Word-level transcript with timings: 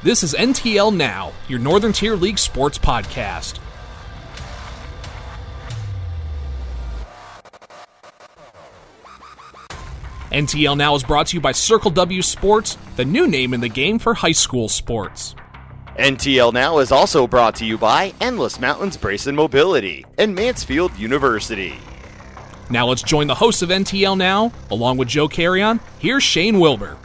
This 0.00 0.22
is 0.22 0.32
NTL 0.32 0.94
Now, 0.94 1.32
your 1.48 1.58
Northern 1.58 1.92
Tier 1.92 2.14
League 2.14 2.38
sports 2.38 2.78
podcast. 2.78 3.58
NTL 10.30 10.76
Now 10.76 10.94
is 10.94 11.02
brought 11.02 11.26
to 11.28 11.36
you 11.36 11.40
by 11.40 11.50
Circle 11.50 11.90
W 11.90 12.22
Sports, 12.22 12.78
the 12.94 13.04
new 13.04 13.26
name 13.26 13.52
in 13.52 13.60
the 13.60 13.68
game 13.68 13.98
for 13.98 14.14
high 14.14 14.30
school 14.30 14.68
sports. 14.68 15.34
NTL 15.98 16.52
Now 16.52 16.78
is 16.78 16.92
also 16.92 17.26
brought 17.26 17.56
to 17.56 17.66
you 17.66 17.76
by 17.76 18.14
Endless 18.20 18.60
Mountains 18.60 18.96
Brace 18.96 19.26
and 19.26 19.36
Mobility 19.36 20.06
and 20.16 20.32
Mansfield 20.32 20.96
University. 20.96 21.74
Now 22.70 22.86
let's 22.86 23.02
join 23.02 23.26
the 23.26 23.34
hosts 23.34 23.62
of 23.62 23.70
NTL 23.70 24.16
Now, 24.16 24.52
along 24.70 24.98
with 24.98 25.08
Joe 25.08 25.26
Carrion. 25.26 25.80
Here's 25.98 26.22
Shane 26.22 26.60
Wilbur. 26.60 26.98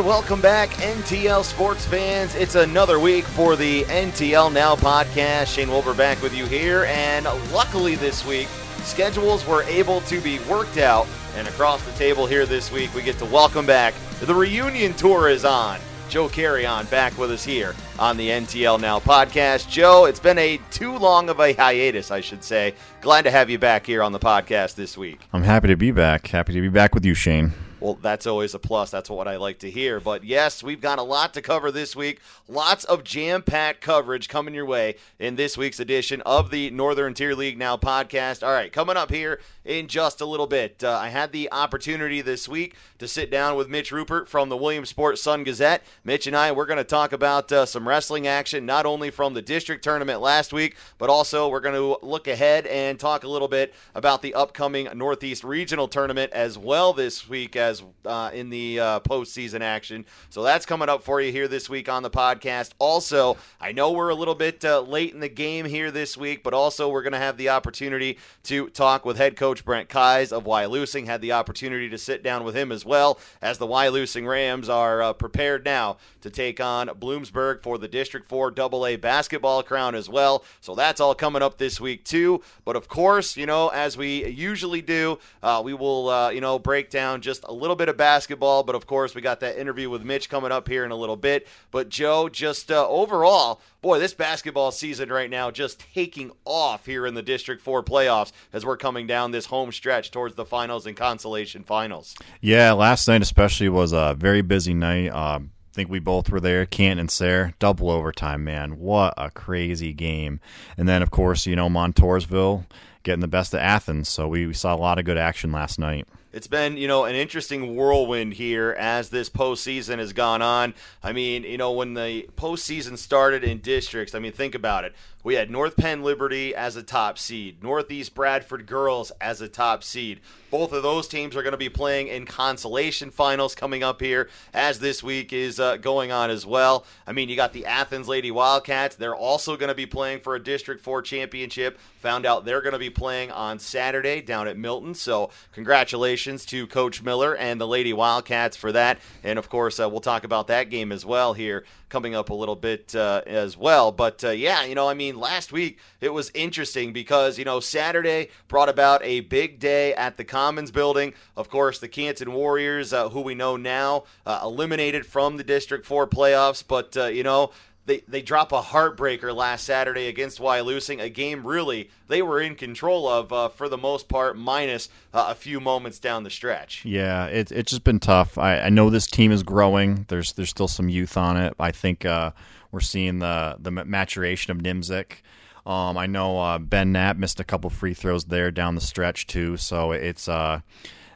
And 0.00 0.08
welcome 0.08 0.40
back, 0.40 0.70
NTL 0.70 1.44
sports 1.44 1.84
fans. 1.84 2.34
It's 2.34 2.54
another 2.54 2.98
week 2.98 3.26
for 3.26 3.54
the 3.54 3.82
NTL 3.82 4.50
Now 4.50 4.74
podcast. 4.74 5.54
Shane 5.54 5.68
Wilbur 5.68 5.92
back 5.92 6.22
with 6.22 6.34
you 6.34 6.46
here. 6.46 6.84
And 6.86 7.26
luckily 7.52 7.96
this 7.96 8.24
week, 8.24 8.48
schedules 8.82 9.46
were 9.46 9.62
able 9.64 10.00
to 10.02 10.22
be 10.22 10.38
worked 10.48 10.78
out. 10.78 11.06
And 11.36 11.46
across 11.46 11.84
the 11.84 11.92
table 11.98 12.26
here 12.26 12.46
this 12.46 12.72
week, 12.72 12.94
we 12.94 13.02
get 13.02 13.18
to 13.18 13.26
welcome 13.26 13.66
back 13.66 13.92
the 14.22 14.34
reunion 14.34 14.94
tour 14.94 15.28
is 15.28 15.44
on. 15.44 15.78
Joe 16.08 16.30
Carrion 16.30 16.86
back 16.86 17.18
with 17.18 17.30
us 17.30 17.44
here 17.44 17.74
on 17.98 18.16
the 18.16 18.30
NTL 18.30 18.80
Now 18.80 19.00
podcast. 19.00 19.68
Joe, 19.68 20.06
it's 20.06 20.18
been 20.18 20.38
a 20.38 20.58
too 20.70 20.96
long 20.96 21.28
of 21.28 21.40
a 21.40 21.52
hiatus, 21.52 22.10
I 22.10 22.22
should 22.22 22.42
say. 22.42 22.74
Glad 23.02 23.22
to 23.24 23.30
have 23.30 23.50
you 23.50 23.58
back 23.58 23.84
here 23.84 24.02
on 24.02 24.12
the 24.12 24.18
podcast 24.18 24.76
this 24.76 24.96
week. 24.96 25.20
I'm 25.34 25.42
happy 25.42 25.68
to 25.68 25.76
be 25.76 25.90
back. 25.90 26.28
Happy 26.28 26.54
to 26.54 26.60
be 26.62 26.70
back 26.70 26.94
with 26.94 27.04
you, 27.04 27.12
Shane. 27.12 27.52
Well, 27.80 27.94
that's 27.94 28.26
always 28.26 28.52
a 28.54 28.58
plus. 28.58 28.90
That's 28.90 29.08
what 29.08 29.26
I 29.26 29.36
like 29.36 29.60
to 29.60 29.70
hear. 29.70 30.00
But 30.00 30.22
yes, 30.22 30.62
we've 30.62 30.82
got 30.82 30.98
a 30.98 31.02
lot 31.02 31.32
to 31.32 31.40
cover 31.40 31.70
this 31.72 31.96
week. 31.96 32.20
Lots 32.46 32.84
of 32.84 33.04
jam 33.04 33.42
packed 33.42 33.80
coverage 33.80 34.28
coming 34.28 34.52
your 34.52 34.66
way 34.66 34.96
in 35.18 35.36
this 35.36 35.56
week's 35.56 35.80
edition 35.80 36.20
of 36.22 36.50
the 36.50 36.68
Northern 36.70 37.14
Tier 37.14 37.34
League 37.34 37.56
Now 37.56 37.78
podcast. 37.78 38.46
All 38.46 38.52
right, 38.52 38.70
coming 38.70 38.98
up 38.98 39.10
here 39.10 39.40
in 39.64 39.88
just 39.88 40.20
a 40.20 40.26
little 40.26 40.46
bit. 40.46 40.84
Uh, 40.84 40.92
I 40.92 41.08
had 41.08 41.32
the 41.32 41.50
opportunity 41.52 42.20
this 42.20 42.48
week 42.48 42.74
to 42.98 43.08
sit 43.08 43.30
down 43.30 43.56
with 43.56 43.68
Mitch 43.68 43.92
Rupert 43.92 44.28
from 44.28 44.48
the 44.50 44.56
Williamsport 44.56 45.18
Sun 45.18 45.44
Gazette. 45.44 45.82
Mitch 46.04 46.26
and 46.26 46.36
I, 46.36 46.52
we're 46.52 46.66
going 46.66 46.76
to 46.76 46.84
talk 46.84 47.12
about 47.12 47.50
uh, 47.52 47.64
some 47.64 47.88
wrestling 47.88 48.26
action, 48.26 48.66
not 48.66 48.84
only 48.84 49.10
from 49.10 49.32
the 49.32 49.42
district 49.42 49.84
tournament 49.84 50.20
last 50.20 50.52
week, 50.52 50.76
but 50.98 51.08
also 51.08 51.48
we're 51.48 51.60
going 51.60 51.74
to 51.74 52.04
look 52.04 52.26
ahead 52.26 52.66
and 52.66 52.98
talk 52.98 53.24
a 53.24 53.28
little 53.28 53.48
bit 53.48 53.72
about 53.94 54.20
the 54.20 54.34
upcoming 54.34 54.88
Northeast 54.94 55.44
Regional 55.44 55.88
Tournament 55.88 56.32
as 56.32 56.58
well 56.58 56.92
this 56.92 57.28
week 57.28 57.56
as 57.56 57.69
uh, 58.04 58.30
in 58.32 58.50
the 58.50 58.80
uh, 58.80 59.00
postseason 59.00 59.60
action. 59.60 60.04
So 60.30 60.42
that's 60.42 60.66
coming 60.66 60.88
up 60.88 61.02
for 61.02 61.20
you 61.20 61.32
here 61.32 61.48
this 61.48 61.68
week 61.68 61.88
on 61.88 62.02
the 62.02 62.10
podcast. 62.10 62.70
Also, 62.78 63.36
I 63.60 63.72
know 63.72 63.92
we're 63.92 64.08
a 64.08 64.14
little 64.14 64.34
bit 64.34 64.64
uh, 64.64 64.80
late 64.80 65.14
in 65.14 65.20
the 65.20 65.28
game 65.28 65.64
here 65.64 65.90
this 65.90 66.16
week, 66.16 66.42
but 66.42 66.54
also 66.54 66.88
we're 66.88 67.02
going 67.02 67.12
to 67.12 67.18
have 67.18 67.36
the 67.36 67.50
opportunity 67.50 68.18
to 68.44 68.68
talk 68.70 69.04
with 69.04 69.16
head 69.16 69.36
coach 69.36 69.64
Brent 69.64 69.88
Kies 69.88 70.32
of 70.32 70.44
Wyalusing. 70.44 71.06
Had 71.06 71.20
the 71.20 71.32
opportunity 71.32 71.88
to 71.88 71.98
sit 71.98 72.22
down 72.22 72.44
with 72.44 72.56
him 72.56 72.72
as 72.72 72.84
well 72.84 73.18
as 73.42 73.58
the 73.58 73.66
Wyalusing 73.66 74.26
Rams 74.26 74.68
are 74.68 75.02
uh, 75.02 75.12
prepared 75.12 75.64
now 75.64 75.98
to 76.22 76.30
take 76.30 76.60
on 76.60 76.88
Bloomsburg 76.88 77.62
for 77.62 77.78
the 77.78 77.88
District 77.88 78.26
4 78.26 78.52
AA 78.58 78.96
basketball 78.96 79.62
crown 79.62 79.94
as 79.94 80.08
well. 80.08 80.44
So 80.60 80.74
that's 80.74 81.00
all 81.00 81.14
coming 81.14 81.42
up 81.42 81.58
this 81.58 81.80
week 81.80 82.04
too. 82.04 82.42
But 82.64 82.76
of 82.76 82.88
course, 82.88 83.36
you 83.36 83.46
know, 83.46 83.68
as 83.68 83.96
we 83.96 84.26
usually 84.26 84.82
do, 84.82 85.18
uh, 85.42 85.62
we 85.64 85.74
will, 85.74 86.08
uh, 86.08 86.30
you 86.30 86.40
know, 86.40 86.58
break 86.58 86.90
down 86.90 87.20
just 87.20 87.44
a 87.48 87.52
little 87.60 87.76
bit 87.76 87.88
of 87.88 87.96
basketball. 87.96 88.62
But 88.62 88.74
of 88.74 88.86
course, 88.86 89.14
we 89.14 89.20
got 89.20 89.40
that 89.40 89.58
interview 89.58 89.90
with 89.90 90.02
Mitch 90.02 90.28
coming 90.28 90.52
up 90.52 90.68
here 90.68 90.84
in 90.84 90.90
a 90.90 90.96
little 90.96 91.16
bit. 91.16 91.46
But 91.70 91.88
Joe, 91.88 92.28
just 92.28 92.70
uh, 92.70 92.88
overall, 92.88 93.60
boy, 93.82 93.98
this 93.98 94.14
basketball 94.14 94.72
season 94.72 95.10
right 95.10 95.30
now 95.30 95.50
just 95.50 95.84
taking 95.94 96.32
off 96.44 96.86
here 96.86 97.06
in 97.06 97.14
the 97.14 97.22
District 97.22 97.62
4 97.62 97.82
playoffs 97.82 98.32
as 98.52 98.64
we're 98.64 98.76
coming 98.76 99.06
down 99.06 99.30
this 99.30 99.46
home 99.46 99.72
stretch 99.72 100.10
towards 100.10 100.34
the 100.34 100.44
finals 100.44 100.86
and 100.86 100.96
consolation 100.96 101.62
finals. 101.62 102.14
Yeah, 102.40 102.72
last 102.72 103.06
night 103.08 103.22
especially 103.22 103.68
was 103.68 103.92
a 103.92 104.14
very 104.18 104.42
busy 104.42 104.74
night. 104.74 105.08
Uh, 105.08 105.40
I 105.70 105.72
think 105.72 105.88
we 105.88 106.00
both 106.00 106.30
were 106.30 106.40
there. 106.40 106.66
Canton 106.66 106.98
and 106.98 107.10
Sayre, 107.10 107.54
double 107.60 107.90
overtime, 107.90 108.42
man. 108.42 108.78
What 108.78 109.14
a 109.16 109.30
crazy 109.30 109.92
game. 109.92 110.40
And 110.76 110.88
then, 110.88 111.00
of 111.00 111.12
course, 111.12 111.46
you 111.46 111.54
know, 111.54 111.68
Montoursville 111.68 112.66
getting 113.04 113.20
the 113.20 113.28
best 113.28 113.54
of 113.54 113.60
Athens. 113.60 114.08
So 114.08 114.26
we, 114.26 114.46
we 114.46 114.52
saw 114.52 114.74
a 114.74 114.76
lot 114.76 114.98
of 114.98 115.04
good 115.04 115.16
action 115.16 115.52
last 115.52 115.78
night. 115.78 116.08
It's 116.32 116.46
been, 116.46 116.76
you 116.76 116.86
know, 116.86 117.04
an 117.04 117.16
interesting 117.16 117.74
whirlwind 117.74 118.34
here 118.34 118.76
as 118.78 119.10
this 119.10 119.28
postseason 119.28 119.98
has 119.98 120.12
gone 120.12 120.42
on. 120.42 120.74
I 121.02 121.12
mean, 121.12 121.42
you 121.42 121.58
know, 121.58 121.72
when 121.72 121.94
the 121.94 122.28
postseason 122.36 122.96
started 122.98 123.42
in 123.42 123.58
districts, 123.58 124.14
I 124.14 124.20
mean, 124.20 124.32
think 124.32 124.54
about 124.54 124.84
it. 124.84 124.94
We 125.22 125.34
had 125.34 125.50
North 125.50 125.76
Penn 125.76 126.02
Liberty 126.02 126.54
as 126.54 126.76
a 126.76 126.82
top 126.82 127.18
seed, 127.18 127.62
Northeast 127.62 128.14
Bradford 128.14 128.66
Girls 128.66 129.12
as 129.20 129.42
a 129.42 129.48
top 129.48 129.84
seed. 129.84 130.20
Both 130.50 130.72
of 130.72 130.82
those 130.82 131.08
teams 131.08 131.36
are 131.36 131.42
going 131.42 131.52
to 131.52 131.58
be 131.58 131.68
playing 131.68 132.08
in 132.08 132.24
consolation 132.24 133.10
finals 133.10 133.54
coming 133.54 133.82
up 133.82 134.00
here 134.00 134.30
as 134.54 134.80
this 134.80 135.02
week 135.02 135.32
is 135.32 135.60
uh, 135.60 135.76
going 135.76 136.10
on 136.10 136.30
as 136.30 136.46
well. 136.46 136.86
I 137.06 137.12
mean, 137.12 137.28
you 137.28 137.36
got 137.36 137.52
the 137.52 137.66
Athens 137.66 138.08
Lady 138.08 138.30
Wildcats. 138.30 138.96
They're 138.96 139.14
also 139.14 139.58
going 139.58 139.68
to 139.68 139.74
be 139.74 139.86
playing 139.86 140.20
for 140.20 140.34
a 140.34 140.42
District 140.42 140.82
4 140.82 141.02
championship. 141.02 141.78
Found 141.98 142.24
out 142.24 142.46
they're 142.46 142.62
going 142.62 142.72
to 142.72 142.78
be 142.78 142.90
playing 142.90 143.30
on 143.30 143.58
Saturday 143.58 144.22
down 144.22 144.48
at 144.48 144.56
Milton. 144.56 144.94
So, 144.94 145.30
congratulations 145.52 146.46
to 146.46 146.66
Coach 146.66 147.02
Miller 147.02 147.36
and 147.36 147.60
the 147.60 147.68
Lady 147.68 147.92
Wildcats 147.92 148.56
for 148.56 148.72
that. 148.72 148.98
And 149.22 149.38
of 149.38 149.50
course, 149.50 149.78
uh, 149.78 149.88
we'll 149.88 150.00
talk 150.00 150.24
about 150.24 150.46
that 150.46 150.70
game 150.70 150.92
as 150.92 151.04
well 151.04 151.34
here 151.34 151.64
coming 151.90 152.14
up 152.14 152.30
a 152.30 152.34
little 152.34 152.56
bit 152.56 152.94
uh, 152.94 153.20
as 153.26 153.56
well. 153.56 153.92
But 153.92 154.24
uh, 154.24 154.30
yeah, 154.30 154.64
you 154.64 154.74
know, 154.74 154.88
I 154.88 154.94
mean, 154.94 155.09
last 155.16 155.52
week 155.52 155.78
it 156.00 156.12
was 156.12 156.30
interesting 156.34 156.92
because, 156.92 157.38
you 157.38 157.44
know, 157.44 157.60
Saturday 157.60 158.28
brought 158.48 158.68
about 158.68 159.02
a 159.04 159.20
big 159.20 159.58
day 159.58 159.94
at 159.94 160.16
the 160.16 160.24
Commons 160.24 160.70
building. 160.70 161.14
Of 161.36 161.48
course, 161.48 161.78
the 161.78 161.88
Canton 161.88 162.32
Warriors, 162.32 162.92
uh, 162.92 163.08
who 163.08 163.20
we 163.20 163.34
know 163.34 163.56
now, 163.56 164.04
uh, 164.26 164.40
eliminated 164.42 165.06
from 165.06 165.36
the 165.36 165.44
District 165.44 165.86
4 165.86 166.06
playoffs. 166.06 166.64
But, 166.66 166.96
uh, 166.96 167.06
you 167.06 167.22
know, 167.22 167.52
they, 167.86 168.02
they 168.06 168.22
drop 168.22 168.52
a 168.52 168.60
heartbreaker 168.60 169.34
last 169.34 169.64
Saturday 169.64 170.06
against 170.06 170.38
Wyalusing, 170.38 171.00
a 171.00 171.08
game 171.08 171.46
really 171.46 171.90
they 172.06 172.22
were 172.22 172.40
in 172.40 172.54
control 172.54 173.08
of 173.08 173.32
uh, 173.32 173.48
for 173.48 173.68
the 173.68 173.78
most 173.78 174.08
part, 174.08 174.36
minus 174.36 174.88
uh, 175.14 175.26
a 175.30 175.34
few 175.34 175.60
moments 175.60 175.98
down 175.98 176.24
the 176.24 176.30
stretch. 176.30 176.84
Yeah, 176.84 177.26
it, 177.26 177.50
it's 177.50 177.70
just 177.70 177.84
been 177.84 178.00
tough. 178.00 178.36
I, 178.36 178.60
I, 178.60 178.68
know 178.68 178.90
this 178.90 179.06
team 179.06 179.32
is 179.32 179.42
growing. 179.42 180.04
There's 180.08 180.32
there's 180.34 180.50
still 180.50 180.68
some 180.68 180.88
youth 180.88 181.16
on 181.16 181.36
it. 181.36 181.54
I 181.58 181.72
think 181.72 182.04
uh, 182.04 182.32
we're 182.70 182.80
seeing 182.80 183.18
the 183.18 183.56
the 183.58 183.70
maturation 183.70 184.50
of 184.50 184.58
Nimzik. 184.58 185.22
Um, 185.66 185.98
I 185.98 186.06
know 186.06 186.40
uh, 186.40 186.58
Ben 186.58 186.92
Knapp 186.92 187.16
missed 187.16 187.40
a 187.40 187.44
couple 187.44 187.70
free 187.70 187.94
throws 187.94 188.24
there 188.24 188.50
down 188.50 188.74
the 188.74 188.80
stretch 188.80 189.26
too. 189.26 189.56
So 189.56 189.92
it's 189.92 190.28
uh, 190.28 190.60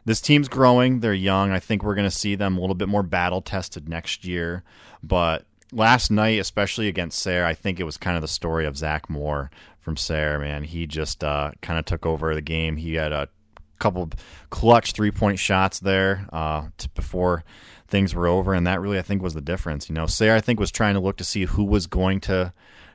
this 0.04 0.20
team's 0.20 0.48
growing. 0.48 1.00
They're 1.00 1.14
young. 1.14 1.50
I 1.50 1.60
think 1.60 1.82
we're 1.82 1.94
going 1.94 2.08
to 2.08 2.16
see 2.16 2.34
them 2.34 2.56
a 2.56 2.60
little 2.60 2.74
bit 2.74 2.88
more 2.88 3.02
battle 3.02 3.40
tested 3.40 3.88
next 3.88 4.24
year. 4.24 4.62
But 5.02 5.46
last 5.72 6.10
night, 6.10 6.38
especially 6.38 6.88
against 6.88 7.18
Sayre, 7.18 7.46
I 7.46 7.54
think 7.54 7.80
it 7.80 7.84
was 7.84 7.96
kind 7.96 8.16
of 8.16 8.22
the 8.22 8.28
story 8.28 8.66
of 8.66 8.76
Zach 8.76 9.08
Moore 9.08 9.50
from 9.80 9.96
Sayre. 9.96 10.38
Man, 10.38 10.64
he 10.64 10.86
just 10.86 11.24
uh, 11.24 11.52
kind 11.62 11.78
of 11.78 11.84
took 11.84 12.04
over 12.04 12.34
the 12.34 12.42
game. 12.42 12.76
He 12.76 12.94
had 12.94 13.12
a 13.12 13.28
couple 13.78 14.10
clutch 14.50 14.92
three 14.92 15.10
point 15.10 15.38
shots 15.38 15.80
there 15.80 16.26
uh, 16.32 16.68
before 16.94 17.44
things 17.88 18.14
were 18.14 18.26
over, 18.26 18.54
and 18.54 18.66
that 18.66 18.80
really 18.80 18.98
I 18.98 19.02
think 19.02 19.22
was 19.22 19.34
the 19.34 19.40
difference. 19.40 19.88
You 19.88 19.94
know, 19.94 20.06
Sayre 20.06 20.34
I 20.34 20.40
think 20.40 20.58
was 20.58 20.70
trying 20.70 20.94
to 20.94 21.00
look 21.00 21.16
to 21.18 21.24
see 21.24 21.44
who 21.44 21.64
was 21.64 21.86
going 21.86 22.20
to 22.22 22.52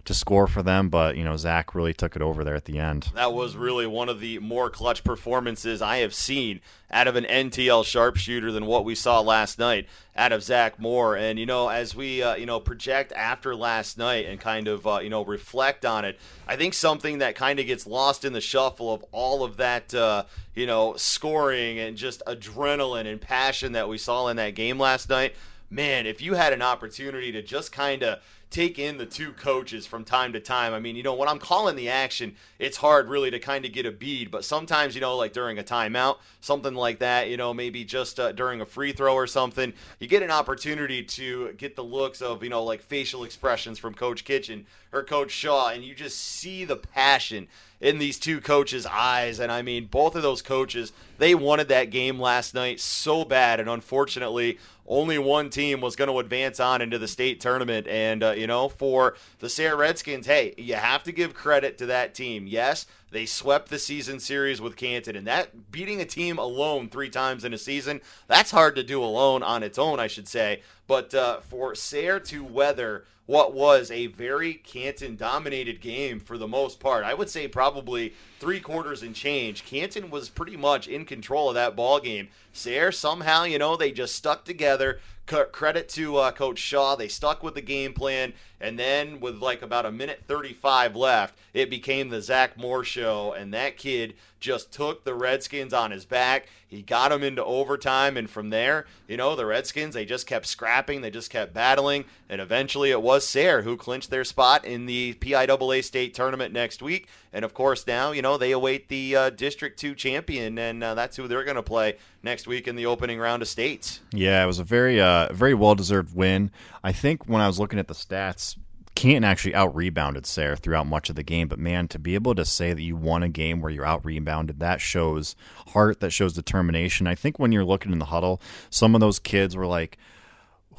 to 0.09 0.13
score 0.15 0.47
for 0.47 0.63
them, 0.63 0.89
but 0.89 1.17
you 1.17 1.23
know 1.23 1.38
Zach 1.38 1.75
really 1.75 1.94
took 1.94 2.15
it 2.15 2.21
over 2.23 2.44
there 2.44 2.56
at 2.56 2.65
the 2.65 2.79
end. 2.79 3.11
That 3.13 3.31
was 3.31 3.56
really 3.56 3.85
one 3.85 4.09
of 4.09 4.19
the 4.19 4.39
more 4.39 4.71
clutch 4.71 5.03
performances 5.03 5.83
I 5.83 5.97
have 5.97 6.15
seen 6.15 6.61
out 6.89 7.07
of 7.07 7.15
an 7.15 7.25
NTL 7.25 7.85
sharpshooter 7.85 8.51
than 8.51 8.65
what 8.65 8.85
we 8.85 8.95
saw 8.95 9.19
last 9.19 9.59
night 9.59 9.85
out 10.15 10.31
of 10.31 10.41
Zach 10.41 10.79
Moore. 10.79 11.15
And 11.15 11.38
you 11.38 11.45
know, 11.45 11.69
as 11.69 11.94
we 11.94 12.23
uh, 12.23 12.33
you 12.35 12.47
know 12.47 12.59
project 12.59 13.13
after 13.15 13.56
last 13.56 14.00
night 14.00 14.25
and 14.25 14.39
kind 14.39 14.67
of 14.67 14.88
uh, 14.88 15.00
you 15.03 15.11
know 15.11 15.23
reflect 15.23 15.85
on 15.85 16.06
it, 16.06 16.19
I 16.47 16.56
think 16.56 16.73
something 16.73 17.19
that 17.19 17.35
kind 17.35 17.59
of 17.59 17.67
gets 17.67 17.85
lost 17.85 18.25
in 18.25 18.33
the 18.33 18.41
shuffle 18.41 18.91
of 18.91 19.06
all 19.11 19.44
of 19.44 19.57
that 19.57 19.94
uh, 19.94 20.23
you 20.56 20.65
know 20.65 20.95
scoring 20.95 21.77
and 21.77 21.95
just 21.95 22.23
adrenaline 22.25 23.06
and 23.06 23.21
passion 23.21 23.73
that 23.73 23.88
we 23.88 24.00
saw 24.00 24.27
in 24.29 24.38
that 24.38 24.56
game 24.56 24.79
last 24.79 25.07
night. 25.07 25.35
Man, 25.69 26.07
if 26.07 26.19
you 26.19 26.33
had 26.33 26.51
an 26.51 26.63
opportunity 26.63 27.31
to 27.31 27.44
just 27.44 27.71
kind 27.71 28.01
of 28.01 28.23
take 28.49 28.79
in 28.79 28.97
the 28.97 29.05
two 29.05 29.31
coaches 29.33 29.85
from 29.85 30.03
time 30.03 30.33
to 30.33 30.39
time. 30.39 30.73
I 30.73 30.79
mean, 30.79 30.95
you 30.95 31.03
know, 31.03 31.13
when 31.13 31.29
I'm 31.29 31.37
calling 31.37 31.75
the 31.75 31.89
action, 31.89 32.35
it's 32.57 32.77
hard 32.77 33.07
really 33.07 33.29
to 33.31 33.39
kind 33.39 33.63
of 33.63 33.71
get 33.71 33.85
a 33.85 33.91
bead, 33.91 34.31
but 34.31 34.43
sometimes, 34.43 34.95
you 34.95 35.01
know, 35.01 35.15
like 35.15 35.33
during 35.33 35.59
a 35.59 35.63
timeout, 35.63 36.17
something 36.41 36.73
like 36.73 36.99
that, 36.99 37.29
you 37.29 37.37
know, 37.37 37.53
maybe 37.53 37.83
just 37.83 38.19
uh, 38.19 38.31
during 38.31 38.59
a 38.59 38.65
free 38.65 38.91
throw 38.91 39.13
or 39.13 39.27
something, 39.27 39.73
you 39.99 40.07
get 40.07 40.23
an 40.23 40.31
opportunity 40.31 41.03
to 41.03 41.53
get 41.53 41.75
the 41.75 41.83
looks 41.83 42.21
of, 42.21 42.43
you 42.43 42.49
know, 42.49 42.63
like 42.63 42.81
facial 42.81 43.23
expressions 43.23 43.77
from 43.77 43.93
Coach 43.93 44.25
Kitchen 44.25 44.65
or 44.91 45.03
Coach 45.03 45.31
Shaw, 45.31 45.69
and 45.69 45.83
you 45.83 45.93
just 45.93 46.19
see 46.19 46.65
the 46.65 46.75
passion 46.75 47.47
in 47.79 47.99
these 47.99 48.19
two 48.19 48.41
coaches' 48.41 48.85
eyes. 48.85 49.39
And 49.39 49.51
I 49.51 49.61
mean, 49.61 49.85
both 49.85 50.15
of 50.15 50.23
those 50.23 50.41
coaches, 50.41 50.91
they 51.17 51.35
wanted 51.35 51.67
that 51.69 51.91
game 51.91 52.19
last 52.19 52.53
night 52.53 52.79
so 52.79 53.23
bad. 53.23 53.59
And 53.59 53.69
unfortunately, 53.69 54.57
only 54.89 55.19
one 55.19 55.50
team 55.50 55.80
was 55.80 55.95
going 55.95 56.09
to 56.09 56.19
advance 56.19 56.59
on 56.59 56.81
into 56.81 56.97
the 56.97 57.07
state 57.07 57.39
tournament. 57.39 57.88
And, 57.88 58.24
uh, 58.24 58.31
you 58.31 58.47
know, 58.47 58.68
for 58.68 59.15
the 59.38 59.47
Sayre 59.47 59.77
Redskins, 59.77 60.25
hey, 60.25 60.56
you 60.57 60.74
have 60.74 61.03
to 61.03 61.12
give 61.12 61.33
credit 61.33 61.77
to 61.77 61.86
that 61.86 62.15
team. 62.15 62.47
Yes, 62.47 62.88
they 63.11 63.25
swept 63.25 63.69
the 63.69 63.79
season 63.79 64.19
series 64.19 64.61
with 64.61 64.75
Canton, 64.75 65.15
and 65.15 65.27
that 65.27 65.71
beating 65.71 66.01
a 66.01 66.06
team 66.06 66.38
alone 66.38 66.89
three 66.89 67.09
times 67.09 67.44
in 67.44 67.53
a 67.53 67.57
season, 67.57 68.01
that's 68.27 68.51
hard 68.51 68.75
to 68.75 68.83
do 68.83 69.03
alone 69.03 69.44
on 69.44 69.63
its 69.63 69.77
own, 69.79 70.00
I 70.00 70.07
should 70.07 70.27
say. 70.27 70.61
But 70.88 71.13
uh, 71.13 71.39
for 71.41 71.75
Sayre 71.75 72.19
to 72.21 72.44
weather 72.44 73.06
what 73.29 73.53
was 73.53 73.91
a 73.91 74.07
very 74.07 74.56
Canton 74.56 75.15
dominated 75.15 75.81
game 75.81 76.19
for 76.19 76.35
the 76.35 76.47
most 76.47 76.79
part. 76.79 77.06
I 77.06 77.13
would 77.13 77.29
say 77.29 77.47
probably 77.47 78.15
three 78.39 78.59
quarters 78.59 79.03
and 79.03 79.13
change. 79.13 79.65
Canton 79.65 80.09
was 80.09 80.29
pretty 80.29 80.57
much 80.57 80.88
in 80.88 81.06
control 81.06 81.50
of 81.50 81.53
that 81.53 81.75
ball 81.75 82.00
game. 82.00 82.29
Sayre 82.53 82.91
somehow, 82.91 83.44
you 83.44 83.59
know, 83.59 83.77
they 83.77 83.91
just 83.91 84.15
stuck 84.15 84.45
together. 84.45 85.00
Credit 85.27 85.88
to 85.89 86.17
uh, 86.17 86.31
Coach 86.31 86.57
Shaw, 86.57 86.95
they 86.95 87.07
stuck 87.07 87.44
with 87.44 87.53
the 87.53 87.61
game 87.61 87.94
plan, 87.94 88.33
and 88.61 88.77
then 88.77 89.19
with 89.19 89.38
like 89.41 89.61
about 89.61 89.85
a 89.85 89.91
minute 89.91 90.23
35 90.27 90.95
left, 90.95 91.38
it 91.53 91.69
became 91.69 92.09
the 92.09 92.21
Zach 92.21 92.57
Moore 92.57 92.83
show, 92.83 93.33
and 93.33 93.53
that 93.53 93.77
kid 93.77 94.15
just 94.39 94.71
took 94.71 95.03
the 95.03 95.13
Redskins 95.13 95.73
on 95.73 95.91
his 95.91 96.06
back. 96.06 96.47
He 96.67 96.81
got 96.81 97.09
them 97.09 97.23
into 97.23 97.44
overtime, 97.44 98.15
and 98.15 98.29
from 98.29 98.51
there, 98.51 98.85
you 99.07 99.17
know, 99.17 99.35
the 99.35 99.45
Redskins, 99.45 99.95
they 99.95 100.06
just 100.06 100.27
kept 100.27 100.45
scrapping, 100.45 101.01
they 101.01 101.09
just 101.09 101.31
kept 101.31 101.53
battling, 101.53 102.06
and 102.29 102.39
eventually 102.39 102.91
it 102.91 103.01
was 103.01 103.27
Sayre 103.27 103.63
who 103.63 103.75
clinched 103.75 104.11
their 104.11 104.23
spot 104.23 104.65
in 104.65 104.85
the 104.85 105.15
PIAA 105.15 105.83
state 105.83 106.13
tournament 106.13 106.53
next 106.53 106.81
week. 106.81 107.07
And 107.33 107.44
of 107.44 107.53
course, 107.53 107.85
now, 107.88 108.11
you 108.11 108.21
know, 108.21 108.38
they 108.38 108.51
await 108.51 108.88
the 108.88 109.15
uh, 109.15 109.29
District 109.31 109.79
2 109.79 109.95
champion, 109.95 110.57
and 110.57 110.83
uh, 110.83 110.94
that's 110.94 111.17
who 111.17 111.27
they're 111.27 111.44
going 111.44 111.56
to 111.56 111.63
play 111.63 111.97
next 112.21 112.47
week 112.47 112.67
in 112.67 112.75
the 112.75 112.85
opening 112.85 113.19
round 113.19 113.41
of 113.41 113.47
states. 113.47 114.00
Yeah, 114.13 114.44
it 114.44 114.47
was 114.47 114.59
a 114.59 114.63
very, 114.63 115.01
uh, 115.01 115.33
very 115.33 115.56
well 115.56 115.75
deserved 115.75 116.15
win. 116.15 116.51
I 116.83 116.91
think 116.91 117.27
when 117.27 117.41
I 117.41 117.47
was 117.47 117.59
looking 117.59 117.79
at 117.79 117.88
the 117.88 117.94
stats, 117.94 118.48
Canton 118.95 119.24
actually 119.24 119.56
out 119.56 119.75
rebounded 119.75 120.25
Sayre 120.25 120.57
throughout 120.57 120.88
much 120.88 121.09
of 121.09 121.15
the 121.15 121.24
game, 121.24 121.47
but 121.47 121.59
man, 121.59 121.88
to 121.89 122.00
be 122.00 122.15
able 122.15 122.36
to 122.36 122.44
say 122.44 122.74
that 122.74 122.81
you 122.81 122.95
won 122.95 123.24
a 123.24 123.30
game 123.30 123.62
where 123.62 123.71
you're 123.71 123.86
out 123.86 124.03
rebounded, 124.03 124.59
that 124.59 124.81
shows 124.81 125.36
heart, 125.68 126.01
that 126.01 126.12
shows 126.12 126.33
determination. 126.33 127.07
I 127.07 127.15
think 127.15 127.39
when 127.39 127.51
you're 127.51 127.65
looking 127.65 127.94
in 127.94 128.00
the 128.00 128.06
huddle, 128.06 128.41
some 128.69 128.95
of 128.95 129.01
those 129.01 129.19
kids 129.19 129.56
were 129.56 129.68
like, 129.68 129.97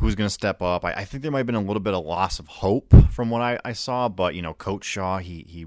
who's 0.01 0.15
going 0.15 0.27
to 0.27 0.33
step 0.35 0.61
up? 0.61 0.85
I, 0.85 0.93
I, 0.93 1.05
think 1.05 1.23
there 1.23 1.31
might 1.31 1.41
have 1.41 1.47
been 1.47 1.55
a 1.55 1.61
little 1.61 1.81
bit 1.81 1.95
of 1.95 2.05
loss 2.05 2.39
of 2.39 2.47
hope 2.47 2.95
from 3.11 3.31
what 3.31 3.43
I, 3.43 3.59
I 3.65 3.73
saw, 3.73 4.09
but 4.09 4.35
you 4.35 4.43
know, 4.43 4.55
Coach 4.55 4.85
Shaw, 4.85 5.19
he 5.19 5.45
he 5.49 5.67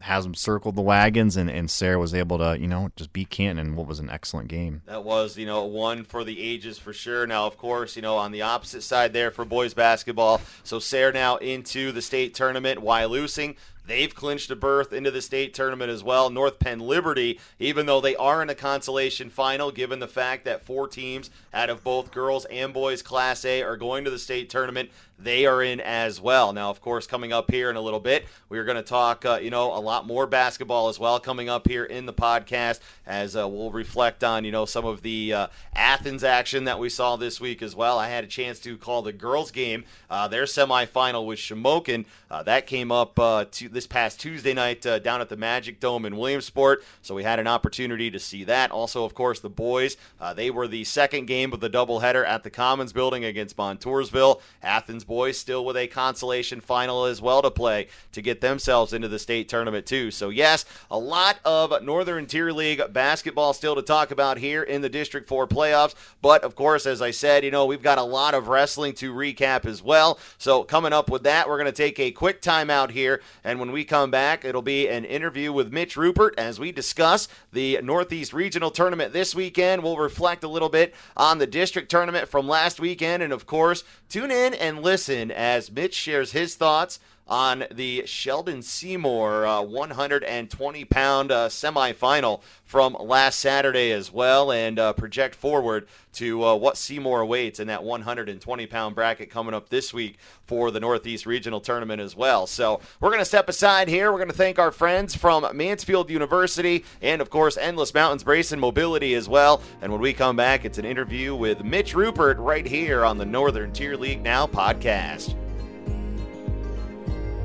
has 0.00 0.24
them 0.24 0.34
circled 0.34 0.76
the 0.76 0.82
wagons, 0.82 1.36
and, 1.36 1.50
and 1.50 1.70
Sayre 1.70 1.98
was 1.98 2.14
able 2.14 2.38
to, 2.38 2.58
you 2.58 2.68
know, 2.68 2.90
just 2.96 3.12
beat 3.12 3.30
Canton 3.30 3.66
in 3.66 3.76
what 3.76 3.86
was 3.86 3.98
an 3.98 4.10
excellent 4.10 4.48
game. 4.48 4.82
That 4.86 5.04
was, 5.04 5.36
you 5.36 5.46
know, 5.46 5.64
one 5.64 6.04
for 6.04 6.24
the 6.24 6.40
ages 6.40 6.78
for 6.78 6.92
sure. 6.92 7.26
Now, 7.26 7.46
of 7.46 7.58
course, 7.58 7.96
you 7.96 8.02
know, 8.02 8.16
on 8.16 8.30
the 8.30 8.42
opposite 8.42 8.82
side 8.82 9.12
there 9.12 9.30
for 9.30 9.44
boys 9.44 9.74
basketball, 9.74 10.40
so 10.62 10.78
Sayre 10.78 11.12
now 11.12 11.36
into 11.36 11.90
the 11.92 12.02
state 12.02 12.34
tournament, 12.34 12.80
Wyalusing 12.80 13.56
They've 13.88 14.14
clinched 14.14 14.50
a 14.50 14.56
berth 14.56 14.92
into 14.92 15.10
the 15.10 15.22
state 15.22 15.54
tournament 15.54 15.90
as 15.90 16.04
well. 16.04 16.28
North 16.28 16.58
Penn 16.58 16.78
Liberty, 16.78 17.40
even 17.58 17.86
though 17.86 18.02
they 18.02 18.14
are 18.16 18.42
in 18.42 18.50
a 18.50 18.54
consolation 18.54 19.30
final, 19.30 19.70
given 19.70 19.98
the 19.98 20.06
fact 20.06 20.44
that 20.44 20.62
four 20.62 20.86
teams 20.86 21.30
out 21.54 21.70
of 21.70 21.82
both 21.82 22.10
girls 22.10 22.44
and 22.44 22.74
boys 22.74 23.00
Class 23.00 23.46
A 23.46 23.62
are 23.62 23.78
going 23.78 24.04
to 24.04 24.10
the 24.10 24.18
state 24.18 24.50
tournament, 24.50 24.90
they 25.18 25.46
are 25.46 25.62
in 25.62 25.80
as 25.80 26.20
well. 26.20 26.52
Now, 26.52 26.70
of 26.70 26.80
course, 26.80 27.06
coming 27.06 27.32
up 27.32 27.50
here 27.50 27.70
in 27.70 27.76
a 27.76 27.80
little 27.80 27.98
bit, 27.98 28.26
we 28.48 28.58
are 28.58 28.64
going 28.64 28.76
to 28.76 28.82
talk, 28.82 29.24
uh, 29.24 29.40
you 29.42 29.50
know, 29.50 29.76
a 29.76 29.80
lot 29.80 30.06
more 30.06 30.26
basketball 30.26 30.88
as 30.88 30.98
well 30.98 31.18
coming 31.18 31.48
up 31.48 31.66
here 31.66 31.84
in 31.84 32.06
the 32.06 32.12
podcast 32.12 32.78
as 33.06 33.36
uh, 33.36 33.48
we'll 33.48 33.72
reflect 33.72 34.22
on, 34.22 34.44
you 34.44 34.52
know, 34.52 34.64
some 34.64 34.84
of 34.84 35.02
the 35.02 35.32
uh, 35.32 35.46
Athens 35.74 36.22
action 36.22 36.64
that 36.64 36.78
we 36.78 36.88
saw 36.88 37.16
this 37.16 37.40
week 37.40 37.62
as 37.62 37.74
well. 37.74 37.98
I 37.98 38.08
had 38.08 38.22
a 38.22 38.28
chance 38.28 38.60
to 38.60 38.76
call 38.76 39.02
the 39.02 39.12
girls' 39.12 39.50
game, 39.50 39.84
uh, 40.08 40.28
their 40.28 40.44
semifinal 40.44 41.26
with 41.26 41.38
Shamokin. 41.40 42.04
Uh, 42.30 42.42
that 42.44 42.66
came 42.66 42.92
up 42.92 43.18
uh, 43.18 43.46
to 43.50 43.68
this 43.78 43.86
past 43.86 44.18
Tuesday 44.18 44.52
night 44.52 44.84
uh, 44.84 44.98
down 44.98 45.20
at 45.20 45.28
the 45.28 45.36
Magic 45.36 45.78
Dome 45.78 46.04
in 46.04 46.16
Williamsport, 46.16 46.82
so 47.00 47.14
we 47.14 47.22
had 47.22 47.38
an 47.38 47.46
opportunity 47.46 48.10
to 48.10 48.18
see 48.18 48.42
that. 48.42 48.72
Also, 48.72 49.04
of 49.04 49.14
course, 49.14 49.38
the 49.38 49.48
boys, 49.48 49.96
uh, 50.20 50.34
they 50.34 50.50
were 50.50 50.66
the 50.66 50.82
second 50.82 51.26
game 51.26 51.52
of 51.52 51.60
the 51.60 51.70
doubleheader 51.70 52.26
at 52.26 52.42
the 52.42 52.50
Commons 52.50 52.92
Building 52.92 53.24
against 53.24 53.56
Montoursville. 53.56 54.40
Athens 54.64 55.04
boys 55.04 55.38
still 55.38 55.64
with 55.64 55.76
a 55.76 55.86
consolation 55.86 56.60
final 56.60 57.04
as 57.04 57.22
well 57.22 57.40
to 57.40 57.52
play 57.52 57.86
to 58.10 58.20
get 58.20 58.40
themselves 58.40 58.92
into 58.92 59.06
the 59.06 59.16
state 59.16 59.48
tournament 59.48 59.86
too. 59.86 60.10
So 60.10 60.28
yes, 60.28 60.64
a 60.90 60.98
lot 60.98 61.38
of 61.44 61.80
Northern 61.84 62.26
Tier 62.26 62.50
League 62.50 62.82
basketball 62.92 63.52
still 63.52 63.76
to 63.76 63.82
talk 63.82 64.10
about 64.10 64.38
here 64.38 64.64
in 64.64 64.80
the 64.80 64.88
District 64.88 65.28
4 65.28 65.46
playoffs, 65.46 65.94
but 66.20 66.42
of 66.42 66.56
course 66.56 66.84
as 66.84 67.00
I 67.00 67.12
said, 67.12 67.44
you 67.44 67.52
know, 67.52 67.64
we've 67.64 67.80
got 67.80 67.98
a 67.98 68.02
lot 68.02 68.34
of 68.34 68.48
wrestling 68.48 68.94
to 68.94 69.14
recap 69.14 69.66
as 69.66 69.84
well. 69.84 70.18
So 70.36 70.64
coming 70.64 70.92
up 70.92 71.08
with 71.08 71.22
that, 71.22 71.48
we're 71.48 71.58
going 71.58 71.66
to 71.66 71.72
take 71.72 72.00
a 72.00 72.10
quick 72.10 72.42
timeout 72.42 72.90
here 72.90 73.22
and 73.44 73.60
when 73.60 73.67
we 73.72 73.84
come 73.84 74.10
back, 74.10 74.44
it'll 74.44 74.62
be 74.62 74.88
an 74.88 75.04
interview 75.04 75.52
with 75.52 75.72
Mitch 75.72 75.96
Rupert 75.96 76.34
as 76.38 76.58
we 76.58 76.72
discuss 76.72 77.28
the 77.52 77.80
Northeast 77.82 78.32
Regional 78.32 78.70
Tournament 78.70 79.12
this 79.12 79.34
weekend. 79.34 79.82
We'll 79.82 79.96
reflect 79.96 80.44
a 80.44 80.48
little 80.48 80.68
bit 80.68 80.94
on 81.16 81.38
the 81.38 81.46
district 81.46 81.90
tournament 81.90 82.28
from 82.28 82.48
last 82.48 82.80
weekend 82.80 83.22
and 83.22 83.32
of 83.32 83.46
course, 83.46 83.84
tune 84.08 84.30
in 84.30 84.54
and 84.54 84.82
listen 84.82 85.30
as 85.30 85.70
Mitch 85.70 85.94
shares 85.94 86.32
his 86.32 86.54
thoughts 86.54 86.98
on 87.28 87.64
the 87.70 88.04
Sheldon 88.06 88.62
Seymour 88.62 89.46
uh, 89.46 89.62
120 89.62 90.84
pound 90.86 91.30
uh, 91.30 91.48
semifinal 91.48 92.40
from 92.64 92.96
last 93.00 93.38
Saturday 93.38 93.92
as 93.92 94.12
well, 94.12 94.50
and 94.52 94.78
uh, 94.78 94.92
project 94.92 95.34
forward 95.34 95.86
to 96.14 96.44
uh, 96.44 96.54
what 96.54 96.76
Seymour 96.76 97.20
awaits 97.20 97.60
in 97.60 97.68
that 97.68 97.84
120 97.84 98.66
pound 98.66 98.94
bracket 98.94 99.30
coming 99.30 99.54
up 99.54 99.68
this 99.68 99.94
week 99.94 100.18
for 100.46 100.70
the 100.70 100.80
Northeast 100.80 101.26
Regional 101.26 101.60
Tournament 101.60 102.00
as 102.00 102.16
well. 102.16 102.46
So 102.46 102.80
we're 103.00 103.10
going 103.10 103.20
to 103.20 103.24
step 103.24 103.48
aside 103.48 103.88
here. 103.88 104.10
We're 104.10 104.18
going 104.18 104.30
to 104.30 104.36
thank 104.36 104.58
our 104.58 104.72
friends 104.72 105.14
from 105.14 105.46
Mansfield 105.56 106.10
University 106.10 106.84
and, 107.02 107.20
of 107.20 107.30
course, 107.30 107.56
Endless 107.56 107.94
Mountains 107.94 108.24
Brace 108.24 108.52
and 108.52 108.60
Mobility 108.60 109.14
as 109.14 109.28
well. 109.28 109.62
And 109.80 109.92
when 109.92 110.00
we 110.00 110.12
come 110.12 110.36
back, 110.36 110.64
it's 110.64 110.78
an 110.78 110.84
interview 110.84 111.34
with 111.34 111.64
Mitch 111.64 111.94
Rupert 111.94 112.38
right 112.38 112.66
here 112.66 113.04
on 113.04 113.18
the 113.18 113.26
Northern 113.26 113.72
Tier 113.72 113.96
League 113.96 114.22
Now 114.22 114.46
podcast. 114.46 115.47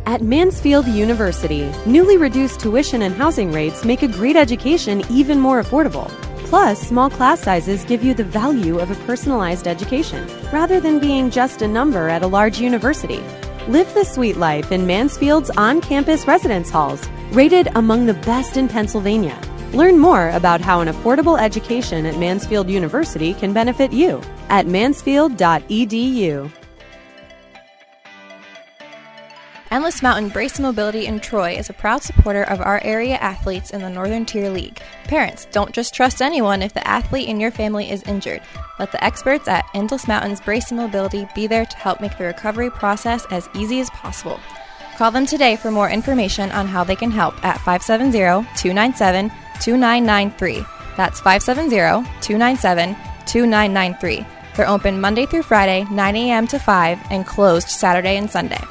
At 0.06 0.22
Mansfield 0.22 0.86
University, 0.86 1.72
newly 1.86 2.18
reduced 2.18 2.60
tuition 2.60 3.04
and 3.04 3.16
housing 3.16 3.54
rates 3.54 3.86
make 3.86 4.04
a 4.04 4.08
great 4.08 4.36
education 4.36 5.02
even 5.10 5.40
more 5.40 5.64
affordable. 5.64 6.10
Plus, 6.50 6.78
small 6.78 7.10
class 7.10 7.40
sizes 7.40 7.86
give 7.86 8.04
you 8.04 8.14
the 8.14 8.26
value 8.26 8.80
of 8.80 8.92
a 8.92 9.06
personalized 9.06 9.66
education, 9.66 10.28
rather 10.52 10.82
than 10.82 11.00
being 11.00 11.30
just 11.30 11.62
a 11.62 11.68
number 11.68 12.10
at 12.10 12.22
a 12.22 12.28
large 12.28 12.60
university. 12.60 13.22
Live 13.70 13.92
the 13.94 14.04
sweet 14.04 14.36
life 14.36 14.74
in 14.74 14.86
Mansfield's 14.86 15.50
on 15.52 15.80
campus 15.80 16.28
residence 16.28 16.70
halls, 16.70 17.08
rated 17.32 17.70
among 17.76 18.06
the 18.06 18.14
best 18.14 18.58
in 18.58 18.68
Pennsylvania. 18.68 19.40
Learn 19.72 19.98
more 19.98 20.32
about 20.32 20.60
how 20.60 20.82
an 20.82 20.90
affordable 20.90 21.40
education 21.40 22.06
at 22.06 22.20
Mansfield 22.20 22.70
University 22.70 23.34
can 23.36 23.54
benefit 23.54 23.94
you 23.94 24.22
at 24.50 24.68
mansfield.edu. 24.68 26.52
Endless 29.74 30.04
Mountain 30.04 30.30
Brace 30.30 30.60
Mobility 30.60 31.08
in 31.08 31.20
Troy 31.20 31.58
is 31.58 31.68
a 31.68 31.74
proud 31.74 32.04
supporter 32.04 32.44
of 32.44 32.62
our 32.62 32.80
area 32.84 33.16
athletes 33.16 33.72
in 33.72 33.82
the 33.82 33.90
Northern 33.90 34.24
Tier 34.24 34.52
League. 34.52 34.80
Parents, 35.06 35.46
don't 35.46 35.74
just 35.74 35.96
trust 35.96 36.22
anyone 36.22 36.62
if 36.62 36.76
the 36.76 36.88
athlete 36.88 37.28
in 37.28 37.40
your 37.40 37.50
family 37.50 37.90
is 37.90 38.04
injured. 38.04 38.44
Let 38.78 38.92
the 38.92 39.04
experts 39.04 39.48
at 39.48 39.66
Endless 39.74 40.08
Mountains 40.08 40.42
Brace 40.42 40.72
Mobility 40.72 41.28
be 41.34 41.48
there 41.48 41.66
to 41.66 41.78
help 41.78 42.02
make 42.02 42.16
the 42.20 42.26
recovery 42.26 42.70
process 42.70 43.26
as 43.32 43.50
easy 43.56 43.80
as 43.80 43.90
possible. 43.90 44.40
Call 44.98 45.10
them 45.10 45.26
today 45.26 45.56
for 45.56 45.72
more 45.72 45.90
information 45.90 46.52
on 46.52 46.68
how 46.68 46.84
they 46.84 46.96
can 46.96 47.10
help 47.10 47.44
at 47.44 47.58
570 47.62 48.12
297 48.56 49.30
2993. 49.60 50.64
That's 50.98 51.20
570 51.20 52.08
297 52.22 52.94
2993. 53.26 54.24
They're 54.56 54.70
open 54.70 55.02
Monday 55.02 55.26
through 55.26 55.42
Friday, 55.42 55.84
9 55.90 56.16
a.m. 56.16 56.46
to 56.46 56.60
5, 56.60 57.00
and 57.10 57.26
closed 57.26 57.70
Saturday 57.70 58.18
and 58.18 58.30
Sunday. 58.30 58.62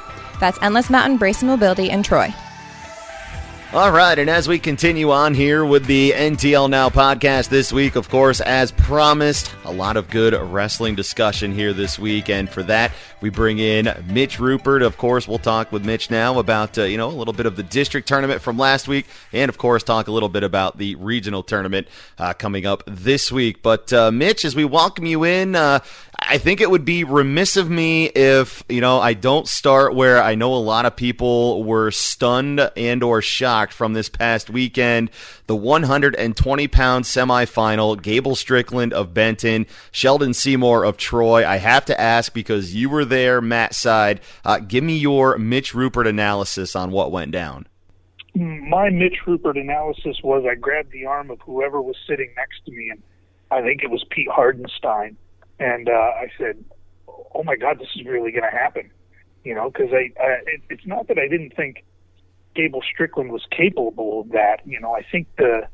That's 0.41 0.59
Endless 0.63 0.91
Mountain 0.91 1.17
Brace 1.19 1.43
and 1.43 1.51
Mobility 1.51 1.91
in 1.91 2.03
Troy. 2.03 2.35
All 3.75 3.91
right, 3.91 4.19
and 4.19 4.29
as 4.29 4.49
we 4.49 4.59
continue 4.59 5.13
on 5.13 5.33
here 5.33 5.65
with 5.65 5.87
the 5.87 6.11
NTL 6.11 6.69
Now 6.69 6.91
podcast 6.91 7.49
this 7.49 7.73
week, 7.73 7.97
of 7.97 8.11
course, 8.11 8.43
as 8.43 8.71
promised, 8.71 9.51
a 9.65 9.73
lot 9.73 9.97
of 9.97 10.11
good 10.11 10.35
wrestling 10.35 10.95
discussion 10.95 11.53
here 11.53 11.73
this 11.73 11.99
week, 11.99 12.29
and 12.29 12.51
for 12.51 12.63
that, 12.65 12.93
we 13.23 13.31
bring 13.31 13.59
in 13.59 13.91
Mitch 14.09 14.39
Rupert. 14.39 14.83
Of 14.83 14.99
course, 14.99 15.27
we'll 15.27 15.39
talk 15.39 15.73
with 15.73 15.87
Mitch 15.87 16.11
now 16.11 16.39
about 16.39 16.77
uh, 16.77 16.83
you 16.83 16.99
know 16.99 17.09
a 17.09 17.17
little 17.17 17.33
bit 17.33 17.47
of 17.47 17.57
the 17.57 17.63
district 17.63 18.07
tournament 18.07 18.43
from 18.43 18.59
last 18.59 18.89
week, 18.89 19.07
and 19.33 19.49
of 19.49 19.57
course, 19.57 19.83
talk 19.83 20.07
a 20.07 20.13
little 20.13 20.29
bit 20.29 20.43
about 20.43 20.77
the 20.77 20.95
regional 20.97 21.43
tournament 21.43 21.89
uh, 22.19 22.35
coming 22.35 22.67
up 22.67 22.83
this 22.87 23.33
week. 23.33 23.63
But 23.63 23.91
uh, 23.91 24.11
Mitch, 24.11 24.45
as 24.45 24.55
we 24.55 24.67
welcome 24.67 25.07
you 25.07 25.25
in, 25.25 25.55
uh, 25.55 25.79
I 26.29 26.39
think 26.39 26.61
it 26.61 26.71
would 26.71 26.85
be 26.85 27.05
remiss 27.05 27.57
of 27.57 27.71
me 27.71 28.07
if, 28.07 28.63
you 28.69 28.81
know, 28.81 28.99
I 29.01 29.15
don't 29.15 29.49
start 29.49 29.95
where 29.95 30.23
I 30.23 30.35
know 30.35 30.55
a 30.55 30.57
lot 30.57 30.85
of 30.85 30.97
people 30.97 31.65
were 31.65 31.91
stunned 31.91 32.61
and 32.77 33.03
or 33.03 33.23
shocked 33.23 33.73
from 33.73 33.93
this 33.93 34.09
past 34.09 34.51
weekend. 34.51 35.11
The 35.47 35.57
120 35.57 36.69
pound 36.69 37.05
semifinal, 37.05 38.01
Gable 38.01 38.35
Strickland 38.37 38.93
of 38.93 39.15
Benton, 39.15 39.67
Sheldon 39.91 40.35
Seymour 40.35 40.85
of 40.85 40.97
Troy. 40.97 41.47
I 41.47 41.57
have 41.57 41.85
to 41.87 42.01
ask 42.01 42.33
because 42.33 42.75
you 42.75 42.91
were 42.91 43.05
there, 43.05 43.41
Matt 43.41 43.75
Side. 43.75 44.21
Uh, 44.45 44.59
give 44.59 44.85
me 44.85 44.97
your 44.97 45.39
Mitch 45.39 45.75
Rupert 45.75 46.07
analysis 46.07 46.77
on 46.77 46.91
what 46.91 47.11
went 47.11 47.33
down. 47.33 47.67
My 48.35 48.91
Mitch 48.91 49.19
Rupert 49.27 49.57
analysis 49.57 50.19
was 50.23 50.45
I 50.51 50.55
grabbed 50.55 50.93
the 50.93 51.07
arm 51.07 51.31
of 51.31 51.41
whoever 51.41 51.81
was 51.81 51.97
sitting 52.07 52.31
next 52.37 52.65
to 52.67 52.73
me, 52.73 52.91
and 52.91 53.03
I 53.51 53.63
think 53.63 53.83
it 53.83 53.91
was 53.91 54.05
Pete 54.11 54.29
Hardenstein 54.29 55.17
and 55.63 55.89
uh, 55.89 55.93
I 55.93 56.29
said, 56.37 56.65
"Oh 57.35 57.45
my 57.45 57.57
God, 57.57 57.79
this 57.79 57.89
is 57.97 58.05
really 58.07 58.33
going 58.33 58.45
to 58.51 58.57
happen," 58.57 58.91
you 59.45 59.55
know, 59.55 59.71
because 59.71 59.93
I, 59.93 60.11
I 60.21 60.29
it, 60.47 60.63
it's 60.71 60.87
not 60.87 61.09
that 61.09 61.19
I 61.19 61.29
didn't 61.29 61.55
think 61.55 61.85
Gable 62.55 62.83
Strickland 62.93 63.31
was 63.31 63.47
capable 63.51 64.21
of 64.21 64.31
that. 64.31 64.67
You 64.67 64.81
know, 64.81 64.93
I 64.93 65.03
think 65.11 65.29
the 65.39 65.69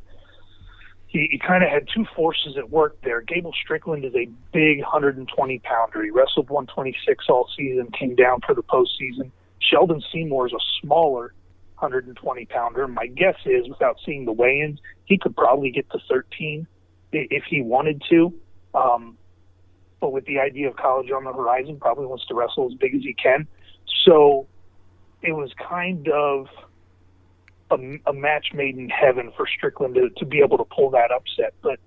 he, 1.07 1.29
he 1.31 1.39
kind 1.39 1.65
of 1.65 1.71
had 1.71 1.89
two 1.93 2.05
forces 2.15 2.57
at 2.59 2.71
work 2.71 3.01
there. 3.03 3.23
Gable 3.23 3.55
Strickland 3.65 4.05
is 4.05 4.15
a 4.15 4.29
big 4.53 4.81
120 4.81 5.59
pounder. 5.61 6.05
He 6.05 6.11
wrestled 6.11 6.51
126 6.51 7.25
all 7.31 7.49
season, 7.57 7.91
came 7.99 8.15
down 8.15 8.41
for 8.47 8.55
the 8.55 8.63
postseason. 8.63 9.31
Sheldon 9.59 10.03
Seymour 10.13 10.49
is 10.49 10.53
a 10.53 10.63
smaller 10.83 11.33
120 11.79 12.45
pounder. 12.47 12.87
My 12.87 13.07
guess 13.07 13.37
is, 13.47 13.69
without 13.69 13.97
seeing 14.05 14.27
the 14.27 14.33
weigh-ins, 14.33 14.81
he 15.07 15.17
could 15.17 15.35
probably 15.35 15.71
get 15.71 15.89
to 15.91 15.99
13 16.11 16.67
if 17.13 17.45
he 17.49 17.63
wanted 17.63 18.03
to. 18.11 18.35
Um, 18.75 19.17
but 20.01 20.13
with 20.13 20.25
the 20.27 20.39
idea 20.39 20.69
of 20.69 20.77
college 20.77 21.11
on 21.11 21.25
the 21.25 21.33
horizon, 21.33 21.79
probably 21.81 22.07
wants 22.07 22.27
to 22.27 22.35
wrestle 22.35 22.69
as 22.71 22.75
big 22.75 22.95
as 22.95 23.03
he 23.03 23.15
can. 23.15 23.47
So 24.05 24.47
it 25.23 25.33
was 25.33 25.51
kind 25.69 26.09
of 26.09 26.47
a, 27.71 27.77
a 28.07 28.13
match 28.13 28.49
made 28.55 28.77
in 28.77 28.89
heaven 28.89 29.33
for 29.37 29.47
Strickland 29.47 29.95
to, 29.97 30.11
to 30.11 30.25
be 30.25 30.41
able 30.41 30.59
to 30.59 30.65
pull 30.65 30.91
that 30.91 31.11
upset. 31.11 31.55
But 31.63 31.81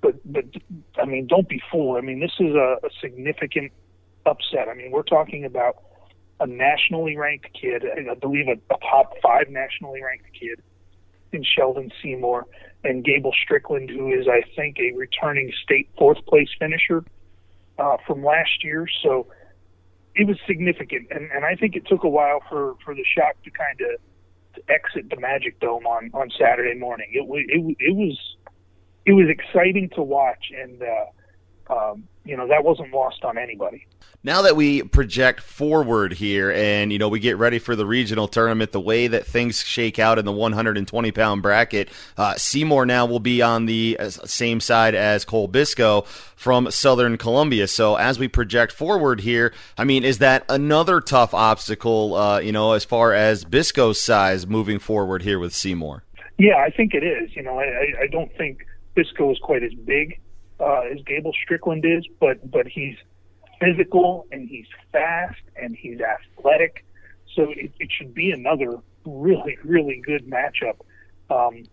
but 0.00 0.14
but 0.30 0.44
I 1.00 1.06
mean, 1.06 1.26
don't 1.26 1.48
be 1.48 1.62
fooled. 1.70 1.96
I 1.96 2.00
mean, 2.02 2.20
this 2.20 2.34
is 2.38 2.54
a, 2.54 2.76
a 2.84 2.90
significant 3.00 3.72
upset. 4.26 4.68
I 4.68 4.74
mean, 4.74 4.90
we're 4.90 5.02
talking 5.02 5.44
about 5.44 5.76
a 6.40 6.46
nationally 6.46 7.16
ranked 7.16 7.48
kid, 7.58 7.84
I 8.10 8.14
believe 8.14 8.48
a, 8.48 8.74
a 8.74 8.78
top 8.78 9.14
five 9.22 9.48
nationally 9.48 10.02
ranked 10.02 10.26
kid 10.38 10.60
in 11.32 11.44
Sheldon 11.44 11.90
Seymour, 12.02 12.46
and 12.84 13.04
Gable 13.04 13.32
Strickland, 13.42 13.90
who 13.90 14.12
is, 14.12 14.26
I 14.28 14.42
think, 14.54 14.78
a 14.78 14.92
returning 14.96 15.52
state 15.62 15.88
fourth 15.98 16.24
place 16.26 16.48
finisher 16.58 17.04
uh, 17.78 17.96
from 18.06 18.24
last 18.24 18.62
year. 18.62 18.86
So 19.02 19.26
it 20.14 20.26
was 20.26 20.36
significant, 20.46 21.08
and, 21.10 21.30
and 21.32 21.44
I 21.44 21.56
think 21.56 21.74
it 21.76 21.86
took 21.86 22.04
a 22.04 22.08
while 22.08 22.40
for, 22.48 22.74
for 22.84 22.94
the 22.94 23.04
shock 23.04 23.34
to 23.44 23.50
kind 23.50 23.80
of 23.80 24.00
to 24.54 24.72
exit 24.72 25.10
the 25.10 25.20
Magic 25.20 25.58
Dome 25.58 25.86
on, 25.86 26.10
on 26.14 26.30
Saturday 26.38 26.78
morning. 26.78 27.10
It 27.12 27.26
was 27.26 27.42
it, 27.48 27.76
it 27.80 27.96
was 27.96 28.36
it 29.06 29.12
was 29.12 29.26
exciting 29.28 29.90
to 29.96 30.02
watch, 30.02 30.52
and 30.56 30.82
uh, 30.82 31.74
um, 31.74 32.04
you 32.24 32.36
know 32.36 32.46
that 32.48 32.64
wasn't 32.64 32.92
lost 32.92 33.24
on 33.24 33.36
anybody. 33.36 33.86
Now 34.22 34.40
that 34.42 34.56
we 34.56 34.82
project 34.82 35.40
forward 35.40 36.14
here 36.14 36.50
and 36.50 36.90
you 36.90 36.98
know 36.98 37.08
we 37.08 37.20
get 37.20 37.36
ready 37.36 37.58
for 37.58 37.76
the 37.76 37.84
regional 37.84 38.26
tournament 38.26 38.72
the 38.72 38.80
way 38.80 39.06
that 39.06 39.26
things 39.26 39.62
shake 39.62 39.98
out 39.98 40.18
in 40.18 40.24
the 40.24 40.32
120 40.32 41.12
pound 41.12 41.42
bracket 41.42 41.90
uh, 42.16 42.34
seymour 42.36 42.86
now 42.86 43.04
will 43.04 43.20
be 43.20 43.42
on 43.42 43.66
the 43.66 43.96
uh, 44.00 44.08
same 44.08 44.60
side 44.60 44.94
as 44.94 45.24
cole 45.24 45.48
biscoe 45.48 46.06
from 46.34 46.70
southern 46.70 47.18
columbia. 47.18 47.68
So 47.68 47.96
as 47.96 48.18
we 48.18 48.28
project 48.28 48.72
forward 48.72 49.20
here 49.20 49.52
i 49.76 49.84
mean 49.84 50.04
is 50.04 50.18
that 50.18 50.44
another 50.48 51.00
tough 51.00 51.34
obstacle 51.34 52.14
uh, 52.14 52.38
you 52.38 52.52
know 52.52 52.72
as 52.72 52.84
far 52.84 53.12
as 53.12 53.44
biscoe's 53.44 54.00
size 54.00 54.46
moving 54.46 54.78
forward 54.78 55.22
here 55.22 55.38
with 55.38 55.54
seymour? 55.54 56.04
Yeah 56.38 56.56
i 56.56 56.70
think 56.70 56.94
it 56.94 57.04
is. 57.04 57.36
You 57.36 57.42
know 57.42 57.58
i, 57.58 58.04
I 58.04 58.06
don't 58.10 58.34
think 58.38 58.66
biscoe 58.96 59.30
is 59.32 59.38
quite 59.42 59.62
as 59.62 59.74
big 59.74 60.18
uh, 60.64 60.82
as 60.92 61.02
gable 61.02 61.32
strickland 61.42 61.84
is 61.84 62.04
but 62.20 62.50
but 62.50 62.66
he's 62.66 62.96
physical 63.60 64.26
and 64.32 64.48
he's 64.48 64.66
fast 64.92 65.40
and 65.56 65.76
he's 65.76 65.98
athletic. 66.00 66.84
So 67.34 67.50
it, 67.50 67.72
it 67.78 67.90
should 67.96 68.14
be 68.14 68.30
another 68.30 68.78
really, 69.04 69.58
really 69.64 70.00
good 70.04 70.26
matchup. 70.28 70.80
Um, 71.30 71.64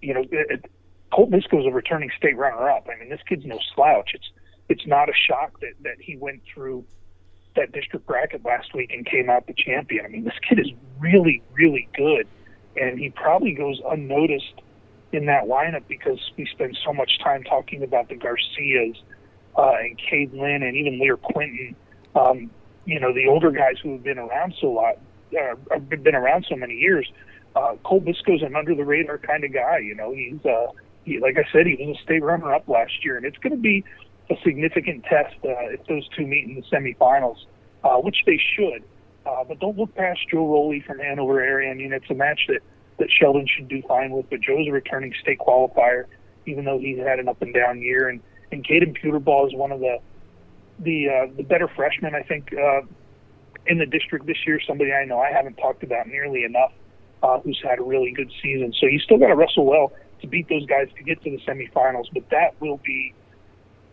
you 0.00 0.14
know, 0.14 0.20
it, 0.20 0.50
it, 0.50 0.70
Colt 1.12 1.30
Biscoe 1.30 1.60
is 1.60 1.66
a 1.66 1.70
returning 1.70 2.10
state 2.16 2.36
runner-up. 2.36 2.88
I 2.92 2.98
mean, 2.98 3.10
this 3.10 3.20
kid's 3.28 3.44
no 3.44 3.58
slouch. 3.74 4.10
It's 4.14 4.30
it's 4.68 4.86
not 4.86 5.08
a 5.08 5.12
shock 5.14 5.60
that 5.60 5.74
that 5.82 6.00
he 6.00 6.16
went 6.16 6.42
through 6.52 6.84
that 7.56 7.72
district 7.72 8.06
bracket 8.06 8.44
last 8.44 8.72
week 8.74 8.92
and 8.92 9.04
came 9.04 9.28
out 9.28 9.46
the 9.46 9.54
champion. 9.54 10.04
I 10.06 10.08
mean, 10.08 10.24
this 10.24 10.38
kid 10.48 10.58
is 10.58 10.70
really, 10.98 11.42
really 11.52 11.88
good, 11.94 12.26
and 12.76 12.98
he 12.98 13.10
probably 13.10 13.52
goes 13.52 13.80
unnoticed 13.86 14.54
in 15.12 15.26
that 15.26 15.44
lineup 15.44 15.82
because 15.88 16.18
we 16.36 16.46
spend 16.46 16.76
so 16.84 16.92
much 16.92 17.18
time 17.22 17.44
talking 17.44 17.82
about 17.82 18.08
the 18.08 18.16
Garcias 18.16 18.96
uh, 19.56 19.74
and 19.80 19.98
Cade 19.98 20.32
Lynn 20.32 20.62
and 20.62 20.76
even 20.76 20.98
Lear 20.98 21.16
Quinton, 21.16 21.76
um, 22.14 22.50
you 22.84 22.98
know, 22.98 23.12
the 23.12 23.26
older 23.28 23.50
guys 23.50 23.76
who 23.82 23.92
have 23.92 24.02
been 24.02 24.18
around 24.18 24.54
so 24.60 24.68
lot, 24.68 24.98
uh, 25.38 25.78
been 25.78 26.14
around 26.14 26.46
so 26.48 26.56
many 26.56 26.74
years. 26.74 27.10
Uh, 27.54 27.76
Cole 27.84 28.00
Biscoe's 28.00 28.42
an 28.42 28.56
under 28.56 28.74
the 28.74 28.84
radar 28.84 29.18
kind 29.18 29.44
of 29.44 29.52
guy. 29.52 29.78
You 29.78 29.94
know, 29.94 30.12
he's 30.12 30.44
uh, 30.44 30.68
he, 31.04 31.18
like 31.18 31.36
I 31.36 31.44
said, 31.52 31.66
he 31.66 31.76
was 31.84 31.98
a 31.98 32.02
state 32.02 32.22
runner 32.22 32.52
up 32.52 32.66
last 32.68 33.04
year, 33.04 33.16
and 33.16 33.26
it's 33.26 33.36
going 33.38 33.52
to 33.52 33.60
be 33.60 33.84
a 34.30 34.34
significant 34.42 35.04
test 35.04 35.34
uh, 35.44 35.68
if 35.68 35.86
those 35.86 36.08
two 36.16 36.26
meet 36.26 36.46
in 36.46 36.54
the 36.54 36.62
semifinals, 36.62 37.44
uh, 37.84 37.96
which 37.96 38.16
they 38.24 38.40
should. 38.56 38.84
Uh, 39.26 39.44
but 39.44 39.60
don't 39.60 39.78
look 39.78 39.94
past 39.94 40.20
Joe 40.30 40.46
Rowley 40.46 40.80
from 40.80 40.98
Hanover 40.98 41.40
area. 41.40 41.70
I 41.70 41.74
mean, 41.74 41.92
it's 41.92 42.10
a 42.10 42.14
match 42.14 42.40
that 42.48 42.60
that 43.02 43.10
Sheldon 43.10 43.46
should 43.48 43.68
do 43.68 43.82
fine 43.82 44.12
with. 44.12 44.30
But 44.30 44.40
Joe's 44.40 44.68
a 44.68 44.70
returning 44.70 45.12
state 45.20 45.40
qualifier, 45.40 46.04
even 46.46 46.64
though 46.64 46.78
he's 46.78 46.98
had 46.98 47.18
an 47.18 47.28
up 47.28 47.42
and 47.42 47.52
down 47.52 47.82
year, 47.82 48.08
and 48.08 48.20
and 48.52 48.64
Caden 48.64 48.96
Puterball 49.02 49.48
is 49.48 49.54
one 49.54 49.72
of 49.72 49.80
the 49.80 49.98
the 50.78 51.08
uh, 51.08 51.32
the 51.36 51.42
better 51.42 51.68
freshmen 51.68 52.14
I 52.14 52.22
think 52.22 52.52
uh, 52.52 52.82
in 53.66 53.78
the 53.78 53.86
district 53.86 54.26
this 54.26 54.38
year. 54.46 54.60
Somebody 54.66 54.92
I 54.92 55.04
know 55.04 55.18
I 55.18 55.32
haven't 55.32 55.56
talked 55.56 55.82
about 55.82 56.06
nearly 56.06 56.44
enough, 56.44 56.72
uh, 57.22 57.40
who's 57.40 57.60
had 57.62 57.80
a 57.80 57.82
really 57.82 58.12
good 58.12 58.30
season. 58.40 58.72
So 58.80 58.86
you 58.86 59.00
still 59.00 59.18
got 59.18 59.28
to 59.28 59.36
wrestle 59.36 59.66
well 59.66 59.92
to 60.20 60.26
beat 60.28 60.48
those 60.48 60.64
guys 60.66 60.88
to 60.96 61.02
get 61.02 61.22
to 61.24 61.30
the 61.30 61.38
semifinals, 61.38 62.06
but 62.14 62.22
that 62.30 62.54
will 62.60 62.80
be 62.84 63.12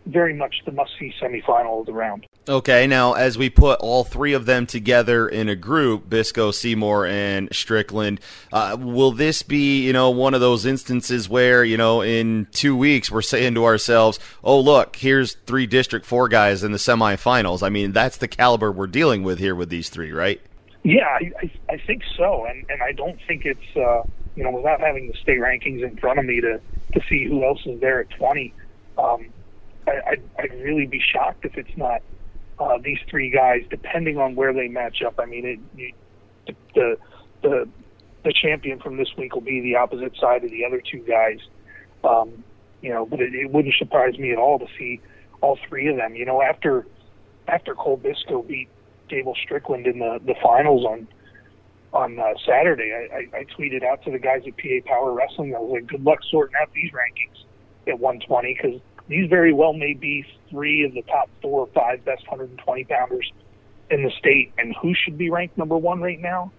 very 0.06 0.34
much 0.34 0.62
the 0.64 0.72
must 0.72 0.90
see 0.98 1.12
semifinal 1.20 1.80
of 1.80 1.86
the 1.86 1.92
round. 1.92 2.26
Okay, 2.48 2.86
now 2.86 3.12
as 3.12 3.36
we 3.36 3.50
put 3.50 3.78
all 3.80 4.02
three 4.02 4.32
of 4.32 4.46
them 4.46 4.66
together 4.66 5.28
in 5.28 5.48
a 5.48 5.54
group, 5.54 6.08
Bisco, 6.08 6.50
Seymour, 6.50 7.06
and 7.06 7.48
Strickland, 7.54 8.20
uh, 8.52 8.76
will 8.80 9.12
this 9.12 9.42
be, 9.42 9.84
you 9.84 9.92
know, 9.92 10.10
one 10.10 10.34
of 10.34 10.40
those 10.40 10.64
instances 10.64 11.28
where, 11.28 11.62
you 11.64 11.76
know, 11.76 12.02
in 12.02 12.48
two 12.50 12.76
weeks 12.76 13.10
we're 13.10 13.22
saying 13.22 13.54
to 13.54 13.64
ourselves, 13.64 14.18
oh, 14.42 14.58
look, 14.58 14.96
here's 14.96 15.34
three 15.46 15.66
District 15.66 16.06
4 16.06 16.28
guys 16.28 16.64
in 16.64 16.72
the 16.72 16.78
semifinals? 16.78 17.62
I 17.62 17.68
mean, 17.68 17.92
that's 17.92 18.16
the 18.16 18.28
caliber 18.28 18.72
we're 18.72 18.86
dealing 18.86 19.22
with 19.22 19.38
here 19.38 19.54
with 19.54 19.68
these 19.68 19.90
three, 19.90 20.12
right? 20.12 20.40
Yeah, 20.82 21.06
I, 21.06 21.32
I, 21.42 21.74
I 21.74 21.76
think 21.86 22.02
so. 22.16 22.46
And, 22.46 22.64
and 22.70 22.82
I 22.82 22.92
don't 22.92 23.18
think 23.28 23.44
it's, 23.44 23.76
uh, 23.76 24.02
you 24.34 24.44
know, 24.44 24.50
without 24.50 24.80
having 24.80 25.08
the 25.08 25.14
state 25.18 25.38
rankings 25.38 25.82
in 25.82 25.96
front 25.98 26.18
of 26.18 26.24
me 26.24 26.40
to, 26.40 26.58
to 26.94 27.00
see 27.08 27.26
who 27.26 27.44
else 27.44 27.60
is 27.66 27.80
there 27.80 28.00
at 28.00 28.10
20, 28.10 28.54
um, 28.96 29.26
I, 29.86 29.92
I'd, 30.10 30.22
I'd 30.38 30.52
really 30.60 30.86
be 30.86 31.00
shocked 31.00 31.44
if 31.44 31.56
it's 31.56 31.76
not 31.76 32.02
uh, 32.58 32.78
these 32.82 32.98
three 33.08 33.30
guys, 33.30 33.62
depending 33.70 34.18
on 34.18 34.34
where 34.34 34.52
they 34.52 34.68
match 34.68 35.02
up. 35.06 35.18
I 35.18 35.24
mean, 35.26 35.46
it, 35.46 35.58
you, 35.76 35.92
the 36.74 36.96
the 37.42 37.68
the 38.24 38.32
champion 38.32 38.78
from 38.78 38.96
this 38.96 39.08
week 39.16 39.34
will 39.34 39.40
be 39.40 39.60
the 39.60 39.76
opposite 39.76 40.16
side 40.16 40.44
of 40.44 40.50
the 40.50 40.64
other 40.64 40.80
two 40.80 41.00
guys. 41.00 41.38
Um, 42.04 42.44
you 42.82 42.90
know, 42.90 43.06
but 43.06 43.20
it, 43.20 43.34
it 43.34 43.50
wouldn't 43.50 43.74
surprise 43.76 44.18
me 44.18 44.32
at 44.32 44.38
all 44.38 44.58
to 44.58 44.66
see 44.78 45.00
all 45.40 45.58
three 45.68 45.88
of 45.88 45.96
them. 45.96 46.14
You 46.14 46.26
know, 46.26 46.42
after 46.42 46.86
after 47.48 47.74
Cole 47.74 47.98
Biscoe 47.98 48.46
beat 48.46 48.68
Gable 49.08 49.34
Strickland 49.42 49.86
in 49.86 49.98
the 49.98 50.20
the 50.24 50.34
finals 50.42 50.84
on 50.84 51.08
on 51.92 52.18
uh, 52.18 52.34
Saturday, 52.46 52.92
I, 52.92 53.16
I, 53.16 53.40
I 53.40 53.44
tweeted 53.44 53.82
out 53.82 54.02
to 54.04 54.10
the 54.10 54.18
guys 54.18 54.42
at 54.46 54.56
PA 54.56 54.86
Power 54.86 55.12
Wrestling. 55.12 55.54
I 55.54 55.58
was 55.58 55.72
like, 55.72 55.86
"Good 55.86 56.04
luck 56.04 56.20
sorting 56.30 56.56
out 56.60 56.72
these 56.72 56.92
rankings 56.92 57.44
at 57.88 57.98
120 57.98 58.54
because 58.54 58.80
these 59.10 59.28
very 59.28 59.52
well 59.52 59.72
may 59.72 59.92
be 59.92 60.24
three 60.50 60.84
of 60.84 60.94
the 60.94 61.02
top 61.02 61.28
four 61.42 61.62
or 61.62 61.66
five 61.74 62.04
best 62.04 62.22
120 62.28 62.84
pounders 62.84 63.32
in 63.90 64.04
the 64.04 64.10
state. 64.10 64.52
And 64.56 64.74
who 64.80 64.94
should 64.94 65.18
be 65.18 65.30
ranked 65.30 65.58
number 65.58 65.76
one 65.76 66.00
right 66.00 66.20
now? 66.20 66.52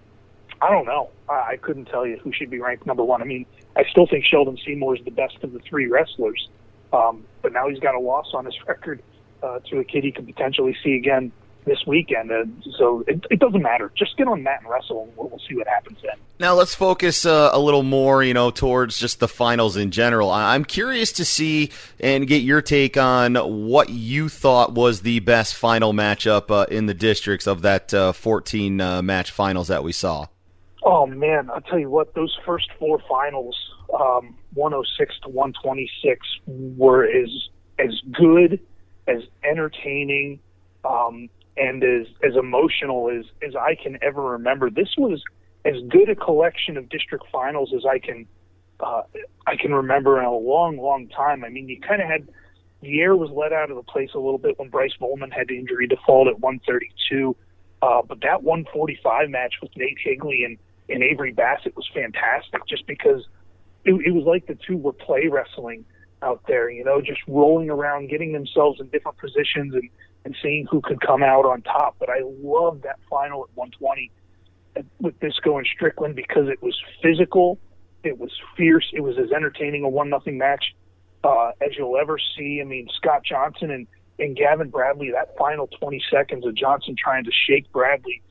I 0.60 0.70
don't 0.70 0.84
know. 0.84 1.10
I, 1.30 1.52
I 1.52 1.56
couldn't 1.56 1.86
tell 1.86 2.06
you 2.06 2.18
who 2.18 2.30
should 2.30 2.50
be 2.50 2.60
ranked 2.60 2.86
number 2.86 3.02
one. 3.02 3.22
I 3.22 3.24
mean, 3.24 3.46
I 3.74 3.84
still 3.90 4.06
think 4.06 4.26
Sheldon 4.26 4.58
Seymour 4.64 4.96
is 4.96 5.04
the 5.04 5.10
best 5.10 5.38
of 5.42 5.52
the 5.52 5.60
three 5.60 5.86
wrestlers, 5.86 6.50
um, 6.92 7.24
but 7.40 7.54
now 7.54 7.70
he's 7.70 7.80
got 7.80 7.94
a 7.94 8.00
loss 8.00 8.32
on 8.34 8.44
his 8.44 8.54
record 8.68 9.02
uh, 9.42 9.60
to 9.70 9.78
a 9.78 9.84
kid 9.84 10.04
he 10.04 10.12
could 10.12 10.26
potentially 10.26 10.76
see 10.84 10.94
again 10.94 11.32
this 11.64 11.78
weekend. 11.86 12.30
Uh, 12.30 12.44
so 12.78 13.04
it, 13.06 13.24
it 13.30 13.38
doesn't 13.38 13.62
matter. 13.62 13.92
Just 13.96 14.16
get 14.16 14.26
on 14.26 14.42
mat 14.42 14.60
and 14.60 14.70
wrestle, 14.70 15.04
and 15.04 15.16
we'll, 15.16 15.28
we'll 15.28 15.40
see 15.48 15.54
what 15.54 15.66
happens 15.66 15.98
then. 16.02 16.16
Now 16.38 16.54
let's 16.54 16.74
focus 16.74 17.24
uh, 17.24 17.50
a 17.52 17.60
little 17.60 17.82
more, 17.82 18.22
you 18.22 18.34
know, 18.34 18.50
towards 18.50 18.98
just 18.98 19.20
the 19.20 19.28
finals 19.28 19.76
in 19.76 19.90
general. 19.90 20.30
I'm 20.30 20.64
curious 20.64 21.12
to 21.12 21.24
see 21.24 21.70
and 22.00 22.26
get 22.26 22.42
your 22.42 22.62
take 22.62 22.96
on 22.96 23.36
what 23.36 23.90
you 23.90 24.28
thought 24.28 24.72
was 24.72 25.02
the 25.02 25.20
best 25.20 25.54
final 25.54 25.92
matchup 25.92 26.50
uh, 26.50 26.66
in 26.70 26.86
the 26.86 26.94
districts 26.94 27.46
of 27.46 27.62
that 27.62 27.94
uh, 27.94 28.12
14 28.12 28.80
uh, 28.80 29.02
match 29.02 29.30
finals 29.30 29.68
that 29.68 29.84
we 29.84 29.92
saw. 29.92 30.26
Oh 30.84 31.06
man, 31.06 31.48
I'll 31.50 31.60
tell 31.60 31.78
you 31.78 31.90
what, 31.90 32.14
those 32.14 32.36
first 32.44 32.68
four 32.78 33.00
finals, 33.08 33.56
um, 33.94 34.34
106 34.54 35.14
to 35.22 35.28
126, 35.28 36.26
were 36.76 37.04
as 37.04 37.30
as 37.78 38.00
good, 38.12 38.60
as 39.06 39.22
entertaining, 39.44 40.40
um, 40.84 41.28
and 41.56 41.82
as 41.84 42.06
as 42.22 42.36
emotional 42.36 43.10
as 43.10 43.26
as 43.46 43.54
I 43.54 43.74
can 43.74 43.98
ever 44.02 44.22
remember. 44.22 44.70
This 44.70 44.94
was 44.96 45.22
as 45.64 45.74
good 45.88 46.08
a 46.08 46.16
collection 46.16 46.76
of 46.76 46.88
district 46.88 47.24
finals 47.30 47.72
as 47.74 47.84
I 47.84 47.98
can 47.98 48.26
uh, 48.80 49.02
I 49.46 49.56
can 49.56 49.72
remember 49.72 50.18
in 50.18 50.24
a 50.24 50.36
long, 50.36 50.76
long 50.76 51.08
time. 51.08 51.44
I 51.44 51.48
mean, 51.48 51.68
you 51.68 51.80
kind 51.80 52.02
of 52.02 52.08
had 52.08 52.28
the 52.80 53.00
air 53.00 53.14
was 53.14 53.30
let 53.30 53.52
out 53.52 53.70
of 53.70 53.76
the 53.76 53.82
place 53.82 54.10
a 54.14 54.18
little 54.18 54.38
bit 54.38 54.58
when 54.58 54.68
Bryce 54.68 54.92
Volman 55.00 55.32
had 55.32 55.50
injury 55.50 55.86
default 55.86 56.26
at 56.28 56.40
132. 56.40 57.36
Uh, 57.80 58.02
but 58.02 58.20
that 58.22 58.42
145 58.42 59.30
match 59.30 59.54
with 59.62 59.70
Nate 59.76 59.98
Higley 60.02 60.44
and, 60.44 60.58
and 60.88 61.02
Avery 61.02 61.32
Bassett 61.32 61.76
was 61.76 61.88
fantastic 61.94 62.66
just 62.68 62.86
because 62.86 63.24
it, 63.84 63.92
it 64.04 64.12
was 64.12 64.24
like 64.24 64.46
the 64.46 64.56
two 64.66 64.76
were 64.76 64.92
play 64.92 65.28
wrestling 65.28 65.84
out 66.22 66.42
there, 66.46 66.70
you 66.70 66.84
know, 66.84 67.00
just 67.00 67.20
rolling 67.26 67.70
around, 67.70 68.08
getting 68.08 68.32
themselves 68.32 68.80
in 68.80 68.88
different 68.88 69.18
positions 69.18 69.74
and, 69.74 69.88
and 70.24 70.36
seeing 70.42 70.66
who 70.70 70.80
could 70.80 71.00
come 71.00 71.22
out 71.22 71.44
on 71.44 71.62
top. 71.62 71.96
But 71.98 72.08
I 72.08 72.20
love 72.24 72.82
that 72.82 72.98
final 73.10 73.44
at 73.44 73.56
120 73.56 74.10
with 75.00 75.18
Bisco 75.20 75.58
and 75.58 75.66
Strickland 75.66 76.16
because 76.16 76.48
it 76.48 76.62
was 76.62 76.80
physical, 77.02 77.58
it 78.04 78.18
was 78.18 78.30
fierce, 78.56 78.88
it 78.92 79.00
was 79.00 79.18
as 79.18 79.30
entertaining 79.32 79.84
a 79.84 79.88
one 79.88 80.08
nothing 80.08 80.38
match 80.38 80.74
uh, 81.24 81.50
as 81.60 81.76
you'll 81.76 81.96
ever 81.96 82.18
see. 82.36 82.60
I 82.60 82.64
mean, 82.64 82.88
Scott 82.96 83.22
Johnson 83.24 83.70
and 83.70 83.86
and 84.18 84.36
Gavin 84.36 84.68
Bradley, 84.68 85.10
that 85.10 85.36
final 85.36 85.66
20 85.66 86.00
seconds 86.10 86.46
of 86.46 86.54
Johnson 86.54 86.94
trying 86.96 87.24
to 87.24 87.30
shake 87.46 87.70
Bradley 87.72 88.22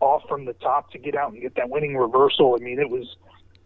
off 0.00 0.22
from 0.28 0.46
the 0.46 0.54
top 0.54 0.90
to 0.92 0.98
get 0.98 1.14
out 1.14 1.32
and 1.32 1.42
get 1.42 1.54
that 1.56 1.68
winning 1.68 1.96
reversal. 1.96 2.56
I 2.58 2.62
mean, 2.62 2.78
it 2.78 2.90
was 2.90 3.16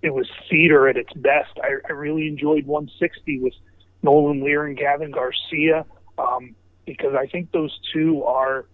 it 0.03 0.13
was 0.13 0.29
theater 0.51 0.89
at 0.89 0.97
its 0.97 1.13
best. 1.15 1.51
I, 1.63 1.77
I 1.89 1.93
really 1.93 2.27
enjoyed 2.27 2.67
160 2.67 3.41
with 3.41 3.55
Nolan 4.03 4.43
Lear 4.45 4.67
and 4.67 4.77
Gavin 4.77 5.13
Garcia 5.13 5.87
um, 6.19 6.55
because 6.87 7.15
I 7.19 7.27
think 7.27 7.53
those 7.53 7.79
two 7.93 8.25
are 8.25 8.67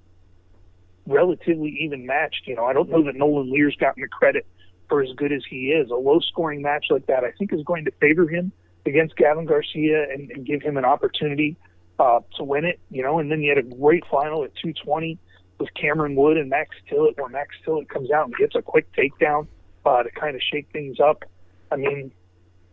relatively 1.06 1.76
even 1.80 2.06
matched. 2.06 2.46
You 2.46 2.56
know, 2.56 2.64
I 2.64 2.72
don't 2.72 2.88
know 2.90 3.04
that 3.04 3.16
Nolan 3.16 3.50
Lear's 3.50 3.76
gotten 3.76 4.02
the 4.02 4.08
credit 4.08 4.46
for 4.88 5.02
as 5.02 5.10
good 5.16 5.32
as 5.32 5.42
he 5.48 5.70
is. 5.72 5.90
A 5.90 5.94
low 5.94 6.20
scoring 6.20 6.62
match 6.62 6.86
like 6.90 7.06
that, 7.06 7.24
I 7.24 7.32
think, 7.32 7.52
is 7.52 7.62
going 7.64 7.84
to 7.86 7.90
favor 8.00 8.28
him 8.28 8.52
against 8.86 9.16
Gavin 9.16 9.44
Garcia 9.44 10.04
and, 10.10 10.30
and 10.30 10.46
give 10.46 10.62
him 10.62 10.76
an 10.76 10.84
opportunity 10.84 11.56
uh, 11.98 12.20
to 12.36 12.44
win 12.44 12.64
it. 12.64 12.80
You 12.90 13.02
know, 13.02 13.18
and 13.18 13.30
then 13.30 13.42
you 13.42 13.50
had 13.50 13.58
a 13.58 13.76
great 13.76 14.04
final 14.10 14.44
at 14.44 14.54
220 14.56 15.18
with 15.58 15.72
Cameron 15.74 16.14
Wood 16.14 16.36
and 16.36 16.48
Max 16.48 16.76
Tillett, 16.90 17.18
where 17.18 17.28
Max 17.28 17.56
Tillett 17.66 17.88
comes 17.88 18.10
out 18.10 18.26
and 18.26 18.34
gets 18.36 18.54
a 18.54 18.62
quick 18.62 18.86
takedown 18.92 19.46
uh, 19.84 20.02
to 20.02 20.10
kind 20.10 20.36
of 20.36 20.42
shake 20.42 20.68
things 20.72 21.00
up. 21.00 21.24
I 21.70 21.76
mean, 21.76 22.12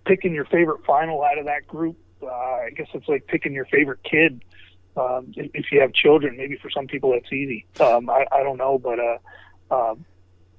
picking 0.06 0.34
your 0.34 0.46
favorite 0.46 0.86
final 0.86 1.24
out 1.24 1.38
of 1.38 1.46
that 1.46 1.68
group, 1.68 1.98
uh, 2.22 2.28
I 2.28 2.70
guess 2.76 2.88
it's 2.94 3.08
like 3.08 3.28
picking 3.28 3.54
your 3.54 3.66
favorite 3.66 4.00
kid 4.04 4.44
um, 4.98 5.34
if 5.36 5.72
you 5.72 5.82
have 5.82 5.94
children, 5.94 6.38
maybe 6.38 6.58
for 6.58 6.70
some 6.70 6.88
people 6.88 7.12
that's 7.12 7.32
easy. 7.32 7.66
Um, 7.80 8.10
I, 8.10 8.26
I 8.32 8.44
don't 8.44 8.58
know, 8.58 8.78
but 8.78 9.00
uh, 9.00 9.18
uh, 9.72 9.96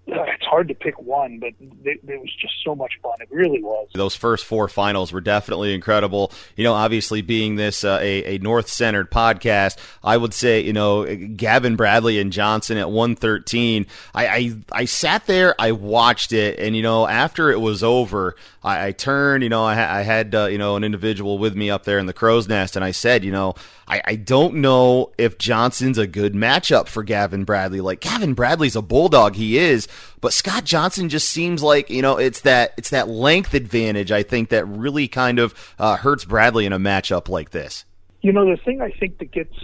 it's 0.07 0.47
hard 0.47 0.69
to 0.69 0.75
pick 0.75 1.01
one, 1.01 1.41
but 1.41 1.51
it, 1.85 2.01
was 2.05 2.33
just 2.41 2.55
so 2.65 2.75
much 2.75 2.93
fun. 3.03 3.15
It 3.21 3.29
really 3.31 3.63
was. 3.63 3.89
Those 3.95 4.15
first 4.15 4.45
four 4.45 4.69
finals 4.69 5.13
were 5.13 5.21
definitely 5.21 5.75
incredible. 5.75 6.33
You 6.55 6.65
know, 6.65 6.75
obviously 6.75 7.23
being 7.23 7.57
this 7.57 7.83
uh, 7.83 7.99
a, 8.01 8.37
a 8.37 8.39
north 8.39 8.69
centered 8.69 9.11
podcast, 9.11 9.79
I 10.05 10.17
would 10.17 10.33
say 10.33 10.61
you 10.61 10.73
know 10.73 11.05
Gavin 11.37 11.77
Bradley 11.77 12.21
and 12.21 12.33
Johnson 12.33 12.79
at 12.79 12.91
one 12.91 13.17
thirteen. 13.17 13.87
I, 14.15 14.27
I 14.27 14.53
I 14.73 14.85
sat 14.85 15.27
there, 15.27 15.55
I 15.59 15.73
watched 15.73 16.33
it, 16.33 16.59
and 16.59 16.77
you 16.77 16.83
know 16.83 17.09
after 17.09 17.51
it 17.51 17.61
was 17.61 17.83
over, 17.83 18.37
I, 18.63 18.89
I 18.89 18.93
turned. 18.93 19.43
You 19.43 19.49
know, 19.49 19.65
I, 19.65 19.99
I 19.99 20.03
had 20.03 20.35
uh, 20.35 20.47
you 20.47 20.59
know 20.59 20.77
an 20.77 20.85
individual 20.85 21.39
with 21.39 21.57
me 21.57 21.69
up 21.71 21.85
there 21.85 21.99
in 21.99 22.07
the 22.07 22.13
crow's 22.13 22.49
nest, 22.49 22.77
and 22.77 22.85
I 22.85 22.93
said, 22.93 23.25
you 23.25 23.33
know, 23.33 23.55
I, 23.89 24.03
I 24.05 24.15
don't 24.17 24.57
know 24.57 25.13
if 25.17 25.39
Johnson's 25.39 25.99
a 25.99 26.07
good 26.07 26.35
matchup 26.35 26.89
for 26.89 27.03
Gavin 27.03 27.45
Bradley. 27.45 27.81
Like 27.81 28.01
Gavin 28.01 28.35
Bradley's 28.35 28.77
a 28.77 28.83
bulldog, 28.83 29.37
he 29.37 29.59
is, 29.59 29.87
but 30.21 30.33
Scott 30.33 30.65
Johnson 30.65 31.09
just 31.09 31.29
seems 31.29 31.63
like 31.63 31.91
you 31.91 32.03
know 32.03 32.19
it's 32.19 32.41
that 32.41 32.75
it's 32.77 32.91
that 32.91 33.09
length 33.09 33.55
advantage. 33.55 34.13
I 34.13 34.23
think 34.23 34.51
that 34.51 34.65
really 34.67 35.09
kind 35.09 35.39
of 35.39 35.75
uh, 35.79 35.97
hurts 35.97 36.25
Bradley 36.25 36.67
in 36.67 36.73
a 36.73 36.79
matchup 36.79 37.29
like 37.29 37.51
this. 37.51 37.85
You 38.23 38.33
know, 38.33 38.49
the 38.49 38.57
thing 38.57 38.81
I 38.81 38.91
think 38.91 39.19
that 39.19 39.31
gets 39.31 39.55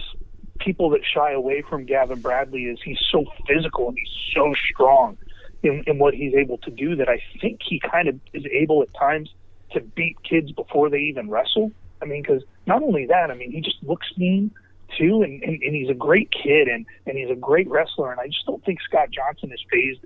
people 0.59 0.89
that 0.91 1.01
shy 1.03 1.33
away 1.33 1.61
from 1.61 1.85
Gavin 1.85 2.21
Bradley 2.21 2.65
is 2.65 2.79
he's 2.83 2.99
so 3.11 3.25
physical 3.47 3.89
and 3.89 3.97
he's 3.97 4.33
so 4.33 4.53
strong 4.71 5.17
in, 5.61 5.83
in 5.87 5.99
what 5.99 6.13
he's 6.13 6.33
able 6.33 6.57
to 6.59 6.71
do 6.71 6.95
that 6.95 7.09
I 7.09 7.21
think 7.41 7.61
he 7.67 7.79
kind 7.79 8.07
of 8.07 8.19
is 8.33 8.45
able 8.45 8.81
at 8.81 8.93
times 8.93 9.33
to 9.71 9.81
beat 9.81 10.17
kids 10.23 10.51
before 10.51 10.89
they 10.89 10.99
even 10.99 11.29
wrestle. 11.29 11.71
I 12.01 12.05
mean, 12.05 12.21
because 12.21 12.43
not 12.65 12.83
only 12.83 13.05
that, 13.07 13.31
I 13.31 13.35
mean, 13.35 13.51
he 13.51 13.61
just 13.61 13.81
looks 13.83 14.07
mean 14.17 14.51
too, 14.97 15.23
and, 15.23 15.41
and, 15.41 15.61
and 15.61 15.75
he's 15.75 15.89
a 15.89 15.95
great 15.95 16.31
kid 16.31 16.67
and, 16.67 16.85
and 17.05 17.17
he's 17.17 17.29
a 17.29 17.35
great 17.35 17.67
wrestler. 17.69 18.11
And 18.11 18.19
I 18.19 18.27
just 18.27 18.45
don't 18.45 18.63
think 18.63 18.81
Scott 18.81 19.09
Johnson 19.11 19.51
is 19.51 19.63
phased 19.71 20.01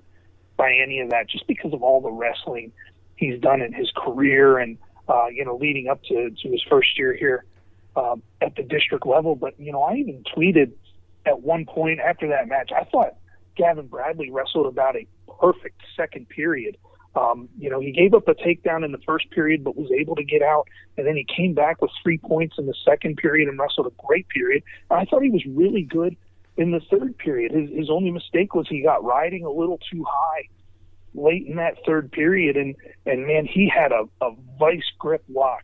by 0.58 0.74
any 0.74 1.00
of 1.00 1.08
that 1.08 1.30
just 1.30 1.46
because 1.46 1.72
of 1.72 1.82
all 1.82 2.02
the 2.02 2.10
wrestling 2.10 2.70
he's 3.16 3.40
done 3.40 3.62
in 3.62 3.72
his 3.72 3.90
career 3.96 4.58
and, 4.58 4.76
uh, 5.08 5.28
you 5.28 5.44
know, 5.44 5.56
leading 5.56 5.88
up 5.88 6.02
to, 6.04 6.30
to 6.30 6.48
his 6.50 6.62
first 6.68 6.98
year 6.98 7.14
here 7.14 7.44
um, 7.96 8.22
at 8.42 8.54
the 8.56 8.62
district 8.62 9.06
level. 9.06 9.34
But, 9.34 9.58
you 9.58 9.72
know, 9.72 9.82
I 9.82 9.94
even 9.94 10.22
tweeted 10.36 10.72
at 11.24 11.40
one 11.40 11.64
point 11.64 12.00
after 12.00 12.28
that 12.28 12.48
match, 12.48 12.70
I 12.76 12.84
thought 12.84 13.14
Gavin 13.56 13.86
Bradley 13.86 14.30
wrestled 14.30 14.66
about 14.66 14.96
a 14.96 15.06
perfect 15.40 15.80
second 15.96 16.28
period. 16.28 16.76
Um, 17.16 17.48
you 17.58 17.70
know, 17.70 17.80
he 17.80 17.90
gave 17.90 18.14
up 18.14 18.28
a 18.28 18.34
takedown 18.34 18.84
in 18.84 18.92
the 18.92 19.00
first 19.06 19.30
period, 19.30 19.64
but 19.64 19.76
was 19.76 19.90
able 19.90 20.14
to 20.16 20.24
get 20.24 20.42
out. 20.42 20.68
And 20.96 21.06
then 21.06 21.16
he 21.16 21.24
came 21.24 21.54
back 21.54 21.80
with 21.80 21.90
three 22.02 22.18
points 22.18 22.56
in 22.58 22.66
the 22.66 22.74
second 22.84 23.16
period 23.16 23.48
and 23.48 23.58
wrestled 23.58 23.86
a 23.86 24.06
great 24.06 24.28
period. 24.28 24.62
I 24.90 25.04
thought 25.04 25.22
he 25.22 25.30
was 25.30 25.44
really 25.46 25.82
good 25.82 26.16
in 26.58 26.72
the 26.72 26.80
third 26.90 27.16
period. 27.16 27.52
His, 27.52 27.70
his 27.70 27.90
only 27.90 28.10
mistake 28.10 28.54
was 28.54 28.66
he 28.68 28.82
got 28.82 29.02
riding 29.04 29.44
a 29.44 29.50
little 29.50 29.78
too 29.90 30.04
high 30.06 30.48
late 31.14 31.46
in 31.46 31.56
that 31.56 31.76
third 31.86 32.10
period. 32.12 32.56
And, 32.56 32.74
and 33.06 33.26
man, 33.26 33.46
he 33.46 33.68
had 33.74 33.92
a, 33.92 34.04
a 34.20 34.32
vice 34.58 34.90
grip 34.98 35.24
lock 35.28 35.62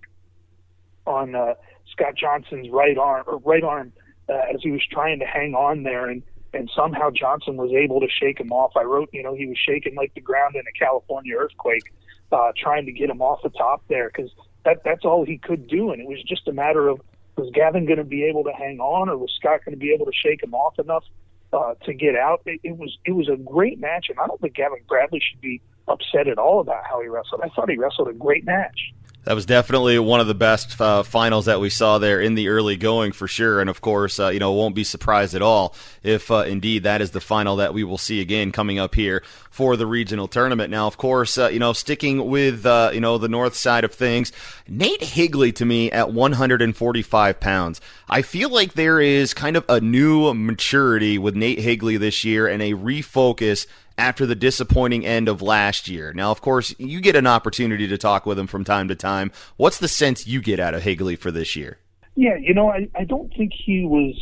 on 1.07 1.35
uh, 1.35 1.55
Scott 1.93 2.15
Johnson's 2.17 2.71
right 2.71 2.97
arm 2.97 3.25
or 3.27 3.39
right 3.39 3.65
arm 3.65 3.93
uh, 4.29 4.55
as 4.55 4.63
he 4.63 4.71
was 4.71 4.83
trying 4.91 5.19
to 5.19 5.27
hang 5.27 5.55
on 5.55 5.83
there. 5.83 6.09
And, 6.09 6.23
and 6.55 6.71
somehow 6.75 7.11
Johnson 7.11 7.57
was 7.57 7.73
able 7.73 8.01
to 8.01 8.09
shake 8.09 8.39
him 8.39 8.53
off. 8.53 8.73
I 8.77 8.85
wrote, 8.85 9.11
you 9.13 9.25
know, 9.25 9.35
he 9.35 9.47
was 9.47 9.59
shaking 9.59 9.97
like 9.97 10.15
the 10.15 10.21
ground 10.21 10.55
in 10.55 10.63
a 10.63 10.79
California 10.79 11.35
earthquake, 11.37 11.93
uh, 12.31 12.53
trying 12.57 12.87
to 12.87 12.93
get 12.93 13.11
him 13.11 13.21
off 13.21 13.43
the 13.43 13.51
top 13.51 13.83
there 13.89 14.09
because 14.15 14.31
that 14.65 14.83
that's 14.85 15.05
all 15.05 15.27
he 15.27 15.39
could 15.39 15.67
do, 15.67 15.91
and 15.91 16.01
it 16.01 16.09
was 16.09 16.23
just 16.23 16.49
a 16.49 16.53
matter 16.53 16.89
of 16.89 17.01
was 17.37 17.51
Gavin 17.53 17.87
going 17.87 17.99
to 17.99 18.05
be 18.05 18.25
able 18.25 18.44
to 18.44 18.53
hang 18.53 18.81
on, 18.81 19.09
or 19.09 19.16
was 19.16 19.33
Scott 19.38 19.61
going 19.64 19.75
to 19.75 19.79
be 19.79 19.92
able 19.92 20.07
to 20.07 20.12
shake 20.12 20.42
him 20.42 20.55
off 20.55 20.79
enough 20.79 21.05
uh, 21.53 21.75
to 21.85 21.94
get 21.94 22.16
out? 22.16 22.42
It, 22.47 22.61
it 22.62 22.77
was 22.77 22.97
it 23.05 23.12
was 23.12 23.29
a 23.29 23.37
great 23.37 23.81
match, 23.81 24.07
and 24.09 24.18
I 24.18 24.27
don't 24.27 24.40
think 24.40 24.55
Gavin 24.55 24.79
Bradley 24.88 25.20
should 25.20 25.40
be 25.40 25.61
upset 25.88 26.29
at 26.29 26.38
all 26.38 26.61
about 26.61 26.85
how 26.88 27.01
he 27.01 27.09
wrestled. 27.09 27.40
I 27.42 27.49
thought 27.49 27.68
he 27.68 27.77
wrestled 27.77 28.09
a 28.09 28.12
great 28.12 28.44
match. 28.44 28.92
That 29.25 29.35
was 29.35 29.47
definitely 29.47 29.99
one 29.99 30.21
of 30.21 30.27
the 30.27 30.35
best 30.35 30.79
uh, 30.79 31.03
finals 31.03 31.47
that 31.47 31.59
we 31.59 31.71
saw 31.71 31.99
there 31.99 32.21
in 32.21 32.35
the 32.35 32.49
early 32.49 32.77
going 32.77 33.13
for 33.13 33.27
sure. 33.27 33.61
And 33.61 33.71
of 33.71 33.81
course, 33.81 34.21
uh, 34.21 34.29
you 34.29 34.39
know, 34.39 34.53
won't 34.53 34.75
be 34.75 34.85
surprised 34.85 35.35
at 35.35 35.41
all 35.41 35.75
if 36.03 36.31
uh, 36.31 36.45
indeed 36.47 36.83
that 36.83 37.01
is 37.01 37.13
the 37.13 37.23
final 37.23 37.57
that 37.57 37.73
we 37.73 37.85
will 37.85 37.97
see 37.97 38.21
again 38.21 38.53
coming 38.53 38.79
up 38.79 38.95
here 38.95 39.23
for 39.51 39.77
the 39.77 39.87
regional 39.87 40.29
tournament. 40.29 40.71
Now, 40.71 40.87
of 40.87 40.99
course, 40.99 41.39
uh, 41.39 41.49
you 41.49 41.59
know, 41.59 41.73
sticking 41.73 42.29
with, 42.29 42.67
uh, 42.67 42.91
you 42.93 43.01
know, 43.01 43.17
the 43.17 43.29
north 43.29 43.55
side 43.55 43.85
of 43.85 43.95
things, 43.95 44.31
Nate 44.69 45.03
Higley 45.03 45.53
to 45.53 45.65
me 45.65 45.91
at 45.91 46.13
145 46.13 47.41
pounds. 47.41 47.81
I 48.09 48.21
feel 48.21 48.51
like 48.51 48.75
there 48.75 49.01
is 49.01 49.33
kind 49.33 49.57
of 49.57 49.65
a 49.71 49.81
new 49.81 50.35
maturity 50.35 51.17
with 51.17 51.35
Nate 51.35 51.61
Higley 51.61 51.97
this 51.97 52.25
year 52.25 52.47
and 52.47 52.63
a 52.63 52.73
refocus 52.73 53.67
after 53.97 54.27
the 54.27 54.35
disappointing 54.35 55.07
end 55.07 55.29
of 55.29 55.41
last 55.41 55.89
year. 55.89 56.13
Now, 56.13 56.31
of 56.31 56.41
course, 56.41 56.75
you 56.79 57.01
get 57.01 57.17
an 57.17 57.27
opportunity 57.27 57.87
to 57.89 57.99
talk 57.99 58.27
with 58.27 58.39
him 58.39 58.47
from 58.47 58.65
time 58.65 58.89
to 58.89 58.95
time. 58.95 59.31
What's 59.57 59.79
the 59.79 59.89
sense 59.89 60.27
you 60.27 60.41
get 60.41 60.59
out 60.59 60.75
of 60.75 60.83
Higley 60.83 61.17
for 61.17 61.31
this 61.31 61.55
year? 61.55 61.79
Yeah, 62.17 62.37
you 62.37 62.55
know, 62.55 62.69
I, 62.71 62.89
I 62.95 63.05
don't 63.05 63.33
think 63.37 63.53
he 63.53 63.85
was 63.85 64.15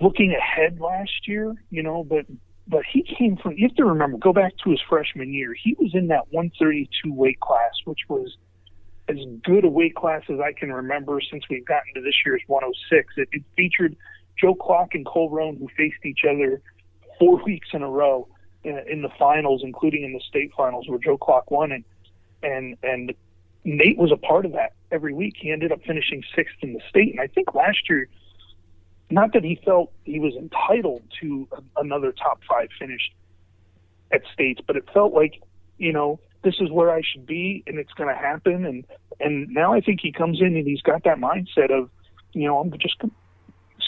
looking 0.00 0.34
ahead 0.34 0.80
last 0.80 1.28
year, 1.28 1.54
you 1.70 1.82
know, 1.82 2.04
but 2.04 2.26
but 2.66 2.82
he 2.90 3.02
came 3.02 3.36
from 3.36 3.54
you 3.56 3.66
have 3.68 3.76
to 3.76 3.84
remember, 3.84 4.16
go 4.18 4.32
back 4.32 4.52
to 4.64 4.70
his 4.70 4.80
freshman 4.88 5.32
year. 5.34 5.54
He 5.54 5.74
was 5.78 5.90
in 5.94 6.08
that 6.08 6.32
one 6.32 6.50
thirty 6.58 6.88
two 7.02 7.12
weight 7.12 7.40
class, 7.40 7.72
which 7.84 8.00
was 8.08 8.36
as 9.08 9.16
good 9.44 9.64
a 9.64 9.68
weight 9.68 9.94
class 9.94 10.22
as 10.28 10.38
I 10.40 10.52
can 10.52 10.72
remember 10.72 11.20
since 11.20 11.44
we've 11.50 11.66
gotten 11.66 11.92
to 11.94 12.00
this 12.00 12.14
year's 12.24 12.42
106. 12.46 13.14
It, 13.16 13.28
it 13.32 13.42
featured 13.56 13.96
Joe 14.40 14.54
Clock 14.54 14.94
and 14.94 15.04
Cole 15.04 15.28
Roan, 15.30 15.56
who 15.56 15.68
faced 15.76 16.04
each 16.04 16.20
other 16.24 16.62
four 17.20 17.40
weeks 17.44 17.68
in 17.72 17.82
a 17.82 17.88
row 17.88 18.26
in, 18.64 18.82
in 18.90 19.02
the 19.02 19.10
finals, 19.18 19.62
including 19.64 20.02
in 20.02 20.12
the 20.12 20.20
state 20.28 20.50
finals, 20.56 20.88
where 20.88 20.98
Joe 20.98 21.16
Klock 21.16 21.50
won, 21.50 21.70
and 21.70 21.84
and 22.42 22.76
and 22.82 23.14
Nate 23.64 23.98
was 23.98 24.10
a 24.10 24.16
part 24.16 24.44
of 24.44 24.52
that 24.52 24.72
every 24.90 25.14
week. 25.14 25.34
He 25.38 25.52
ended 25.52 25.70
up 25.70 25.80
finishing 25.86 26.24
sixth 26.34 26.56
in 26.62 26.72
the 26.72 26.80
state, 26.88 27.12
and 27.12 27.20
I 27.20 27.28
think 27.28 27.54
last 27.54 27.88
year, 27.88 28.08
not 29.10 29.34
that 29.34 29.44
he 29.44 29.60
felt 29.64 29.92
he 30.04 30.18
was 30.18 30.34
entitled 30.34 31.02
to 31.20 31.46
a, 31.52 31.80
another 31.80 32.12
top 32.12 32.40
five 32.48 32.70
finish 32.78 33.12
at 34.10 34.22
states, 34.32 34.60
but 34.66 34.76
it 34.76 34.88
felt 34.92 35.12
like 35.12 35.40
you 35.78 35.92
know 35.92 36.18
this 36.42 36.54
is 36.60 36.70
where 36.70 36.90
I 36.90 37.02
should 37.02 37.26
be, 37.26 37.62
and 37.66 37.78
it's 37.78 37.92
going 37.92 38.08
to 38.08 38.20
happen. 38.20 38.64
And 38.64 38.84
and 39.20 39.48
now 39.50 39.72
I 39.74 39.80
think 39.80 40.00
he 40.00 40.12
comes 40.12 40.40
in 40.40 40.56
and 40.56 40.66
he's 40.66 40.82
got 40.82 41.04
that 41.04 41.18
mindset 41.18 41.70
of, 41.70 41.90
you 42.32 42.46
know, 42.46 42.58
I'm 42.58 42.72
just 42.78 42.96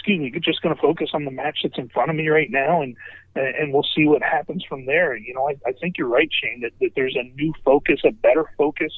excuse 0.02 0.18
me, 0.20 0.40
just 0.40 0.62
going 0.62 0.74
to 0.74 0.80
focus 0.80 1.10
on 1.14 1.24
the 1.24 1.30
match 1.30 1.58
that's 1.62 1.78
in 1.78 1.88
front 1.88 2.10
of 2.10 2.16
me 2.16 2.28
right 2.28 2.50
now, 2.50 2.82
and 2.82 2.96
and 3.36 3.72
we'll 3.72 3.86
see 3.94 4.04
what 4.04 4.20
happens 4.20 4.64
from 4.68 4.84
there. 4.84 5.16
You 5.16 5.32
know, 5.32 5.48
I, 5.48 5.56
I 5.64 5.72
think 5.72 5.96
you're 5.96 6.08
right, 6.08 6.28
Shane, 6.30 6.60
that, 6.62 6.72
that 6.80 6.90
there's 6.96 7.16
a 7.16 7.22
new 7.36 7.54
focus, 7.64 8.00
a 8.04 8.10
better 8.10 8.50
focus 8.58 8.92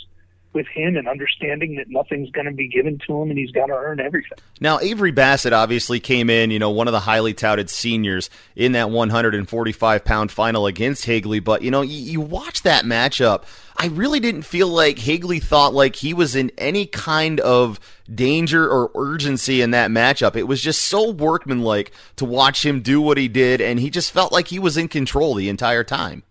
with 0.55 0.67
him 0.69 0.97
and 0.97 1.09
understanding 1.09 1.77
that 1.77 1.89
nothing's 1.89 2.31
going 2.31 2.47
to 2.47 2.53
be 2.53 2.69
given 2.69 2.99
to 3.07 3.21
him 3.21 3.31
and 3.31 3.39
he's 3.39 3.51
got 3.51 3.67
to 3.67 3.75
earn 3.75 4.01
everything. 4.01 4.39
Now, 4.61 4.79
Avery 4.79 5.11
Bassett 5.11 5.53
obviously 5.53 6.01
came 6.01 6.31
in, 6.31 6.51
you 6.51 6.59
know, 6.59 6.71
one 6.71 6.89
of 6.89 6.93
the 6.93 7.01
highly 7.01 7.35
touted 7.35 7.69
seniors 7.69 8.31
in 8.57 8.73
that 8.73 8.91
145 8.91 10.05
pound 10.05 10.31
final 10.31 10.67
against 10.67 11.05
Higley. 11.05 11.41
But, 11.41 11.63
you 11.63 11.71
know, 11.71 11.83
you, 11.83 11.97
you 11.97 12.21
watch 12.21 12.63
that 12.63 12.85
matchup. 12.85 13.45
I 13.77 13.89
really 13.89 14.21
didn't 14.21 14.43
feel 14.43 14.69
like 14.69 14.99
Higley 14.99 15.41
thought 15.41 15.75
like 15.75 15.97
he 15.97 16.15
was 16.15 16.37
in 16.37 16.53
any 16.57 16.87
kind 16.87 17.41
of 17.41 17.81
danger 18.13 18.69
or 18.69 18.91
urgency 18.95 19.61
in 19.61 19.73
that 19.73 19.91
matchup. 19.91 20.37
It 20.37 20.45
was 20.45 20.63
just 20.63 20.83
so 20.83 21.11
workmanlike 21.11 21.93
to 22.17 22.25
watch 22.25 22.65
him 22.65 22.81
do 22.81 23.01
what 23.01 23.19
he 23.19 23.27
did, 23.27 23.61
and 23.61 23.81
he 23.81 23.91
just 23.91 24.13
felt 24.13 24.33
like 24.33 24.49
he 24.49 24.61
was 24.61 24.77
in 24.77 24.87
control 24.87 25.35
the 25.35 25.49
entire 25.49 25.83
time. 25.83 26.23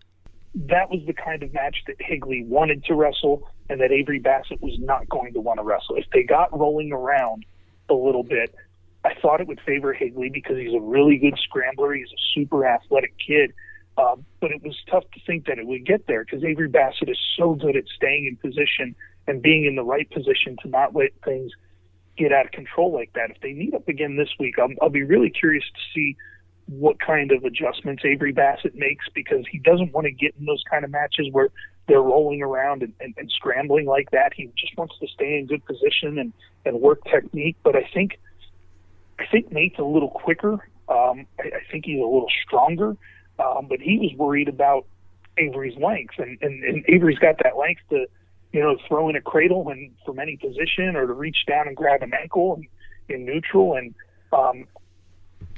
That 0.54 0.88
was 0.88 1.00
the 1.06 1.12
kind 1.12 1.42
of 1.42 1.52
match 1.52 1.76
that 1.86 1.96
Higley 1.98 2.44
wanted 2.44 2.84
to 2.84 2.94
wrestle 2.94 3.50
and 3.68 3.80
that 3.80 3.92
Avery 3.92 4.18
Bassett 4.18 4.60
was 4.60 4.76
not 4.78 5.08
going 5.08 5.32
to 5.34 5.40
want 5.40 5.58
to 5.58 5.64
wrestle. 5.64 5.96
If 5.96 6.06
they 6.12 6.22
got 6.22 6.56
rolling 6.58 6.92
around 6.92 7.44
a 7.88 7.94
little 7.94 8.22
bit, 8.22 8.54
I 9.04 9.14
thought 9.20 9.40
it 9.40 9.46
would 9.46 9.60
favor 9.60 9.92
Higley 9.92 10.30
because 10.30 10.56
he's 10.56 10.74
a 10.74 10.80
really 10.80 11.18
good 11.18 11.38
scrambler. 11.42 11.94
He's 11.94 12.08
a 12.08 12.22
super 12.34 12.66
athletic 12.66 13.14
kid. 13.24 13.52
Um, 13.96 14.24
but 14.40 14.50
it 14.50 14.62
was 14.62 14.76
tough 14.90 15.04
to 15.12 15.20
think 15.26 15.46
that 15.46 15.58
it 15.58 15.66
would 15.66 15.86
get 15.86 16.06
there 16.06 16.24
because 16.24 16.42
Avery 16.42 16.68
Bassett 16.68 17.08
is 17.08 17.18
so 17.36 17.54
good 17.54 17.76
at 17.76 17.84
staying 17.94 18.26
in 18.26 18.36
position 18.36 18.94
and 19.26 19.40
being 19.40 19.66
in 19.66 19.76
the 19.76 19.84
right 19.84 20.10
position 20.10 20.56
to 20.62 20.68
not 20.68 20.94
let 20.94 21.10
things 21.24 21.52
get 22.16 22.32
out 22.32 22.46
of 22.46 22.52
control 22.52 22.92
like 22.92 23.12
that. 23.14 23.30
If 23.30 23.40
they 23.40 23.52
meet 23.52 23.74
up 23.74 23.88
again 23.88 24.16
this 24.16 24.30
week, 24.38 24.58
I'll, 24.58 24.68
I'll 24.82 24.90
be 24.90 25.02
really 25.02 25.30
curious 25.30 25.64
to 25.64 25.80
see 25.94 26.16
what 26.66 26.98
kind 26.98 27.30
of 27.30 27.44
adjustments 27.44 28.02
Avery 28.04 28.32
Bassett 28.32 28.74
makes 28.74 29.04
because 29.14 29.44
he 29.50 29.58
doesn't 29.58 29.92
want 29.92 30.06
to 30.06 30.12
get 30.12 30.34
in 30.38 30.46
those 30.46 30.62
kind 30.68 30.84
of 30.84 30.90
matches 30.90 31.28
where 31.30 31.50
they're 31.86 32.02
rolling 32.02 32.42
around 32.42 32.82
and, 32.82 32.92
and, 33.00 33.14
and 33.16 33.30
scrambling 33.30 33.86
like 33.86 34.10
that. 34.10 34.32
He 34.34 34.50
just 34.56 34.76
wants 34.76 34.98
to 35.00 35.06
stay 35.08 35.38
in 35.38 35.46
good 35.46 35.64
position 35.64 36.18
and, 36.18 36.32
and 36.64 36.80
work 36.80 37.04
technique. 37.04 37.56
But 37.62 37.76
I 37.76 37.88
think 37.92 38.18
I 39.18 39.26
think 39.26 39.52
Nate's 39.52 39.78
a 39.78 39.84
little 39.84 40.10
quicker. 40.10 40.54
Um, 40.88 41.26
I, 41.38 41.48
I 41.56 41.62
think 41.70 41.84
he's 41.84 42.00
a 42.00 42.04
little 42.04 42.30
stronger. 42.46 42.96
Um, 43.38 43.66
but 43.68 43.80
he 43.80 43.98
was 43.98 44.12
worried 44.16 44.48
about 44.48 44.86
Avery's 45.36 45.76
length, 45.76 46.14
and, 46.18 46.38
and, 46.40 46.62
and 46.62 46.84
Avery's 46.88 47.18
got 47.18 47.36
that 47.42 47.56
length 47.56 47.82
to, 47.90 48.06
you 48.52 48.60
know, 48.60 48.76
throw 48.86 49.08
in 49.08 49.16
a 49.16 49.20
cradle 49.20 49.68
and 49.70 49.90
from 50.06 50.20
any 50.20 50.36
position, 50.36 50.94
or 50.94 51.08
to 51.08 51.12
reach 51.12 51.38
down 51.48 51.66
and 51.66 51.76
grab 51.76 52.02
an 52.02 52.12
ankle 52.14 52.60
in, 53.08 53.14
in 53.14 53.24
neutral. 53.24 53.74
And 53.74 53.92
um, 54.32 54.66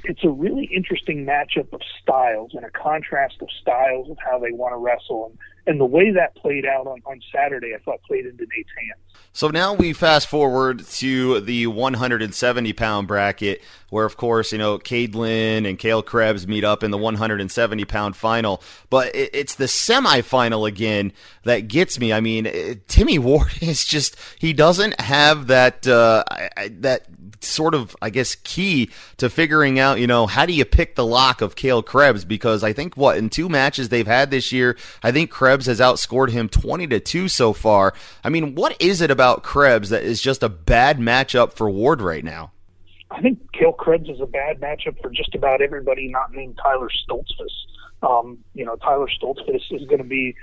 it's 0.03 0.23
a 0.23 0.29
really 0.29 0.65
interesting 0.65 1.23
matchup 1.23 1.71
of 1.71 1.81
styles 2.01 2.55
and 2.55 2.65
a 2.65 2.71
contrast 2.71 3.35
of 3.41 3.49
styles 3.61 4.09
of 4.09 4.17
how 4.17 4.39
they 4.39 4.51
want 4.51 4.73
to 4.73 4.77
wrestle. 4.77 5.27
And 5.29 5.37
and 5.67 5.79
the 5.79 5.85
way 5.85 6.11
that 6.11 6.35
played 6.35 6.65
out 6.65 6.87
on, 6.87 7.01
on 7.05 7.21
Saturday, 7.33 7.75
I 7.75 7.79
thought 7.79 8.01
played 8.03 8.25
into 8.25 8.45
Nate's 8.55 8.69
hands. 8.77 9.01
So 9.33 9.49
now 9.49 9.73
we 9.73 9.93
fast 9.93 10.27
forward 10.27 10.83
to 10.85 11.41
the 11.41 11.67
170 11.67 12.73
pound 12.73 13.07
bracket, 13.07 13.61
where 13.89 14.05
of 14.05 14.17
course 14.17 14.51
you 14.51 14.57
know 14.57 14.79
Cadelin 14.79 15.69
and 15.69 15.77
Kale 15.77 16.01
Krebs 16.01 16.47
meet 16.47 16.63
up 16.63 16.83
in 16.83 16.89
the 16.89 16.97
170 16.97 17.85
pound 17.85 18.15
final. 18.15 18.63
But 18.89 19.13
it, 19.13 19.29
it's 19.33 19.55
the 19.55 19.65
semifinal 19.65 20.67
again 20.67 21.13
that 21.43 21.67
gets 21.67 21.99
me. 21.99 22.11
I 22.11 22.19
mean, 22.19 22.47
it, 22.47 22.87
Timmy 22.87 23.19
Ward 23.19 23.51
is 23.61 23.85
just 23.85 24.15
he 24.39 24.53
doesn't 24.53 24.99
have 25.01 25.47
that 25.47 25.85
uh, 25.85 26.23
that 26.71 27.05
sort 27.41 27.75
of, 27.75 27.95
I 28.01 28.09
guess, 28.09 28.35
key 28.35 28.89
to 29.17 29.29
figuring 29.29 29.79
out, 29.79 29.99
you 29.99 30.07
know, 30.07 30.27
how 30.27 30.45
do 30.45 30.53
you 30.53 30.65
pick 30.65 30.95
the 30.95 31.05
lock 31.05 31.41
of 31.41 31.55
Kale 31.55 31.83
Krebs? 31.83 32.25
Because 32.25 32.63
I 32.63 32.73
think 32.73 32.97
what 32.97 33.17
in 33.17 33.29
two 33.29 33.49
matches 33.49 33.89
they've 33.89 34.07
had 34.07 34.31
this 34.31 34.51
year, 34.51 34.77
I 35.03 35.11
think 35.11 35.29
Krebs 35.29 35.56
has 35.65 35.79
outscored 35.79 36.29
him 36.29 36.47
twenty 36.47 36.87
to 36.87 36.99
two 36.99 37.27
so 37.27 37.53
far. 37.53 37.93
I 38.23 38.29
mean, 38.29 38.55
what 38.55 38.79
is 38.81 39.01
it 39.01 39.11
about 39.11 39.43
Krebs 39.43 39.89
that 39.89 40.03
is 40.03 40.21
just 40.21 40.43
a 40.43 40.49
bad 40.49 40.99
matchup 40.99 41.53
for 41.53 41.69
Ward 41.69 42.01
right 42.01 42.23
now? 42.23 42.51
I 43.09 43.21
think 43.21 43.39
Kale 43.53 43.73
Krebs 43.73 44.09
is 44.09 44.19
a 44.19 44.25
bad 44.25 44.59
matchup 44.59 45.01
for 45.01 45.09
just 45.09 45.33
about 45.33 45.61
everybody 45.61 46.09
not 46.09 46.33
named 46.33 46.59
Tyler 46.61 46.89
Stoltzfus. 46.89 48.07
Um, 48.07 48.37
you 48.53 48.65
know, 48.65 48.75
Tyler 48.75 49.07
Stoltzfus 49.07 49.71
is 49.71 49.87
going 49.87 49.99
to 49.99 50.03
be 50.03 50.35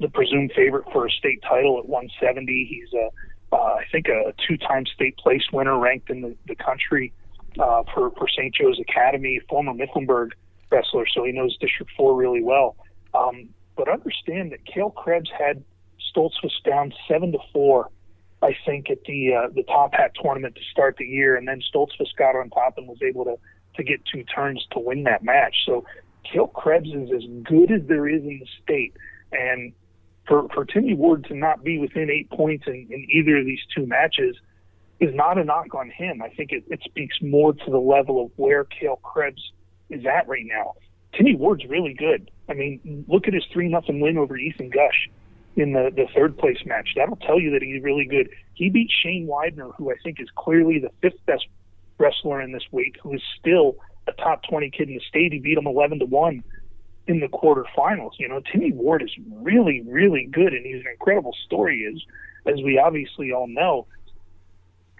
the 0.00 0.08
presumed 0.08 0.52
favorite 0.54 0.84
for 0.92 1.06
a 1.06 1.10
state 1.10 1.42
title 1.42 1.78
at 1.78 1.88
170. 1.88 2.66
He's 2.68 2.92
a 2.92 3.10
uh, 3.52 3.56
I 3.56 3.84
think 3.90 4.06
a 4.06 4.32
two-time 4.46 4.86
state 4.86 5.16
place 5.16 5.42
winner, 5.52 5.76
ranked 5.76 6.08
in 6.08 6.20
the, 6.20 6.36
the 6.46 6.54
country 6.54 7.12
uh, 7.58 7.82
for 7.92 8.10
for 8.12 8.28
St. 8.28 8.54
Joe's 8.54 8.78
Academy, 8.78 9.40
former 9.48 9.72
Mifflinburg 9.72 10.30
wrestler, 10.70 11.04
so 11.12 11.24
he 11.24 11.32
knows 11.32 11.56
District 11.58 11.90
Four 11.96 12.14
really 12.14 12.42
well. 12.42 12.76
Um, 13.12 13.48
but 13.80 13.88
understand 13.88 14.52
that 14.52 14.66
Kale 14.66 14.90
Krebs 14.90 15.30
had 15.30 15.64
Stoltzfus 16.14 16.52
down 16.66 16.92
seven 17.08 17.32
to 17.32 17.38
four, 17.50 17.88
I 18.42 18.54
think, 18.66 18.90
at 18.90 19.04
the 19.04 19.32
uh, 19.34 19.48
the 19.54 19.62
Top 19.62 19.94
Hat 19.94 20.12
tournament 20.22 20.54
to 20.56 20.60
start 20.70 20.96
the 20.98 21.06
year, 21.06 21.34
and 21.34 21.48
then 21.48 21.62
Stoltzfus 21.62 22.14
got 22.18 22.36
on 22.36 22.50
top 22.50 22.76
and 22.76 22.86
was 22.86 22.98
able 23.02 23.24
to 23.24 23.36
to 23.76 23.82
get 23.82 24.02
two 24.04 24.22
turns 24.24 24.66
to 24.72 24.78
win 24.78 25.04
that 25.04 25.24
match. 25.24 25.56
So 25.64 25.86
Kale 26.30 26.48
Krebs 26.48 26.90
is 26.90 27.08
as 27.10 27.22
good 27.44 27.72
as 27.72 27.80
there 27.88 28.06
is 28.06 28.22
in 28.22 28.40
the 28.40 28.46
state, 28.62 28.92
and 29.32 29.72
for, 30.28 30.46
for 30.52 30.66
Timmy 30.66 30.92
Ward 30.92 31.24
to 31.28 31.34
not 31.34 31.64
be 31.64 31.78
within 31.78 32.10
eight 32.10 32.28
points 32.28 32.64
in, 32.66 32.86
in 32.90 33.06
either 33.10 33.38
of 33.38 33.46
these 33.46 33.60
two 33.74 33.86
matches 33.86 34.36
is 35.00 35.14
not 35.14 35.38
a 35.38 35.44
knock 35.44 35.74
on 35.74 35.88
him. 35.88 36.20
I 36.20 36.28
think 36.28 36.52
it, 36.52 36.64
it 36.68 36.82
speaks 36.84 37.16
more 37.22 37.54
to 37.54 37.70
the 37.70 37.78
level 37.78 38.22
of 38.22 38.30
where 38.36 38.64
Kale 38.64 39.00
Krebs 39.02 39.52
is 39.88 40.04
at 40.04 40.28
right 40.28 40.44
now. 40.44 40.74
Timmy 41.14 41.34
Ward's 41.36 41.64
really 41.66 41.94
good. 41.94 42.30
I 42.48 42.54
mean, 42.54 43.04
look 43.08 43.26
at 43.26 43.34
his 43.34 43.44
three 43.52 43.68
nothing 43.68 44.00
win 44.00 44.18
over 44.18 44.36
Ethan 44.36 44.70
Gush 44.70 45.08
in 45.56 45.72
the, 45.72 45.90
the 45.94 46.06
third 46.14 46.38
place 46.38 46.58
match. 46.64 46.90
That'll 46.96 47.16
tell 47.16 47.40
you 47.40 47.50
that 47.52 47.62
he's 47.62 47.82
really 47.82 48.04
good. 48.04 48.30
He 48.54 48.70
beat 48.70 48.90
Shane 49.02 49.26
Widener, 49.26 49.70
who 49.76 49.90
I 49.90 49.94
think 50.02 50.20
is 50.20 50.28
clearly 50.36 50.78
the 50.78 50.90
fifth 51.02 51.24
best 51.26 51.46
wrestler 51.98 52.40
in 52.40 52.52
this 52.52 52.64
weight, 52.70 52.96
who 53.02 53.14
is 53.14 53.22
still 53.38 53.76
a 54.06 54.12
top 54.12 54.42
twenty 54.48 54.70
kid 54.70 54.88
in 54.88 54.94
the 54.94 55.02
state. 55.08 55.32
He 55.32 55.38
beat 55.38 55.58
him 55.58 55.66
eleven 55.66 55.98
to 55.98 56.06
one 56.06 56.42
in 57.06 57.20
the 57.20 57.28
quarterfinals. 57.28 58.12
You 58.18 58.28
know, 58.28 58.40
Timmy 58.52 58.72
Ward 58.72 59.02
is 59.02 59.10
really, 59.42 59.82
really 59.82 60.28
good, 60.30 60.54
and 60.54 60.64
he's 60.64 60.80
an 60.80 60.90
incredible 60.90 61.34
story, 61.46 61.86
as 61.86 62.00
as 62.52 62.62
we 62.62 62.78
obviously 62.78 63.32
all 63.32 63.46
know. 63.46 63.86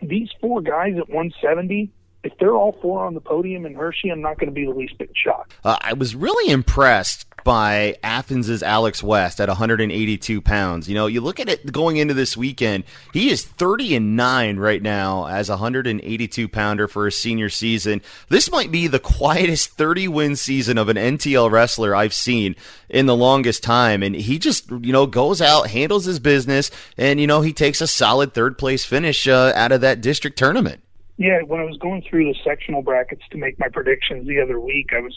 These 0.02 0.30
four 0.40 0.62
guys 0.62 0.94
at 0.96 1.08
170, 1.08 1.90
if 2.22 2.36
they're 2.38 2.54
all 2.54 2.76
four 2.82 3.04
on 3.04 3.14
the 3.14 3.20
podium 3.20 3.64
in 3.64 3.74
Hershey, 3.74 4.10
I'm 4.10 4.20
not 4.20 4.38
going 4.38 4.48
to 4.48 4.54
be 4.54 4.66
the 4.66 4.72
least 4.72 4.98
bit 4.98 5.10
shocked. 5.14 5.54
Uh, 5.64 5.78
I 5.80 5.94
was 5.94 6.14
really 6.14 6.52
impressed 6.52 7.26
by 7.44 7.96
Athens's 8.04 8.62
Alex 8.62 9.02
West 9.02 9.40
at 9.40 9.48
182 9.48 10.40
pounds. 10.42 10.88
You 10.88 10.94
know, 10.94 11.06
you 11.06 11.22
look 11.22 11.40
at 11.40 11.48
it 11.48 11.72
going 11.72 11.96
into 11.96 12.12
this 12.12 12.36
weekend, 12.36 12.84
he 13.14 13.30
is 13.30 13.44
30 13.44 13.96
and 13.96 14.16
9 14.16 14.58
right 14.58 14.82
now 14.82 15.26
as 15.26 15.48
a 15.48 15.52
182 15.52 16.48
pounder 16.48 16.86
for 16.86 17.06
a 17.06 17.12
senior 17.12 17.48
season. 17.48 18.02
This 18.28 18.50
might 18.50 18.70
be 18.70 18.86
the 18.86 18.98
quietest 18.98 19.70
30 19.70 20.08
win 20.08 20.36
season 20.36 20.76
of 20.76 20.88
an 20.88 20.96
NTL 20.96 21.50
wrestler 21.50 21.94
I've 21.94 22.14
seen 22.14 22.56
in 22.88 23.06
the 23.06 23.16
longest 23.16 23.62
time. 23.62 24.02
And 24.02 24.14
he 24.14 24.38
just, 24.38 24.70
you 24.70 24.92
know, 24.92 25.06
goes 25.06 25.40
out, 25.40 25.70
handles 25.70 26.04
his 26.04 26.18
business, 26.18 26.70
and, 26.98 27.18
you 27.18 27.26
know, 27.26 27.40
he 27.40 27.52
takes 27.52 27.80
a 27.80 27.86
solid 27.86 28.34
third 28.34 28.58
place 28.58 28.84
finish 28.84 29.26
uh, 29.26 29.52
out 29.54 29.72
of 29.72 29.80
that 29.80 30.00
district 30.00 30.36
tournament. 30.38 30.82
Yeah, 31.20 31.42
when 31.42 31.60
I 31.60 31.64
was 31.64 31.76
going 31.76 32.02
through 32.08 32.32
the 32.32 32.38
sectional 32.42 32.80
brackets 32.80 33.20
to 33.30 33.36
make 33.36 33.58
my 33.58 33.68
predictions 33.68 34.26
the 34.26 34.40
other 34.40 34.58
week, 34.58 34.86
I 34.96 35.00
was 35.00 35.14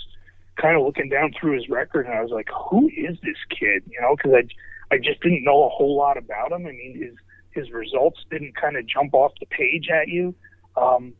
kind 0.59 0.75
of 0.75 0.83
looking 0.83 1.07
down 1.07 1.31
through 1.31 1.55
his 1.55 1.69
record, 1.69 2.05
and 2.05 2.13
I 2.13 2.21
was 2.21 2.29
like, 2.29 2.49
"Who 2.69 2.89
is 2.89 3.17
this 3.23 3.37
kid?" 3.49 3.83
You 3.87 4.01
know, 4.01 4.17
because 4.17 4.33
I 4.33 4.93
I 4.93 4.97
just 4.97 5.21
didn't 5.21 5.45
know 5.45 5.63
a 5.63 5.69
whole 5.69 5.95
lot 5.95 6.17
about 6.17 6.51
him. 6.51 6.67
I 6.67 6.71
mean, 6.71 7.01
his 7.01 7.15
his 7.51 7.71
results 7.71 8.19
didn't 8.29 8.53
kind 8.57 8.75
of 8.75 8.85
jump 8.85 9.13
off 9.13 9.31
the 9.39 9.45
page 9.45 9.87
at 9.89 10.09
you, 10.09 10.35
um, 10.75 11.13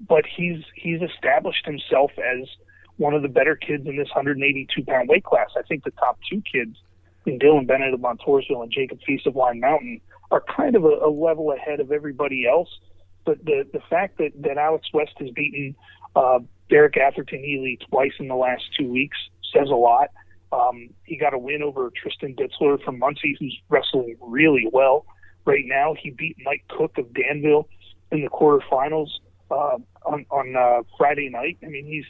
but 0.00 0.24
he's 0.26 0.64
he's 0.74 1.00
established 1.00 1.64
himself 1.64 2.10
as 2.18 2.48
one 2.96 3.14
of 3.14 3.22
the 3.22 3.28
better 3.28 3.54
kids 3.54 3.86
in 3.86 3.96
this 3.96 4.08
182 4.08 4.82
pound 4.82 5.08
weight 5.08 5.22
class. 5.22 5.50
I 5.56 5.62
think 5.62 5.84
the 5.84 5.92
top 5.92 6.18
two 6.28 6.42
kids, 6.42 6.76
in 7.24 7.38
Dylan 7.38 7.68
Bennett 7.68 7.94
of 7.94 8.00
Montoursville 8.00 8.64
and 8.64 8.72
Jacob 8.72 8.98
Feast 9.06 9.28
of 9.28 9.36
Line 9.36 9.60
Mountain, 9.60 10.00
are 10.32 10.42
kind 10.56 10.74
of 10.74 10.84
a, 10.84 11.06
a 11.06 11.10
level 11.10 11.52
ahead 11.52 11.78
of 11.78 11.92
everybody 11.92 12.48
else. 12.48 12.80
But 13.26 13.44
the 13.44 13.66
the 13.72 13.80
fact 13.90 14.18
that 14.18 14.30
that 14.42 14.56
Alex 14.56 14.88
West 14.94 15.12
has 15.18 15.28
beaten 15.30 15.74
uh, 16.14 16.38
Derek 16.70 16.96
Atherton 16.96 17.44
Ely 17.44 17.74
twice 17.90 18.12
in 18.18 18.28
the 18.28 18.36
last 18.36 18.62
two 18.78 18.90
weeks 18.90 19.18
says 19.52 19.68
a 19.68 19.74
lot. 19.74 20.08
Um, 20.52 20.90
he 21.04 21.16
got 21.16 21.34
a 21.34 21.38
win 21.38 21.62
over 21.62 21.90
Tristan 22.00 22.34
Ditzler 22.34 22.82
from 22.82 23.00
Muncy, 23.00 23.34
who's 23.38 23.60
wrestling 23.68 24.16
really 24.20 24.68
well 24.72 25.04
right 25.44 25.64
now. 25.66 25.94
He 26.00 26.10
beat 26.10 26.36
Mike 26.44 26.64
Cook 26.68 26.96
of 26.98 27.12
Danville 27.12 27.68
in 28.12 28.22
the 28.22 28.28
quarterfinals 28.28 29.08
uh, 29.50 29.78
on 30.04 30.24
on 30.30 30.56
uh, 30.56 30.82
Friday 30.96 31.28
night. 31.28 31.58
I 31.62 31.66
mean, 31.66 31.84
he's 31.84 32.04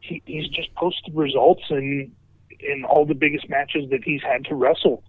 he, 0.00 0.22
he's 0.26 0.48
just 0.48 0.74
posted 0.74 1.14
results 1.16 1.64
in 1.70 2.12
in 2.60 2.84
all 2.84 3.06
the 3.06 3.14
biggest 3.14 3.48
matches 3.48 3.88
that 3.90 4.00
he's 4.04 4.22
had 4.22 4.44
to 4.46 4.54
wrestle 4.54 5.02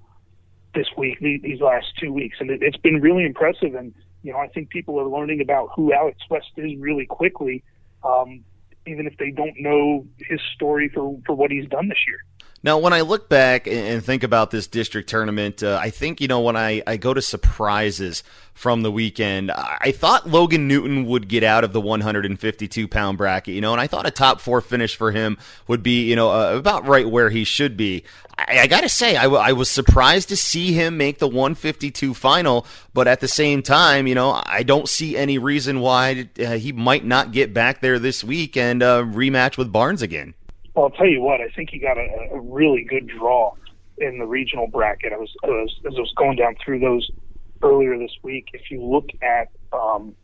this 0.76 0.88
week, 0.96 1.20
these 1.20 1.62
last 1.62 1.88
two 2.00 2.14
weeks, 2.14 2.38
and 2.40 2.50
it, 2.52 2.62
it's 2.62 2.78
been 2.78 3.02
really 3.02 3.26
impressive. 3.26 3.74
And 3.74 3.94
you 4.24 4.34
know, 4.34 4.40
I 4.40 4.48
think 4.48 4.70
people 4.70 5.00
are 5.00 5.08
learning 5.08 5.42
about 5.42 5.70
who 5.76 5.94
Alex 5.94 6.18
West 6.30 6.52
is 6.58 6.78
really 6.78 7.06
quickly, 7.06 7.64
um, 8.04 8.44
even 8.86 9.08
if 9.08 9.18
they 9.18 9.32
don't 9.32 9.56
know 9.60 10.06
his 10.18 10.40
story 10.56 10.90
for 10.90 11.18
for 11.26 11.36
what 11.36 11.52
he's 11.52 11.68
done 11.68 11.88
this 11.88 12.00
year. 12.08 12.20
Now, 12.62 12.78
when 12.78 12.92
I 12.92 13.02
look 13.02 13.30
back 13.30 13.68
and 13.68 14.04
think 14.04 14.24
about 14.24 14.52
this 14.52 14.68
district 14.68 15.10
tournament, 15.10 15.64
uh, 15.64 15.80
I 15.82 15.92
think, 15.92 16.20
you 16.20 16.28
know, 16.28 16.42
when 16.42 16.58
I, 16.58 16.84
I 16.86 16.98
go 16.98 17.14
to 17.14 17.22
surprises 17.22 18.22
from 18.54 18.82
the 18.82 18.92
weekend, 18.92 19.50
I 19.52 19.94
thought 19.94 20.28
Logan 20.28 20.68
Newton 20.68 21.06
would 21.06 21.30
get 21.30 21.42
out 21.42 21.64
of 21.64 21.72
the 21.72 21.80
152 21.80 22.88
pound 22.90 23.18
bracket, 23.18 23.56
you 23.56 23.62
know, 23.62 23.72
and 23.72 23.80
I 23.80 23.88
thought 23.88 24.06
a 24.06 24.12
top 24.12 24.42
four 24.42 24.60
finish 24.60 24.98
for 24.98 25.14
him 25.14 25.38
would 25.68 25.82
be, 25.82 26.10
you 26.10 26.18
know, 26.18 26.32
uh, 26.32 26.58
about 26.58 26.86
right 26.86 27.10
where 27.10 27.30
he 27.30 27.46
should 27.46 27.78
be. 27.78 28.04
I, 28.38 28.60
I 28.60 28.68
got 28.68 28.82
to 28.82 28.90
say, 28.90 29.16
I, 29.16 29.24
w- 29.24 29.42
I 29.42 29.54
was 29.54 29.70
surprised 29.70 30.28
to 30.28 30.36
see 30.36 30.74
him 30.74 30.98
make 30.98 31.20
the 31.20 31.30
152 31.30 32.14
final, 32.14 32.68
but 32.94 33.08
at 33.08 33.22
the 33.22 33.30
same 33.30 33.62
time, 33.64 34.06
you 34.06 34.16
know, 34.16 34.44
I 34.46 34.64
don't 34.64 34.90
see 34.90 35.16
any 35.16 35.38
reason 35.38 35.80
why 35.80 36.28
uh, 36.38 36.58
he 36.58 36.74
might 36.74 37.06
not 37.06 37.32
get 37.32 37.54
back 37.54 37.80
there 37.80 38.00
this 38.00 38.22
week 38.22 38.58
and 38.58 38.84
uh, 38.84 39.04
rematch 39.04 39.58
with 39.58 39.72
Barnes 39.72 40.02
again. 40.02 40.34
Well, 40.74 40.86
I'll 40.86 40.92
tell 40.92 41.08
you 41.08 41.22
what. 41.22 41.42
I 41.42 41.50
think 41.50 41.70
he 41.72 41.80
got 41.80 41.98
a, 41.98 42.08
a 42.34 42.40
really 42.40 42.84
good 42.84 43.08
draw 43.08 43.54
in 43.98 44.18
the 44.20 44.26
regional 44.26 44.68
bracket. 44.68 45.14
I 45.14 45.18
was, 45.18 45.34
I 45.44 45.48
was 45.48 45.76
as 45.88 45.94
I 45.96 46.00
was 46.00 46.14
going 46.16 46.38
down 46.38 46.56
through 46.64 46.80
those 46.80 47.10
earlier 47.62 47.98
this 47.98 48.16
week. 48.24 48.50
If 48.54 48.72
you 48.72 48.84
look 48.84 49.10
at 49.22 49.50
um, 49.74 50.16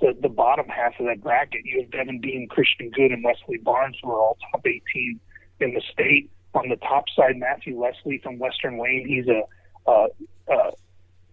the 0.00 0.16
the 0.20 0.28
bottom 0.28 0.66
half 0.68 0.98
of 1.00 1.06
that 1.06 1.22
bracket, 1.22 1.62
you 1.64 1.80
have 1.80 1.90
Devin 1.90 2.20
Dean, 2.20 2.48
Christian 2.48 2.90
Good, 2.90 3.12
and 3.12 3.24
Wesley 3.24 3.58
Barnes, 3.58 3.96
who 4.02 4.10
are 4.10 4.18
all 4.18 4.38
top 4.52 4.66
18 4.66 5.20
in 5.60 5.74
the 5.74 5.82
state. 5.92 6.30
On 6.54 6.70
the 6.70 6.76
top 6.76 7.04
side, 7.14 7.36
Matthew 7.36 7.78
Leslie 7.78 8.18
from 8.22 8.38
Western 8.38 8.78
Wayne. 8.78 9.06
He's 9.06 9.26
a 9.28 9.42
uh, 9.86 10.06
uh, 10.50 10.70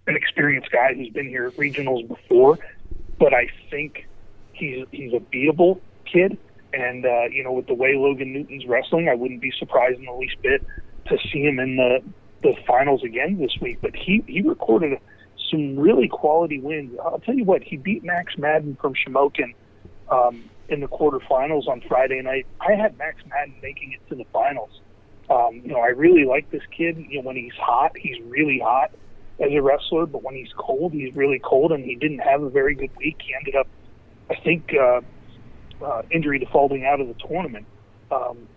an 0.08 0.16
experienced 0.16 0.70
guy 0.72 0.94
who's 0.94 1.10
been 1.10 1.30
here 1.30 1.48
at 1.48 1.54
regionals 1.54 2.08
before, 2.08 2.60
but 3.20 3.34
I 3.34 3.48
think 3.70 4.06
he's 4.52 4.86
he's 4.92 5.14
a 5.14 5.20
beatable 5.20 5.80
kid. 6.06 6.38
And 6.74 7.06
uh, 7.06 7.26
you 7.32 7.44
know, 7.44 7.54
with 7.54 7.68
the 7.68 7.74
way 7.74 7.96
Logan 7.96 8.34
Newton's 8.34 8.66
wrestling, 8.66 9.08
I 9.10 9.16
wouldn't 9.16 9.42
be 9.42 9.52
surprised 9.58 10.00
in 10.00 10.06
the 10.06 10.14
least 10.14 10.42
bit 10.42 10.66
to 11.08 11.18
see 11.32 11.42
him 11.42 11.60
in 11.60 11.76
the 11.76 12.00
the 12.42 12.54
finals 12.68 13.04
again 13.04 13.38
this 13.40 13.56
week. 13.62 13.78
But 13.82 13.96
he 13.96 14.24
he 14.28 14.42
recorded 14.42 14.98
some 15.52 15.78
really 15.78 16.08
quality 16.08 16.60
wins. 16.60 16.98
I'll 17.04 17.20
tell 17.20 17.36
you 17.36 17.44
what, 17.44 17.64
he 17.64 17.78
beat 17.78 18.04
Max 18.04 18.38
Madden 18.38 18.78
from 18.82 18.94
Shamokin 18.96 19.54
um, 20.10 20.50
in 20.70 20.80
the 20.80 20.88
quarterfinals 20.88 21.68
on 21.68 21.82
Friday 21.88 22.22
night. 22.22 22.48
I 22.60 22.74
had 22.74 22.98
Max 22.98 23.18
Madden 23.28 23.56
making 23.62 23.94
it 23.94 24.10
to 24.10 24.16
the 24.16 24.26
finals. 24.34 24.82
Um, 25.30 25.62
you 25.64 25.72
know, 25.72 25.80
I 25.80 25.88
really 25.88 26.26
like 26.26 26.50
this 26.52 26.64
kid. 26.76 26.98
You 27.10 27.22
know, 27.22 27.28
when 27.28 27.36
he's 27.36 27.54
hot, 27.54 27.92
he's 27.98 28.22
really 28.26 28.60
hot 28.60 28.92
as 29.40 29.52
a 29.52 29.62
wrestler, 29.62 30.06
but 30.06 30.24
when 30.24 30.36
he's 30.36 30.52
cold, 30.58 30.94
he's 30.94 31.16
really 31.16 31.40
cold, 31.40 31.72
and 31.72 31.84
he 31.84 31.96
didn't 31.96 32.20
have 32.20 32.42
a 32.44 32.50
very 32.50 32.76
good 32.76 32.92
week. 32.98 33.18
He 33.24 33.34
ended 33.34 33.56
up, 33.56 33.68
I 34.30 34.36
think, 34.44 34.74
uh, 34.74 35.02
uh, 35.84 36.02
injury 36.12 36.40
defaulting 36.40 36.86
out 36.86 37.02
of 37.02 37.08
the 37.08 37.16
tournament 37.28 37.66
um, 38.12 38.48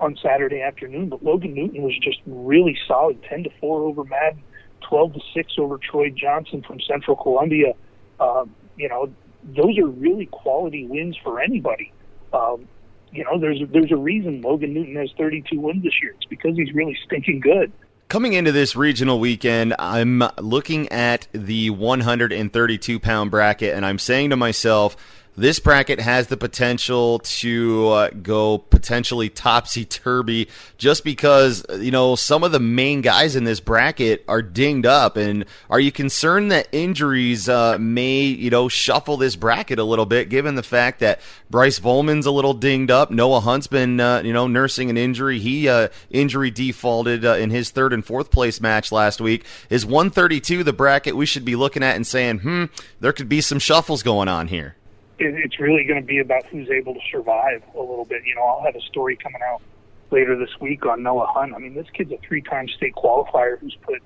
on 0.00 0.16
Saturday 0.22 0.60
afternoon. 0.60 1.08
But 1.08 1.22
Logan 1.22 1.54
Newton 1.54 1.82
was 1.82 1.96
just 1.98 2.18
really 2.26 2.76
solid, 2.86 3.22
ten 3.22 3.44
to 3.44 3.50
four 3.60 3.82
over 3.82 4.04
Madden, 4.04 4.42
twelve 4.80 5.14
to 5.14 5.20
six 5.34 5.52
over 5.58 5.78
Troy 5.78 6.10
Johnson 6.10 6.62
from 6.62 6.80
Central 6.80 7.16
Columbia. 7.16 7.74
Um, 8.20 8.54
you 8.76 8.88
know, 8.88 9.10
those 9.44 9.78
are 9.78 9.86
really 9.86 10.26
quality 10.26 10.86
wins 10.86 11.16
for 11.22 11.40
anybody. 11.40 11.92
Um, 12.32 12.68
you 13.12 13.24
know, 13.24 13.38
there's 13.38 13.60
there's 13.70 13.92
a 13.92 13.96
reason 13.96 14.42
Logan 14.42 14.74
Newton 14.74 14.96
has 14.96 15.10
32 15.16 15.58
wins 15.58 15.82
this 15.82 15.94
year. 16.02 16.14
It's 16.16 16.26
because 16.26 16.56
he's 16.56 16.72
really 16.74 16.96
stinking 17.06 17.40
good. 17.40 17.72
Coming 18.08 18.32
into 18.32 18.52
this 18.52 18.74
regional 18.74 19.20
weekend, 19.20 19.74
I'm 19.78 20.22
looking 20.38 20.88
at 20.88 21.28
the 21.32 21.68
132 21.68 23.00
pound 23.00 23.30
bracket, 23.30 23.74
and 23.74 23.84
I'm 23.84 23.98
saying 23.98 24.30
to 24.30 24.36
myself 24.36 24.96
this 25.38 25.60
bracket 25.60 26.00
has 26.00 26.26
the 26.26 26.36
potential 26.36 27.20
to 27.20 27.88
uh, 27.88 28.10
go 28.10 28.58
potentially 28.58 29.28
topsy 29.28 29.84
turvy 29.84 30.48
just 30.78 31.04
because, 31.04 31.64
you 31.78 31.92
know, 31.92 32.16
some 32.16 32.42
of 32.42 32.50
the 32.50 32.58
main 32.58 33.02
guys 33.02 33.36
in 33.36 33.44
this 33.44 33.60
bracket 33.60 34.24
are 34.26 34.42
dinged 34.42 34.84
up. 34.84 35.16
And 35.16 35.44
are 35.70 35.78
you 35.78 35.92
concerned 35.92 36.50
that 36.50 36.68
injuries 36.72 37.48
uh, 37.48 37.78
may, 37.78 38.22
you 38.22 38.50
know, 38.50 38.68
shuffle 38.68 39.16
this 39.16 39.36
bracket 39.36 39.78
a 39.78 39.84
little 39.84 40.06
bit 40.06 40.28
given 40.28 40.56
the 40.56 40.62
fact 40.62 40.98
that 41.00 41.20
Bryce 41.48 41.78
Volman's 41.78 42.26
a 42.26 42.32
little 42.32 42.54
dinged 42.54 42.90
up? 42.90 43.12
Noah 43.12 43.40
Hunt's 43.40 43.68
been, 43.68 44.00
uh, 44.00 44.22
you 44.24 44.32
know, 44.32 44.48
nursing 44.48 44.90
an 44.90 44.96
injury. 44.96 45.38
He 45.38 45.68
uh, 45.68 45.88
injury 46.10 46.50
defaulted 46.50 47.24
uh, 47.24 47.34
in 47.34 47.50
his 47.50 47.70
third 47.70 47.92
and 47.92 48.04
fourth 48.04 48.32
place 48.32 48.60
match 48.60 48.90
last 48.90 49.20
week. 49.20 49.44
Is 49.70 49.86
132 49.86 50.64
the 50.64 50.72
bracket 50.72 51.14
we 51.14 51.26
should 51.26 51.44
be 51.44 51.54
looking 51.54 51.84
at 51.84 51.94
and 51.94 52.06
saying, 52.06 52.40
hmm, 52.40 52.64
there 52.98 53.12
could 53.12 53.28
be 53.28 53.40
some 53.40 53.60
shuffles 53.60 54.02
going 54.02 54.26
on 54.26 54.48
here? 54.48 54.74
It's 55.18 55.58
really 55.58 55.84
going 55.84 56.00
to 56.00 56.06
be 56.06 56.18
about 56.18 56.46
who's 56.46 56.68
able 56.70 56.94
to 56.94 57.00
survive 57.10 57.62
a 57.74 57.80
little 57.80 58.04
bit. 58.04 58.22
You 58.24 58.34
know, 58.34 58.42
I'll 58.42 58.64
have 58.64 58.76
a 58.76 58.80
story 58.80 59.16
coming 59.16 59.40
out 59.42 59.62
later 60.10 60.36
this 60.36 60.50
week 60.60 60.86
on 60.86 61.02
Noah 61.02 61.26
Hunt. 61.26 61.54
I 61.54 61.58
mean, 61.58 61.74
this 61.74 61.86
kid's 61.92 62.12
a 62.12 62.18
three-time 62.26 62.68
state 62.68 62.94
qualifier 62.94 63.58
who's 63.58 63.76
put, 63.82 64.00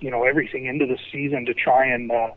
you 0.00 0.10
know, 0.10 0.24
everything 0.24 0.66
into 0.66 0.86
the 0.86 0.98
season 1.12 1.46
to 1.46 1.54
try 1.54 1.86
and, 1.86 2.10
uh, 2.10 2.30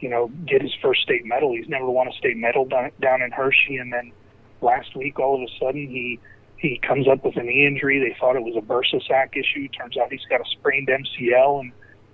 you 0.00 0.08
know, 0.08 0.28
get 0.46 0.62
his 0.62 0.72
first 0.82 1.02
state 1.02 1.24
medal. 1.24 1.54
He's 1.54 1.68
never 1.68 1.86
won 1.86 2.08
a 2.08 2.12
state 2.12 2.36
medal 2.36 2.64
down, 2.64 2.90
down 3.00 3.22
in 3.22 3.30
Hershey, 3.30 3.76
and 3.76 3.92
then 3.92 4.12
last 4.60 4.96
week, 4.96 5.18
all 5.18 5.36
of 5.36 5.42
a 5.42 5.58
sudden, 5.58 5.88
he 5.88 6.18
he 6.56 6.80
comes 6.84 7.06
up 7.06 7.24
with 7.24 7.36
a 7.36 7.42
knee 7.42 7.66
injury. 7.66 8.00
They 8.00 8.18
thought 8.18 8.34
it 8.34 8.42
was 8.42 8.56
a 8.56 8.60
bursa 8.60 9.00
sac 9.06 9.36
issue. 9.36 9.68
Turns 9.68 9.96
out 9.96 10.10
he's 10.10 10.24
got 10.28 10.40
a 10.40 10.44
sprained 10.50 10.88
MCL, 10.88 11.60
and 11.60 11.72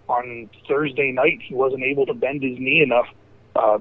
on 0.09 0.51
Thursday 0.69 1.13
night, 1.13 1.41
he 1.43 1.55
wasn't 1.55 1.83
able 1.83 2.05
to 2.07 2.15
bend 2.15 2.43
his 2.43 2.59
knee 2.59 2.83
enough 2.83 3.07
uh, 3.57 3.79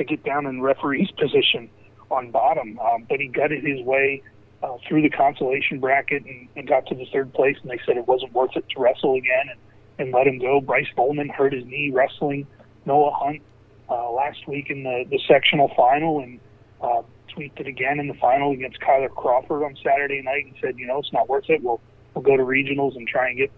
to 0.00 0.04
get 0.04 0.24
down 0.24 0.46
in 0.46 0.60
referee's 0.60 1.10
position 1.12 1.70
on 2.10 2.30
bottom. 2.30 2.78
Um, 2.80 3.06
but 3.08 3.20
he 3.20 3.28
gutted 3.28 3.64
his 3.64 3.80
way 3.84 4.22
uh, 4.62 4.76
through 4.88 5.02
the 5.02 5.10
consolation 5.10 5.78
bracket 5.78 6.24
and, 6.24 6.48
and 6.56 6.68
got 6.68 6.86
to 6.86 6.94
the 6.94 7.06
third 7.12 7.32
place, 7.32 7.56
and 7.62 7.70
they 7.70 7.78
said 7.86 7.96
it 7.96 8.08
wasn't 8.08 8.32
worth 8.32 8.56
it 8.56 8.64
to 8.74 8.80
wrestle 8.80 9.14
again 9.14 9.46
and, 9.50 9.60
and 9.98 10.12
let 10.12 10.26
him 10.26 10.38
go. 10.38 10.60
Bryce 10.60 10.88
Bowman 10.96 11.28
hurt 11.28 11.52
his 11.52 11.64
knee 11.64 11.90
wrestling 11.94 12.46
Noah 12.84 13.12
Hunt 13.12 13.42
uh, 13.88 14.10
last 14.10 14.46
week 14.48 14.70
in 14.70 14.82
the, 14.82 15.04
the 15.10 15.20
sectional 15.28 15.70
final 15.76 16.20
and 16.20 16.40
uh, 16.82 17.02
tweaked 17.28 17.60
it 17.60 17.66
again 17.66 18.00
in 18.00 18.08
the 18.08 18.14
final 18.14 18.52
against 18.52 18.80
Kyler 18.80 19.10
Crawford 19.10 19.62
on 19.62 19.76
Saturday 19.84 20.22
night 20.22 20.46
and 20.46 20.54
said, 20.60 20.78
you 20.78 20.86
know, 20.86 20.98
it's 20.98 21.12
not 21.12 21.28
worth 21.28 21.48
it. 21.48 21.62
We'll 21.62 21.80
we'll 22.14 22.22
go 22.22 22.36
to 22.36 22.42
regionals 22.42 22.96
and 22.96 23.06
try 23.06 23.28
and 23.28 23.38
get 23.38 23.52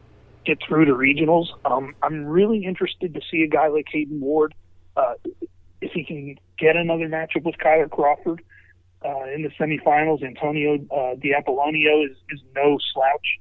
get 0.44 0.58
through 0.66 0.86
to 0.86 0.92
regionals. 0.92 1.46
Um, 1.64 1.94
I'm 2.02 2.26
really 2.26 2.64
interested 2.64 3.14
to 3.14 3.20
see 3.30 3.42
a 3.42 3.48
guy 3.48 3.68
like 3.68 3.86
Hayden 3.92 4.20
Ward. 4.20 4.54
Uh, 4.96 5.14
if 5.82 5.92
he 5.92 6.04
can 6.04 6.36
get 6.58 6.76
another 6.76 7.08
matchup 7.08 7.42
with 7.44 7.56
Kyler 7.56 7.90
Crawford 7.90 8.42
uh, 9.04 9.24
in 9.34 9.42
the 9.42 9.50
semifinals, 9.60 10.22
Antonio 10.22 10.76
uh, 10.90 11.16
Diapollonio 11.16 12.06
is, 12.08 12.16
is 12.30 12.40
no 12.54 12.78
slouch. 12.92 13.38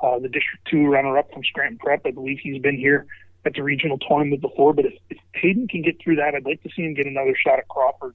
Uh, 0.00 0.18
the 0.20 0.28
District 0.28 0.64
2 0.70 0.86
runner-up 0.86 1.32
from 1.32 1.42
Scranton 1.42 1.78
Prep, 1.78 2.02
I 2.06 2.12
believe 2.12 2.38
he's 2.40 2.62
been 2.62 2.76
here 2.76 3.06
at 3.44 3.54
the 3.54 3.62
regional 3.62 3.98
tournament 3.98 4.40
before. 4.40 4.72
But 4.72 4.84
if, 4.84 4.94
if 5.10 5.18
Hayden 5.34 5.66
can 5.66 5.82
get 5.82 6.00
through 6.00 6.16
that, 6.16 6.34
I'd 6.36 6.44
like 6.44 6.62
to 6.62 6.68
see 6.76 6.82
him 6.82 6.94
get 6.94 7.06
another 7.06 7.34
shot 7.34 7.58
at 7.58 7.66
Crawford. 7.66 8.14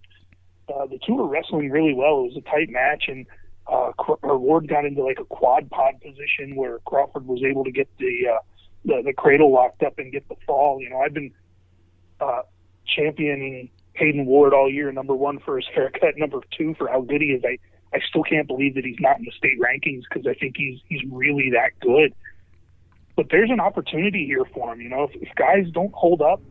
Uh, 0.69 0.86
the 0.86 0.99
two 1.05 1.19
are 1.19 1.27
wrestling 1.27 1.71
really 1.71 1.93
well. 1.93 2.21
It 2.21 2.33
was 2.33 2.38
a 2.38 2.49
tight 2.49 2.69
match, 2.69 3.05
and 3.09 3.25
uh, 3.67 3.91
Ward 4.23 4.69
got 4.69 4.86
into 4.86 5.03
like 5.03 5.19
a 5.19 5.25
quad 5.25 5.69
pod 5.71 5.95
position 6.01 6.55
where 6.55 6.79
Crawford 6.86 7.27
was 7.27 7.43
able 7.43 7.65
to 7.65 7.71
get 7.71 7.89
the 7.97 8.27
uh, 8.33 8.39
the, 8.86 9.01
the 9.03 9.13
cradle 9.13 9.51
locked 9.51 9.83
up 9.83 9.99
and 9.99 10.12
get 10.12 10.27
the 10.29 10.36
fall. 10.45 10.79
You 10.81 10.89
know, 10.89 10.99
I've 10.99 11.13
been 11.13 11.31
uh, 12.21 12.43
championing 12.86 13.69
Hayden 13.93 14.26
Ward 14.26 14.54
all 14.54 14.69
year, 14.69 14.91
number 14.91 15.15
one 15.15 15.39
for 15.39 15.58
his 15.58 15.65
haircut, 15.74 16.17
number 16.17 16.39
two 16.58 16.76
for 16.76 16.88
how 16.88 17.02
good 17.02 17.22
he 17.22 17.28
is. 17.28 17.43
I, 17.46 17.58
I 17.96 18.00
still 18.10 18.24
can't 18.24 18.48
believe 18.48 18.76
that 18.76 18.86
he's 18.86 19.00
not 19.00 19.19
in 19.19 19.26
the 19.26 19.32
state 19.32 19.60
rankings 19.60 20.04
because 20.10 20.26
I 20.28 20.34
think 20.34 20.56
he's 20.58 20.80
he's 20.88 21.02
really 21.12 21.52
that 21.52 21.72
good. 21.80 22.13
But 23.15 23.28
there's 23.30 23.52
an 23.52 23.60
opportunity 23.60 24.26
here 24.26 24.46
for 24.54 24.74
him. 24.74 24.82
You 24.82 24.89
know, 24.89 25.04
if, 25.04 25.12
if 25.22 25.36
guys 25.36 25.69
don't 25.72 25.93
hold 25.93 26.22
up, 26.22 26.41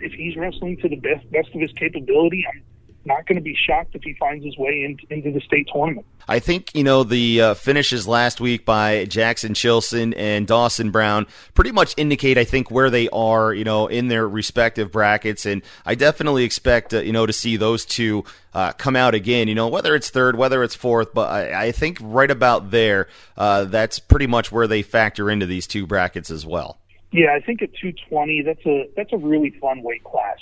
if 0.00 0.12
he's 0.12 0.36
wrestling 0.36 0.76
to 0.78 0.88
the 0.88 0.96
best 0.96 1.30
best 1.30 1.48
of 1.54 1.60
his 1.60 1.72
capability, 1.72 2.44
I'm 2.52 2.62
not 3.04 3.26
going 3.26 3.36
to 3.36 3.42
be 3.42 3.56
shocked 3.56 3.94
if 3.94 4.02
he 4.02 4.14
finds 4.14 4.44
his 4.44 4.56
way 4.58 4.84
in, 4.84 4.98
into 5.14 5.30
the 5.30 5.40
state 5.40 5.68
tournament. 5.72 6.06
I 6.28 6.40
think 6.40 6.74
you 6.74 6.84
know 6.84 7.04
the 7.04 7.40
uh, 7.40 7.54
finishes 7.54 8.06
last 8.06 8.40
week 8.40 8.64
by 8.64 9.06
Jackson 9.06 9.54
Chilson 9.54 10.14
and 10.16 10.46
Dawson 10.46 10.90
Brown 10.90 11.26
pretty 11.54 11.72
much 11.72 11.94
indicate 11.96 12.36
I 12.36 12.44
think 12.44 12.70
where 12.70 12.90
they 12.90 13.08
are 13.08 13.54
you 13.54 13.64
know 13.64 13.86
in 13.86 14.08
their 14.08 14.28
respective 14.28 14.92
brackets, 14.92 15.46
and 15.46 15.62
I 15.86 15.94
definitely 15.94 16.44
expect 16.44 16.92
uh, 16.92 17.00
you 17.00 17.12
know 17.12 17.24
to 17.24 17.32
see 17.32 17.56
those 17.56 17.84
two 17.84 18.24
uh, 18.52 18.72
come 18.72 18.94
out 18.94 19.14
again. 19.14 19.48
You 19.48 19.54
know 19.54 19.68
whether 19.68 19.94
it's 19.94 20.10
third, 20.10 20.36
whether 20.36 20.62
it's 20.62 20.74
fourth, 20.74 21.14
but 21.14 21.30
I, 21.30 21.66
I 21.66 21.72
think 21.72 21.98
right 22.00 22.30
about 22.30 22.70
there, 22.70 23.08
uh, 23.36 23.64
that's 23.64 23.98
pretty 23.98 24.26
much 24.26 24.52
where 24.52 24.66
they 24.66 24.82
factor 24.82 25.30
into 25.30 25.46
these 25.46 25.66
two 25.66 25.86
brackets 25.86 26.30
as 26.30 26.44
well. 26.44 26.78
Yeah, 27.10 27.34
I 27.34 27.40
think 27.40 27.62
at 27.62 27.72
220, 27.72 28.42
that's 28.42 28.66
a 28.66 28.90
that's 28.96 29.12
a 29.12 29.16
really 29.16 29.50
fun 29.60 29.82
weight 29.82 30.04
class. 30.04 30.38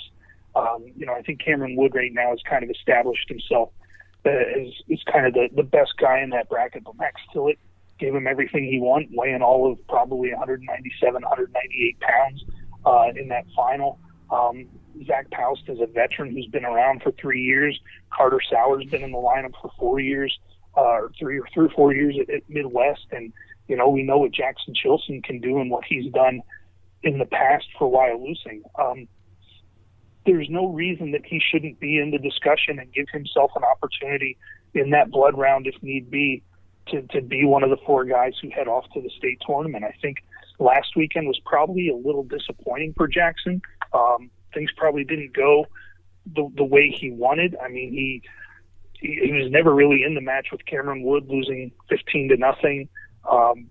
Um, 0.57 0.85
you 0.95 1.05
know, 1.05 1.13
I 1.13 1.21
think 1.21 1.39
Cameron 1.43 1.75
Wood 1.75 1.93
right 1.93 2.11
now 2.11 2.31
has 2.31 2.39
kind 2.49 2.63
of 2.63 2.69
established 2.71 3.29
himself 3.29 3.69
as, 4.25 4.67
as 4.91 4.99
kind 5.11 5.27
of 5.27 5.33
the, 5.33 5.49
the 5.55 5.63
best 5.63 5.93
guy 5.99 6.21
in 6.21 6.31
that 6.31 6.49
bracket. 6.49 6.83
But 6.83 6.97
Max 6.97 7.21
Tillett 7.33 7.57
gave 7.99 8.15
him 8.15 8.25
everything 8.25 8.65
he 8.65 8.79
wanted, 8.79 9.09
weighing 9.11 9.41
all 9.41 9.71
of 9.71 9.87
probably 9.87 10.31
197, 10.31 11.21
198 11.21 11.99
pounds 11.99 12.43
uh, 12.85 13.11
in 13.15 13.27
that 13.27 13.45
final. 13.55 13.99
Um, 14.31 14.65
Zach 15.05 15.29
Paust 15.29 15.63
is 15.67 15.79
a 15.79 15.85
veteran 15.85 16.31
who's 16.31 16.47
been 16.47 16.65
around 16.65 17.03
for 17.03 17.11
three 17.11 17.43
years. 17.43 17.79
Carter 18.11 18.39
Sauer's 18.49 18.85
been 18.85 19.03
in 19.03 19.11
the 19.11 19.17
lineup 19.17 19.53
for 19.61 19.71
four 19.77 19.99
years, 19.99 20.37
uh, 20.75 21.01
three 21.19 21.39
or 21.39 21.47
three 21.53 21.67
or 21.67 21.69
four 21.69 21.93
years 21.93 22.15
at, 22.19 22.33
at 22.33 22.49
Midwest, 22.49 23.05
and 23.11 23.31
you 23.67 23.75
know 23.75 23.89
we 23.89 24.01
know 24.01 24.17
what 24.17 24.31
Jackson 24.31 24.73
Chilson 24.73 25.23
can 25.23 25.39
do 25.39 25.59
and 25.59 25.69
what 25.69 25.83
he's 25.85 26.11
done 26.13 26.41
in 27.03 27.19
the 27.19 27.25
past 27.25 27.65
for 27.77 27.91
Wyalusing. 27.91 28.61
Um, 28.79 29.07
there's 30.27 30.49
no 30.49 30.67
reason 30.67 31.11
that 31.11 31.25
he 31.25 31.39
shouldn't 31.39 31.79
be 31.79 31.97
in 31.97 32.11
the 32.11 32.19
discussion 32.19 32.77
and 32.77 32.93
give 32.93 33.07
himself 33.11 33.51
an 33.55 33.63
opportunity 33.63 34.37
in 34.73 34.91
that 34.91 35.09
blood 35.09 35.37
round 35.37 35.65
if 35.65 35.81
need 35.81 36.11
be 36.11 36.43
to, 36.89 37.01
to 37.07 37.21
be 37.21 37.45
one 37.45 37.63
of 37.63 37.69
the 37.69 37.77
four 37.85 38.05
guys 38.05 38.33
who 38.41 38.49
head 38.49 38.67
off 38.67 38.85
to 38.93 39.01
the 39.01 39.09
state 39.09 39.41
tournament. 39.45 39.83
I 39.83 39.95
think 40.01 40.17
last 40.59 40.95
weekend 40.95 41.27
was 41.27 41.39
probably 41.45 41.89
a 41.89 41.95
little 41.95 42.23
disappointing 42.23 42.93
for 42.95 43.07
Jackson. 43.07 43.61
Um, 43.93 44.29
things 44.53 44.69
probably 44.75 45.03
didn't 45.03 45.33
go 45.33 45.65
the, 46.35 46.49
the 46.55 46.63
way 46.63 46.91
he 46.91 47.09
wanted. 47.09 47.55
I 47.63 47.69
mean, 47.69 47.91
he, 47.91 48.21
he 48.93 49.27
he 49.27 49.31
was 49.31 49.51
never 49.51 49.73
really 49.73 50.03
in 50.03 50.15
the 50.15 50.21
match 50.21 50.47
with 50.51 50.65
Cameron 50.65 51.03
Wood 51.03 51.27
losing 51.27 51.71
15 51.89 52.29
to 52.29 52.37
nothing. 52.37 52.89
Um, 53.29 53.69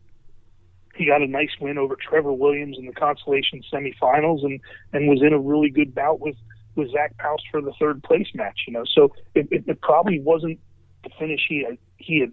he 0.96 1.06
got 1.06 1.22
a 1.22 1.26
nice 1.26 1.50
win 1.60 1.78
over 1.78 1.96
Trevor 1.96 2.32
Williams 2.32 2.76
in 2.78 2.86
the 2.86 2.92
consolation 2.92 3.62
semifinals 3.72 4.44
and 4.44 4.60
and 4.92 5.08
was 5.08 5.22
in 5.22 5.32
a 5.32 5.38
really 5.38 5.70
good 5.70 5.94
bout 5.94 6.20
with 6.20 6.36
with 6.74 6.90
Zach 6.92 7.16
Paust 7.18 7.44
for 7.50 7.60
the 7.60 7.72
third 7.80 8.02
place 8.02 8.28
match. 8.34 8.60
You 8.66 8.74
know, 8.74 8.84
so 8.84 9.12
it, 9.34 9.48
it, 9.50 9.64
it 9.66 9.80
probably 9.80 10.20
wasn't 10.20 10.58
the 11.04 11.10
finish 11.18 11.40
he 11.48 11.64
had, 11.64 11.78
he 11.98 12.20
had 12.20 12.32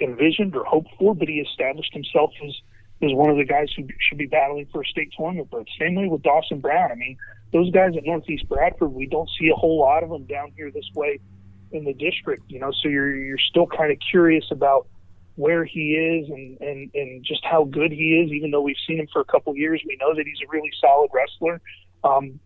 envisioned 0.00 0.56
or 0.56 0.64
hoped 0.64 0.90
for, 0.98 1.14
but 1.14 1.28
he 1.28 1.34
established 1.40 1.92
himself 1.92 2.32
as 2.44 2.52
as 3.02 3.12
one 3.14 3.30
of 3.30 3.36
the 3.36 3.44
guys 3.44 3.68
who 3.76 3.86
should 3.98 4.18
be 4.18 4.26
battling 4.26 4.66
for 4.70 4.82
a 4.82 4.86
state 4.86 5.12
tournament 5.16 5.50
berth. 5.50 5.66
Same 5.78 5.96
way 5.96 6.06
with 6.06 6.22
Dawson 6.22 6.60
Brown. 6.60 6.92
I 6.92 6.94
mean, 6.94 7.16
those 7.52 7.70
guys 7.72 7.96
at 7.96 8.04
Northeast 8.04 8.48
Bradford, 8.48 8.92
we 8.92 9.06
don't 9.06 9.28
see 9.38 9.48
a 9.48 9.56
whole 9.56 9.80
lot 9.80 10.04
of 10.04 10.10
them 10.10 10.24
down 10.24 10.52
here 10.56 10.70
this 10.70 10.88
way 10.94 11.18
in 11.72 11.84
the 11.84 11.94
district. 11.94 12.44
You 12.48 12.60
know, 12.60 12.70
so 12.70 12.88
you're 12.88 13.14
you're 13.14 13.38
still 13.38 13.66
kind 13.66 13.90
of 13.90 13.98
curious 14.10 14.44
about 14.50 14.86
where 15.36 15.64
he 15.64 15.92
is 15.94 16.28
and, 16.28 16.60
and, 16.60 16.90
and 16.94 17.24
just 17.24 17.44
how 17.44 17.64
good 17.64 17.90
he 17.90 18.22
is, 18.22 18.30
even 18.32 18.50
though 18.50 18.60
we've 18.60 18.76
seen 18.86 18.98
him 18.98 19.08
for 19.12 19.20
a 19.20 19.24
couple 19.24 19.56
years. 19.56 19.82
We 19.86 19.96
know 20.00 20.14
that 20.14 20.26
he's 20.26 20.46
a 20.46 20.50
really 20.50 20.70
solid 20.80 21.10
wrestler. 21.12 21.60
Um, 22.04 22.38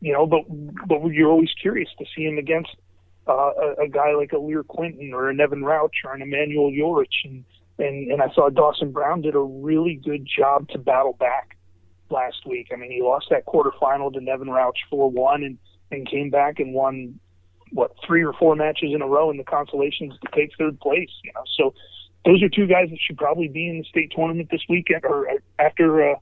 you 0.00 0.12
know, 0.12 0.26
but 0.26 0.42
but 0.86 1.02
you're 1.06 1.30
always 1.30 1.52
curious 1.60 1.88
to 1.98 2.04
see 2.14 2.24
him 2.24 2.38
against 2.38 2.76
uh, 3.26 3.32
a, 3.32 3.84
a 3.84 3.88
guy 3.88 4.14
like 4.14 4.32
a 4.32 4.38
Lear 4.38 4.62
Quinton 4.62 5.12
or 5.14 5.30
a 5.30 5.34
Nevin 5.34 5.64
Rauch 5.64 6.04
or 6.04 6.12
an 6.12 6.22
Emmanuel 6.22 6.70
Yorich. 6.70 7.24
And, 7.24 7.44
and, 7.78 8.12
and 8.12 8.22
I 8.22 8.32
saw 8.34 8.50
Dawson 8.50 8.92
Brown 8.92 9.22
did 9.22 9.34
a 9.34 9.40
really 9.40 9.94
good 10.04 10.26
job 10.26 10.68
to 10.70 10.78
battle 10.78 11.14
back 11.14 11.56
last 12.10 12.46
week. 12.46 12.68
I 12.72 12.76
mean, 12.76 12.90
he 12.90 13.02
lost 13.02 13.28
that 13.30 13.46
quarterfinal 13.46 14.12
to 14.12 14.20
Nevin 14.20 14.48
Rauch 14.48 14.76
4-1 14.92 15.46
and, 15.46 15.58
and 15.90 16.08
came 16.08 16.30
back 16.30 16.60
and 16.60 16.74
won, 16.74 17.18
what, 17.72 17.92
three 18.06 18.22
or 18.22 18.34
four 18.34 18.54
matches 18.54 18.90
in 18.94 19.02
a 19.02 19.06
row 19.06 19.30
in 19.30 19.38
the 19.38 19.44
consolations 19.44 20.14
to 20.22 20.28
take 20.34 20.50
third 20.58 20.78
place, 20.80 21.10
you 21.24 21.32
know. 21.34 21.42
So 21.56 21.74
those 22.24 22.42
are 22.42 22.48
two 22.48 22.66
guys 22.66 22.90
that 22.90 22.98
should 23.00 23.18
probably 23.18 23.48
be 23.48 23.68
in 23.68 23.78
the 23.78 23.84
state 23.84 24.12
tournament 24.14 24.48
this 24.50 24.62
weekend 24.68 25.04
or 25.04 25.28
after 25.58 26.12
uh, 26.12 26.14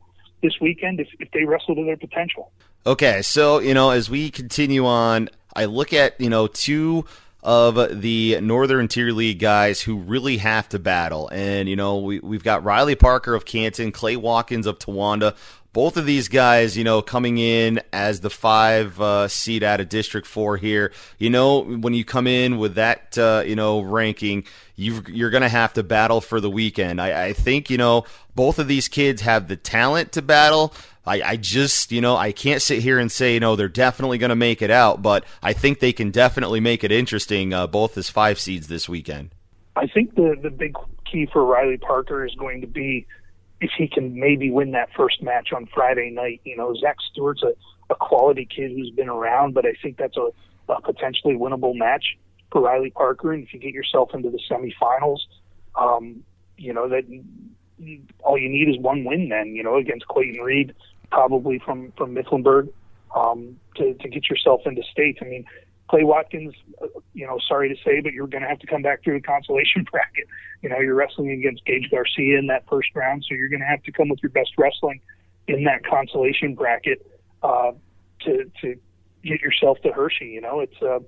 this 0.43 0.55
weekend 0.61 1.01
if, 1.01 1.09
if 1.21 1.31
they 1.31 1.45
wrestle 1.45 1.75
to 1.75 1.85
their 1.85 1.97
potential. 1.97 2.51
Okay, 2.85 3.23
so 3.23 3.61
you 3.61 3.75
know, 3.75 3.91
as 3.91 4.11
we 4.11 4.31
continue 4.31 4.85
on, 4.87 5.29
I 5.55 5.67
look 5.67 5.93
at 5.93 6.21
you 6.21 6.29
know 6.29 6.47
two 6.49 7.05
of 7.43 8.01
the 8.01 8.41
Northern 8.41 8.87
Tier 8.87 9.11
League 9.11 9.41
guys 9.41 9.81
who 9.81 9.97
really 9.97 10.39
have 10.39 10.69
to 10.71 10.79
battle, 10.79 11.29
and 11.29 11.69
you 11.69 11.77
know 11.77 11.99
we 11.99 12.19
we've 12.21 12.43
got 12.43 12.65
Riley 12.65 12.97
Parker 12.97 13.35
of 13.35 13.45
Canton, 13.45 13.93
Clay 13.93 14.17
Watkins 14.17 14.67
of 14.67 14.79
Towanda, 14.79 15.37
both 15.73 15.97
of 15.97 16.05
these 16.05 16.29
guys, 16.29 16.77
you 16.77 16.85
know, 16.85 17.01
coming 17.01 17.39
in 17.39 17.81
as 17.93 18.21
the 18.21 18.31
five 18.31 19.01
uh, 19.01 19.29
seed 19.29 19.63
out 19.63 19.81
of 19.81 19.89
District 19.89 20.27
Four 20.27 20.57
here. 20.57 20.93
You 21.19 21.31
know, 21.31 21.61
when 21.61 21.95
you 21.95 22.05
come 22.05 22.27
in 22.27 22.59
with 22.59 22.75
that, 22.75 23.17
uh, 23.17 23.43
you 23.47 23.57
know, 23.57 23.81
ranking, 23.81 24.45
you 24.77 25.03
are 25.25 25.31
going 25.31 25.43
to 25.43 25.49
have 25.49 25.73
to 25.75 25.83
battle 25.83 26.21
for 26.21 26.41
the 26.41 26.51
weekend. 26.51 27.01
I, 27.01 27.27
I, 27.27 27.33
think 27.33 27.71
you 27.71 27.79
know 27.79 28.05
both 28.35 28.59
of 28.59 28.69
these 28.69 28.89
kids 28.89 29.23
have 29.23 29.49
the 29.49 29.57
talent 29.57 30.13
to 30.13 30.23
battle. 30.23 30.75
I, 31.05 31.23
I 31.23 31.37
just, 31.37 31.91
you 31.91 32.01
know, 32.01 32.17
I 32.17 32.31
can't 32.31 32.63
sit 32.63 32.81
here 32.81 32.99
and 32.99 33.11
say, 33.11 33.35
you 33.35 33.41
know, 33.41 33.57
they're 33.57 33.69
definitely 33.69 34.19
going 34.19 34.29
to 34.29 34.37
make 34.37 34.63
it 34.63 34.71
out, 34.71 35.03
but 35.03 35.25
I 35.43 35.53
think 35.53 35.81
they 35.81 35.93
can 35.93 36.13
definitely 36.13 36.61
make 36.61 36.85
it 36.85 36.93
interesting, 36.93 37.53
uh, 37.53 37.67
both 37.67 37.99
as 37.99 38.09
five 38.09 38.39
seeds 38.39 38.69
this 38.69 38.89
weekend. 38.89 39.31
I 39.75 39.87
think 39.87 40.15
the 40.15 40.37
the 40.41 40.51
big 40.51 40.75
key 41.11 41.27
for 41.33 41.45
Riley 41.45 41.79
Parker 41.79 42.27
is 42.27 42.35
going 42.35 42.61
to 42.61 42.67
be 42.67 43.07
if 43.63 43.71
he 43.79 43.87
can 43.87 44.19
maybe 44.19 44.51
win 44.51 44.73
that 44.73 44.89
first 44.97 45.23
match 45.23 45.53
on 45.55 45.67
Friday 45.73 46.11
night. 46.11 46.41
You 46.45 46.57
know, 46.57 46.75
Zach 46.75 46.97
Stewart's 47.11 47.43
a, 47.43 47.53
a 47.91 47.95
quality 47.95 48.45
kid 48.45 48.73
who's 48.73 48.91
been 48.91 49.09
around, 49.09 49.55
but 49.55 49.65
I 49.65 49.75
think 49.81 49.97
that's 49.97 50.17
a, 50.17 50.29
a 50.69 50.83
potentially 50.83 51.35
winnable 51.35 51.77
match 51.77 52.19
for 52.51 52.61
Riley 52.61 52.91
Parker. 52.91 53.33
And 53.33 53.45
if 53.45 53.55
you 53.55 53.61
get 53.61 53.73
yourself 53.73 54.11
into 54.15 54.31
the 54.31 54.41
semifinals, 54.51 55.21
um, 55.81 56.25
you 56.59 56.73
know 56.73 56.89
that 56.89 57.05
all 58.23 58.37
you 58.37 58.49
need 58.49 58.69
is 58.69 58.79
one 58.79 59.05
win. 59.05 59.29
Then 59.29 59.55
you 59.55 59.63
know 59.63 59.77
against 59.77 60.07
Clayton 60.09 60.43
Reed, 60.43 60.75
probably 61.11 61.61
from 61.65 61.93
from 61.97 62.15
Mifflinburg, 62.15 62.69
um, 63.15 63.59
to 63.77 63.95
to 63.95 64.09
get 64.09 64.29
yourself 64.29 64.63
into 64.67 64.83
state. 64.91 65.19
I 65.23 65.25
mean, 65.25 65.45
Clay 65.93 66.05
Watkins, 66.05 66.55
uh, 66.81 66.87
you 67.13 67.27
know, 67.27 67.39
sorry 67.47 67.69
to 67.69 67.77
say, 67.85 68.01
but 68.01 68.15
you're 68.15 68.27
going 68.27 68.41
to 68.41 68.49
have 68.49 68.59
to 68.61 68.67
come 68.67 68.81
back 68.81 69.05
through 69.05 69.21
the 69.21 69.21
consolation 69.21 69.85
bracket. 69.93 70.27
You 70.63 70.71
know, 70.71 70.79
you're 70.79 70.95
wrestling 70.95 71.31
against 71.33 71.67
Gage 71.67 71.91
Garcia 71.91 72.39
in 72.39 72.47
that 72.47 72.65
first 72.67 72.89
round, 72.95 73.27
so 73.29 73.35
you're 73.35 73.51
going 73.51 73.61
to 73.61 73.67
have 73.67 73.83
to 73.83 73.93
come 73.93 74.09
with 74.09 74.21
your 74.23 74.31
best 74.31 74.53
wrestling 74.57 75.03
in 75.49 75.65
that 75.65 75.85
consolation 75.85 76.55
bracket 76.55 77.07
uh, 77.43 77.73
to 78.21 78.51
to 78.63 78.77
get 79.23 79.43
yourself 79.43 79.83
to 79.83 79.93
Hershey. 79.93 80.29
You 80.29 80.41
know, 80.41 80.61
it's 80.61 80.81
uh, 80.81 81.01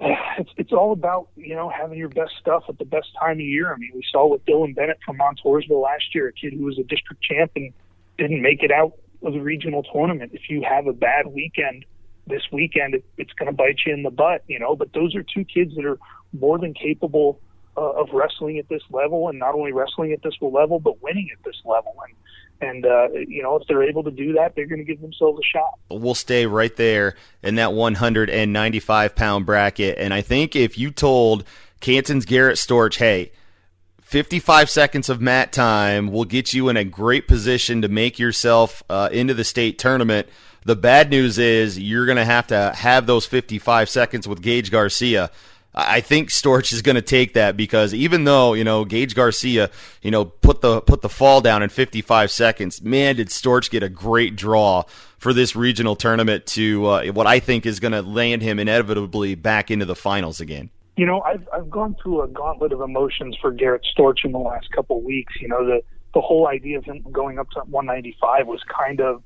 it's 0.38 0.50
it's 0.56 0.72
all 0.72 0.92
about 0.92 1.28
you 1.36 1.54
know 1.54 1.68
having 1.68 1.98
your 1.98 2.08
best 2.08 2.32
stuff 2.40 2.62
at 2.70 2.78
the 2.78 2.86
best 2.86 3.08
time 3.20 3.32
of 3.32 3.40
year. 3.40 3.74
I 3.74 3.76
mean, 3.76 3.90
we 3.94 4.04
saw 4.10 4.26
with 4.26 4.42
Dylan 4.46 4.74
Bennett 4.74 5.00
from 5.04 5.18
Montoursville 5.18 5.82
last 5.82 6.14
year, 6.14 6.28
a 6.28 6.32
kid 6.32 6.54
who 6.54 6.64
was 6.64 6.78
a 6.78 6.84
district 6.84 7.22
champ 7.22 7.50
and 7.56 7.74
didn't 8.16 8.40
make 8.40 8.62
it 8.62 8.72
out 8.72 8.94
of 9.22 9.34
the 9.34 9.40
regional 9.40 9.82
tournament. 9.82 10.30
If 10.32 10.48
you 10.48 10.62
have 10.66 10.86
a 10.86 10.94
bad 10.94 11.26
weekend 11.26 11.84
this 12.26 12.42
weekend, 12.52 12.94
it, 12.94 13.04
it's 13.16 13.32
going 13.34 13.46
to 13.46 13.52
bite 13.52 13.78
you 13.86 13.94
in 13.94 14.02
the 14.02 14.10
butt, 14.10 14.42
you 14.46 14.58
know. 14.58 14.76
But 14.76 14.92
those 14.92 15.14
are 15.14 15.22
two 15.22 15.44
kids 15.44 15.74
that 15.76 15.84
are 15.84 15.98
more 16.32 16.58
than 16.58 16.74
capable 16.74 17.40
uh, 17.76 17.90
of 17.92 18.08
wrestling 18.12 18.58
at 18.58 18.68
this 18.68 18.82
level, 18.90 19.28
and 19.28 19.38
not 19.38 19.54
only 19.54 19.72
wrestling 19.72 20.12
at 20.12 20.22
this 20.22 20.34
level, 20.40 20.80
but 20.80 21.02
winning 21.02 21.28
at 21.32 21.42
this 21.44 21.60
level. 21.64 21.94
And 22.08 22.16
and 22.58 22.86
uh, 22.86 23.08
you 23.12 23.42
know, 23.42 23.56
if 23.56 23.66
they're 23.68 23.82
able 23.82 24.02
to 24.04 24.10
do 24.10 24.32
that, 24.34 24.54
they're 24.54 24.66
going 24.66 24.78
to 24.78 24.84
give 24.84 25.00
themselves 25.00 25.38
a 25.38 25.46
shot. 25.46 25.78
We'll 25.90 26.14
stay 26.14 26.46
right 26.46 26.74
there 26.74 27.14
in 27.42 27.56
that 27.56 27.72
195 27.72 29.14
pound 29.14 29.46
bracket, 29.46 29.98
and 29.98 30.14
I 30.14 30.22
think 30.22 30.56
if 30.56 30.78
you 30.78 30.90
told 30.90 31.44
Canton's 31.80 32.24
Garrett 32.24 32.56
Storch, 32.56 32.96
hey. 32.96 33.32
55 34.02 34.70
seconds 34.70 35.08
of 35.08 35.20
mat 35.20 35.50
time 35.50 36.12
will 36.12 36.24
get 36.24 36.54
you 36.54 36.68
in 36.68 36.76
a 36.76 36.84
great 36.84 37.26
position 37.26 37.82
to 37.82 37.88
make 37.88 38.20
yourself 38.20 38.84
uh, 38.88 39.08
into 39.10 39.34
the 39.34 39.42
state 39.42 39.80
tournament. 39.80 40.28
The 40.66 40.74
bad 40.74 41.10
news 41.10 41.38
is 41.38 41.78
you're 41.78 42.06
going 42.06 42.16
to 42.16 42.24
have 42.24 42.48
to 42.48 42.72
have 42.74 43.06
those 43.06 43.24
55 43.24 43.88
seconds 43.88 44.26
with 44.26 44.42
Gage 44.42 44.72
Garcia. 44.72 45.30
I 45.72 46.00
think 46.00 46.30
Storch 46.30 46.72
is 46.72 46.82
going 46.82 46.96
to 46.96 47.02
take 47.02 47.34
that 47.34 47.56
because 47.56 47.94
even 47.94 48.24
though 48.24 48.52
you 48.52 48.64
know 48.64 48.84
Gage 48.84 49.14
Garcia, 49.14 49.70
you 50.02 50.10
know 50.10 50.24
put 50.24 50.62
the 50.62 50.80
put 50.80 51.02
the 51.02 51.08
fall 51.08 51.40
down 51.40 51.62
in 51.62 51.68
55 51.68 52.32
seconds, 52.32 52.82
man, 52.82 53.14
did 53.14 53.28
Storch 53.28 53.70
get 53.70 53.84
a 53.84 53.88
great 53.88 54.34
draw 54.34 54.82
for 55.18 55.32
this 55.32 55.54
regional 55.54 55.94
tournament 55.94 56.46
to 56.46 56.86
uh, 56.86 57.06
what 57.12 57.28
I 57.28 57.38
think 57.38 57.64
is 57.64 57.78
going 57.78 57.92
to 57.92 58.02
land 58.02 58.42
him 58.42 58.58
inevitably 58.58 59.36
back 59.36 59.70
into 59.70 59.84
the 59.84 59.94
finals 59.94 60.40
again. 60.40 60.70
You 60.96 61.06
know, 61.06 61.20
I've 61.20 61.48
I've 61.54 61.70
gone 61.70 61.94
through 62.02 62.22
a 62.22 62.28
gauntlet 62.28 62.72
of 62.72 62.80
emotions 62.80 63.36
for 63.40 63.52
Garrett 63.52 63.86
Storch 63.96 64.24
in 64.24 64.32
the 64.32 64.38
last 64.38 64.72
couple 64.72 64.98
of 64.98 65.04
weeks. 65.04 65.32
You 65.40 65.46
know, 65.46 65.64
the 65.64 65.82
the 66.12 66.20
whole 66.20 66.48
idea 66.48 66.78
of 66.78 66.84
him 66.84 67.04
going 67.12 67.38
up 67.38 67.50
to 67.50 67.60
195 67.60 68.48
was 68.48 68.60
kind 68.64 69.00
of 69.00 69.22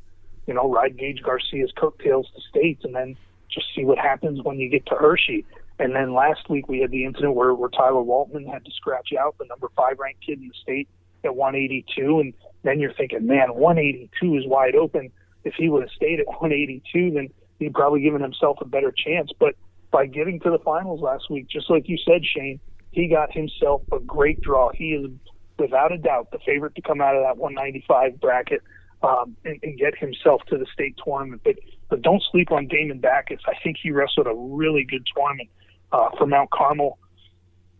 you 0.46 0.54
know, 0.54 0.70
ride 0.70 0.96
Gage 0.96 1.22
Garcia's 1.22 1.72
coattails 1.76 2.26
to 2.34 2.40
states 2.48 2.84
and 2.84 2.94
then 2.94 3.16
just 3.50 3.66
see 3.74 3.84
what 3.84 3.98
happens 3.98 4.42
when 4.42 4.58
you 4.58 4.68
get 4.68 4.86
to 4.86 4.94
Hershey. 4.94 5.44
And 5.78 5.94
then 5.94 6.14
last 6.14 6.48
week 6.48 6.68
we 6.68 6.80
had 6.80 6.90
the 6.90 7.04
incident 7.04 7.34
where, 7.34 7.54
where 7.54 7.70
Tyler 7.70 8.02
Waltman 8.02 8.46
had 8.50 8.64
to 8.64 8.70
scratch 8.72 9.08
out 9.18 9.36
the 9.38 9.46
number 9.46 9.68
five 9.76 9.98
ranked 9.98 10.24
kid 10.24 10.38
in 10.40 10.48
the 10.48 10.54
state 10.62 10.88
at 11.24 11.34
182. 11.34 12.20
And 12.20 12.34
then 12.62 12.80
you're 12.80 12.92
thinking, 12.92 13.26
man, 13.26 13.54
182 13.54 14.36
is 14.36 14.46
wide 14.46 14.74
open. 14.74 15.10
If 15.44 15.54
he 15.54 15.68
would 15.68 15.82
have 15.82 15.90
stayed 15.90 16.20
at 16.20 16.26
182, 16.26 17.12
then 17.12 17.28
he'd 17.58 17.74
probably 17.74 18.00
given 18.00 18.20
himself 18.20 18.58
a 18.60 18.66
better 18.66 18.92
chance. 18.92 19.30
But 19.38 19.54
by 19.90 20.06
getting 20.06 20.38
to 20.40 20.50
the 20.50 20.58
finals 20.58 21.00
last 21.00 21.30
week, 21.30 21.48
just 21.48 21.70
like 21.70 21.88
you 21.88 21.96
said, 21.96 22.24
Shane, 22.24 22.60
he 22.92 23.08
got 23.08 23.32
himself 23.32 23.82
a 23.92 24.00
great 24.00 24.40
draw. 24.40 24.70
He 24.74 24.92
is 24.92 25.10
without 25.58 25.92
a 25.92 25.98
doubt 25.98 26.30
the 26.30 26.38
favorite 26.44 26.74
to 26.74 26.82
come 26.82 27.00
out 27.00 27.16
of 27.16 27.22
that 27.22 27.36
195 27.36 28.20
bracket 28.20 28.62
um, 29.02 29.36
and, 29.44 29.58
and 29.62 29.78
get 29.78 29.96
himself 29.96 30.42
to 30.48 30.58
the 30.58 30.66
state 30.72 30.98
tournament. 31.02 31.42
But 31.44 31.56
but 31.88 32.02
don't 32.02 32.22
sleep 32.30 32.52
on 32.52 32.66
Damon 32.66 32.98
Backus. 32.98 33.40
I 33.46 33.54
think 33.62 33.76
he 33.82 33.90
wrestled 33.90 34.26
a 34.26 34.34
really 34.34 34.84
good 34.84 35.06
tournament 35.14 35.48
uh, 35.92 36.10
for 36.16 36.26
Mount 36.26 36.50
Carmel 36.50 36.98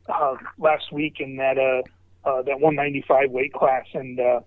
uh, 0.08 0.34
last 0.58 0.92
week 0.92 1.16
in 1.20 1.36
that 1.36 1.58
uh, 1.58 1.82
uh, 2.28 2.42
that 2.42 2.60
195 2.60 3.30
weight 3.30 3.52
class, 3.52 3.86
and 3.94 4.18
uh, 4.18 4.40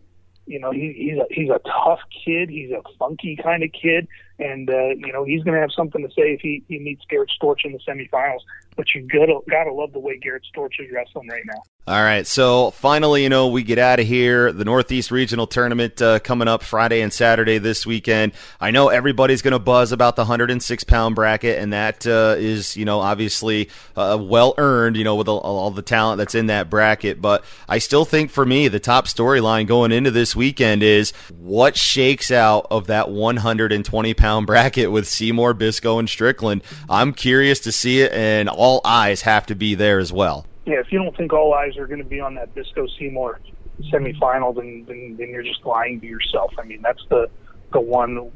you 0.46 0.60
know 0.60 0.72
he, 0.72 0.94
he's 0.96 1.18
a 1.18 1.26
he's 1.34 1.50
a 1.50 1.60
tough 1.60 2.00
kid. 2.26 2.50
He's 2.50 2.72
a 2.72 2.82
funky 3.00 3.38
kind 3.42 3.64
of 3.64 3.70
kid, 3.72 4.08
and 4.44 4.70
uh, 4.70 4.90
you 4.98 5.12
know 5.14 5.24
he's 5.24 5.44
going 5.44 5.56
to 5.56 5.62
have 5.62 5.72
something 5.72 6.02
to 6.02 6.10
say 6.10 6.34
if 6.34 6.42
he, 6.42 6.64
he 6.68 6.80
meets 6.80 7.04
Garrett 7.10 7.32
Storch 7.42 7.66
in 7.66 7.72
the 7.72 7.80
semifinals. 7.80 8.42
But 8.76 8.88
you 8.94 9.08
gotta 9.08 9.40
gotta 9.50 9.72
love 9.72 9.94
the 9.94 10.00
way 10.00 10.18
Garrett 10.18 10.44
Storch 10.56 10.80
is 10.80 10.92
wrestling 10.92 11.30
right 11.30 11.44
now. 11.46 11.62
All 11.86 12.02
right, 12.02 12.26
so 12.26 12.72
finally, 12.72 13.24
you 13.24 13.30
know, 13.30 13.50
we 13.50 13.62
get 13.62 13.78
out 13.78 14.00
of 14.00 14.08
here. 14.08 14.54
The 14.54 14.64
Northeast 14.64 15.12
Regional 15.12 15.46
Tournament 15.46 16.02
uh, 16.02 16.20
coming 16.20 16.48
up 16.48 16.64
Friday 16.64 17.02
and 17.02 17.12
Saturday 17.12 17.58
this 17.58 17.86
weekend. 17.86 18.32
I 18.62 18.72
know 18.72 18.88
everybody's 18.88 19.42
going 19.42 19.52
to 19.52 19.60
buzz 19.60 19.92
about 19.92 20.16
the 20.16 20.22
106 20.22 20.86
pound 20.86 21.16
bracket, 21.16 21.60
and 21.60 21.74
that 21.74 22.08
uh, 22.08 22.36
is, 22.38 22.78
you 22.78 22.86
know, 22.86 23.02
obviously 23.02 23.70
uh, 23.98 24.18
well 24.18 24.54
earned, 24.58 24.96
you 24.96 25.04
know, 25.04 25.16
with 25.16 25.28
all, 25.28 25.40
all, 25.40 25.72
the 25.72 25.82
talent 25.82 26.20
that's 26.20 26.36
in 26.36 26.48
that 26.48 26.70
bracket. 26.70 27.22
But 27.22 27.44
I 27.68 27.80
still 27.80 28.06
think 28.06 28.32
for 28.32 28.46
me, 28.46 28.70
the 28.70 28.80
top 28.80 29.06
storyline 29.06 29.68
going 29.68 29.92
into 29.92 30.10
this 30.10 30.38
weekend 30.38 30.84
is 30.84 31.12
what 31.38 31.76
shakes 31.76 32.32
out 32.32 32.66
of 32.72 32.88
that 32.88 33.12
120 33.12 34.14
pound 34.14 34.33
bracket 34.42 34.92
with 34.92 35.08
Seymour, 35.08 35.54
Biscoe, 35.54 36.00
and 36.00 36.10
Strickland. 36.10 36.64
I'm 36.90 37.14
curious 37.14 37.60
to 37.62 37.72
see 37.72 38.02
it, 38.02 38.12
and 38.12 38.50
all 38.50 38.82
eyes 38.84 39.22
have 39.22 39.46
to 39.48 39.56
be 39.56 39.76
there 39.76 40.00
as 40.00 40.12
well 40.12 40.46
yeah, 40.66 40.80
if 40.80 40.92
you 40.92 41.00
don't 41.00 41.16
think 41.16 41.34
all 41.34 41.54
eyes 41.54 41.78
are 41.78 41.88
going 41.88 42.00
to 42.02 42.06
be 42.06 42.20
on 42.20 42.36
that 42.36 42.54
Biscoe 42.56 42.88
Seymour 42.98 43.40
semifinal, 43.92 44.56
then, 44.56 44.86
then 44.88 45.16
then 45.18 45.30
you're 45.30 45.44
just 45.44 45.66
lying 45.66 46.00
to 46.00 46.08
yourself. 46.08 46.54
I 46.58 46.64
mean, 46.64 46.82
that's 46.82 47.04
the 47.10 47.30
the 47.74 47.82
one 47.82 48.32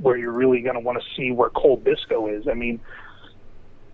where 0.00 0.16
you're 0.16 0.32
really 0.32 0.60
going 0.60 0.74
to 0.74 0.80
want 0.80 1.00
to 1.00 1.04
see 1.16 1.30
where 1.30 1.50
Cole 1.50 1.78
Biscoe 1.78 2.36
is. 2.36 2.48
I 2.48 2.54
mean, 2.54 2.80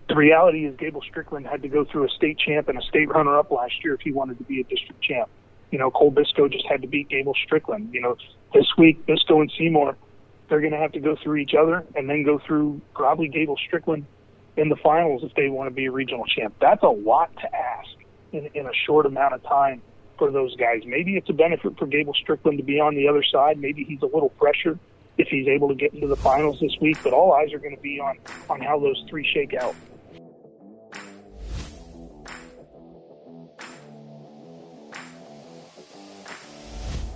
the 0.07 0.15
reality 0.15 0.65
is 0.65 0.75
Gable 0.77 1.01
Strickland 1.01 1.47
had 1.47 1.61
to 1.61 1.67
go 1.67 1.85
through 1.85 2.05
a 2.05 2.09
state 2.09 2.37
champ 2.39 2.69
and 2.69 2.77
a 2.77 2.81
state 2.81 3.09
runner-up 3.09 3.51
last 3.51 3.83
year 3.83 3.95
if 3.95 4.01
he 4.01 4.11
wanted 4.11 4.37
to 4.37 4.43
be 4.43 4.61
a 4.61 4.63
district 4.63 5.01
champ. 5.01 5.29
You 5.71 5.79
know, 5.79 5.89
Cole 5.89 6.11
Biscoe 6.11 6.51
just 6.51 6.65
had 6.67 6.81
to 6.83 6.87
beat 6.87 7.09
Gable 7.09 7.35
Strickland. 7.43 7.93
You 7.93 8.01
know, 8.01 8.17
this 8.53 8.67
week 8.77 9.05
Biscoe 9.05 9.41
and 9.41 9.51
Seymour, 9.57 9.95
they're 10.49 10.61
going 10.61 10.73
to 10.73 10.79
have 10.79 10.91
to 10.93 10.99
go 10.99 11.15
through 11.21 11.37
each 11.37 11.53
other 11.59 11.85
and 11.95 12.09
then 12.09 12.23
go 12.23 12.39
through 12.45 12.81
probably 12.93 13.27
Gable 13.27 13.57
Strickland 13.67 14.05
in 14.57 14.69
the 14.69 14.75
finals 14.77 15.23
if 15.23 15.33
they 15.35 15.49
want 15.49 15.67
to 15.67 15.73
be 15.73 15.85
a 15.85 15.91
regional 15.91 16.25
champ. 16.25 16.55
That's 16.59 16.83
a 16.83 16.89
lot 16.89 17.35
to 17.37 17.55
ask 17.55 17.89
in, 18.31 18.49
in 18.53 18.65
a 18.65 18.73
short 18.85 19.05
amount 19.05 19.33
of 19.33 19.43
time 19.43 19.81
for 20.17 20.31
those 20.31 20.55
guys. 20.55 20.83
Maybe 20.85 21.17
it's 21.17 21.29
a 21.29 21.33
benefit 21.33 21.77
for 21.77 21.85
Gable 21.87 22.13
Strickland 22.13 22.57
to 22.57 22.63
be 22.63 22.79
on 22.79 22.95
the 22.95 23.07
other 23.07 23.23
side. 23.23 23.57
Maybe 23.57 23.83
he's 23.83 24.01
a 24.01 24.05
little 24.05 24.29
pressured 24.29 24.79
if 25.17 25.27
he's 25.29 25.47
able 25.47 25.69
to 25.69 25.75
get 25.75 25.93
into 25.93 26.07
the 26.07 26.15
finals 26.15 26.59
this 26.59 26.75
week. 26.79 26.97
But 27.03 27.13
all 27.13 27.33
eyes 27.33 27.53
are 27.53 27.59
going 27.59 27.75
to 27.75 27.81
be 27.81 27.99
on 27.99 28.17
on 28.49 28.61
how 28.61 28.79
those 28.79 29.03
three 29.09 29.27
shake 29.33 29.53
out. 29.53 29.75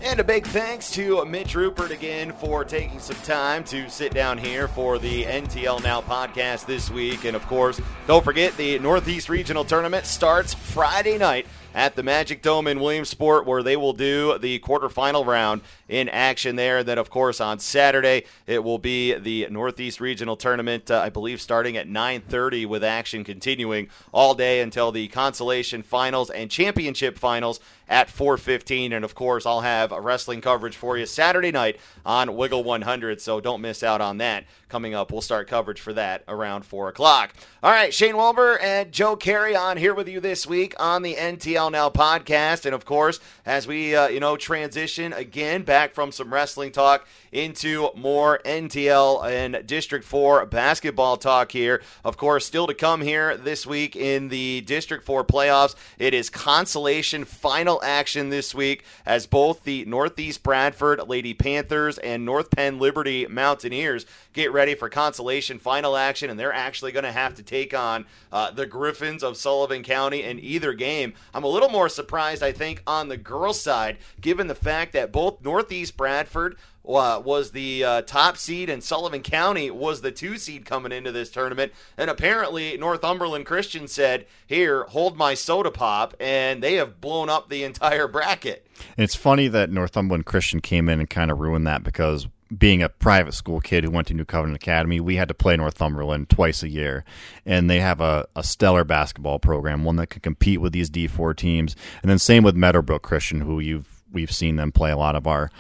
And 0.01 0.17
a 0.21 0.23
big 0.23 0.47
thanks 0.47 0.91
to 0.91 1.25
Mitch 1.25 1.55
Rupert 1.55 1.91
again 1.91 2.31
for 2.31 2.63
taking 2.63 2.99
some 2.99 3.17
time 3.17 3.65
to 3.65 3.89
sit 3.89 4.13
down 4.13 4.37
here 4.37 4.69
for 4.69 4.97
the 4.97 5.23
NTL 5.23 5.83
Now 5.83 5.99
podcast 5.99 6.65
this 6.65 6.89
week. 6.89 7.25
And 7.25 7.35
of 7.35 7.45
course, 7.47 7.81
don't 8.07 8.23
forget 8.23 8.55
the 8.55 8.79
Northeast 8.79 9.27
Regional 9.27 9.65
Tournament 9.65 10.05
starts 10.05 10.53
Friday 10.53 11.17
night 11.17 11.47
at 11.75 11.95
the 11.95 12.01
Magic 12.01 12.41
Dome 12.41 12.67
in 12.67 12.79
Williamsport, 12.79 13.45
where 13.45 13.61
they 13.61 13.75
will 13.75 13.93
do 13.93 14.37
the 14.39 14.59
quarterfinal 14.59 15.25
round 15.25 15.61
in 15.87 16.09
action 16.09 16.55
there. 16.55 16.79
And 16.79 16.87
then, 16.87 16.97
of 16.97 17.09
course, 17.09 17.41
on 17.41 17.59
Saturday 17.59 18.23
it 18.47 18.63
will 18.63 18.79
be 18.79 19.13
the 19.13 19.47
Northeast 19.49 19.99
Regional 19.99 20.35
Tournament. 20.35 20.89
Uh, 20.89 20.99
I 20.99 21.09
believe 21.09 21.41
starting 21.41 21.77
at 21.77 21.87
9:30 21.87 22.65
with 22.65 22.83
action 22.83 23.23
continuing 23.23 23.89
all 24.11 24.33
day 24.33 24.61
until 24.61 24.91
the 24.91 25.09
consolation 25.09 25.83
finals 25.83 26.29
and 26.29 26.49
championship 26.49 27.19
finals 27.19 27.59
at 27.89 28.09
4:15. 28.09 28.93
And 28.93 29.03
of 29.03 29.15
course, 29.15 29.45
I'll 29.45 29.61
have 29.61 29.91
wrestling 29.91 30.39
coverage 30.39 30.77
for 30.77 30.97
you 30.97 31.05
Saturday 31.05 31.51
night 31.51 31.79
on 32.05 32.35
Wiggle 32.35 32.63
100. 32.63 33.19
So 33.19 33.41
don't 33.41 33.61
miss 33.61 33.83
out 33.83 33.99
on 33.99 34.19
that. 34.19 34.45
Coming 34.69 34.93
up, 34.93 35.11
we'll 35.11 35.21
start 35.21 35.47
coverage 35.47 35.81
for 35.81 35.93
that 35.93 36.23
around 36.27 36.63
four 36.63 36.89
o'clock. 36.89 37.33
All 37.63 37.71
right, 37.71 37.91
Shane 37.91 38.13
Welber 38.13 38.61
and 38.61 38.91
Joe 38.91 39.15
Carey 39.15 39.55
on 39.55 39.77
here 39.77 39.95
with 39.95 40.07
you 40.07 40.19
this 40.19 40.45
week 40.45 40.75
on 40.79 41.01
the 41.01 41.15
NTL 41.15 41.71
Now 41.71 41.89
podcast, 41.89 42.65
and 42.65 42.75
of 42.75 42.85
course, 42.85 43.19
as 43.47 43.65
we 43.65 43.95
uh, 43.95 44.07
you 44.09 44.19
know 44.19 44.37
transition 44.37 45.11
again 45.11 45.63
back 45.63 45.95
from 45.95 46.11
some 46.11 46.31
wrestling 46.31 46.71
talk 46.71 47.07
into 47.31 47.89
more 47.95 48.39
NTL 48.45 49.27
and 49.27 49.65
District 49.65 50.05
4 50.05 50.45
basketball 50.45 51.17
talk 51.17 51.51
here. 51.51 51.81
Of 52.03 52.17
course, 52.17 52.45
still 52.45 52.67
to 52.67 52.73
come 52.75 53.01
here 53.01 53.37
this 53.37 53.65
week 53.65 53.95
in 53.95 54.29
the 54.29 54.61
District 54.61 55.03
4 55.03 55.23
playoffs. 55.23 55.73
It 55.97 56.13
is 56.13 56.29
consolation 56.29 57.25
final 57.25 57.78
action 57.84 58.30
this 58.30 58.53
week 58.53 58.84
as 59.05 59.27
both 59.27 59.63
the 59.63 59.86
Northeast 59.86 60.43
Bradford 60.43 61.07
Lady 61.07 61.34
Panthers 61.34 61.97
and 61.97 62.25
North 62.25 62.51
Penn 62.51 62.80
Liberty 62.80 63.25
Mountaineers 63.27 64.05
get 64.34 64.51
ready 64.51 64.75
for 64.75 64.89
consolation 64.89 65.59
final 65.59 65.95
action, 65.95 66.30
and 66.30 66.39
they're 66.39 66.53
actually 66.53 66.91
going 66.91 67.03
to 67.03 67.11
have 67.11 67.36
to 67.36 67.43
take 67.43 67.73
on 67.73 68.05
uh, 68.32 68.51
the 68.51 68.65
Griffins 68.65 69.23
of 69.23 69.38
Sullivan 69.38 69.84
County 69.84 70.23
in 70.23 70.39
either 70.39 70.73
game. 70.73 71.13
I'm 71.34 71.43
a 71.43 71.47
little 71.47 71.69
more 71.69 71.89
surprised, 71.89 72.43
I 72.43 72.51
think, 72.51 72.82
on 72.86 73.07
the 73.07 73.17
girls' 73.17 73.61
side, 73.61 73.97
given 74.21 74.47
the 74.47 74.55
fact 74.55 74.93
that 74.93 75.11
both 75.11 75.43
Northeast 75.43 75.97
Bradford 75.97 76.57
was 76.89 77.51
the 77.51 77.83
uh, 77.83 78.01
top 78.01 78.37
seed 78.37 78.69
and 78.69 78.83
Sullivan 78.83 79.21
County 79.21 79.69
was 79.69 80.01
the 80.01 80.11
two 80.11 80.37
seed 80.37 80.65
coming 80.65 80.91
into 80.91 81.11
this 81.11 81.29
tournament. 81.29 81.71
And 81.97 82.09
apparently, 82.09 82.75
Northumberland 82.77 83.45
Christian 83.45 83.87
said, 83.87 84.25
Here, 84.47 84.85
hold 84.85 85.15
my 85.15 85.33
soda 85.33 85.71
pop. 85.71 86.15
And 86.19 86.63
they 86.63 86.75
have 86.75 86.99
blown 86.99 87.29
up 87.29 87.49
the 87.49 87.63
entire 87.63 88.07
bracket. 88.07 88.65
It's 88.97 89.15
funny 89.15 89.47
that 89.49 89.69
Northumberland 89.69 90.25
Christian 90.25 90.61
came 90.61 90.89
in 90.89 90.99
and 90.99 91.09
kind 91.09 91.31
of 91.31 91.39
ruined 91.39 91.67
that 91.67 91.83
because 91.83 92.27
being 92.57 92.81
a 92.81 92.89
private 92.89 93.33
school 93.33 93.59
kid 93.59 93.83
who 93.83 93.91
went 93.91 94.07
to 94.07 94.15
New 94.15 94.25
Covenant 94.25 94.55
Academy, 94.55 94.99
we 94.99 95.17
had 95.17 95.27
to 95.27 95.35
play 95.35 95.55
Northumberland 95.55 96.29
twice 96.29 96.63
a 96.63 96.69
year. 96.69 97.05
And 97.45 97.69
they 97.69 97.79
have 97.79 98.01
a, 98.01 98.27
a 98.35 98.43
stellar 98.43 98.83
basketball 98.83 99.37
program, 99.37 99.83
one 99.83 99.97
that 99.97 100.07
can 100.07 100.21
compete 100.21 100.59
with 100.59 100.73
these 100.73 100.89
D4 100.89 101.35
teams. 101.35 101.75
And 102.01 102.09
then 102.09 102.17
same 102.17 102.43
with 102.43 102.55
Meadowbrook 102.55 103.03
Christian, 103.03 103.41
who 103.41 103.59
you've 103.59 103.99
we've 104.11 104.31
seen 104.31 104.55
them 104.55 104.71
play 104.71 104.89
a 104.89 104.97
lot 104.97 105.15
of 105.15 105.27
our 105.27 105.51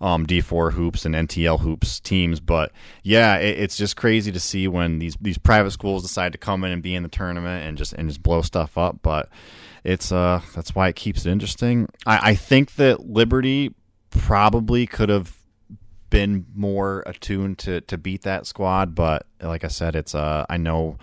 um, 0.00 0.26
D4 0.26 0.72
hoops 0.72 1.04
and 1.04 1.14
NTL 1.14 1.60
hoops 1.60 2.00
teams. 2.00 2.40
But 2.40 2.72
yeah, 3.02 3.36
it, 3.36 3.58
it's 3.58 3.76
just 3.76 3.96
crazy 3.96 4.32
to 4.32 4.40
see 4.40 4.68
when 4.68 4.98
these 4.98 5.16
these 5.20 5.38
private 5.38 5.72
schools 5.72 6.02
decide 6.02 6.32
to 6.32 6.38
come 6.38 6.64
in 6.64 6.72
and 6.72 6.82
be 6.82 6.94
in 6.94 7.02
the 7.02 7.08
tournament 7.08 7.66
and 7.66 7.78
just 7.78 7.92
and 7.92 8.08
just 8.08 8.22
blow 8.22 8.42
stuff 8.42 8.76
up. 8.78 9.00
But 9.02 9.28
it's 9.84 10.10
uh 10.12 10.40
that's 10.54 10.74
why 10.74 10.88
it 10.88 10.96
keeps 10.96 11.26
it 11.26 11.30
interesting. 11.30 11.88
I, 12.06 12.30
I 12.30 12.34
think 12.34 12.74
that 12.76 13.06
Liberty 13.06 13.74
probably 14.10 14.86
could 14.86 15.08
have 15.08 15.36
been 16.10 16.46
more 16.54 17.02
attuned 17.06 17.58
to 17.58 17.80
to 17.82 17.98
beat 17.98 18.22
that 18.22 18.46
squad, 18.46 18.94
but 18.94 19.26
like 19.40 19.64
I 19.64 19.68
said, 19.68 19.96
it's 19.96 20.14
uh 20.14 20.46
I 20.48 20.56
know 20.56 20.96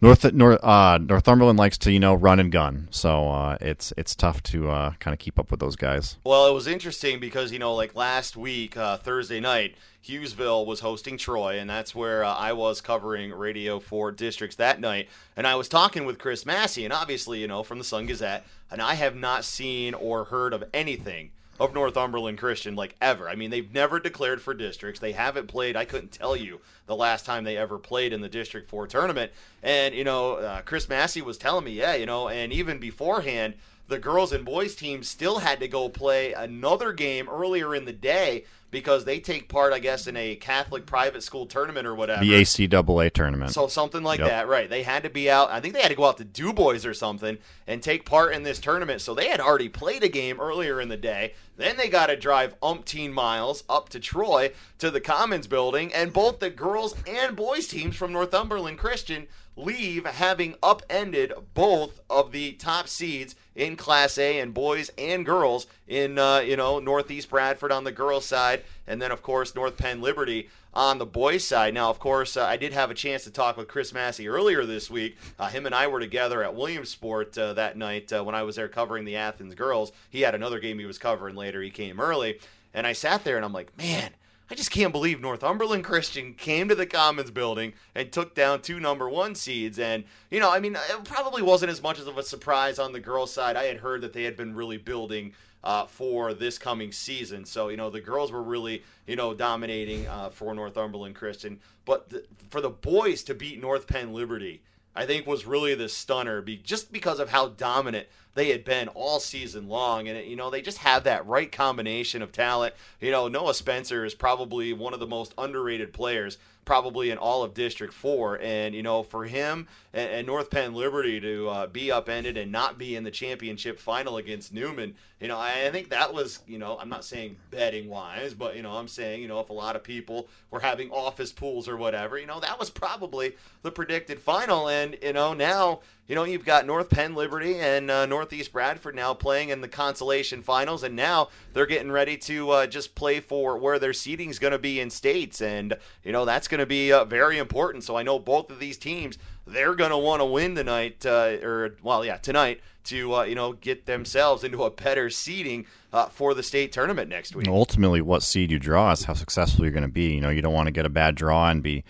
North 0.00 0.32
North 0.32 0.62
uh, 0.62 0.98
Northumberland 0.98 1.58
likes 1.58 1.76
to 1.78 1.90
you 1.90 1.98
know 1.98 2.14
run 2.14 2.38
and 2.38 2.52
gun, 2.52 2.86
so 2.92 3.28
uh, 3.30 3.58
it's 3.60 3.92
it's 3.96 4.14
tough 4.14 4.42
to 4.44 4.70
uh, 4.70 4.92
kind 5.00 5.12
of 5.12 5.18
keep 5.18 5.40
up 5.40 5.50
with 5.50 5.58
those 5.58 5.74
guys. 5.74 6.18
Well, 6.22 6.46
it 6.46 6.54
was 6.54 6.68
interesting 6.68 7.18
because 7.18 7.50
you 7.50 7.58
know 7.58 7.74
like 7.74 7.96
last 7.96 8.36
week 8.36 8.76
uh, 8.76 8.98
Thursday 8.98 9.40
night, 9.40 9.74
Hughesville 10.04 10.66
was 10.66 10.80
hosting 10.80 11.18
Troy, 11.18 11.58
and 11.58 11.68
that's 11.68 11.96
where 11.96 12.22
uh, 12.22 12.32
I 12.32 12.52
was 12.52 12.80
covering 12.80 13.32
Radio 13.32 13.80
for 13.80 14.12
districts 14.12 14.56
that 14.56 14.80
night. 14.80 15.08
And 15.36 15.48
I 15.48 15.56
was 15.56 15.68
talking 15.68 16.04
with 16.04 16.18
Chris 16.18 16.46
Massey, 16.46 16.84
and 16.84 16.92
obviously 16.92 17.40
you 17.40 17.48
know 17.48 17.64
from 17.64 17.78
the 17.78 17.84
Sun 17.84 18.06
Gazette, 18.06 18.46
and 18.70 18.80
I 18.80 18.94
have 18.94 19.16
not 19.16 19.44
seen 19.44 19.94
or 19.94 20.24
heard 20.24 20.52
of 20.52 20.62
anything 20.72 21.30
of 21.60 21.74
Northumberland 21.74 22.38
Christian 22.38 22.76
like 22.76 22.94
ever. 23.00 23.28
I 23.28 23.34
mean, 23.34 23.50
they've 23.50 23.72
never 23.72 23.98
declared 23.98 24.40
for 24.40 24.54
districts. 24.54 25.00
They 25.00 25.12
haven't 25.12 25.48
played. 25.48 25.76
I 25.76 25.84
couldn't 25.84 26.12
tell 26.12 26.36
you 26.36 26.60
the 26.86 26.96
last 26.96 27.26
time 27.26 27.44
they 27.44 27.56
ever 27.56 27.78
played 27.78 28.12
in 28.12 28.20
the 28.20 28.28
District 28.28 28.68
4 28.68 28.86
tournament. 28.86 29.32
And, 29.62 29.94
you 29.94 30.04
know, 30.04 30.34
uh, 30.34 30.62
Chris 30.62 30.88
Massey 30.88 31.22
was 31.22 31.38
telling 31.38 31.64
me, 31.64 31.72
yeah, 31.72 31.94
you 31.94 32.06
know, 32.06 32.28
and 32.28 32.52
even 32.52 32.78
beforehand, 32.78 33.54
the 33.88 33.98
girls 33.98 34.32
and 34.32 34.44
boys 34.44 34.74
teams 34.74 35.08
still 35.08 35.38
had 35.38 35.60
to 35.60 35.68
go 35.68 35.88
play 35.88 36.32
another 36.32 36.92
game 36.92 37.28
earlier 37.28 37.74
in 37.74 37.86
the 37.86 37.92
day 37.92 38.44
because 38.70 39.04
they 39.04 39.18
take 39.18 39.48
part, 39.48 39.72
I 39.72 39.78
guess, 39.78 40.06
in 40.06 40.16
a 40.16 40.36
Catholic 40.36 40.84
private 40.86 41.22
school 41.22 41.46
tournament 41.46 41.86
or 41.86 41.94
whatever. 41.94 42.20
The 42.24 42.32
ACAA 42.32 43.10
tournament. 43.12 43.52
So 43.52 43.66
something 43.66 44.02
like 44.02 44.20
Yep. 44.20 44.28
that, 44.28 44.48
right? 44.48 44.68
They 44.68 44.82
had 44.82 45.04
to 45.04 45.10
be 45.10 45.30
out. 45.30 45.50
I 45.50 45.60
think 45.60 45.74
they 45.74 45.80
had 45.80 45.88
to 45.88 45.94
go 45.94 46.04
out 46.04 46.18
to 46.18 46.24
Du 46.24 46.52
Bois 46.52 46.84
or 46.84 46.94
something 46.94 47.38
and 47.66 47.82
take 47.82 48.04
part 48.04 48.34
in 48.34 48.42
this 48.42 48.58
tournament. 48.58 49.00
So 49.00 49.14
they 49.14 49.28
had 49.28 49.40
already 49.40 49.68
played 49.68 50.02
a 50.02 50.08
game 50.08 50.38
earlier 50.40 50.80
in 50.80 50.88
the 50.88 50.96
day. 50.96 51.34
Then 51.56 51.76
they 51.76 51.88
got 51.88 52.06
to 52.06 52.16
drive 52.16 52.58
umpteen 52.60 53.12
miles 53.12 53.64
up 53.68 53.88
to 53.90 54.00
Troy 54.00 54.52
to 54.78 54.90
the 54.90 55.00
Commons 55.00 55.46
building, 55.46 55.92
and 55.92 56.12
both 56.12 56.38
the 56.38 56.50
girls 56.50 56.94
and 57.06 57.34
boys 57.34 57.66
teams 57.66 57.96
from 57.96 58.12
Northumberland 58.12 58.78
Christian 58.78 59.26
leave 59.56 60.06
having 60.06 60.54
upended 60.62 61.32
both 61.54 62.00
of 62.08 62.30
the 62.30 62.52
top 62.52 62.86
seeds 62.86 63.34
in 63.58 63.74
Class 63.74 64.16
A 64.18 64.38
and 64.38 64.54
boys 64.54 64.90
and 64.96 65.26
girls 65.26 65.66
in 65.86 66.16
uh, 66.16 66.38
you 66.38 66.56
know 66.56 66.78
Northeast 66.78 67.28
Bradford 67.28 67.72
on 67.72 67.84
the 67.84 67.92
girls 67.92 68.24
side, 68.24 68.62
and 68.86 69.02
then 69.02 69.10
of 69.10 69.20
course 69.20 69.54
North 69.54 69.76
Penn 69.76 70.00
Liberty 70.00 70.48
on 70.72 70.98
the 70.98 71.06
boys 71.06 71.44
side. 71.44 71.74
Now, 71.74 71.90
of 71.90 71.98
course, 71.98 72.36
uh, 72.36 72.44
I 72.44 72.56
did 72.56 72.72
have 72.72 72.90
a 72.90 72.94
chance 72.94 73.24
to 73.24 73.32
talk 73.32 73.56
with 73.56 73.66
Chris 73.66 73.92
Massey 73.92 74.28
earlier 74.28 74.64
this 74.64 74.88
week. 74.88 75.16
Uh, 75.38 75.48
him 75.48 75.66
and 75.66 75.74
I 75.74 75.88
were 75.88 75.98
together 75.98 76.42
at 76.44 76.54
Williamsport 76.54 77.36
uh, 77.36 77.52
that 77.54 77.76
night 77.76 78.12
uh, 78.12 78.22
when 78.22 78.36
I 78.36 78.44
was 78.44 78.56
there 78.56 78.68
covering 78.68 79.04
the 79.04 79.16
Athens 79.16 79.56
girls. 79.56 79.90
He 80.08 80.20
had 80.20 80.36
another 80.36 80.60
game 80.60 80.78
he 80.78 80.86
was 80.86 80.98
covering 80.98 81.34
later. 81.34 81.60
He 81.60 81.70
came 81.70 82.00
early, 82.00 82.38
and 82.72 82.86
I 82.86 82.92
sat 82.92 83.24
there 83.24 83.36
and 83.36 83.44
I'm 83.44 83.52
like, 83.52 83.76
man. 83.76 84.12
I 84.50 84.54
just 84.54 84.70
can't 84.70 84.92
believe 84.92 85.20
Northumberland 85.20 85.84
Christian 85.84 86.32
came 86.32 86.68
to 86.68 86.74
the 86.74 86.86
Commons 86.86 87.30
building 87.30 87.74
and 87.94 88.10
took 88.10 88.34
down 88.34 88.62
two 88.62 88.80
number 88.80 89.08
one 89.08 89.34
seeds. 89.34 89.78
And, 89.78 90.04
you 90.30 90.40
know, 90.40 90.50
I 90.50 90.58
mean, 90.58 90.74
it 90.74 91.04
probably 91.04 91.42
wasn't 91.42 91.70
as 91.70 91.82
much 91.82 91.98
of 91.98 92.16
a 92.16 92.22
surprise 92.22 92.78
on 92.78 92.92
the 92.92 93.00
girls' 93.00 93.32
side. 93.32 93.56
I 93.56 93.64
had 93.64 93.78
heard 93.78 94.00
that 94.00 94.14
they 94.14 94.24
had 94.24 94.36
been 94.36 94.54
really 94.54 94.78
building 94.78 95.34
uh, 95.62 95.84
for 95.84 96.32
this 96.32 96.56
coming 96.56 96.92
season. 96.92 97.44
So, 97.44 97.68
you 97.68 97.76
know, 97.76 97.90
the 97.90 98.00
girls 98.00 98.32
were 98.32 98.42
really, 98.42 98.84
you 99.06 99.16
know, 99.16 99.34
dominating 99.34 100.06
uh, 100.06 100.30
for 100.30 100.54
Northumberland 100.54 101.14
Christian. 101.14 101.60
But 101.84 102.10
for 102.48 102.62
the 102.62 102.70
boys 102.70 103.22
to 103.24 103.34
beat 103.34 103.60
North 103.60 103.86
Penn 103.86 104.14
Liberty, 104.14 104.62
I 104.96 105.04
think 105.04 105.26
was 105.26 105.46
really 105.46 105.74
the 105.74 105.88
stunner, 105.88 106.40
be, 106.40 106.56
just 106.56 106.90
because 106.90 107.20
of 107.20 107.28
how 107.28 107.48
dominant 107.48 108.08
they 108.38 108.50
had 108.50 108.64
been 108.64 108.88
all 108.88 109.18
season 109.18 109.68
long. 109.68 110.06
And, 110.06 110.24
you 110.24 110.36
know, 110.36 110.48
they 110.48 110.62
just 110.62 110.78
have 110.78 111.04
that 111.04 111.26
right 111.26 111.50
combination 111.50 112.22
of 112.22 112.30
talent. 112.30 112.74
You 113.00 113.10
know, 113.10 113.26
Noah 113.26 113.54
Spencer 113.54 114.04
is 114.04 114.14
probably 114.14 114.72
one 114.72 114.94
of 114.94 115.00
the 115.00 115.06
most 115.06 115.34
underrated 115.36 115.92
players 115.92 116.38
probably 116.68 117.10
in 117.10 117.16
all 117.16 117.42
of 117.42 117.54
District 117.54 117.94
4. 117.94 118.40
And, 118.42 118.74
you 118.74 118.82
know, 118.82 119.02
for 119.02 119.24
him 119.24 119.66
and, 119.94 120.10
and 120.10 120.26
North 120.26 120.50
Penn 120.50 120.74
Liberty 120.74 121.18
to 121.18 121.48
uh, 121.48 121.66
be 121.66 121.90
upended 121.90 122.36
and 122.36 122.52
not 122.52 122.76
be 122.76 122.94
in 122.94 123.04
the 123.04 123.10
championship 123.10 123.80
final 123.80 124.18
against 124.18 124.52
Newman, 124.52 124.94
you 125.18 125.28
know, 125.28 125.38
I, 125.38 125.64
I 125.66 125.70
think 125.70 125.88
that 125.90 126.12
was, 126.12 126.40
you 126.46 126.58
know, 126.58 126.76
I'm 126.78 126.90
not 126.90 127.06
saying 127.06 127.36
betting 127.50 127.88
wise, 127.88 128.34
but, 128.34 128.54
you 128.54 128.62
know, 128.62 128.72
I'm 128.72 128.86
saying, 128.86 129.22
you 129.22 129.28
know, 129.28 129.40
if 129.40 129.48
a 129.48 129.54
lot 129.54 129.76
of 129.76 129.82
people 129.82 130.28
were 130.50 130.60
having 130.60 130.90
office 130.90 131.32
pools 131.32 131.68
or 131.68 131.78
whatever, 131.78 132.18
you 132.18 132.26
know, 132.26 132.38
that 132.38 132.58
was 132.58 132.68
probably 132.68 133.34
the 133.62 133.72
predicted 133.72 134.20
final. 134.20 134.68
And, 134.68 134.96
you 135.02 135.14
know, 135.14 135.32
now, 135.32 135.80
you 136.08 136.14
know, 136.14 136.24
you've 136.24 136.44
got 136.44 136.66
North 136.66 136.88
Penn 136.88 137.14
Liberty 137.14 137.56
and 137.58 137.90
uh, 137.90 138.06
Northeast 138.06 138.50
Bradford 138.50 138.94
now 138.94 139.12
playing 139.12 139.50
in 139.50 139.60
the 139.60 139.68
consolation 139.68 140.42
finals, 140.42 140.82
and 140.82 140.96
now 140.96 141.28
they're 141.52 141.66
getting 141.66 141.92
ready 141.92 142.16
to 142.16 142.50
uh, 142.50 142.66
just 142.66 142.94
play 142.94 143.20
for 143.20 143.58
where 143.58 143.78
their 143.78 143.92
seating 143.92 144.30
is 144.30 144.38
going 144.38 144.52
to 144.52 144.58
be 144.58 144.80
in 144.80 144.88
states, 144.88 145.42
and 145.42 145.76
you 146.02 146.10
know 146.10 146.24
that's 146.24 146.48
going 146.48 146.60
to 146.60 146.66
be 146.66 146.92
uh, 146.92 147.04
very 147.04 147.36
important. 147.36 147.84
So 147.84 147.96
I 147.96 148.02
know 148.02 148.18
both 148.18 148.50
of 148.50 148.58
these 148.58 148.78
teams 148.78 149.18
they're 149.46 149.74
going 149.74 149.90
to 149.90 149.98
want 149.98 150.20
to 150.20 150.26
win 150.26 150.54
tonight, 150.54 151.04
uh, 151.04 151.36
or 151.42 151.76
well, 151.82 152.04
yeah, 152.04 152.16
tonight 152.16 152.60
to 152.84 153.14
uh, 153.16 153.22
you 153.24 153.34
know 153.34 153.52
get 153.52 153.86
themselves 153.86 154.44
into 154.44 154.64
a 154.64 154.70
better 154.70 155.10
seating 155.10 155.66
uh, 155.92 156.06
for 156.06 156.32
the 156.34 156.42
state 156.42 156.72
tournament 156.72 157.10
next 157.10 157.36
week. 157.36 157.46
ultimately 157.48 158.00
what 158.00 158.22
seed 158.22 158.50
you 158.50 158.58
draw 158.58 158.92
is 158.92 159.04
how 159.04 159.14
successful 159.14 159.64
you're 159.64 159.72
going 159.72 159.82
to 159.82 159.88
be. 159.88 160.14
You 160.14 160.20
know, 160.20 160.30
you 160.30 160.42
don't 160.42 160.54
want 160.54 160.66
to 160.66 160.72
get 160.72 160.86
a 160.86 160.90
bad 160.90 161.14
draw 161.14 161.48
and 161.48 161.62
be, 161.62 161.84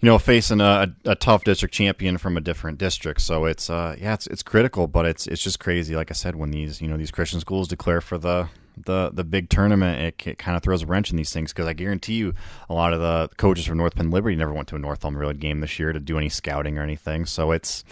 you 0.00 0.06
know, 0.06 0.18
facing 0.18 0.60
a, 0.60 0.94
a 1.04 1.14
tough 1.16 1.44
district 1.44 1.74
champion 1.74 2.18
from 2.18 2.36
a 2.36 2.40
different 2.40 2.78
district. 2.78 3.20
So 3.20 3.46
it's 3.46 3.68
uh 3.68 3.96
yeah, 3.98 4.14
it's 4.14 4.26
it's 4.28 4.42
critical, 4.42 4.86
but 4.86 5.06
it's 5.06 5.26
it's 5.26 5.42
just 5.42 5.58
crazy. 5.58 5.96
Like 5.96 6.10
I 6.10 6.14
said, 6.14 6.36
when 6.36 6.50
these 6.50 6.80
you 6.80 6.88
know 6.88 6.96
these 6.96 7.10
Christian 7.10 7.40
schools 7.40 7.68
declare 7.68 8.00
for 8.00 8.18
the 8.18 8.48
the 8.84 9.10
the 9.12 9.24
big 9.24 9.48
tournament, 9.48 10.00
it, 10.00 10.26
it 10.26 10.38
kind 10.38 10.56
of 10.56 10.62
throws 10.62 10.82
a 10.82 10.86
wrench 10.86 11.10
in 11.10 11.16
these 11.16 11.32
things 11.32 11.52
because 11.52 11.66
I 11.66 11.72
guarantee 11.72 12.14
you, 12.14 12.34
a 12.68 12.74
lot 12.74 12.92
of 12.92 13.00
the 13.00 13.28
coaches 13.36 13.66
from 13.66 13.78
North 13.78 13.96
Penn 13.96 14.10
Liberty 14.10 14.36
never 14.36 14.52
went 14.52 14.68
to 14.68 14.76
a 14.76 14.78
Northumberland 14.78 15.40
game 15.40 15.60
this 15.60 15.78
year 15.78 15.92
to 15.92 16.00
do 16.00 16.16
any 16.16 16.28
scouting 16.28 16.78
or 16.78 16.82
anything. 16.82 17.26
So 17.26 17.50
it's 17.50 17.84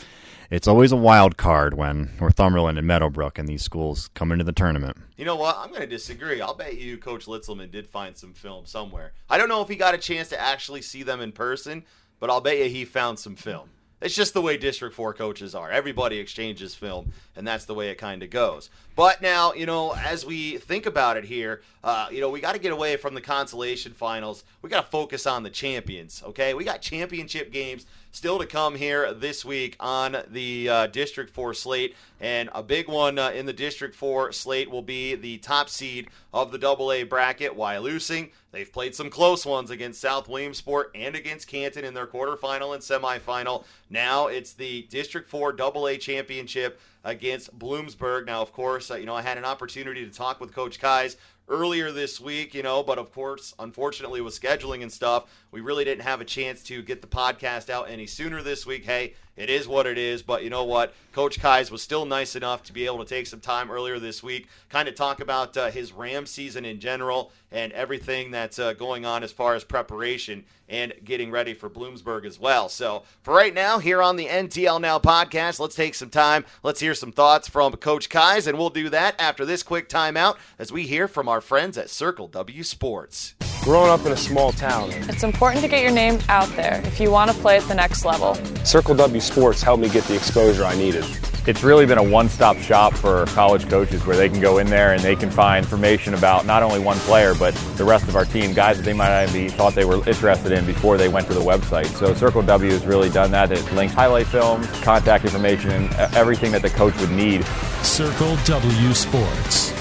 it's 0.50 0.68
always 0.68 0.92
a 0.92 0.96
wild 0.96 1.36
card 1.36 1.74
when 1.74 2.10
Northumberland 2.20 2.78
and 2.78 2.86
Meadowbrook 2.86 3.38
and 3.38 3.48
these 3.48 3.62
schools 3.62 4.10
come 4.14 4.32
into 4.32 4.44
the 4.44 4.52
tournament. 4.52 4.96
You 5.16 5.24
know 5.24 5.36
what? 5.36 5.56
I'm 5.58 5.70
going 5.70 5.80
to 5.80 5.86
disagree. 5.86 6.40
I'll 6.40 6.54
bet 6.54 6.78
you 6.78 6.98
Coach 6.98 7.26
Litzelman 7.26 7.70
did 7.70 7.86
find 7.86 8.16
some 8.16 8.32
film 8.32 8.66
somewhere. 8.66 9.12
I 9.28 9.38
don't 9.38 9.48
know 9.48 9.62
if 9.62 9.68
he 9.68 9.76
got 9.76 9.94
a 9.94 9.98
chance 9.98 10.28
to 10.28 10.40
actually 10.40 10.82
see 10.82 11.02
them 11.02 11.20
in 11.20 11.32
person, 11.32 11.84
but 12.20 12.30
I'll 12.30 12.40
bet 12.40 12.58
you 12.58 12.64
he 12.64 12.84
found 12.84 13.18
some 13.18 13.36
film. 13.36 13.70
It's 13.98 14.14
just 14.14 14.34
the 14.34 14.42
way 14.42 14.58
District 14.58 14.94
4 14.94 15.14
coaches 15.14 15.54
are. 15.54 15.70
Everybody 15.70 16.18
exchanges 16.18 16.74
film, 16.74 17.12
and 17.34 17.48
that's 17.48 17.64
the 17.64 17.72
way 17.72 17.88
it 17.88 17.94
kind 17.96 18.22
of 18.22 18.28
goes. 18.28 18.68
But 18.94 19.22
now, 19.22 19.54
you 19.54 19.64
know, 19.64 19.94
as 19.94 20.26
we 20.26 20.58
think 20.58 20.84
about 20.84 21.16
it 21.16 21.24
here, 21.24 21.62
uh, 21.82 22.08
you 22.12 22.20
know, 22.20 22.28
we 22.28 22.40
got 22.40 22.52
to 22.52 22.60
get 22.60 22.72
away 22.72 22.98
from 22.98 23.14
the 23.14 23.22
consolation 23.22 23.92
finals. 23.92 24.44
We 24.60 24.68
got 24.68 24.84
to 24.84 24.90
focus 24.90 25.26
on 25.26 25.44
the 25.44 25.50
champions, 25.50 26.22
okay? 26.26 26.52
We 26.52 26.62
got 26.62 26.82
championship 26.82 27.50
games 27.50 27.86
still 28.12 28.38
to 28.38 28.46
come 28.46 28.76
here 28.76 29.12
this 29.12 29.44
week 29.44 29.76
on 29.78 30.16
the 30.30 30.68
uh, 30.68 30.86
District 30.86 31.30
4 31.30 31.54
slate. 31.54 31.94
And 32.20 32.48
a 32.54 32.62
big 32.62 32.88
one 32.88 33.18
uh, 33.18 33.30
in 33.30 33.46
the 33.46 33.52
District 33.52 33.94
4 33.94 34.32
slate 34.32 34.70
will 34.70 34.82
be 34.82 35.14
the 35.14 35.38
top 35.38 35.68
seed 35.68 36.08
of 36.32 36.50
the 36.50 36.66
AA 36.66 37.04
bracket, 37.04 37.56
Wyalusing. 37.56 38.30
They've 38.52 38.72
played 38.72 38.94
some 38.94 39.10
close 39.10 39.44
ones 39.44 39.70
against 39.70 40.00
South 40.00 40.28
Williamsport 40.28 40.90
and 40.94 41.14
against 41.14 41.46
Canton 41.46 41.84
in 41.84 41.92
their 41.92 42.06
quarterfinal 42.06 42.72
and 42.72 42.82
semifinal. 42.82 43.64
Now 43.90 44.28
it's 44.28 44.54
the 44.54 44.82
District 44.82 45.28
4 45.28 45.54
AA 45.60 45.96
championship 45.96 46.80
against 47.04 47.56
Bloomsburg. 47.58 48.26
Now, 48.26 48.42
of 48.42 48.52
course, 48.52 48.90
uh, 48.90 48.96
you 48.96 49.06
know, 49.06 49.14
I 49.14 49.22
had 49.22 49.38
an 49.38 49.44
opportunity 49.44 50.04
to 50.04 50.10
talk 50.10 50.40
with 50.40 50.54
Coach 50.54 50.80
Kais 50.80 51.16
earlier 51.48 51.92
this 51.92 52.20
week, 52.20 52.54
you 52.54 52.62
know, 52.62 52.82
but 52.82 52.98
of 52.98 53.12
course, 53.12 53.54
unfortunately, 53.58 54.20
with 54.20 54.38
scheduling 54.38 54.82
and 54.82 54.92
stuff, 54.92 55.24
we 55.50 55.60
really 55.60 55.84
didn't 55.84 56.02
have 56.02 56.20
a 56.20 56.24
chance 56.24 56.62
to 56.64 56.82
get 56.82 57.00
the 57.00 57.08
podcast 57.08 57.70
out 57.70 57.90
any 57.90 58.06
sooner 58.06 58.42
this 58.42 58.66
week. 58.66 58.84
Hey, 58.84 59.14
it 59.36 59.50
is 59.50 59.68
what 59.68 59.86
it 59.86 59.98
is, 59.98 60.22
but 60.22 60.42
you 60.42 60.50
know 60.50 60.64
what? 60.64 60.94
Coach 61.12 61.40
Kais 61.40 61.70
was 61.70 61.82
still 61.82 62.04
nice 62.06 62.36
enough 62.36 62.62
to 62.64 62.72
be 62.72 62.86
able 62.86 62.98
to 62.98 63.04
take 63.04 63.26
some 63.26 63.40
time 63.40 63.70
earlier 63.70 63.98
this 63.98 64.22
week, 64.22 64.48
kind 64.68 64.88
of 64.88 64.94
talk 64.94 65.20
about 65.20 65.56
uh, 65.56 65.70
his 65.70 65.92
Ram 65.92 66.26
season 66.26 66.64
in 66.64 66.80
general 66.80 67.32
and 67.52 67.72
everything 67.72 68.30
that's 68.30 68.58
uh, 68.58 68.72
going 68.72 69.04
on 69.04 69.22
as 69.22 69.32
far 69.32 69.54
as 69.54 69.64
preparation 69.64 70.44
and 70.68 70.92
getting 71.04 71.30
ready 71.30 71.54
for 71.54 71.70
Bloomsburg 71.70 72.24
as 72.24 72.40
well. 72.40 72.68
So, 72.68 73.04
for 73.22 73.32
right 73.34 73.54
now, 73.54 73.78
here 73.78 74.02
on 74.02 74.16
the 74.16 74.26
NTL 74.26 74.80
Now 74.80 74.98
podcast, 74.98 75.60
let's 75.60 75.76
take 75.76 75.94
some 75.94 76.10
time. 76.10 76.44
Let's 76.62 76.80
hear 76.80 76.94
some 76.94 77.12
thoughts 77.12 77.48
from 77.48 77.72
Coach 77.74 78.08
Kais, 78.08 78.46
and 78.46 78.58
we'll 78.58 78.70
do 78.70 78.88
that 78.90 79.14
after 79.18 79.44
this 79.44 79.62
quick 79.62 79.88
timeout 79.88 80.36
as 80.58 80.72
we 80.72 80.86
hear 80.86 81.06
from 81.08 81.28
our 81.28 81.40
friends 81.40 81.78
at 81.78 81.90
Circle 81.90 82.28
W 82.28 82.62
Sports. 82.62 83.34
Growing 83.66 83.90
up 83.90 84.06
in 84.06 84.12
a 84.12 84.16
small 84.16 84.52
town, 84.52 84.92
It's 85.08 85.24
important 85.24 85.60
to 85.64 85.68
get 85.68 85.82
your 85.82 85.90
name 85.90 86.20
out 86.28 86.48
there 86.50 86.80
if 86.84 87.00
you 87.00 87.10
want 87.10 87.32
to 87.32 87.36
play 87.38 87.56
at 87.56 87.64
the 87.64 87.74
next 87.74 88.04
level. 88.04 88.36
Circle 88.64 88.94
W 88.94 89.20
Sports 89.20 89.60
helped 89.60 89.82
me 89.82 89.88
get 89.88 90.04
the 90.04 90.14
exposure 90.14 90.62
I 90.62 90.76
needed. 90.76 91.04
It's 91.48 91.64
really 91.64 91.84
been 91.84 91.98
a 91.98 92.02
one-stop 92.02 92.58
shop 92.58 92.94
for 92.94 93.26
college 93.26 93.68
coaches 93.68 94.06
where 94.06 94.16
they 94.16 94.28
can 94.28 94.40
go 94.40 94.58
in 94.58 94.68
there 94.68 94.92
and 94.92 95.02
they 95.02 95.16
can 95.16 95.32
find 95.32 95.64
information 95.64 96.14
about 96.14 96.46
not 96.46 96.62
only 96.62 96.78
one 96.78 96.96
player 96.98 97.34
but 97.34 97.54
the 97.76 97.82
rest 97.82 98.06
of 98.06 98.14
our 98.14 98.24
team, 98.24 98.52
guys 98.52 98.76
that 98.76 98.84
they 98.84 98.92
might 98.92 99.08
not 99.08 99.28
even 99.28 99.48
be 99.48 99.52
thought 99.52 99.74
they 99.74 99.84
were 99.84 99.96
interested 100.08 100.52
in 100.52 100.64
before 100.64 100.96
they 100.96 101.08
went 101.08 101.26
to 101.26 101.34
the 101.34 101.40
website. 101.40 101.86
So 101.86 102.14
Circle 102.14 102.42
W 102.42 102.70
has 102.70 102.86
really 102.86 103.10
done 103.10 103.32
that. 103.32 103.50
It 103.50 103.72
links 103.72 103.94
highlight 103.94 104.28
films, 104.28 104.68
contact 104.82 105.24
information, 105.24 105.72
and 105.72 105.92
everything 106.14 106.52
that 106.52 106.62
the 106.62 106.70
coach 106.70 106.96
would 107.00 107.10
need. 107.10 107.44
Circle 107.82 108.36
W 108.44 108.94
Sports, 108.94 109.72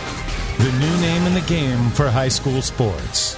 the 0.57 0.71
new 0.79 1.01
name 1.01 1.27
in 1.27 1.35
the 1.35 1.45
game 1.47 1.91
for 1.91 2.09
high 2.09 2.29
school 2.29 2.63
sports. 2.63 3.37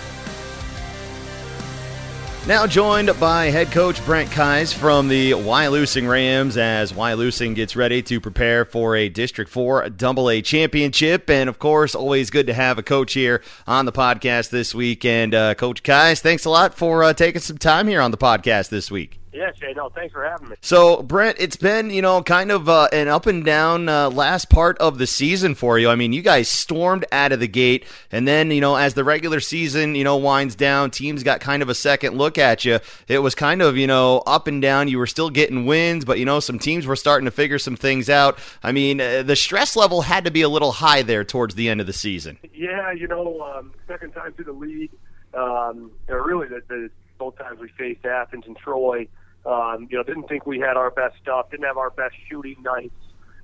Now 2.47 2.65
joined 2.65 3.11
by 3.19 3.47
head 3.47 3.73
coach 3.73 4.03
Brent 4.05 4.31
Kais 4.31 4.71
from 4.71 5.09
the 5.09 5.31
Wyalusing 5.31 6.09
Rams 6.09 6.55
as 6.55 6.93
Wyalusing 6.93 7.55
gets 7.55 7.75
ready 7.75 8.01
to 8.03 8.21
prepare 8.21 8.63
for 8.63 8.95
a 8.95 9.09
District 9.09 9.51
4 9.51 9.89
Double 9.89 10.29
A 10.29 10.41
championship. 10.41 11.29
And 11.29 11.49
of 11.49 11.59
course, 11.59 11.93
always 11.93 12.29
good 12.29 12.47
to 12.47 12.53
have 12.53 12.77
a 12.77 12.83
coach 12.83 13.11
here 13.11 13.43
on 13.67 13.83
the 13.83 13.91
podcast 13.91 14.49
this 14.49 14.73
week. 14.73 15.03
And 15.03 15.35
uh, 15.35 15.55
Coach 15.55 15.83
Kais, 15.83 16.21
thanks 16.21 16.45
a 16.45 16.49
lot 16.49 16.73
for 16.73 17.03
uh, 17.03 17.11
taking 17.11 17.41
some 17.41 17.57
time 17.57 17.85
here 17.85 17.99
on 17.99 18.11
the 18.11 18.17
podcast 18.17 18.69
this 18.69 18.89
week. 18.89 19.19
Yeah, 19.37 19.51
Shay, 19.53 19.71
no, 19.75 19.89
thanks 19.89 20.13
for 20.13 20.27
having 20.27 20.49
me. 20.49 20.55
So, 20.61 21.03
Brent, 21.03 21.37
it's 21.39 21.57
been, 21.57 21.91
you 21.91 22.01
know, 22.01 22.23
kind 22.23 22.51
of 22.51 22.67
uh, 22.67 22.87
an 22.91 23.07
up 23.07 23.27
and 23.27 23.45
down 23.45 23.87
uh, 23.87 24.09
last 24.09 24.49
part 24.49 24.79
of 24.79 24.97
the 24.97 25.05
season 25.05 25.53
for 25.53 25.77
you. 25.77 25.89
I 25.89 25.95
mean, 25.95 26.11
you 26.11 26.23
guys 26.23 26.49
stormed 26.49 27.05
out 27.11 27.31
of 27.31 27.39
the 27.39 27.47
gate, 27.47 27.85
and 28.11 28.27
then, 28.27 28.49
you 28.49 28.61
know, 28.61 28.75
as 28.77 28.95
the 28.95 29.03
regular 29.03 29.39
season, 29.39 29.93
you 29.93 30.03
know, 30.03 30.17
winds 30.17 30.55
down, 30.55 30.89
teams 30.89 31.21
got 31.21 31.39
kind 31.39 31.61
of 31.61 31.69
a 31.69 31.75
second 31.75 32.17
look 32.17 32.39
at 32.39 32.65
you. 32.65 32.79
It 33.07 33.19
was 33.19 33.35
kind 33.35 33.61
of, 33.61 33.77
you 33.77 33.85
know, 33.85 34.23
up 34.25 34.47
and 34.47 34.59
down. 34.59 34.87
You 34.87 34.97
were 34.97 35.05
still 35.05 35.29
getting 35.29 35.67
wins, 35.67 36.03
but, 36.03 36.17
you 36.17 36.25
know, 36.25 36.39
some 36.39 36.57
teams 36.57 36.87
were 36.87 36.95
starting 36.95 37.25
to 37.25 37.31
figure 37.31 37.59
some 37.59 37.75
things 37.75 38.09
out. 38.09 38.39
I 38.63 38.71
mean, 38.71 38.99
uh, 38.99 39.21
the 39.21 39.35
stress 39.35 39.75
level 39.75 40.01
had 40.01 40.25
to 40.25 40.31
be 40.31 40.41
a 40.41 40.49
little 40.49 40.71
high 40.71 41.03
there 41.03 41.23
towards 41.23 41.53
the 41.53 41.69
end 41.69 41.79
of 41.79 41.85
the 41.85 41.93
season. 41.93 42.39
Yeah, 42.55 42.91
you 42.91 43.07
know, 43.07 43.39
um, 43.41 43.71
second 43.87 44.13
time 44.13 44.33
through 44.33 44.45
the 44.45 44.51
league, 44.51 44.91
um, 45.35 45.91
really 46.07 46.47
the, 46.47 46.63
the 46.67 46.89
both 47.19 47.37
times 47.37 47.59
we 47.59 47.67
faced 47.69 48.05
Athens 48.05 48.45
and 48.47 48.57
Troy. 48.57 49.07
Um, 49.47 49.87
you 49.89 49.97
know, 49.97 50.03
didn't 50.03 50.27
think 50.27 50.45
we 50.45 50.59
had 50.59 50.75
our 50.75 50.91
best 50.91 51.15
stuff, 51.21 51.49
didn't 51.49 51.65
have 51.65 51.77
our 51.77 51.89
best 51.89 52.15
shooting 52.29 52.61
nights 52.61 52.93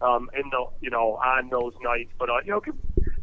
um, 0.01 0.29
in 0.37 0.49
the 0.49 0.65
you 0.81 0.89
know 0.89 1.19
on 1.23 1.49
those 1.49 1.73
nights. 1.81 2.11
But 2.19 2.29
uh, 2.29 2.41
you 2.43 2.51
know, 2.51 2.59
give, 2.59 2.75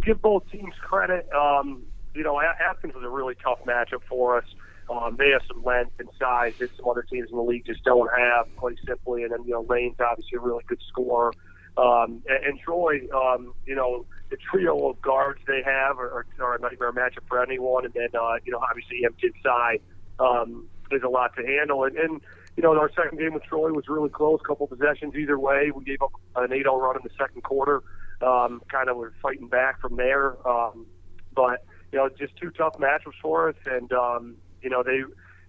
give 0.04 0.22
both 0.22 0.48
teams 0.50 0.74
credit. 0.80 1.28
Um, 1.32 1.82
you 2.14 2.24
know, 2.24 2.40
Athens 2.40 2.94
was 2.94 3.04
a 3.04 3.08
really 3.08 3.34
tough 3.42 3.58
matchup 3.66 4.02
for 4.08 4.38
us. 4.38 4.44
Um, 4.88 5.16
they 5.16 5.30
have 5.30 5.42
some 5.46 5.62
length 5.62 5.92
and 6.00 6.08
size 6.18 6.54
that 6.58 6.70
some 6.76 6.88
other 6.88 7.02
teams 7.02 7.28
in 7.30 7.36
the 7.36 7.42
league 7.42 7.64
just 7.64 7.84
don't 7.84 8.10
have, 8.16 8.46
quite 8.56 8.76
simply. 8.86 9.22
And 9.22 9.32
then 9.32 9.44
you 9.44 9.52
know, 9.52 9.64
Lane's 9.68 9.96
obviously 10.00 10.36
a 10.36 10.40
really 10.40 10.64
good 10.66 10.80
scorer. 10.88 11.32
Um, 11.76 12.22
and, 12.28 12.44
and 12.44 12.60
Troy, 12.60 13.00
um, 13.14 13.54
you 13.66 13.74
know, 13.74 14.04
the 14.30 14.36
trio 14.36 14.88
of 14.88 15.00
guards 15.00 15.40
they 15.46 15.62
have 15.64 15.98
are, 15.98 16.26
are, 16.40 16.54
a 16.54 16.60
nightmare 16.60 16.92
matchup 16.92 17.26
for 17.28 17.42
anyone. 17.42 17.84
And 17.84 17.94
then, 17.94 18.08
uh, 18.20 18.36
you 18.44 18.52
know, 18.52 18.58
obviously 18.58 19.04
Empty 19.04 19.32
side 19.42 19.80
um, 20.18 20.66
is 20.90 21.02
a 21.02 21.08
lot 21.08 21.36
to 21.36 21.46
handle. 21.46 21.84
And, 21.84 21.96
and 21.96 22.20
you 22.56 22.62
know, 22.62 22.78
our 22.78 22.90
second 22.94 23.18
game 23.18 23.34
with 23.34 23.44
Troy 23.44 23.72
was 23.72 23.84
really 23.88 24.10
close, 24.10 24.40
couple 24.46 24.66
possessions 24.66 25.14
either 25.14 25.38
way. 25.38 25.70
We 25.74 25.84
gave 25.84 26.02
up 26.02 26.12
an 26.36 26.50
8-0 26.50 26.80
run 26.80 26.96
in 26.96 27.02
the 27.02 27.10
second 27.18 27.42
quarter. 27.42 27.82
Um, 28.20 28.60
kind 28.70 28.88
of 28.88 28.96
were 28.96 29.12
fighting 29.22 29.48
back 29.48 29.80
from 29.80 29.96
there. 29.96 30.36
Um, 30.46 30.86
but, 31.34 31.64
you 31.92 31.98
know, 31.98 32.08
just 32.18 32.36
two 32.36 32.50
tough 32.50 32.74
matchups 32.78 33.14
for 33.22 33.48
us. 33.48 33.56
And, 33.64 33.90
um, 33.92 34.36
you 34.62 34.68
know, 34.68 34.82
they 34.82 35.02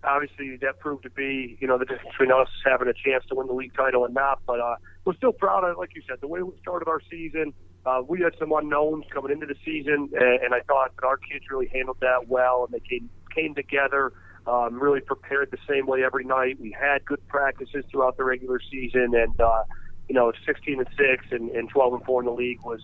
obviously 0.03 0.57
that 0.61 0.79
proved 0.79 1.03
to 1.03 1.09
be, 1.09 1.57
you 1.59 1.67
know, 1.67 1.77
the 1.77 1.85
difference 1.85 2.11
between 2.17 2.31
us 2.31 2.47
having 2.65 2.87
a 2.87 2.93
chance 2.93 3.23
to 3.29 3.35
win 3.35 3.47
the 3.47 3.53
league 3.53 3.73
title 3.75 4.05
and 4.05 4.13
not. 4.13 4.39
But 4.45 4.59
uh, 4.59 4.75
we're 5.05 5.15
still 5.15 5.33
proud 5.33 5.63
of, 5.63 5.77
like 5.77 5.95
you 5.95 6.01
said, 6.07 6.17
the 6.21 6.27
way 6.27 6.41
we 6.41 6.51
started 6.61 6.87
our 6.87 7.01
season. 7.09 7.53
Uh, 7.85 8.01
we 8.07 8.21
had 8.21 8.33
some 8.39 8.51
unknowns 8.51 9.05
coming 9.11 9.31
into 9.31 9.47
the 9.47 9.55
season, 9.65 10.11
and, 10.13 10.43
and 10.43 10.53
I 10.53 10.59
thought 10.61 10.95
that 10.95 11.05
our 11.05 11.17
kids 11.17 11.45
really 11.49 11.67
handled 11.73 11.97
that 12.01 12.27
well, 12.27 12.63
and 12.65 12.73
they 12.73 12.87
came 12.87 13.09
came 13.35 13.55
together 13.55 14.13
um, 14.47 14.81
really 14.81 15.01
prepared 15.01 15.49
the 15.51 15.57
same 15.69 15.85
way 15.85 16.03
every 16.03 16.23
night. 16.23 16.59
We 16.59 16.75
had 16.79 17.05
good 17.05 17.25
practices 17.27 17.85
throughout 17.91 18.17
the 18.17 18.23
regular 18.23 18.59
season, 18.71 19.13
and 19.15 19.39
uh, 19.39 19.63
you 20.07 20.15
know, 20.15 20.31
16 20.45 20.79
and 20.79 20.87
six 20.97 21.25
and, 21.31 21.49
and 21.51 21.69
12 21.69 21.93
and 21.93 22.03
four 22.03 22.21
in 22.21 22.25
the 22.25 22.33
league 22.33 22.59
was 22.63 22.81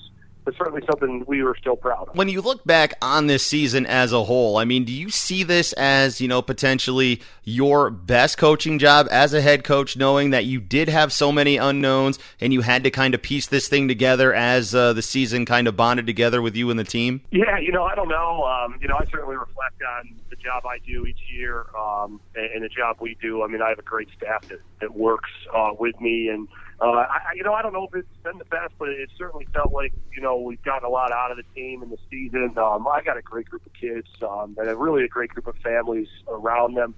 but 0.48 0.56
certainly 0.56 0.82
something 0.90 1.26
we 1.28 1.44
were 1.44 1.58
still 1.60 1.76
proud 1.76 2.08
of. 2.08 2.16
When 2.16 2.30
you 2.30 2.40
look 2.40 2.64
back 2.64 2.94
on 3.02 3.28
this 3.28 3.46
season 3.46 3.86
as 3.86 4.14
a 4.14 4.24
whole, 4.24 4.56
I 4.56 4.64
mean, 4.64 4.86
do 4.86 4.94
you 4.94 5.10
see 5.10 5.44
this 5.44 5.74
as, 5.74 6.22
you 6.22 6.30
know, 6.30 6.42
potentially 6.42 7.22
your 7.44 7.90
best 7.90 8.38
coaching 8.38 8.80
job 8.80 9.10
as 9.12 9.34
a 9.34 9.42
head 9.42 9.66
coach, 9.66 9.98
knowing 9.98 10.30
that 10.30 10.46
you 10.46 10.62
did 10.62 10.88
have 10.88 11.12
so 11.12 11.34
many 11.34 11.58
unknowns 11.58 12.18
and 12.40 12.54
you 12.54 12.62
had 12.62 12.86
to 12.86 12.90
kind 12.90 13.14
of 13.14 13.22
piece 13.22 13.48
this 13.48 13.68
thing 13.68 13.90
together 13.90 14.34
as 14.34 14.74
uh, 14.74 14.94
the 14.94 15.02
season 15.02 15.44
kind 15.44 15.68
of 15.68 15.76
bonded 15.76 16.08
together 16.08 16.42
with 16.42 16.56
you 16.56 16.70
and 16.70 16.80
the 16.80 16.86
team? 16.86 17.20
Yeah, 17.30 17.60
you 17.60 17.74
know, 17.74 17.84
I 17.84 17.96
don't 17.96 18.08
know. 18.08 18.46
Um, 18.46 18.80
you 18.82 18.88
know, 18.88 18.96
I 18.96 19.06
certainly 19.12 19.36
reflect 19.36 19.82
on 20.00 20.16
the 20.30 20.38
job 20.38 20.66
I 20.66 20.78
do 20.78 21.06
each 21.06 21.20
year 21.30 21.66
um, 21.78 22.22
and, 22.36 22.46
and 22.54 22.64
the 22.64 22.70
job 22.70 23.00
we 23.02 23.18
do. 23.22 23.44
I 23.44 23.48
mean, 23.48 23.62
I 23.62 23.68
have 23.68 23.80
a 23.80 23.82
great 23.84 24.08
staff 24.18 24.48
that, 24.48 24.62
that 24.80 24.96
works 24.96 25.30
uh, 25.54 25.72
with 25.78 26.00
me 26.00 26.30
and 26.30 26.48
uh, 26.80 26.86
I, 27.10 27.34
you 27.36 27.44
know, 27.44 27.54
I 27.54 27.64
don't 27.64 27.74
know 27.74 27.88
if 27.92 27.96
it's 27.96 28.24
been 28.24 28.38
the 28.38 28.46
best, 28.46 28.74
but 28.78 28.90
it 28.90 29.10
certainly 29.18 29.48
felt 29.52 29.74
like 29.74 29.94
you 30.16 30.22
know 30.22 30.38
we've 30.38 30.62
gotten 30.62 30.86
a 30.86 30.92
lot 30.92 31.12
out 31.12 31.32
of 31.32 31.38
the 31.38 31.44
team 31.56 31.82
in 31.82 31.90
the 31.90 31.98
season. 32.10 32.54
Um, 32.58 32.88
I 32.88 33.02
got 33.02 33.18
a 33.18 33.22
great 33.22 33.48
group 33.48 33.66
of 33.66 33.74
kids 33.74 34.08
um, 34.22 34.56
and 34.60 34.70
a 34.70 34.76
really 34.76 35.04
a 35.04 35.08
great 35.08 35.32
group 35.32 35.48
of 35.48 35.56
families 35.64 36.08
around 36.28 36.76
them. 36.76 36.94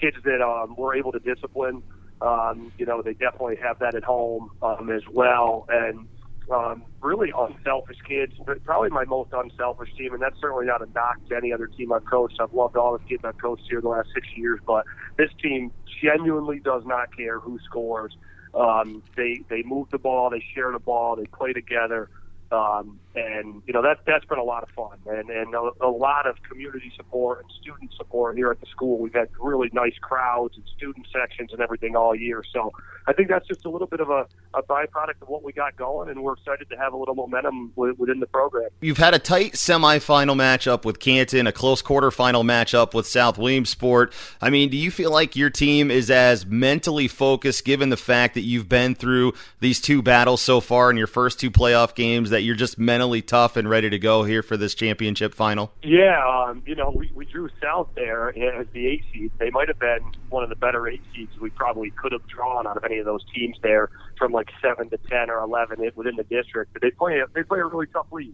Kids 0.00 0.16
that 0.24 0.40
um, 0.40 0.76
we're 0.78 0.94
able 0.94 1.10
to 1.12 1.18
discipline. 1.18 1.82
Um, 2.20 2.72
you 2.78 2.86
know, 2.86 3.02
they 3.02 3.12
definitely 3.12 3.56
have 3.60 3.80
that 3.80 3.96
at 3.96 4.04
home 4.04 4.50
um, 4.62 4.88
as 4.90 5.02
well, 5.12 5.66
and 5.68 6.06
um, 6.48 6.84
really 7.02 7.32
unselfish 7.36 7.98
kids. 8.06 8.34
But 8.46 8.62
probably 8.64 8.90
my 8.90 9.04
most 9.04 9.30
unselfish 9.32 9.92
team, 9.98 10.14
and 10.14 10.22
that's 10.22 10.40
certainly 10.40 10.66
not 10.66 10.80
a 10.80 10.86
knock 10.94 11.16
to 11.28 11.36
any 11.36 11.52
other 11.52 11.66
team 11.66 11.92
I've 11.92 12.04
coached. 12.04 12.36
I've 12.40 12.54
loved 12.54 12.76
all 12.76 12.96
the 12.96 13.04
kids 13.04 13.24
I've 13.24 13.38
coached 13.38 13.64
here 13.68 13.80
the 13.80 13.88
last 13.88 14.10
six 14.14 14.28
years, 14.36 14.60
but 14.64 14.84
this 15.18 15.30
team 15.42 15.72
genuinely 16.00 16.60
does 16.60 16.84
not 16.86 17.14
care 17.16 17.40
who 17.40 17.58
scores. 17.64 18.16
Um, 18.56 19.02
they 19.16 19.40
they 19.48 19.62
move 19.62 19.88
the 19.90 19.98
ball, 19.98 20.30
they 20.30 20.44
share 20.54 20.72
the 20.72 20.78
ball, 20.78 21.16
they 21.16 21.26
play 21.26 21.52
together. 21.52 22.08
Um, 22.52 23.00
and 23.14 23.62
you 23.66 23.72
know 23.72 23.82
that 23.82 23.98
that's 24.06 24.24
been 24.24 24.38
a 24.38 24.44
lot 24.44 24.62
of 24.62 24.68
fun, 24.70 24.98
and 25.06 25.30
and 25.30 25.54
a, 25.54 25.70
a 25.80 25.88
lot 25.88 26.26
of 26.26 26.36
community 26.42 26.92
support 26.96 27.42
and 27.42 27.50
student 27.60 27.92
support 27.96 28.36
here 28.36 28.50
at 28.50 28.60
the 28.60 28.66
school. 28.66 28.98
We've 28.98 29.14
had 29.14 29.28
really 29.38 29.70
nice 29.72 29.94
crowds 30.00 30.56
and 30.56 30.64
student 30.76 31.06
sections 31.12 31.52
and 31.52 31.60
everything 31.60 31.94
all 31.94 32.14
year. 32.14 32.42
So 32.52 32.72
I 33.06 33.12
think 33.12 33.28
that's 33.28 33.46
just 33.46 33.64
a 33.66 33.70
little 33.70 33.86
bit 33.86 34.00
of 34.00 34.10
a, 34.10 34.26
a 34.54 34.62
byproduct 34.62 35.22
of 35.22 35.28
what 35.28 35.44
we 35.44 35.52
got 35.52 35.76
going, 35.76 36.08
and 36.08 36.22
we're 36.22 36.32
excited 36.32 36.68
to 36.70 36.76
have 36.76 36.92
a 36.92 36.96
little 36.96 37.14
momentum 37.14 37.72
within 37.76 38.18
the 38.18 38.26
program. 38.26 38.70
You've 38.80 38.98
had 38.98 39.14
a 39.14 39.18
tight 39.18 39.52
semifinal 39.52 40.34
matchup 40.34 40.84
with 40.84 40.98
Canton, 40.98 41.46
a 41.46 41.52
close 41.52 41.82
quarterfinal 41.82 42.42
matchup 42.44 42.94
with 42.94 43.06
South 43.06 43.38
Williamsport. 43.38 44.12
I 44.40 44.50
mean, 44.50 44.70
do 44.70 44.76
you 44.76 44.90
feel 44.90 45.10
like 45.10 45.36
your 45.36 45.50
team 45.50 45.90
is 45.90 46.10
as 46.10 46.46
mentally 46.46 47.06
focused, 47.06 47.64
given 47.64 47.90
the 47.90 47.96
fact 47.96 48.34
that 48.34 48.42
you've 48.42 48.68
been 48.68 48.94
through 48.94 49.34
these 49.60 49.80
two 49.80 50.02
battles 50.02 50.40
so 50.40 50.60
far 50.60 50.90
in 50.90 50.96
your 50.96 51.06
first 51.06 51.38
two 51.38 51.50
playoff 51.50 51.94
games, 51.94 52.30
that 52.30 52.42
you're 52.42 52.56
just 52.56 52.78
mentally 52.78 53.03
mentally 53.04 53.20
tough 53.20 53.58
and 53.58 53.68
ready 53.68 53.90
to 53.90 53.98
go 53.98 54.24
here 54.24 54.42
for 54.42 54.56
this 54.56 54.74
championship 54.74 55.34
final? 55.34 55.70
Yeah, 55.82 56.26
um, 56.26 56.62
you 56.64 56.74
know, 56.74 56.90
we, 56.96 57.10
we 57.14 57.26
drew 57.26 57.50
South 57.62 57.88
there 57.94 58.30
as 58.30 58.66
the 58.72 58.86
eight 58.86 59.02
seed. 59.12 59.30
They 59.38 59.50
might 59.50 59.68
have 59.68 59.78
been 59.78 60.00
one 60.30 60.42
of 60.42 60.48
the 60.48 60.56
better 60.56 60.88
eight 60.88 61.02
seeds 61.14 61.38
we 61.38 61.50
probably 61.50 61.90
could 61.90 62.12
have 62.12 62.26
drawn 62.26 62.66
out 62.66 62.78
of 62.78 62.84
any 62.84 62.96
of 62.96 63.04
those 63.04 63.22
teams 63.34 63.58
there 63.62 63.90
from 64.16 64.32
like 64.32 64.48
seven 64.62 64.88
to 64.88 64.96
ten 65.10 65.28
or 65.28 65.40
eleven 65.40 65.78
within 65.94 66.16
the 66.16 66.24
district. 66.24 66.72
But 66.72 66.80
they 66.80 66.92
play 66.92 67.20
they 67.34 67.42
play 67.42 67.58
a 67.58 67.66
really 67.66 67.88
tough 67.88 68.06
league. 68.10 68.32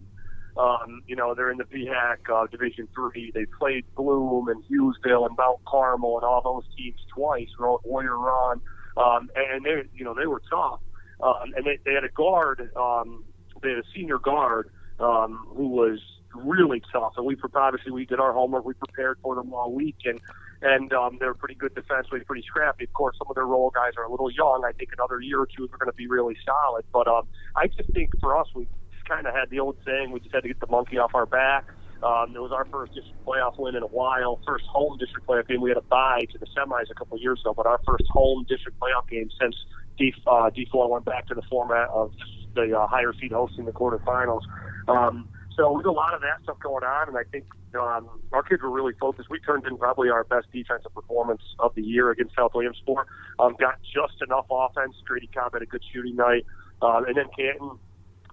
Um, 0.57 1.01
you 1.05 1.17
know, 1.17 1.35
they're 1.35 1.51
in 1.51 1.57
the 1.57 1.65
VHAC 1.65 2.29
uh, 2.33 2.47
Division 2.47 2.87
Three. 2.95 3.31
They 3.33 3.45
played 3.59 3.83
Bloom 3.95 4.47
and 4.47 4.63
Hughesville 4.63 5.27
and 5.27 5.35
Mount 5.37 5.65
Carmel 5.67 6.15
and 6.15 6.23
all 6.23 6.41
those 6.41 6.63
teams 6.77 6.99
twice. 7.13 7.49
Warrior 7.59 8.17
Run, 8.17 8.61
um, 8.95 9.29
and 9.35 9.65
they, 9.65 9.83
you 9.93 10.05
know, 10.05 10.13
they 10.13 10.27
were 10.27 10.41
tough. 10.49 10.79
Um, 11.21 11.53
and 11.55 11.65
they, 11.65 11.77
they 11.85 11.93
had 11.93 12.03
a 12.03 12.09
guard 12.09 12.71
um, 12.75 13.23
they 13.61 13.69
had 13.69 13.79
a 13.79 13.83
senior 13.95 14.19
guard 14.19 14.71
um, 14.99 15.47
who 15.55 15.67
was 15.67 15.99
really 16.35 16.81
tough, 16.91 17.13
and 17.17 17.25
we 17.25 17.35
obviously 17.55 17.91
we 17.91 18.05
did 18.05 18.19
our 18.19 18.33
homework. 18.33 18.65
We 18.65 18.73
prepared 18.73 19.17
for 19.21 19.35
them 19.35 19.53
all 19.53 19.73
week, 19.73 19.97
and 20.05 20.19
and 20.61 20.93
um, 20.93 21.17
they're 21.19 21.33
pretty 21.33 21.55
good 21.55 21.73
defensively, 21.73 22.21
pretty 22.21 22.43
scrappy. 22.47 22.85
Of 22.85 22.93
course, 22.93 23.15
some 23.17 23.27
of 23.29 23.35
their 23.35 23.45
role 23.45 23.71
guys 23.71 23.93
are 23.97 24.03
a 24.03 24.11
little 24.11 24.31
young. 24.31 24.63
I 24.65 24.71
think 24.73 24.89
another 24.93 25.19
year 25.19 25.39
or 25.39 25.47
two 25.47 25.67
they're 25.67 25.77
going 25.77 25.91
to 25.91 25.97
be 25.97 26.07
really 26.07 26.37
solid. 26.45 26.85
But 26.93 27.07
um, 27.07 27.27
I 27.55 27.67
just 27.67 27.91
think 27.93 28.11
for 28.19 28.37
us, 28.37 28.47
we 28.55 28.67
kind 29.07 29.27
of 29.27 29.33
had 29.33 29.49
the 29.49 29.59
old 29.59 29.77
saying: 29.85 30.11
we 30.11 30.19
just 30.19 30.33
had 30.33 30.43
to 30.43 30.47
get 30.47 30.59
the 30.59 30.67
monkey 30.67 30.97
off 30.97 31.15
our 31.15 31.25
back. 31.25 31.65
Um, 32.03 32.33
it 32.35 32.41
was 32.41 32.51
our 32.51 32.65
first 32.65 32.93
district 32.95 33.23
playoff 33.25 33.59
win 33.59 33.75
in 33.75 33.83
a 33.83 33.87
while. 33.87 34.39
First 34.47 34.65
home 34.65 34.97
district 34.97 35.27
playoff 35.27 35.47
game. 35.47 35.61
We 35.61 35.69
had 35.69 35.77
a 35.77 35.81
bye 35.81 36.21
to 36.31 36.37
the 36.37 36.47
semis 36.47 36.89
a 36.89 36.95
couple 36.95 37.15
of 37.15 37.21
years 37.21 37.39
ago, 37.41 37.53
but 37.55 37.67
our 37.67 37.79
first 37.85 38.05
home 38.09 38.45
district 38.49 38.79
playoff 38.79 39.07
game 39.07 39.29
since 39.39 39.55
D 39.97 40.13
uh, 40.25 40.49
D4 40.49 40.89
went 40.89 41.05
back 41.05 41.27
to 41.27 41.35
the 41.35 41.43
format 41.43 41.89
of 41.89 42.11
the 42.55 42.77
uh, 42.77 42.87
higher 42.87 43.13
seed 43.19 43.31
hosting 43.31 43.65
the 43.65 43.71
quarterfinals. 43.71 44.41
Um, 44.87 45.27
so 45.55 45.71
we 45.71 45.83
a 45.83 45.91
lot 45.91 46.13
of 46.13 46.21
that 46.21 46.41
stuff 46.43 46.59
going 46.59 46.83
on, 46.83 47.09
and 47.09 47.17
I 47.17 47.23
think 47.31 47.45
um, 47.75 48.09
our 48.31 48.43
kids 48.43 48.61
were 48.61 48.71
really 48.71 48.93
focused. 48.99 49.29
We 49.29 49.39
turned 49.39 49.65
in 49.65 49.77
probably 49.77 50.09
our 50.09 50.23
best 50.23 50.47
defensive 50.51 50.93
performance 50.93 51.41
of 51.59 51.75
the 51.75 51.81
year 51.81 52.09
against 52.09 52.35
South 52.35 52.53
Williamsport. 52.53 53.07
Um, 53.39 53.55
got 53.59 53.75
just 53.81 54.21
enough 54.21 54.45
offense. 54.49 54.95
Grady 55.05 55.27
Cobb 55.27 55.53
had 55.53 55.61
a 55.61 55.65
good 55.65 55.83
shooting 55.93 56.15
night, 56.15 56.45
um, 56.81 57.05
and 57.05 57.15
then 57.15 57.25
Canton. 57.37 57.77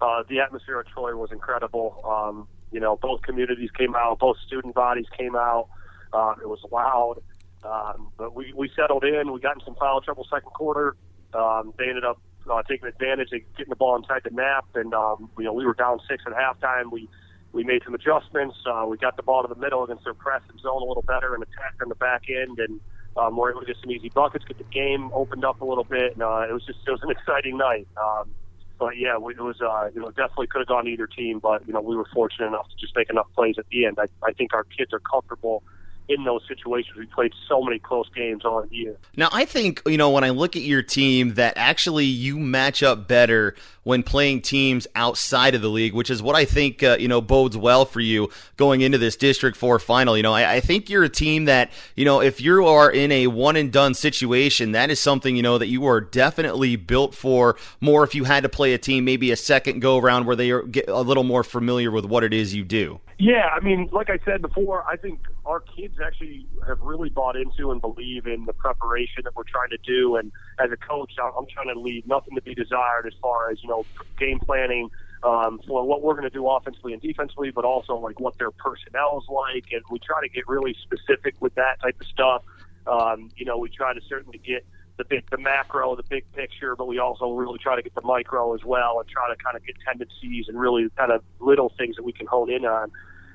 Uh, 0.01 0.23
the 0.29 0.39
atmosphere 0.39 0.79
at 0.79 0.87
Troy 0.87 1.13
was 1.13 1.29
incredible. 1.31 2.01
Um, 2.07 2.47
you 2.71 2.79
know, 2.79 2.97
both 3.01 3.21
communities 3.21 3.69
came 3.77 3.95
out, 3.95 4.19
both 4.19 4.37
student 4.47 4.73
bodies 4.73 5.07
came 5.17 5.35
out. 5.35 5.67
Uh, 6.13 6.35
it 6.41 6.47
was 6.47 6.59
loud, 6.71 7.21
um, 7.63 8.09
but 8.17 8.33
we 8.33 8.53
we 8.55 8.71
settled 8.75 9.03
in. 9.03 9.31
We 9.31 9.39
got 9.41 9.55
in 9.59 9.65
some 9.65 9.75
foul 9.75 9.99
trouble 10.01 10.25
second 10.31 10.51
quarter. 10.51 10.95
Um, 11.33 11.73
they 11.77 11.89
ended 11.89 12.05
up 12.05 12.21
uh, 12.49 12.63
taking 12.63 12.87
advantage 12.87 13.31
of 13.31 13.41
getting 13.57 13.69
the 13.69 13.75
ball 13.75 13.95
inside 13.95 14.21
the 14.23 14.31
nap, 14.31 14.65
and 14.75 14.93
um, 14.93 15.29
you 15.37 15.45
know 15.45 15.53
we 15.53 15.65
were 15.65 15.73
down 15.73 15.99
six 16.09 16.23
at 16.25 16.33
halftime. 16.33 16.91
We 16.91 17.09
we 17.51 17.63
made 17.63 17.81
some 17.83 17.93
adjustments. 17.93 18.55
Uh, 18.65 18.85
we 18.87 18.97
got 18.97 19.15
the 19.17 19.23
ball 19.23 19.41
to 19.41 19.47
the 19.47 19.59
middle 19.59 19.83
against 19.83 20.03
their 20.03 20.13
press 20.13 20.41
and 20.49 20.59
zone 20.59 20.81
a 20.81 20.85
little 20.85 21.03
better, 21.03 21.33
and 21.33 21.43
attacked 21.43 21.81
on 21.81 21.89
the 21.89 21.95
back 21.95 22.23
end, 22.29 22.59
and 22.59 22.79
um, 23.17 23.35
we're 23.35 23.51
able 23.51 23.61
to 23.61 23.65
get 23.65 23.77
some 23.81 23.91
easy 23.91 24.09
buckets, 24.09 24.45
get 24.45 24.57
the 24.57 24.63
game 24.65 25.11
opened 25.13 25.45
up 25.45 25.61
a 25.61 25.65
little 25.65 25.83
bit, 25.83 26.13
and 26.13 26.23
uh, 26.23 26.45
it 26.49 26.53
was 26.53 26.65
just 26.65 26.79
it 26.85 26.91
was 26.91 27.01
an 27.03 27.11
exciting 27.17 27.57
night. 27.57 27.87
Um, 27.97 28.29
but 28.77 28.97
yeah, 28.97 29.17
we, 29.17 29.33
it 29.33 29.41
was 29.41 29.61
uh, 29.61 29.89
you 29.93 30.01
know 30.01 30.09
definitely 30.09 30.47
could 30.47 30.59
have 30.59 30.67
gone 30.67 30.87
either 30.87 31.07
team, 31.07 31.39
but 31.39 31.67
you 31.67 31.73
know 31.73 31.81
we 31.81 31.95
were 31.95 32.07
fortunate 32.13 32.47
enough 32.47 32.67
to 32.69 32.75
just 32.79 32.95
make 32.95 33.09
enough 33.09 33.27
plays 33.35 33.55
at 33.57 33.65
the 33.71 33.85
end. 33.85 33.97
I, 33.99 34.05
I 34.25 34.33
think 34.33 34.53
our 34.53 34.63
kids 34.63 34.93
are 34.93 34.99
comfortable 34.99 35.63
in 36.09 36.23
those 36.23 36.41
situations. 36.47 36.97
We 36.97 37.05
played 37.05 37.33
so 37.47 37.61
many 37.61 37.79
close 37.79 38.09
games 38.15 38.43
all 38.43 38.65
year. 38.67 38.97
Now, 39.15 39.29
I 39.31 39.45
think, 39.45 39.81
you 39.85 39.97
know, 39.97 40.09
when 40.09 40.23
I 40.23 40.31
look 40.31 40.55
at 40.55 40.63
your 40.63 40.81
team, 40.81 41.35
that 41.35 41.53
actually 41.55 42.05
you 42.05 42.39
match 42.39 42.81
up 42.81 43.07
better 43.07 43.55
when 43.83 44.03
playing 44.03 44.41
teams 44.41 44.87
outside 44.95 45.55
of 45.55 45.61
the 45.61 45.69
league, 45.69 45.93
which 45.93 46.09
is 46.09 46.21
what 46.21 46.35
I 46.35 46.45
think, 46.45 46.83
uh, 46.83 46.97
you 46.99 47.07
know, 47.07 47.21
bodes 47.21 47.55
well 47.55 47.85
for 47.85 48.01
you 48.01 48.29
going 48.57 48.81
into 48.81 48.97
this 48.97 49.15
District 49.15 49.55
4 49.55 49.79
final. 49.79 50.17
You 50.17 50.23
know, 50.23 50.33
I, 50.33 50.55
I 50.55 50.59
think 50.59 50.89
you're 50.89 51.03
a 51.03 51.09
team 51.09 51.45
that, 51.45 51.71
you 51.95 52.05
know, 52.05 52.21
if 52.21 52.41
you 52.41 52.65
are 52.65 52.91
in 52.91 53.11
a 53.11 53.27
one 53.27 53.55
and 53.55 53.71
done 53.71 53.93
situation, 53.93 54.73
that 54.73 54.89
is 54.89 54.99
something, 54.99 55.35
you 55.35 55.43
know, 55.43 55.57
that 55.57 55.67
you 55.67 55.85
are 55.85 56.01
definitely 56.01 56.75
built 56.75 57.15
for 57.15 57.55
more 57.79 58.03
if 58.03 58.15
you 58.15 58.23
had 58.23 58.43
to 58.43 58.49
play 58.49 58.73
a 58.73 58.77
team 58.77 59.05
maybe 59.05 59.31
a 59.31 59.35
second 59.35 59.79
go 59.79 59.97
around 59.97 60.25
where 60.25 60.35
they 60.35 60.51
are 60.51 60.63
get 60.63 60.87
a 60.87 61.01
little 61.01 61.23
more 61.23 61.43
familiar 61.43 61.91
with 61.91 62.05
what 62.05 62.23
it 62.23 62.33
is 62.33 62.53
you 62.53 62.63
do. 62.63 62.99
Yeah, 63.17 63.49
I 63.53 63.59
mean, 63.59 63.89
like 63.91 64.09
I 64.09 64.17
said 64.23 64.41
before, 64.41 64.85
I 64.87 64.95
think 64.95 65.19
our 65.49 65.61
kids 65.61 65.95
actually 66.05 66.45
have 66.67 66.79
really 66.79 67.09
bought 67.09 67.35
into 67.35 67.71
and 67.71 67.81
believe 67.81 68.27
in 68.27 68.45
the 68.45 68.53
preparation 68.53 69.23
that 69.23 69.35
we're 69.35 69.49
trying 69.49 69.71
to 69.71 69.79
do. 69.83 70.15
And 70.15 70.31
as 70.59 70.69
a 70.71 70.77
coach, 70.77 71.13
I'm 71.19 71.47
trying 71.51 71.73
to 71.73 71.79
leave 71.79 72.05
nothing 72.05 72.35
to 72.35 72.41
be 72.41 72.53
desired 72.53 73.07
as 73.07 73.13
far 73.19 73.49
as 73.49 73.57
you 73.63 73.67
know 73.67 73.87
game 74.19 74.39
planning 74.39 74.89
um, 75.23 75.59
for 75.67 75.85
what 75.87 76.03
we're 76.03 76.13
going 76.13 76.29
to 76.29 76.29
do 76.29 76.47
offensively 76.47 76.93
and 76.93 77.01
defensively, 77.01 77.49
but 77.49 77.65
also 77.65 77.95
like 77.95 78.19
what 78.19 78.37
their 78.37 78.51
personnel 78.51 79.19
is 79.23 79.27
like. 79.27 79.65
And 79.71 79.81
we 79.89 79.97
try 79.97 80.21
to 80.21 80.29
get 80.29 80.47
really 80.47 80.75
specific 80.83 81.33
with 81.39 81.55
that 81.55 81.81
type 81.81 81.99
of 81.99 82.05
stuff. 82.07 82.43
Um, 82.85 83.31
you 83.35 83.45
know, 83.45 83.57
we 83.57 83.69
try 83.69 83.95
to 83.95 84.01
certainly 84.07 84.39
get 84.45 84.63
the 84.97 85.05
big, 85.05 85.23
the 85.31 85.37
macro, 85.37 85.95
the 85.95 86.03
big 86.03 86.31
picture, 86.33 86.75
but 86.75 86.85
we 86.85 86.99
also 86.99 87.31
really 87.31 87.57
try 87.57 87.75
to 87.75 87.81
get 87.81 87.95
the 87.95 88.01
micro 88.01 88.53
as 88.53 88.63
well, 88.63 88.99
and 88.99 89.09
try 89.09 89.27
to 89.29 89.35
kind 89.43 89.57
of 89.57 89.65
get 89.65 89.75
tendencies 89.83 90.45
and 90.47 90.59
really 90.59 90.89
kind 90.95 91.11
of 91.11 91.23
little 91.39 91.73
things 91.75 91.95
that 91.95 92.03
we 92.03 92.13
can 92.13 92.27
hone 92.27 92.51
in 92.51 92.65
on. 92.65 92.91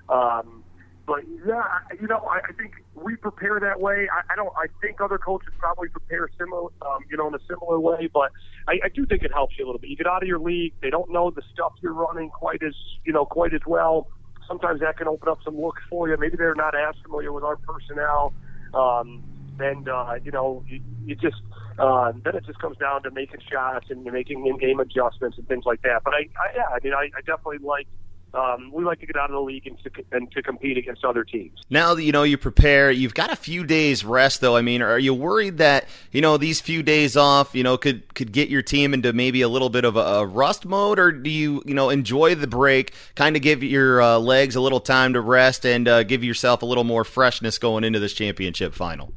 Um, 0.09 0.64
but 1.07 1.21
yeah, 1.47 1.63
you 2.01 2.07
know, 2.07 2.27
I, 2.31 2.39
I 2.49 2.53
think 2.57 2.73
we 2.95 3.17
prepare 3.17 3.61
that 3.61 3.81
way. 3.81 4.09
I, 4.11 4.33
I 4.33 4.37
don't. 4.37 4.53
I 4.57 4.67
think 4.81 5.01
other 5.01 5.19
coaches 5.19 5.53
probably 5.59 5.89
prepare 5.89 6.29
similar, 6.39 6.71
um, 6.83 7.05
you 7.11 7.17
know, 7.17 7.29
in 7.29 7.35
a 7.35 7.39
similar 7.49 7.79
way. 7.79 8.09
But 8.13 8.33
I, 8.67 8.81
I 8.85 8.89
do 8.95 9.05
think 9.05 9.23
it 9.23 9.33
helps 9.33 9.55
you 9.59 9.65
a 9.65 9.67
little 9.67 9.81
bit. 9.81 9.91
You 9.91 9.97
get 9.97 10.07
out 10.07 10.23
of 10.23 10.29
your 10.29 10.39
league; 10.39 10.73
they 10.81 10.91
don't 10.91 11.11
know 11.11 11.31
the 11.31 11.43
stuff 11.53 11.73
you're 11.83 11.93
running 11.93 12.31
quite 12.31 12.63
as 12.63 12.75
you 13.05 13.13
know, 13.13 13.27
quite 13.27 13.53
as 13.53 13.61
well. 13.67 14.09
Sometimes 14.49 14.81
that 14.81 14.97
can 14.97 15.09
open 15.09 15.29
up 15.29 15.39
some 15.45 15.61
looks 15.61 15.83
for 15.91 16.09
you. 16.09 16.17
Maybe 16.19 16.37
they're 16.37 16.55
not 16.55 16.75
as 16.75 16.95
familiar 17.03 17.33
with 17.33 17.45
our 17.45 17.57
personnel, 17.57 18.33
um, 18.73 19.23
and 19.59 19.89
uh, 19.89 20.15
you 20.25 20.33
know, 20.33 20.65
you, 20.67 20.81
you 21.05 21.17
just 21.17 21.37
uh, 21.79 22.13
then 22.25 22.37
it 22.37 22.47
just 22.47 22.61
comes 22.61 22.79
down 22.79 23.03
to 23.03 23.11
making 23.11 23.41
shots 23.51 23.87
and 23.91 24.05
making 24.05 24.47
in-game 24.47 24.81
adjustments 24.81 25.37
and 25.37 25.47
things 25.49 25.65
like 25.67 25.83
that. 25.83 26.03
But 26.05 26.15
I, 26.15 26.29
I 26.41 26.57
yeah, 26.57 26.67
I 26.73 26.79
mean, 26.83 26.95
I, 26.95 27.11
I 27.17 27.21
definitely 27.27 27.59
like 27.59 27.89
um, 28.35 28.71
we 28.73 28.85
like 28.85 29.01
to 29.01 29.07
get 29.07 29.17
out 29.17 29.31
of 29.31 29.35
the 29.35 29.41
league 29.41 29.67
and 29.67 29.79
to, 29.85 29.91
and 30.13 30.31
to 30.33 30.43
compete 30.43 30.77
against 30.77 31.05
other 31.05 31.25
teams. 31.25 31.61
Now 31.71 31.95
that 31.95 32.03
you 32.03 32.13
know 32.13 32.25
you 32.25 32.37
prepare, 32.37 32.91
you've 32.91 33.15
got 33.15 33.33
a 33.33 33.37
few 33.37 33.65
days 33.65 34.05
rest 34.05 34.41
though. 34.41 34.57
I 34.57 34.63
mean, 34.63 34.83
are 34.83 34.99
you 34.99 35.15
worried 35.15 35.59
that 35.59 35.87
you 36.11 36.21
know 36.21 36.37
these 36.37 36.61
few 36.61 36.83
days 36.83 37.17
off, 37.17 37.55
you 37.55 37.63
know, 37.63 37.77
could 37.77 38.13
could 38.15 38.33
get 38.33 38.49
your 38.49 38.63
team 38.63 38.93
into 38.93 39.13
maybe 39.13 39.43
a 39.43 39.49
little 39.49 39.71
bit 39.71 39.85
of 39.85 39.97
a, 39.97 40.01
a 40.01 40.27
rust 40.27 40.65
mode, 40.65 40.99
or 40.99 41.13
do 41.13 41.31
you 41.31 41.63
you 41.65 41.75
know 41.75 41.91
enjoy 41.91 42.35
the 42.35 42.47
break, 42.47 42.93
kind 43.15 43.37
of 43.37 43.43
give 43.43 43.63
your 43.63 44.03
uh, 44.03 44.19
legs 44.19 44.57
a 44.57 44.61
little 44.61 44.81
time 44.81 45.13
to 45.13 45.21
rest 45.21 45.65
and 45.65 45.87
uh, 45.87 46.03
give 46.03 46.25
yourself 46.25 46.63
a 46.63 46.67
little 46.67 46.85
more 46.85 47.05
freshness 47.05 47.59
going 47.59 47.85
into 47.85 48.01
this 48.01 48.13
championship 48.13 48.75
final? 48.75 49.13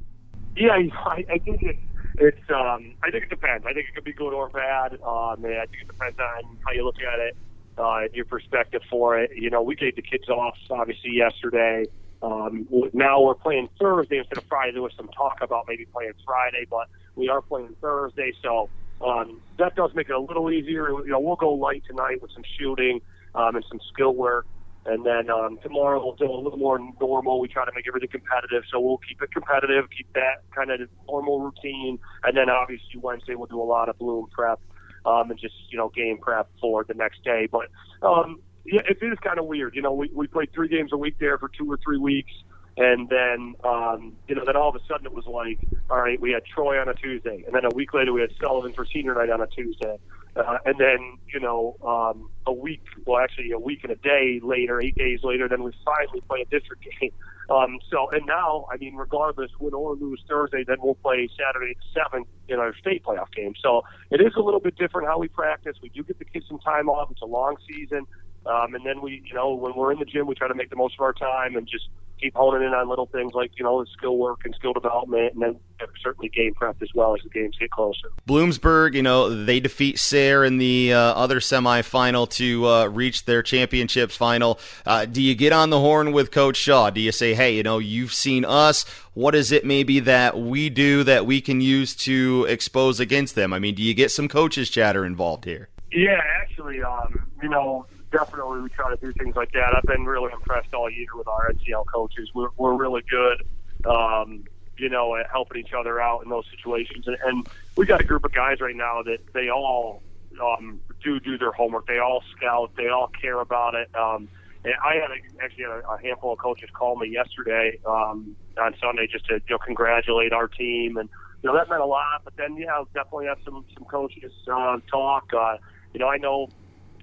Yeah, 0.56 0.72
I, 0.72 1.26
I 1.30 1.38
think 1.40 1.62
it, 1.64 1.78
it's. 2.18 2.50
Um, 2.50 2.96
I 3.04 3.12
think 3.12 3.26
it 3.26 3.30
depends. 3.30 3.66
I 3.66 3.74
think 3.74 3.90
it 3.90 3.96
could 3.96 4.04
be 4.04 4.14
good 4.14 4.34
or 4.34 4.50
bad. 4.50 4.94
Um, 4.94 5.44
I 5.46 5.66
think 5.70 5.82
it 5.82 5.88
depends 5.88 6.20
on 6.20 6.58
how 6.66 6.72
you 6.72 6.84
look 6.84 7.02
at 7.02 7.20
it 7.20 7.38
uh, 7.78 8.02
your 8.14 8.26
perspective 8.26 8.82
for 8.90 9.20
it. 9.20 9.32
You 9.36 9.50
know, 9.50 9.62
we 9.62 9.76
gave 9.76 9.96
the 9.96 10.02
kids 10.02 10.30
off 10.30 10.58
obviously 10.70 11.12
yesterday. 11.12 11.86
Um, 12.22 12.68
now 12.94 13.22
we're 13.22 13.36
playing 13.36 13.70
Thursday 13.80 14.18
instead 14.18 14.40
of 14.40 14.46
Friday. 14.46 14.74
There 14.74 14.82
was 14.82 14.94
some 14.98 15.10
talk 15.10 15.40
about 15.42 15.66
maybe 15.68 15.86
playing 15.86 16.14
Friday, 16.26 16.66
but 16.70 16.88
we 17.16 17.30
are 17.30 17.42
playing 17.42 17.76
Thursday, 17.80 18.34
so 18.42 18.70
um, 19.06 19.40
that 19.60 19.76
does 19.76 19.92
make 19.94 20.10
it 20.10 20.16
a 20.16 20.20
little 20.20 20.52
easier. 20.52 20.90
You 20.90 21.08
know, 21.08 21.20
we'll 21.20 21.36
go 21.36 21.54
light 21.54 21.84
tonight 21.88 22.22
with 22.22 22.32
some 22.32 22.44
shooting 22.58 23.02
um, 23.36 23.56
and 23.56 23.66
some 23.70 23.80
skill 23.94 24.16
work. 24.16 24.48
And 24.88 25.06
then 25.06 25.30
um, 25.30 25.60
tomorrow 25.62 26.02
we'll 26.02 26.16
do 26.16 26.32
a 26.32 26.40
little 26.42 26.58
more 26.58 26.80
normal. 27.00 27.42
We 27.42 27.50
try 27.50 27.66
to 27.66 27.72
make 27.76 27.88
everything 27.88 28.10
competitive, 28.10 28.64
so 28.72 28.80
we'll 28.80 29.00
keep 29.00 29.22
it 29.22 29.32
competitive, 29.34 29.86
keep 29.96 30.12
that 30.14 30.44
kind 30.56 30.72
of 30.72 30.90
normal 31.08 31.42
routine. 31.42 32.00
And 32.24 32.38
then 32.38 32.50
obviously 32.50 33.00
Wednesday 33.02 33.36
we'll 33.36 33.48
do 33.48 33.62
a 33.62 33.68
lot 33.68 33.90
of 33.90 34.00
bloom 34.00 34.28
prep 34.32 34.62
um, 35.08 35.32
and 35.32 35.40
just 35.40 35.56
you 35.70 35.78
know 35.78 35.90
game 35.90 36.18
prep 36.18 36.50
for 36.60 36.84
the 36.84 36.94
next 36.94 37.24
day. 37.24 37.48
But 37.52 37.68
um, 38.02 38.42
yeah, 38.66 38.82
it 38.88 38.98
is 39.02 39.18
kind 39.20 39.40
of 39.40 39.46
weird. 39.46 39.76
You 39.76 39.82
know, 39.82 39.94
we 39.94 40.12
we 40.14 40.28
played 40.28 40.52
three 40.54 40.68
games 40.68 40.92
a 40.94 40.98
week 40.98 41.16
there 41.20 41.38
for 41.38 41.50
two 41.50 41.72
or 41.72 41.78
three 41.84 41.98
weeks, 41.98 42.32
and 42.76 43.10
then 43.10 43.56
um, 43.64 44.14
you 44.28 44.36
know, 44.36 44.44
then 44.46 44.56
all 44.56 44.70
of 44.70 44.76
a 44.76 44.86
sudden 44.88 45.06
it 45.06 45.14
was 45.14 45.26
like, 45.26 45.60
all 45.90 46.02
right, 46.02 46.20
we 46.20 46.32
had 46.32 46.44
Troy 46.46 46.80
on 46.80 46.90
a 46.90 46.94
Tuesday, 46.94 47.44
and 47.46 47.56
then 47.56 47.66
a 47.66 47.74
week 47.74 47.94
later 47.94 48.12
we 48.12 48.22
had 48.22 48.32
Sullivan 48.42 48.74
for 48.74 48.86
senior 48.86 49.16
night 49.16 49.30
on 49.30 49.42
a 49.42 49.48
Tuesday. 49.48 49.98
Uh, 50.38 50.60
and 50.66 50.76
then, 50.78 51.18
you 51.34 51.40
know, 51.40 51.76
um, 51.84 52.30
a 52.46 52.54
week, 52.54 52.84
well, 53.06 53.20
actually 53.20 53.50
a 53.52 53.58
week 53.58 53.80
and 53.84 53.92
a 53.92 53.96
day 53.96 54.40
later, 54.44 54.80
eight 54.80 54.96
days 54.96 55.22
later, 55.24 55.48
then 55.48 55.64
we 55.64 55.72
finally 55.84 56.22
play 56.30 56.42
a 56.42 56.46
district 56.46 56.86
game. 57.02 57.12
Um, 57.50 57.80
so, 57.90 58.10
and 58.12 58.26
now, 58.26 58.66
I 58.72 58.78
mean, 58.78 58.96
regardless, 58.96 59.52
win 59.60 59.74
or 59.74 59.96
lose 59.96 60.22
Thursday, 60.28 60.66
then 60.68 60.78
we'll 60.80 60.96
play 60.96 61.30
Saturday 61.38 61.72
at 61.72 62.04
7 62.12 62.26
in 62.50 62.60
our 62.60 62.76
state 62.76 63.06
playoff 63.06 63.32
game. 63.34 63.54
So 63.62 63.84
it 64.12 64.20
is 64.20 64.34
a 64.36 64.42
little 64.42 64.60
bit 64.60 64.76
different 64.76 65.08
how 65.08 65.18
we 65.18 65.30
practice. 65.30 65.78
We 65.82 65.90
do 65.90 66.04
get 66.04 66.20
the 66.20 66.26
kids 66.26 66.46
some 66.48 66.60
time 66.60 66.90
off. 66.90 67.10
It's 67.12 67.22
a 67.22 67.26
long 67.26 67.56
season. 67.68 68.06
Um, 68.48 68.76
and 68.76 68.86
then 68.86 69.02
we, 69.02 69.22
you 69.26 69.34
know, 69.34 69.54
when 69.54 69.76
we're 69.76 69.92
in 69.92 70.00
the 70.00 70.06
gym, 70.06 70.28
we 70.28 70.36
try 70.36 70.48
to 70.48 70.56
make 70.56 70.70
the 70.70 70.76
most 70.76 70.96
of 70.96 71.02
our 71.02 71.14
time 71.14 71.56
and 71.56 71.68
just 71.68 71.90
keep 72.20 72.36
honing 72.36 72.68
in 72.68 72.74
on 72.74 72.90
little 72.90 73.06
things 73.06 73.34
like, 73.34 73.52
you 73.58 73.64
know, 73.64 73.84
skill 73.96 74.18
work 74.18 74.40
and 74.44 74.56
skill 74.56 74.74
development, 74.74 75.34
and 75.34 75.42
then 75.42 75.60
certainly 76.02 76.30
game 76.30 76.54
prep 76.56 76.82
as 76.82 76.90
well 76.96 77.14
as 77.16 77.22
the 77.22 77.30
games 77.30 77.56
get 77.60 77.70
closer. 77.70 78.10
Bloomsburg, 78.28 78.96
you 78.96 79.04
know, 79.04 79.46
they 79.46 79.60
defeat 79.60 80.00
Sayre 80.00 80.44
in 80.44 80.58
the 80.58 80.94
uh, 80.94 80.98
other 81.00 81.40
semifinal 81.40 82.28
to 82.32 82.68
uh, 82.68 82.86
reach 82.88 83.26
their 83.26 83.44
championship 83.44 84.12
final. 84.12 84.60
Uh, 84.86 85.06
do 85.06 85.22
you 85.22 85.36
get 85.36 85.54
on 85.54 85.70
the 85.70 85.80
horn 85.80 86.12
with 86.12 86.32
Coach 86.32 86.58
Shaw? 86.58 86.90
Do 86.90 87.02
you 87.02 87.12
say, 87.12 87.34
hey, 87.36 87.56
you 87.56 87.64
know, 87.64 87.78
you've 87.78 88.14
seen 88.14 88.46
us. 88.46 88.84
What 89.14 89.36
is 89.36 89.52
it 89.52 89.66
maybe 89.66 90.00
that 90.02 90.40
we 90.40 90.70
do 90.70 91.04
that 91.04 91.26
we 91.26 91.42
can 91.42 91.62
use 91.62 91.96
to 91.98 92.46
expose 92.50 93.00
against 93.00 93.36
them? 93.36 93.54
I 93.54 93.60
mean, 93.60 93.76
do 93.76 93.84
you 93.84 93.94
get 93.94 94.12
some 94.12 94.28
coaches 94.28 94.70
chatter 94.70 95.06
involved 95.06 95.46
here? 95.46 95.70
Yeah, 95.92 96.20
actually, 96.42 96.82
um, 96.82 97.28
you 97.42 97.50
know, 97.50 97.86
definitely 98.12 98.62
we 98.62 98.70
try 98.70 98.90
to 98.90 98.98
do 98.98 99.14
things 99.14 99.36
like 99.36 99.52
that. 99.54 99.74
I've 99.76 99.86
been 99.86 100.06
really 100.06 100.32
impressed 100.34 100.74
all 100.74 100.90
year 100.90 101.08
with 101.16 101.28
our 101.28 101.52
NTL 101.52 101.86
coaches. 101.94 102.30
We're 102.34 102.50
we're 102.58 102.76
really 102.76 103.04
good, 103.10 103.44
um, 103.90 104.44
you 104.78 104.90
know, 104.90 105.16
at 105.16 105.28
helping 105.32 105.62
each 105.62 105.74
other 105.78 106.00
out 106.00 106.24
in 106.24 106.30
those 106.30 106.46
situations. 106.56 107.06
And, 107.08 107.18
and 107.24 107.46
we 107.76 107.86
got 107.86 108.02
a 108.02 108.04
group 108.04 108.26
of 108.26 108.34
guys 108.34 108.60
right 108.62 108.76
now 108.76 109.02
that 109.04 109.20
they 109.34 109.50
all 109.50 110.02
um, 110.42 110.80
do 111.04 111.20
do 111.20 111.38
their 111.38 111.52
homework. 111.52 111.88
They 111.88 112.00
all 112.00 112.24
scout. 112.36 112.72
They 112.78 112.88
all 112.88 113.10
care 113.22 113.40
about 113.40 113.76
it. 113.76 113.90
Um, 113.96 114.28
and 114.64 114.74
I 114.84 114.96
had 114.96 115.12
a, 115.12 115.44
actually 115.44 115.64
had 115.64 115.84
a, 115.84 115.90
a 115.90 116.02
handful 116.02 116.34
of 116.34 116.40
coaches 116.40 116.70
call 116.74 116.98
me 116.98 117.10
yesterday 117.10 117.80
um, 117.86 118.36
on 118.60 118.74
Sunday 118.82 119.08
just 119.12 119.26
to 119.28 119.36
you 119.36 119.42
know 119.50 119.58
congratulate 119.58 120.34
our 120.34 120.48
team 120.48 120.98
and. 120.98 121.10
You 121.44 121.52
know 121.52 121.56
that 121.56 121.70
meant 121.70 121.84
a 121.84 121.86
lot, 121.86 122.22
but 122.24 122.34
then 122.36 122.58
yeah, 122.58 122.84
definitely 122.96 123.28
have 123.28 123.38
some 123.46 123.64
some 123.76 123.86
coaches 123.86 124.32
uh, 124.52 124.80
talk. 124.90 125.26
Uh, 125.32 125.58
you 125.94 126.00
know, 126.00 126.08
I 126.08 126.18
know 126.18 126.50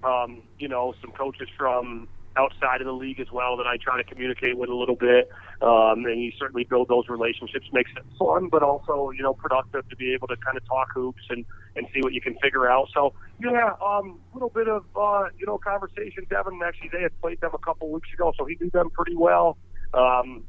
um, 0.04 0.42
you 0.58 0.68
know, 0.68 0.94
some 1.00 1.12
coaches 1.12 1.48
from 1.56 2.08
outside 2.36 2.80
of 2.80 2.86
the 2.86 2.92
league 2.92 3.20
as 3.20 3.30
well 3.32 3.56
that 3.56 3.66
I 3.66 3.76
try 3.76 3.96
to 3.96 4.04
communicate 4.04 4.58
with 4.58 4.68
a 4.68 4.74
little 4.74 4.96
bit. 4.96 5.30
Um, 5.62 6.04
and 6.04 6.20
you 6.20 6.32
certainly 6.38 6.64
build 6.64 6.88
those 6.88 7.08
relationships, 7.08 7.66
makes 7.72 7.90
it 7.96 8.04
fun, 8.18 8.48
but 8.48 8.62
also, 8.62 9.10
you 9.10 9.22
know, 9.22 9.34
productive 9.34 9.88
to 9.88 9.96
be 9.96 10.12
able 10.14 10.26
to 10.28 10.36
kind 10.36 10.56
of 10.56 10.66
talk 10.66 10.88
hoops 10.92 11.22
and, 11.30 11.44
and 11.76 11.86
see 11.94 12.00
what 12.02 12.12
you 12.12 12.20
can 12.20 12.36
figure 12.42 12.68
out. 12.68 12.88
So, 12.92 13.14
yeah, 13.40 13.74
a 13.80 13.84
um, 13.84 14.18
little 14.32 14.50
bit 14.50 14.68
of, 14.68 14.84
uh, 14.96 15.28
you 15.38 15.46
know, 15.46 15.58
conversation. 15.58 16.26
Devin, 16.28 16.60
actually, 16.64 16.90
they 16.92 17.02
had 17.02 17.18
played 17.20 17.40
them 17.40 17.52
a 17.54 17.58
couple 17.58 17.90
weeks 17.90 18.08
ago, 18.12 18.32
so 18.36 18.44
he 18.44 18.56
knew 18.60 18.70
them 18.70 18.90
pretty 18.90 19.14
well. 19.14 19.56
Um, 19.92 20.44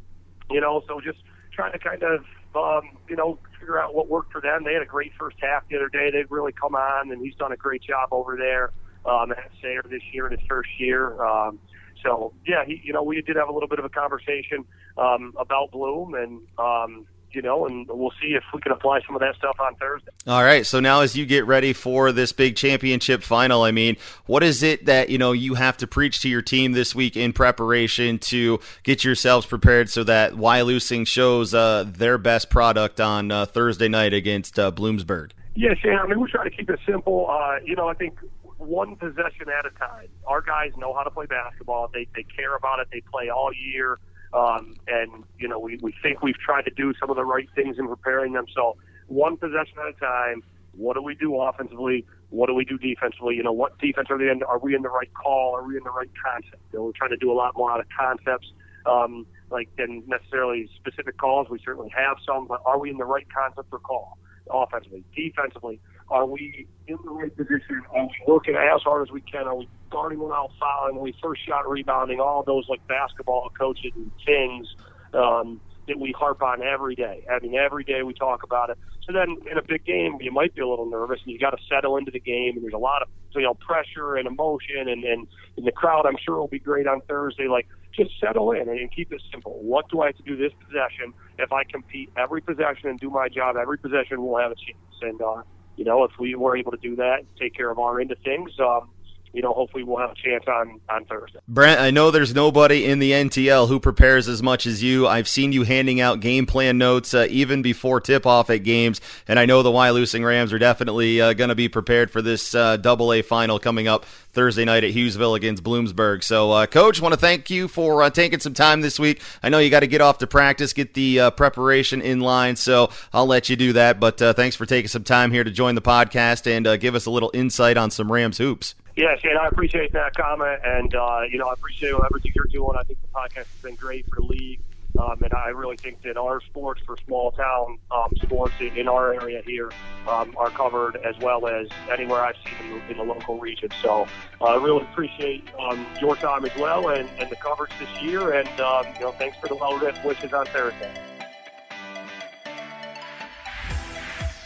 you 0.49 0.61
know, 0.61 0.83
so 0.87 0.99
just 1.01 1.19
trying 1.53 1.71
to 1.71 1.79
kind 1.79 2.03
of, 2.03 2.25
um, 2.55 2.97
you 3.07 3.15
know, 3.15 3.37
figure 3.59 3.79
out 3.79 3.93
what 3.93 4.09
worked 4.09 4.31
for 4.31 4.41
them. 4.41 4.63
They 4.63 4.73
had 4.73 4.81
a 4.81 4.87
great 4.87 5.11
first 5.19 5.37
half 5.39 5.67
the 5.69 5.75
other 5.75 5.89
day. 5.89 6.09
They've 6.11 6.29
really 6.29 6.51
come 6.51 6.75
on, 6.75 7.11
and 7.11 7.21
he's 7.21 7.35
done 7.35 7.51
a 7.51 7.57
great 7.57 7.83
job 7.83 8.09
over 8.11 8.35
there 8.35 8.71
um, 9.05 9.31
at 9.31 9.51
Sayre 9.61 9.83
this 9.89 10.01
year 10.11 10.27
in 10.27 10.37
his 10.37 10.47
first 10.47 10.69
year. 10.79 11.23
Um, 11.23 11.59
so 12.03 12.33
yeah, 12.45 12.63
he, 12.65 12.81
you 12.83 12.93
know, 12.93 13.03
we 13.03 13.21
did 13.21 13.35
have 13.35 13.49
a 13.49 13.51
little 13.51 13.69
bit 13.69 13.79
of 13.79 13.85
a 13.85 13.89
conversation 13.89 14.65
um, 14.97 15.33
about 15.37 15.71
Bloom, 15.71 16.13
and 16.13 16.41
um, 16.57 17.07
you 17.31 17.41
know, 17.41 17.65
and 17.65 17.85
we'll 17.89 18.13
see 18.21 18.29
if 18.29 18.43
we 18.53 18.61
can 18.61 18.71
apply 18.71 19.01
some 19.05 19.15
of 19.15 19.19
that 19.19 19.35
stuff 19.35 19.57
on 19.59 19.75
Thursday. 19.75 20.11
All 20.25 20.43
right. 20.43 20.65
So 20.65 20.79
now, 20.79 21.01
as 21.01 21.15
you 21.15 21.25
get 21.25 21.45
ready 21.45 21.73
for 21.73 22.11
this 22.11 22.31
big 22.31 22.55
championship 22.55 23.23
final, 23.23 23.63
I 23.63 23.71
mean, 23.71 23.97
what 24.25 24.41
is 24.41 24.63
it 24.63 24.85
that 24.85 25.09
you 25.09 25.17
know 25.17 25.33
you 25.33 25.55
have 25.55 25.77
to 25.77 25.87
preach 25.87 26.21
to 26.21 26.29
your 26.29 26.41
team 26.41 26.71
this 26.71 26.95
week 26.95 27.17
in 27.17 27.33
preparation 27.33 28.19
to 28.19 28.59
get 28.83 29.03
yourselves 29.03 29.45
prepared 29.45 29.89
so 29.89 30.03
that 30.05 30.33
Wyalusing 30.33 31.05
shows 31.05 31.53
uh, 31.53 31.85
their 31.85 32.17
best 32.17 32.49
product 32.49 33.01
on 33.01 33.31
uh, 33.31 33.45
Thursday 33.45 33.89
night 33.89 34.13
against 34.13 34.57
uh, 34.57 34.71
Bloomsburg? 34.71 35.31
Yeah, 35.55 35.73
Shane. 35.73 35.97
I 35.97 36.05
mean, 36.07 36.19
we 36.19 36.29
try 36.29 36.43
to 36.43 36.49
keep 36.49 36.69
it 36.69 36.79
simple. 36.85 37.29
Uh, 37.29 37.57
you 37.63 37.75
know, 37.75 37.87
I 37.87 37.93
think 37.93 38.17
one 38.57 38.95
possession 38.95 39.47
at 39.57 39.65
a 39.65 39.71
time. 39.71 40.07
Our 40.25 40.41
guys 40.41 40.71
know 40.77 40.93
how 40.93 41.03
to 41.03 41.11
play 41.11 41.25
basketball. 41.25 41.89
They 41.93 42.07
they 42.15 42.23
care 42.23 42.55
about 42.55 42.79
it. 42.79 42.87
They 42.91 43.01
play 43.01 43.29
all 43.29 43.51
year. 43.53 43.99
Um, 44.33 44.75
and, 44.87 45.23
you 45.39 45.47
know, 45.47 45.59
we, 45.59 45.77
we 45.81 45.93
think 46.03 46.21
we've 46.21 46.37
tried 46.37 46.63
to 46.63 46.71
do 46.71 46.93
some 46.99 47.09
of 47.09 47.15
the 47.15 47.23
right 47.23 47.47
things 47.55 47.77
in 47.79 47.87
preparing 47.87 48.33
them. 48.33 48.45
So 48.53 48.75
one 49.07 49.37
possession 49.37 49.77
at 49.79 49.95
a 49.95 49.99
time. 49.99 50.43
What 50.73 50.95
do 50.95 51.01
we 51.01 51.15
do 51.15 51.39
offensively? 51.39 52.05
What 52.31 52.47
do 52.47 52.53
we 52.53 52.65
do 52.65 52.77
defensively? 52.77 53.35
You 53.35 53.43
know, 53.43 53.53
what 53.53 53.79
defense 53.79 54.07
are 54.09 54.17
they 54.17 54.27
in? 54.27 54.43
Are 54.43 54.59
we 54.59 54.75
in 54.75 54.81
the 54.81 54.89
right 54.89 55.09
call? 55.13 55.55
Are 55.55 55.65
we 55.65 55.77
in 55.77 55.83
the 55.85 55.91
right 55.91 56.09
concept? 56.21 56.61
You 56.73 56.79
know, 56.79 56.85
we're 56.85 56.91
trying 56.91 57.11
to 57.11 57.17
do 57.17 57.31
a 57.31 57.37
lot 57.37 57.55
more 57.55 57.71
out 57.71 57.79
of 57.79 57.85
concepts, 57.97 58.51
um, 58.85 59.25
like 59.49 59.69
than 59.77 60.03
necessarily 60.05 60.69
specific 60.75 61.17
calls. 61.17 61.47
We 61.49 61.59
certainly 61.63 61.93
have 61.95 62.17
some, 62.27 62.45
but 62.45 62.61
are 62.65 62.77
we 62.77 62.89
in 62.89 62.97
the 62.97 63.05
right 63.05 63.27
concept 63.33 63.69
or 63.71 63.79
call? 63.79 64.17
Offensively, 64.51 65.03
defensively, 65.15 65.79
are 66.09 66.25
we 66.25 66.67
in 66.87 66.97
the 67.03 67.11
right 67.11 67.35
position? 67.35 67.81
Are 67.93 68.03
we 68.03 68.15
working 68.27 68.55
as 68.55 68.81
hard 68.83 69.07
as 69.07 69.11
we 69.11 69.21
can? 69.21 69.47
Are 69.47 69.55
we 69.55 69.67
guarding 69.89 70.19
without 70.19 70.51
fouling? 70.59 70.97
Are 70.97 71.01
we 71.01 71.15
first 71.21 71.45
shot 71.47 71.67
rebounding? 71.67 72.19
All 72.19 72.43
those 72.43 72.65
like 72.69 72.85
basketball 72.87 73.49
coaching 73.57 74.11
things 74.25 74.67
um, 75.13 75.59
that 75.87 75.99
we 75.99 76.13
harp 76.17 76.41
on 76.41 76.61
every 76.61 76.95
day. 76.95 77.25
I 77.29 77.39
mean, 77.39 77.55
every 77.55 77.83
day 77.83 78.03
we 78.03 78.13
talk 78.13 78.43
about 78.43 78.69
it. 78.69 78.77
So 79.05 79.13
then, 79.13 79.37
in 79.49 79.57
a 79.57 79.61
big 79.61 79.85
game, 79.85 80.17
you 80.19 80.31
might 80.31 80.55
be 80.55 80.61
a 80.61 80.67
little 80.67 80.89
nervous, 80.89 81.19
and 81.23 81.31
you 81.31 81.37
got 81.37 81.51
to 81.51 81.57
settle 81.69 81.97
into 81.97 82.09
the 82.11 82.19
game. 82.19 82.53
And 82.55 82.63
there's 82.63 82.73
a 82.73 82.77
lot 82.77 83.03
of 83.03 83.07
you 83.35 83.41
know 83.41 83.53
pressure 83.53 84.15
and 84.15 84.27
emotion, 84.27 84.87
and 84.87 85.03
and, 85.03 85.27
and 85.57 85.67
the 85.67 85.71
crowd, 85.71 86.05
I'm 86.07 86.17
sure, 86.23 86.37
will 86.37 86.47
be 86.47 86.59
great 86.59 86.87
on 86.87 87.01
Thursday. 87.01 87.47
Like, 87.47 87.67
just 87.95 88.11
settle 88.19 88.51
in 88.51 88.67
and 88.67 88.91
keep 88.91 89.11
it 89.11 89.21
simple. 89.31 89.59
What 89.61 89.89
do 89.89 90.01
I 90.01 90.07
have 90.07 90.17
to 90.17 90.23
do 90.23 90.35
this 90.35 90.51
possession? 90.59 91.13
If 91.37 91.51
I 91.51 91.63
compete 91.63 92.09
every 92.17 92.41
possession 92.41 92.89
and 92.89 92.99
do 92.99 93.09
my 93.09 93.29
job 93.29 93.55
every 93.57 93.77
possession, 93.77 94.25
we'll 94.25 94.41
have 94.41 94.51
a 94.51 94.55
chance. 94.55 95.01
And 95.01 95.21
uh, 95.21 95.43
you 95.75 95.85
know, 95.85 96.03
if 96.03 96.11
we 96.19 96.35
were 96.35 96.57
able 96.57 96.71
to 96.71 96.77
do 96.77 96.95
that, 96.95 97.19
and 97.19 97.27
take 97.39 97.55
care 97.55 97.69
of 97.69 97.79
our 97.79 97.99
end 97.99 98.11
of 98.11 98.17
things, 98.19 98.51
um, 98.59 98.89
you 99.35 99.41
know, 99.41 99.51
hopefully 99.51 99.83
we'll 99.83 99.97
have 99.97 100.11
a 100.11 100.15
chance 100.15 100.45
on, 100.47 100.79
on 100.87 101.03
Thursday. 101.05 101.39
Brent, 101.45 101.81
I 101.81 101.91
know 101.91 102.09
there's 102.09 102.33
nobody 102.33 102.85
in 102.85 102.99
the 102.99 103.11
NTL 103.11 103.67
who 103.67 103.81
prepares 103.81 104.29
as 104.29 104.41
much 104.41 104.65
as 104.65 104.81
you. 104.81 105.07
I've 105.07 105.27
seen 105.27 105.51
you 105.51 105.63
handing 105.63 105.99
out 105.99 106.21
game 106.21 106.45
plan 106.45 106.77
notes 106.77 107.13
uh, 107.13 107.27
even 107.29 107.61
before 107.61 107.99
tip 107.99 108.25
off 108.25 108.49
at 108.49 108.63
games, 108.63 109.01
and 109.27 109.37
I 109.37 109.45
know 109.45 109.61
the 109.61 109.71
Wyalusing 109.71 110.25
Rams 110.25 110.53
are 110.53 110.57
definitely 110.57 111.19
uh, 111.19 111.33
going 111.33 111.49
to 111.49 111.55
be 111.55 111.67
prepared 111.67 112.11
for 112.11 112.21
this 112.21 112.55
uh, 112.55 112.77
Double 112.77 113.11
A 113.11 113.21
final 113.21 113.59
coming 113.59 113.89
up 113.89 114.05
Thursday 114.31 114.63
night 114.63 114.85
at 114.85 114.93
Hughesville 114.93 115.35
against 115.35 115.63
Bloomsburg. 115.63 116.23
So, 116.23 116.51
uh, 116.51 116.65
Coach, 116.65 117.01
want 117.01 117.13
to 117.13 117.19
thank 117.19 117.49
you 117.49 117.67
for 117.67 118.03
uh, 118.03 118.09
taking 118.09 118.39
some 118.39 118.53
time 118.53 118.79
this 118.79 118.97
week. 118.97 119.21
I 119.43 119.49
know 119.49 119.59
you 119.59 119.69
got 119.69 119.81
to 119.81 119.87
get 119.87 119.99
off 119.99 120.19
to 120.19 120.27
practice, 120.27 120.71
get 120.71 120.93
the 120.93 121.31
preparation 121.35 122.01
in 122.01 122.21
line, 122.21 122.55
so 122.55 122.89
I'll 123.11 123.27
let 123.27 123.49
you 123.49 123.57
do 123.57 123.73
that. 123.73 123.99
But 123.99 124.19
thanks 124.19 124.55
for 124.55 124.65
taking 124.65 124.87
some 124.87 125.03
time 125.03 125.31
here 125.31 125.43
to 125.43 125.51
join 125.51 125.75
the 125.75 125.81
podcast 125.81 126.47
and 126.47 126.79
give 126.79 126.95
us 126.95 127.05
a 127.05 127.11
little 127.11 127.31
insight 127.33 127.75
on 127.75 127.91
some 127.91 128.09
Rams 128.09 128.37
hoops. 128.37 128.75
Yes, 128.95 129.19
and 129.23 129.37
I 129.37 129.47
appreciate 129.47 129.91
that 129.91 130.13
comment, 130.15 130.61
and 130.63 130.95
uh, 130.95 131.21
you 131.29 131.37
know 131.37 131.47
I 131.47 131.53
appreciate 131.53 131.93
everything 131.93 132.31
you're 132.33 132.45
doing. 132.45 132.77
I 132.79 132.83
think 132.83 132.99
the 133.01 133.07
podcast 133.07 133.47
has 133.51 133.61
been 133.61 133.75
great 133.75 134.05
for 134.09 134.21
the 134.21 134.25
league, 134.25 134.61
um, 134.97 135.21
and 135.21 135.33
I 135.33 135.49
really 135.49 135.75
think 135.75 136.01
that 136.03 136.15
our 136.15 136.39
sports 136.39 136.81
for 136.85 136.95
small 137.05 137.31
town 137.31 137.77
um, 137.91 138.13
sports 138.23 138.53
in 138.61 138.77
in, 138.77 138.87
our 138.87 139.13
area 139.13 139.41
here 139.45 139.69
um, 140.07 140.33
are 140.37 140.49
covered 140.49 140.95
as 140.95 141.13
well 141.19 141.45
as 141.45 141.67
anywhere 141.91 142.23
I've 142.23 142.35
seen 142.45 142.71
in 142.71 142.79
the, 142.79 142.91
in 142.91 142.97
the 142.97 143.03
local 143.03 143.37
region. 143.37 143.69
So 143.81 144.07
uh, 144.39 144.45
I 144.45 144.55
really 144.63 144.83
appreciate 144.83 145.43
um, 145.59 145.85
your 145.99 146.15
time 146.15 146.45
as 146.45 146.55
well 146.55 146.87
and, 146.87 147.09
and 147.19 147.29
the 147.29 147.35
coverage 147.35 147.71
this 147.77 148.01
year, 148.01 148.31
and 148.31 148.47
um, 148.61 148.85
you 148.95 149.01
know 149.01 149.11
thanks 149.11 149.35
for 149.41 149.49
the 149.49 149.55
well 149.55 149.77
wishes 150.05 150.31
on 150.31 150.45
Thursday. 150.45 151.14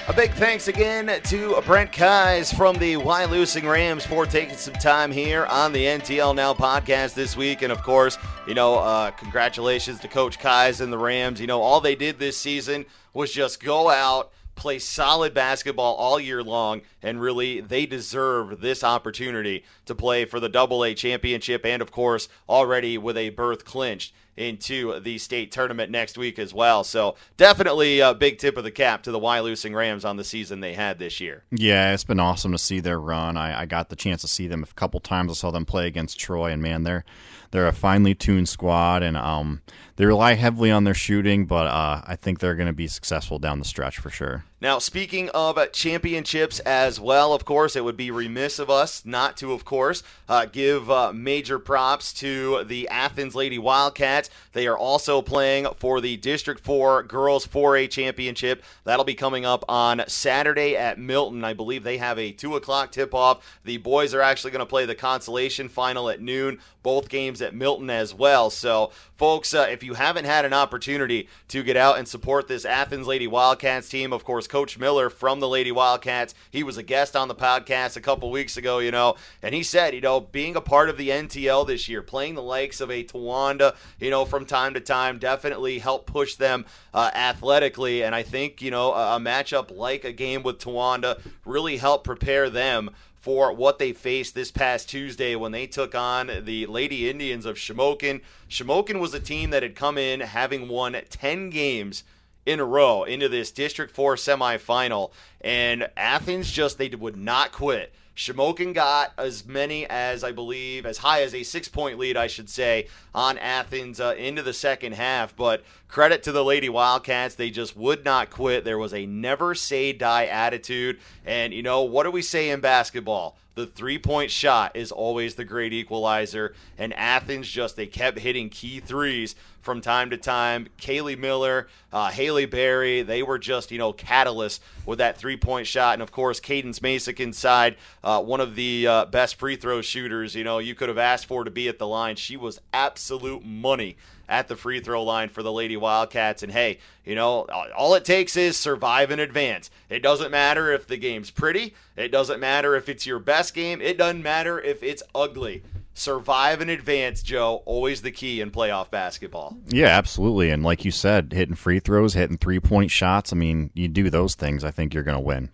A 0.10 0.14
big 0.14 0.32
thanks 0.32 0.68
again 0.68 1.22
to 1.26 1.62
Brent 1.68 1.91
Kais 1.91 2.51
from 2.51 2.76
the 2.80 2.95
Wyalusing 2.95 3.70
Rams 3.70 4.07
for 4.07 4.26
taking 4.26 4.57
some 4.57 4.74
time 4.74 5.12
here 5.12 5.45
on 5.45 5.72
the 5.72 5.86
NTL 5.86 6.36
Now 6.36 6.51
podcast 6.55 7.14
this 7.14 7.38
week. 7.38 7.62
And 7.62 7.72
of 7.72 7.84
course, 7.84 8.18
you 8.47 8.55
know, 8.55 8.80
uh, 8.80 9.12
congratulations 9.12 9.99
to 9.99 10.07
Coach 10.07 10.39
Kais 10.39 10.82
and 10.82 10.91
the 10.91 10.97
Rams. 10.97 11.39
You 11.39 11.45
know, 11.45 11.62
all 11.62 11.80
they 11.80 11.93
did 11.93 12.18
this 12.18 12.38
season 12.38 12.88
was 13.14 13.32
just 13.32 13.64
go 13.64 13.88
out 13.88 14.32
play 14.55 14.78
solid 14.80 15.34
basketball 15.34 15.95
all 15.95 16.20
year 16.20 16.43
long, 16.43 16.82
and 17.01 17.22
really 17.22 17.62
they 17.62 17.86
deserve 17.86 18.60
this 18.60 18.84
opportunity 18.84 19.64
to 19.86 19.95
play 19.95 20.26
for 20.26 20.39
the 20.39 20.49
Double 20.49 20.84
A 20.84 20.93
championship, 20.93 21.66
and 21.66 21.82
of 21.82 21.91
course, 21.91 22.28
already 22.49 22.97
with 22.97 23.16
a 23.16 23.30
berth 23.30 23.64
clinched 23.64 24.14
into 24.40 25.00
the 25.02 25.18
state 25.18 25.52
tournament 25.52 25.92
next 25.92 26.18
week 26.18 26.40
as 26.40 26.54
well. 26.54 26.84
So 26.84 27.16
definitely 27.38 28.00
a 28.00 28.14
big 28.14 28.38
tip 28.38 28.58
of 28.58 28.64
the 28.64 28.72
cap 28.72 29.04
to 29.04 29.12
the 29.12 29.20
Wyalusing 29.20 29.76
Rams 29.76 30.06
on 30.06 30.18
the 30.18 30.24
season 30.24 30.62
they 30.62 30.74
had 30.74 30.98
this 30.98 31.20
year. 31.20 31.44
Yeah, 31.52 31.94
it's 31.94 32.04
been 32.04 32.20
awesome 32.20 32.54
to 32.54 32.58
see 32.58 32.80
their 32.80 33.00
run. 33.00 33.38
I, 33.38 33.62
I 33.62 33.66
got 33.66 33.90
the 33.90 33.96
chance 33.96 34.22
to 34.22 34.28
see 34.28 34.48
them 34.48 34.64
a 34.64 34.74
couple 34.74 35.00
times. 35.00 35.32
I 35.32 35.34
saw 35.34 35.52
them 35.52 35.66
play 35.66 35.88
against 35.88 36.20
Troy, 36.20 36.52
and 36.52 36.62
man, 36.62 36.84
they're 36.84 37.04
they're 37.52 37.68
a 37.68 37.74
finely 37.74 38.14
tuned 38.14 38.48
squad, 38.48 39.02
and 39.04 39.18
um, 39.18 39.62
they 40.00 40.06
rely 40.06 40.36
heavily 40.36 40.72
on 40.72 40.86
their 40.86 40.93
shooting, 40.93 41.45
but 41.45 41.68
uh, 41.68 42.02
I 42.08 42.16
think 42.16 42.39
they're 42.39 42.56
going 42.56 42.68
to 42.68 42.74
be 42.74 42.88
successful 42.88 43.38
down 43.38 43.60
the 43.60 43.66
stretch 43.66 43.97
for 43.97 44.10
sure. 44.10 44.45
Now, 44.62 44.80
speaking 44.80 45.30
of 45.30 45.58
championships 45.72 46.60
as 46.60 47.00
well, 47.00 47.34
of 47.34 47.45
course, 47.45 47.78
it 47.78 47.84
would 47.86 47.95
be 47.95 48.12
remiss 48.12 48.60
of 48.60 48.70
us 48.70 49.06
not 49.06 49.38
to, 49.38 49.54
of 49.54 49.64
course, 49.64 50.04
uh, 50.28 50.47
give 50.47 50.91
uh, 50.91 51.14
major 51.14 51.60
props 51.60 52.12
to 52.16 52.66
the 52.66 52.89
Athens 52.89 53.36
Lady 53.36 53.58
Wildcats. 53.58 54.30
They 54.52 54.68
are 54.68 54.78
also 54.78 55.22
playing 55.22 55.66
for 55.78 56.02
the 56.02 56.18
District 56.18 56.62
4 56.62 57.04
Girls 57.04 57.47
4A 57.47 57.89
Championship. 57.89 58.64
That'll 58.84 59.06
be 59.06 59.16
coming 59.16 59.45
up 59.45 59.64
on 59.70 60.04
Saturday 60.08 60.76
at 60.76 61.00
Milton. 61.00 61.45
I 61.45 61.54
believe 61.54 61.84
they 61.84 61.97
have 61.97 62.20
a 62.20 62.34
2 62.34 62.58
o'clock 62.58 62.91
tip 62.91 63.14
off. 63.14 63.60
The 63.64 63.78
boys 63.78 64.14
are 64.14 64.22
actually 64.22 64.52
going 64.52 64.60
to 64.60 64.66
play 64.66 64.86
the 64.86 64.95
consolation 64.95 65.70
final 65.70 66.10
at 66.10 66.20
noon, 66.20 66.60
both 66.84 67.08
games 67.08 67.41
at 67.41 67.56
Milton 67.56 67.89
as 67.89 68.14
well. 68.14 68.50
So, 68.50 68.91
folks, 69.16 69.54
uh, 69.54 69.68
if 69.70 69.84
you 69.84 69.89
haven't 69.94 70.26
had 70.26 70.46
an 70.46 70.54
opportunity 70.54 71.28
to 71.50 71.64
get 71.64 71.78
out 71.78 71.98
and 71.98 72.08
support 72.08 72.48
this 72.48 72.66
Athens 72.66 73.08
Lady 73.08 73.28
Wildcats 73.28 73.90
team, 73.90 74.14
of 74.14 74.24
course, 74.24 74.48
Coach 74.48 74.78
Miller 74.78 75.10
from 75.10 75.40
the 75.40 75.48
Lady 75.48 75.72
Wildcats. 75.72 76.34
He 76.52 76.64
was 76.64 76.78
a 76.78 76.84
guest 76.84 77.16
on 77.16 77.28
the 77.28 77.36
podcast 77.36 77.98
a 77.98 78.02
couple 78.02 78.32
weeks 78.32 78.58
ago, 78.58 78.80
you 78.80 78.92
know, 78.92 79.16
and 79.42 79.54
he 79.54 79.64
said, 79.64 79.94
you 79.94 80.02
know, 80.02 80.20
being 80.20 80.56
a 80.56 80.62
part 80.62 80.90
of 80.90 80.98
the 80.98 81.10
NTL 81.10 81.66
this 81.68 81.88
year, 81.88 82.02
playing 82.02 82.36
the 82.36 82.42
likes 82.42 82.82
of 82.82 82.92
a 82.92 83.04
Towanda, 83.04 83.76
you 84.00 84.10
know, 84.10 84.26
from 84.26 84.46
time 84.46 84.74
to 84.74 84.80
time, 84.80 85.20
definitely 85.20 85.80
helped 85.80 86.08
push 86.08 86.36
them 86.36 86.66
uh, 86.94 87.12
athletically. 87.14 88.04
And 88.04 88.14
I 88.14 88.24
think, 88.24 88.62
you 88.62 88.72
know, 88.72 88.94
a, 88.94 89.16
a 89.16 89.20
matchup 89.20 89.76
like 89.76 90.04
a 90.04 90.12
game 90.12 90.44
with 90.44 90.60
Towanda 90.60 91.22
really 91.46 91.78
helped 91.78 92.04
prepare 92.04 92.50
them 92.50 92.92
for 93.20 93.54
what 93.54 93.80
they 93.80 93.92
faced 93.92 94.34
this 94.34 94.52
past 94.52 94.90
Tuesday 94.90 95.36
when 95.36 95.52
they 95.52 95.68
took 95.68 95.94
on 95.94 96.32
the 96.46 96.66
Lady 96.66 97.10
Indians 97.10 97.46
of 97.46 97.58
Shamokin. 97.58 98.22
Shamokin 98.50 99.00
was 99.00 99.14
a 99.14 99.20
team 99.20 99.50
that 99.50 99.64
had 99.64 99.76
come 99.76 99.98
in 99.98 100.22
having 100.22 100.70
won 100.70 100.96
10 101.10 101.50
games 101.50 102.04
in 102.46 102.60
a 102.60 102.66
row 102.66 103.04
into 103.04 103.28
this 103.28 103.52
District 103.52 103.94
4 103.94 104.16
semifinal. 104.16 105.12
And 105.42 105.90
Athens 105.98 106.52
just, 106.52 106.78
they 106.78 106.90
would 106.90 107.18
not 107.18 107.52
quit. 107.52 107.94
Shamokin 108.16 108.74
got 108.74 109.14
as 109.18 109.45
many 109.45 109.86
as 109.88 110.24
I 110.24 110.32
believe, 110.32 110.86
as 110.86 110.97
high 110.97 111.22
as 111.22 111.34
a 111.34 111.43
six 111.43 111.70
point 111.70 111.97
lead, 111.97 112.18
I 112.18 112.28
should 112.28 112.49
say, 112.49 112.88
on 113.16 113.38
Athens 113.38 113.99
uh, 113.99 114.16
into 114.18 114.41
the 114.41 114.53
second 114.53 114.93
half. 114.93 115.36
But 115.36 115.64
credit 115.88 116.24
to 116.24 116.32
the 116.32 116.43
Lady 116.43 116.70
Wildcats. 116.70 117.36
They 117.36 117.49
just 117.49 117.78
would 117.78 118.03
not 118.03 118.30
quit. 118.30 118.64
There 118.64 118.78
was 118.78 118.93
a 118.93 119.05
never 119.05 119.55
say 119.55 119.93
die 119.93 120.26
attitude. 120.26 120.99
And, 121.26 121.53
you 121.53 121.64
know, 121.64 121.84
what 121.84 122.03
do 122.03 122.12
we 122.12 122.22
say 122.22 122.49
in 122.49 122.60
basketball? 122.60 123.38
The 123.55 123.66
three 123.66 123.99
point 123.99 124.32
shot 124.32 124.76
is 124.76 124.91
always 124.91 125.36
the 125.36 125.45
great 125.45 125.74
equalizer. 125.74 126.53
And 126.78 126.93
Athens 126.93 127.49
just, 127.49 127.76
they 127.76 127.88
kept 127.88 128.20
hitting 128.20 128.49
key 128.49 128.80
threes 128.80 129.36
from 129.70 129.82
time 129.82 130.10
to 130.10 130.18
time. 130.18 130.66
Kaylee 130.82 131.16
Miller, 131.16 131.68
uh, 131.94 132.10
Haley 132.10 132.48
Berry, 132.48 133.04
they 133.04 133.22
were 133.22 133.38
just, 133.38 133.70
you 133.70 133.78
know, 133.78 133.94
catalysts 133.94 134.62
with 134.84 134.98
that 134.98 135.16
three 135.16 135.38
point 135.38 135.68
shot. 135.68 135.94
And 135.94 136.02
of 136.02 136.12
course, 136.12 136.40
Cadence 136.40 136.80
Masick 136.80 137.20
inside, 137.20 137.76
uh, 138.04 138.20
one 138.20 138.42
of 138.42 138.56
the 138.56 138.88
uh, 138.88 139.06
best 139.06 139.36
free 139.36 139.56
throw 139.56 139.82
shooters, 139.82 140.34
you 140.34 140.44
know, 140.44 140.58
you 140.58 140.74
could 140.74 140.90
have 140.90 140.98
asked 140.98 141.28
for 141.28 141.44
to 141.44 141.52
be 141.52 141.68
at 141.68 141.78
the 141.78 141.86
line. 141.86 142.16
She 142.16 142.36
was 142.36 142.60
absolute 142.74 143.46
money 143.46 143.96
at 144.28 144.48
the 144.48 144.56
free 144.56 144.80
throw 144.80 145.04
line 145.04 145.30
for 145.30 145.44
the 145.44 145.54
Lady 145.54 145.78
Wildcats. 145.78 146.42
And 146.42 146.52
hey, 146.52 146.80
you 147.06 147.14
know, 147.14 147.46
all 147.78 147.94
it 147.94 148.06
takes 148.06 148.36
is 148.36 148.58
survive 148.58 149.12
in 149.12 149.20
advance. 149.20 149.70
It 149.88 150.00
doesn't 150.00 150.32
matter 150.32 150.74
if 150.74 150.88
the 150.88 150.98
game's 150.98 151.30
pretty, 151.30 151.76
it 151.96 152.08
doesn't 152.08 152.40
matter 152.40 152.76
if 152.76 152.90
it's 152.90 153.06
your 153.06 153.20
best 153.20 153.54
game, 153.54 153.82
it 153.82 154.00
doesn't 154.00 154.24
matter 154.24 154.60
if 154.60 154.82
it's 154.82 155.04
ugly 155.14 155.62
survive 156.00 156.62
in 156.62 156.70
advance, 156.70 157.22
Joe. 157.22 157.62
Always 157.66 158.02
the 158.02 158.12
key 158.12 158.41
in 158.41 158.52
playoff 158.52 158.89
basketball. 158.89 159.58
Yeah, 159.68 159.88
absolutely. 159.88 160.50
And 160.50 160.64
like 160.64 160.86
you 160.86 160.91
said, 160.91 161.34
hitting 161.34 161.56
free 161.56 161.80
throws, 161.80 162.14
hitting 162.14 162.38
three 162.38 162.60
point 162.60 162.91
shots. 162.91 163.34
I 163.34 163.36
mean, 163.36 163.70
you 163.74 163.88
do 163.88 164.10
those 164.10 164.36
things, 164.36 164.64
I 164.64 164.72
think 164.72 164.93
you're 164.93 165.04
going 165.04 165.18
to 165.18 165.24
win. 165.24 165.50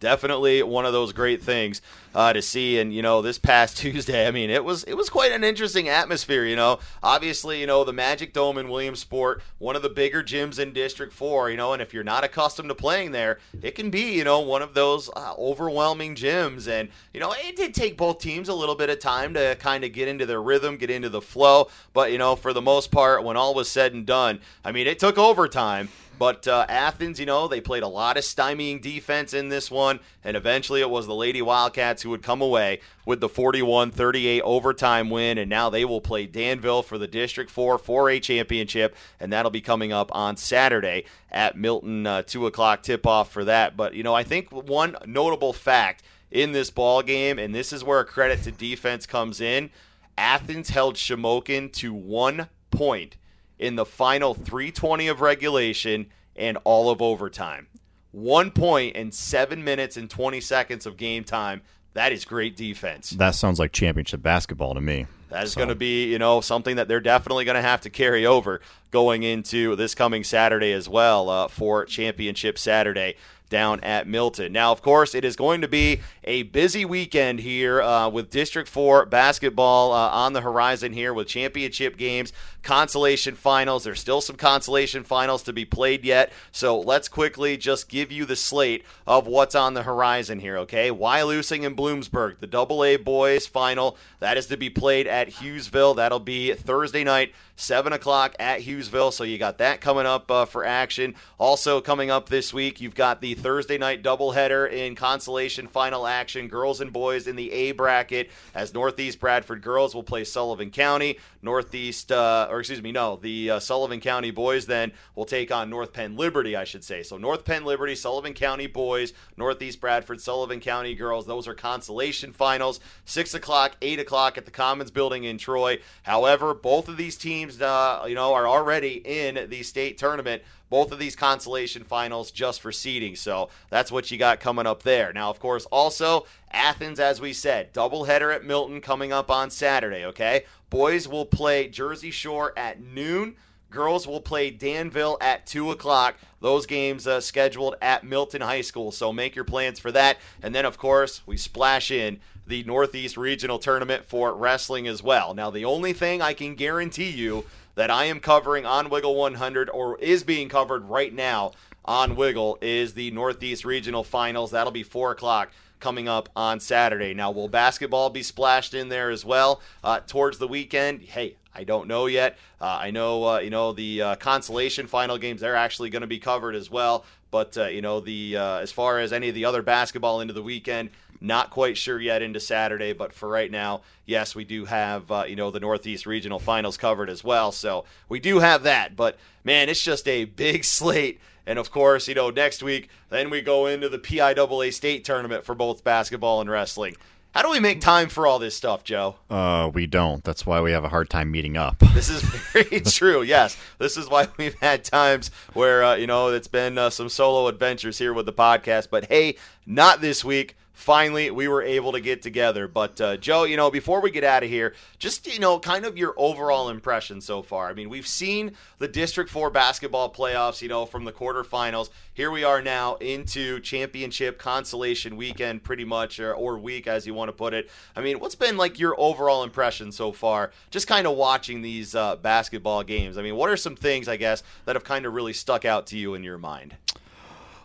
definitely 0.00 0.62
one 0.64 0.84
of 0.84 0.92
those 0.92 1.12
great 1.12 1.42
things 1.42 1.80
uh, 2.14 2.32
to 2.32 2.42
see. 2.42 2.78
And 2.78 2.92
you 2.92 3.02
know, 3.02 3.22
this 3.22 3.38
past 3.38 3.76
Tuesday, 3.78 4.26
I 4.26 4.30
mean, 4.30 4.50
it 4.50 4.64
was 4.64 4.84
it 4.84 4.94
was 4.94 5.08
quite 5.08 5.32
an 5.32 5.44
interesting 5.44 5.88
atmosphere. 5.88 6.44
You 6.44 6.56
know, 6.56 6.78
obviously, 7.02 7.60
you 7.60 7.66
know 7.66 7.84
the 7.84 7.92
Magic 7.92 8.32
Dome 8.32 8.58
in 8.58 8.68
Williamsport, 8.68 9.42
one 9.58 9.76
of 9.76 9.82
the 9.82 9.88
bigger 9.88 10.22
gyms 10.22 10.58
in 10.58 10.72
District 10.72 11.12
Four. 11.12 11.50
You 11.50 11.56
know, 11.56 11.72
and 11.72 11.82
if 11.82 11.92
you're 11.94 12.04
not 12.04 12.24
accustomed 12.24 12.68
to 12.68 12.74
playing 12.74 13.12
there, 13.12 13.38
it 13.62 13.74
can 13.74 13.90
be 13.90 14.12
you 14.14 14.24
know 14.24 14.40
one 14.40 14.62
of 14.62 14.74
those 14.74 15.08
uh, 15.14 15.34
overwhelming 15.38 16.14
gyms. 16.14 16.68
And 16.68 16.88
you 17.12 17.20
know, 17.20 17.34
it 17.36 17.56
did 17.56 17.74
take 17.74 17.96
both 17.96 18.18
teams 18.18 18.48
a 18.48 18.54
little 18.54 18.74
bit 18.74 18.90
of 18.90 18.98
time 18.98 19.34
to 19.34 19.56
kind 19.58 19.84
of 19.84 19.92
get 19.92 20.08
into 20.08 20.26
their 20.26 20.42
rhythm, 20.42 20.76
get 20.76 20.90
into 20.90 21.08
the 21.08 21.22
flow. 21.22 21.68
But 21.92 22.12
you 22.12 22.18
know, 22.18 22.36
for 22.36 22.52
the 22.52 22.62
most 22.62 22.90
part, 22.90 23.24
when 23.24 23.36
all 23.36 23.54
was 23.54 23.68
said 23.68 23.94
and 23.94 24.06
done, 24.06 24.40
I 24.64 24.72
mean, 24.72 24.86
it 24.86 24.98
took 24.98 25.18
overtime. 25.18 25.88
But 26.18 26.46
uh, 26.46 26.66
Athens, 26.68 27.18
you 27.18 27.26
know, 27.26 27.48
they 27.48 27.60
played 27.60 27.82
a 27.82 27.88
lot 27.88 28.16
of 28.16 28.22
stymieing 28.22 28.80
defense 28.80 29.34
in 29.34 29.48
this 29.48 29.70
one, 29.70 29.98
and 30.22 30.36
eventually 30.36 30.80
it 30.80 30.88
was 30.88 31.06
the 31.06 31.14
Lady 31.14 31.42
Wildcats 31.42 32.01
who 32.02 32.10
would 32.10 32.22
come 32.22 32.40
away 32.40 32.80
with 33.06 33.20
the 33.20 33.28
41 33.28 33.90
38 33.90 34.42
overtime 34.42 35.10
win, 35.10 35.38
and 35.38 35.48
now 35.48 35.70
they 35.70 35.84
will 35.84 36.00
play 36.00 36.26
Danville 36.26 36.82
for 36.82 36.98
the 36.98 37.06
District 37.06 37.50
4 37.50 37.78
4A 37.78 38.22
championship, 38.22 38.94
and 39.18 39.32
that'll 39.32 39.50
be 39.50 39.60
coming 39.60 39.92
up 39.92 40.14
on 40.14 40.36
Saturday 40.36 41.04
at 41.30 41.56
Milton, 41.56 42.06
uh, 42.06 42.22
2 42.22 42.46
o'clock 42.46 42.82
tip 42.82 43.06
off 43.06 43.30
for 43.30 43.44
that. 43.44 43.76
But, 43.76 43.94
you 43.94 44.02
know, 44.02 44.14
I 44.14 44.22
think 44.22 44.50
one 44.50 44.96
notable 45.06 45.52
fact 45.52 46.02
in 46.30 46.52
this 46.52 46.70
ball 46.70 47.02
game, 47.02 47.38
and 47.38 47.54
this 47.54 47.72
is 47.72 47.84
where 47.84 48.00
a 48.00 48.04
credit 48.04 48.42
to 48.42 48.50
defense 48.50 49.06
comes 49.06 49.40
in 49.40 49.70
Athens 50.16 50.70
held 50.70 50.96
Shamokin 50.96 51.72
to 51.74 51.94
one 51.94 52.48
point 52.70 53.16
in 53.58 53.76
the 53.76 53.84
final 53.84 54.34
320 54.34 55.08
of 55.08 55.20
regulation 55.20 56.06
and 56.36 56.58
all 56.64 56.90
of 56.90 57.00
overtime. 57.00 57.68
One 58.10 58.50
point 58.50 58.94
in 58.94 59.10
seven 59.10 59.64
minutes 59.64 59.96
and 59.96 60.10
20 60.10 60.40
seconds 60.40 60.84
of 60.84 60.96
game 60.96 61.24
time. 61.24 61.62
That 61.94 62.12
is 62.12 62.24
great 62.24 62.56
defense. 62.56 63.10
That 63.10 63.34
sounds 63.34 63.58
like 63.58 63.72
championship 63.72 64.22
basketball 64.22 64.74
to 64.74 64.80
me. 64.80 65.06
That 65.28 65.44
is 65.44 65.52
so. 65.52 65.58
going 65.58 65.68
to 65.68 65.74
be, 65.74 66.10
you 66.10 66.18
know, 66.18 66.40
something 66.40 66.76
that 66.76 66.88
they're 66.88 67.00
definitely 67.00 67.44
going 67.44 67.56
to 67.56 67.62
have 67.62 67.80
to 67.82 67.90
carry 67.90 68.26
over 68.26 68.60
going 68.90 69.22
into 69.22 69.76
this 69.76 69.94
coming 69.94 70.24
Saturday 70.24 70.72
as 70.72 70.88
well 70.88 71.28
uh, 71.28 71.48
for 71.48 71.84
Championship 71.84 72.58
Saturday 72.58 73.16
down 73.48 73.80
at 73.80 74.06
Milton. 74.06 74.52
Now, 74.52 74.72
of 74.72 74.82
course, 74.82 75.14
it 75.14 75.24
is 75.24 75.36
going 75.36 75.60
to 75.60 75.68
be 75.68 76.00
a 76.24 76.44
busy 76.44 76.84
weekend 76.84 77.40
here 77.40 77.82
uh, 77.82 78.08
with 78.08 78.30
District 78.30 78.68
4 78.68 79.06
basketball 79.06 79.92
uh, 79.92 80.08
on 80.10 80.32
the 80.32 80.40
horizon 80.40 80.92
here 80.92 81.12
with 81.12 81.26
championship 81.26 81.96
games, 81.96 82.32
consolation 82.62 83.34
finals. 83.34 83.84
There's 83.84 84.00
still 84.00 84.20
some 84.20 84.36
consolation 84.36 85.02
finals 85.02 85.42
to 85.44 85.52
be 85.52 85.64
played 85.64 86.04
yet. 86.04 86.32
So 86.52 86.78
let's 86.78 87.08
quickly 87.08 87.56
just 87.56 87.88
give 87.88 88.12
you 88.12 88.24
the 88.24 88.36
slate 88.36 88.84
of 89.06 89.26
what's 89.26 89.54
on 89.54 89.74
the 89.74 89.82
horizon 89.82 90.38
here, 90.38 90.58
okay? 90.58 90.90
Wyalusing 90.90 91.66
and 91.66 91.76
Bloomsburg, 91.76 92.38
the 92.38 92.46
double 92.46 92.84
A 92.84 92.96
boys 92.96 93.46
final. 93.46 93.96
That 94.20 94.36
is 94.36 94.46
to 94.46 94.56
be 94.56 94.70
played 94.70 95.06
at 95.06 95.28
Hughesville. 95.28 95.96
That'll 95.96 96.20
be 96.20 96.54
Thursday 96.54 97.04
night. 97.04 97.32
7 97.56 97.92
o'clock 97.92 98.34
at 98.40 98.60
Hughesville. 98.62 99.12
So 99.12 99.24
you 99.24 99.38
got 99.38 99.58
that 99.58 99.80
coming 99.80 100.06
up 100.06 100.30
uh, 100.30 100.44
for 100.46 100.64
action. 100.64 101.14
Also, 101.38 101.80
coming 101.80 102.10
up 102.10 102.28
this 102.28 102.52
week, 102.52 102.80
you've 102.80 102.94
got 102.94 103.20
the 103.20 103.34
Thursday 103.34 103.78
night 103.78 104.02
doubleheader 104.02 104.70
in 104.70 104.94
consolation 104.94 105.66
final 105.66 106.06
action. 106.12 106.48
Girls 106.48 106.80
and 106.80 106.92
boys 106.92 107.26
in 107.26 107.36
the 107.36 107.50
A 107.50 107.72
bracket 107.72 108.30
as 108.54 108.74
Northeast 108.74 109.18
Bradford 109.18 109.62
girls 109.62 109.94
will 109.94 110.02
play 110.02 110.24
Sullivan 110.24 110.70
County. 110.70 111.18
Northeast, 111.40 112.12
uh, 112.12 112.46
or 112.50 112.60
excuse 112.60 112.82
me, 112.82 112.92
no, 112.92 113.16
the 113.16 113.50
uh, 113.50 113.58
Sullivan 113.58 114.00
County 114.00 114.30
boys 114.30 114.66
then 114.66 114.92
will 115.16 115.24
take 115.24 115.50
on 115.50 115.70
North 115.70 115.92
Penn 115.92 116.16
Liberty, 116.16 116.54
I 116.54 116.64
should 116.64 116.84
say. 116.84 117.02
So 117.02 117.16
North 117.16 117.44
Penn 117.44 117.64
Liberty, 117.64 117.94
Sullivan 117.94 118.34
County 118.34 118.66
boys, 118.66 119.12
Northeast 119.36 119.80
Bradford, 119.80 120.20
Sullivan 120.20 120.60
County 120.60 120.94
girls. 120.94 121.26
Those 121.26 121.48
are 121.48 121.54
consolation 121.54 122.32
finals. 122.32 122.78
6 123.06 123.34
o'clock, 123.34 123.76
8 123.82 123.98
o'clock 123.98 124.38
at 124.38 124.44
the 124.44 124.50
Commons 124.50 124.90
Building 124.90 125.24
in 125.24 125.38
Troy. 125.38 125.78
However, 126.02 126.54
both 126.54 126.88
of 126.88 126.96
these 126.96 127.16
teams, 127.16 127.60
uh, 127.60 128.04
you 128.06 128.14
know, 128.14 128.34
are 128.34 128.46
already 128.46 129.02
in 129.04 129.48
the 129.48 129.62
state 129.62 129.98
tournament 129.98 130.42
both 130.72 130.90
of 130.90 130.98
these 130.98 131.14
consolation 131.14 131.84
finals 131.84 132.30
just 132.30 132.62
for 132.62 132.72
seeding. 132.72 133.14
So 133.14 133.50
that's 133.68 133.92
what 133.92 134.10
you 134.10 134.16
got 134.16 134.40
coming 134.40 134.66
up 134.66 134.82
there. 134.82 135.12
Now, 135.12 135.28
of 135.28 135.38
course, 135.38 135.66
also 135.66 136.24
Athens, 136.50 136.98
as 136.98 137.20
we 137.20 137.34
said, 137.34 137.74
doubleheader 137.74 138.34
at 138.34 138.46
Milton 138.46 138.80
coming 138.80 139.12
up 139.12 139.30
on 139.30 139.50
Saturday, 139.50 140.06
okay? 140.06 140.46
Boys 140.70 141.06
will 141.06 141.26
play 141.26 141.68
Jersey 141.68 142.10
Shore 142.10 142.54
at 142.56 142.80
noon. 142.80 143.36
Girls 143.68 144.06
will 144.06 144.22
play 144.22 144.50
Danville 144.50 145.18
at 145.20 145.44
2 145.44 145.70
o'clock. 145.72 146.16
Those 146.40 146.64
games 146.64 147.06
uh, 147.06 147.20
scheduled 147.20 147.74
at 147.82 148.02
Milton 148.02 148.40
High 148.40 148.62
School. 148.62 148.92
So 148.92 149.12
make 149.12 149.36
your 149.36 149.44
plans 149.44 149.78
for 149.78 149.92
that. 149.92 150.16
And 150.42 150.54
then, 150.54 150.64
of 150.64 150.78
course, 150.78 151.20
we 151.26 151.36
splash 151.36 151.90
in 151.90 152.18
the 152.46 152.64
Northeast 152.64 153.18
Regional 153.18 153.58
Tournament 153.58 154.06
for 154.06 154.34
wrestling 154.34 154.88
as 154.88 155.02
well. 155.02 155.34
Now, 155.34 155.50
the 155.50 155.66
only 155.66 155.92
thing 155.92 156.22
I 156.22 156.32
can 156.32 156.54
guarantee 156.54 157.10
you 157.10 157.44
that 157.74 157.90
I 157.90 158.04
am 158.04 158.20
covering 158.20 158.66
on 158.66 158.90
Wiggle 158.90 159.14
100 159.14 159.70
or 159.70 159.98
is 159.98 160.24
being 160.24 160.48
covered 160.48 160.84
right 160.88 161.12
now 161.12 161.52
on 161.84 162.16
Wiggle 162.16 162.58
is 162.60 162.94
the 162.94 163.10
Northeast 163.10 163.64
Regional 163.64 164.04
Finals. 164.04 164.50
That'll 164.50 164.72
be 164.72 164.82
4 164.82 165.12
o'clock 165.12 165.50
coming 165.80 166.08
up 166.08 166.28
on 166.36 166.60
Saturday. 166.60 167.12
Now, 167.12 167.30
will 167.30 167.48
basketball 167.48 168.10
be 168.10 168.22
splashed 168.22 168.72
in 168.72 168.88
there 168.88 169.10
as 169.10 169.24
well 169.24 169.60
uh, 169.82 170.00
towards 170.00 170.38
the 170.38 170.46
weekend? 170.46 171.02
Hey, 171.02 171.36
I 171.54 171.64
don't 171.64 171.88
know 171.88 172.06
yet. 172.06 172.38
Uh, 172.60 172.78
I 172.80 172.90
know, 172.90 173.24
uh, 173.24 173.38
you 173.40 173.50
know, 173.50 173.72
the 173.72 174.02
uh, 174.02 174.16
consolation 174.16 174.86
final 174.86 175.18
games 175.18 175.40
they're 175.40 175.56
actually 175.56 175.90
going 175.90 176.02
to 176.02 176.06
be 176.06 176.18
covered 176.18 176.54
as 176.54 176.70
well. 176.70 177.04
But 177.30 177.56
uh, 177.56 177.66
you 177.66 177.80
know, 177.80 178.00
the 178.00 178.36
uh, 178.36 178.58
as 178.58 178.72
far 178.72 178.98
as 178.98 179.12
any 179.12 179.30
of 179.30 179.34
the 179.34 179.46
other 179.46 179.62
basketball 179.62 180.20
into 180.20 180.34
the 180.34 180.42
weekend, 180.42 180.90
not 181.22 181.50
quite 181.50 181.78
sure 181.78 182.00
yet 182.00 182.20
into 182.20 182.40
Saturday, 182.40 182.92
but 182.92 183.12
for 183.12 183.28
right 183.28 183.50
now, 183.50 183.82
yes, 184.04 184.34
we 184.34 184.44
do 184.44 184.64
have 184.64 185.10
uh, 185.10 185.24
you 185.26 185.36
know 185.36 185.50
the 185.50 185.60
Northeast 185.60 186.06
Regional 186.06 186.38
Finals 186.38 186.76
covered 186.76 187.08
as 187.08 187.22
well. 187.22 187.52
So 187.52 187.84
we 188.08 188.20
do 188.20 188.40
have 188.40 188.64
that. 188.64 188.96
But 188.96 189.16
man, 189.44 189.68
it's 189.68 189.82
just 189.82 190.06
a 190.08 190.24
big 190.24 190.64
slate. 190.64 191.20
And 191.46 191.58
of 191.58 191.70
course, 191.70 192.06
you 192.06 192.14
know, 192.14 192.30
next 192.30 192.62
week, 192.62 192.88
then 193.08 193.30
we 193.30 193.40
go 193.40 193.66
into 193.66 193.88
the 193.88 193.98
PIAA 193.98 194.72
state 194.72 195.04
tournament 195.04 195.44
for 195.44 195.54
both 195.54 195.82
basketball 195.82 196.40
and 196.40 196.48
wrestling. 196.48 196.96
How 197.34 197.40
do 197.40 197.50
we 197.50 197.60
make 197.60 197.80
time 197.80 198.10
for 198.10 198.26
all 198.26 198.38
this 198.38 198.54
stuff, 198.54 198.84
Joe? 198.84 199.16
Uh, 199.30 199.70
we 199.72 199.86
don't. 199.86 200.22
That's 200.22 200.44
why 200.44 200.60
we 200.60 200.70
have 200.72 200.84
a 200.84 200.90
hard 200.90 201.08
time 201.08 201.30
meeting 201.30 201.56
up. 201.56 201.82
This 201.94 202.10
is 202.10 202.22
very 202.22 202.80
true. 202.80 203.22
Yes, 203.22 203.56
this 203.78 203.96
is 203.96 204.08
why 204.08 204.28
we've 204.38 204.58
had 204.60 204.84
times 204.84 205.30
where 205.52 205.84
uh, 205.84 205.94
you 205.94 206.06
know 206.06 206.28
it's 206.28 206.48
been 206.48 206.76
uh, 206.76 206.90
some 206.90 207.08
solo 207.08 207.46
adventures 207.46 207.98
here 207.98 208.12
with 208.12 208.26
the 208.26 208.32
podcast. 208.32 208.88
But 208.90 209.06
hey, 209.06 209.36
not 209.66 210.00
this 210.00 210.24
week 210.24 210.56
finally 210.82 211.30
we 211.30 211.48
were 211.48 211.62
able 211.62 211.92
to 211.92 212.00
get 212.00 212.20
together. 212.22 212.68
But 212.68 213.00
uh, 213.00 213.16
Joe, 213.16 213.44
you 213.44 213.56
know, 213.56 213.70
before 213.70 214.00
we 214.00 214.10
get 214.10 214.24
out 214.24 214.42
of 214.42 214.50
here, 214.50 214.74
just 214.98 215.32
you 215.32 215.38
know, 215.38 215.58
kind 215.58 215.86
of 215.86 215.96
your 215.96 216.14
overall 216.16 216.68
impression 216.68 217.20
so 217.20 217.42
far. 217.42 217.68
I 217.68 217.72
mean, 217.72 217.88
we've 217.88 218.06
seen 218.06 218.52
the 218.78 218.88
District 218.88 219.30
Four 219.30 219.50
basketball 219.50 220.12
playoffs, 220.12 220.60
you 220.60 220.68
know, 220.68 220.84
from 220.84 221.04
the 221.04 221.12
quarterfinals. 221.12 221.90
Here 222.14 222.30
we 222.30 222.44
are 222.44 222.60
now 222.60 222.96
into 222.96 223.60
championship 223.60 224.38
consolation 224.38 225.16
weekend, 225.16 225.62
pretty 225.62 225.84
much, 225.84 226.20
or, 226.20 226.34
or 226.34 226.58
week 226.58 226.86
as 226.86 227.06
you 227.06 227.14
want 227.14 227.28
to 227.28 227.32
put 227.32 227.54
it. 227.54 227.70
I 227.96 228.02
mean, 228.02 228.18
what's 228.18 228.34
been 228.34 228.56
like 228.56 228.78
your 228.78 228.94
overall 228.98 229.44
impression 229.44 229.92
so 229.92 230.12
far? 230.12 230.50
Just 230.70 230.86
kind 230.86 231.06
of 231.06 231.16
watching 231.16 231.62
these 231.62 231.94
uh, 231.94 232.16
basketball 232.16 232.82
games. 232.82 233.16
I 233.16 233.22
mean, 233.22 233.36
what 233.36 233.48
are 233.48 233.56
some 233.56 233.76
things 233.76 234.08
I 234.08 234.16
guess 234.16 234.42
that 234.66 234.76
have 234.76 234.84
kind 234.84 235.06
of 235.06 235.14
really 235.14 235.32
stuck 235.32 235.64
out 235.64 235.86
to 235.88 235.96
you 235.96 236.14
in 236.14 236.22
your 236.22 236.38
mind? 236.38 236.76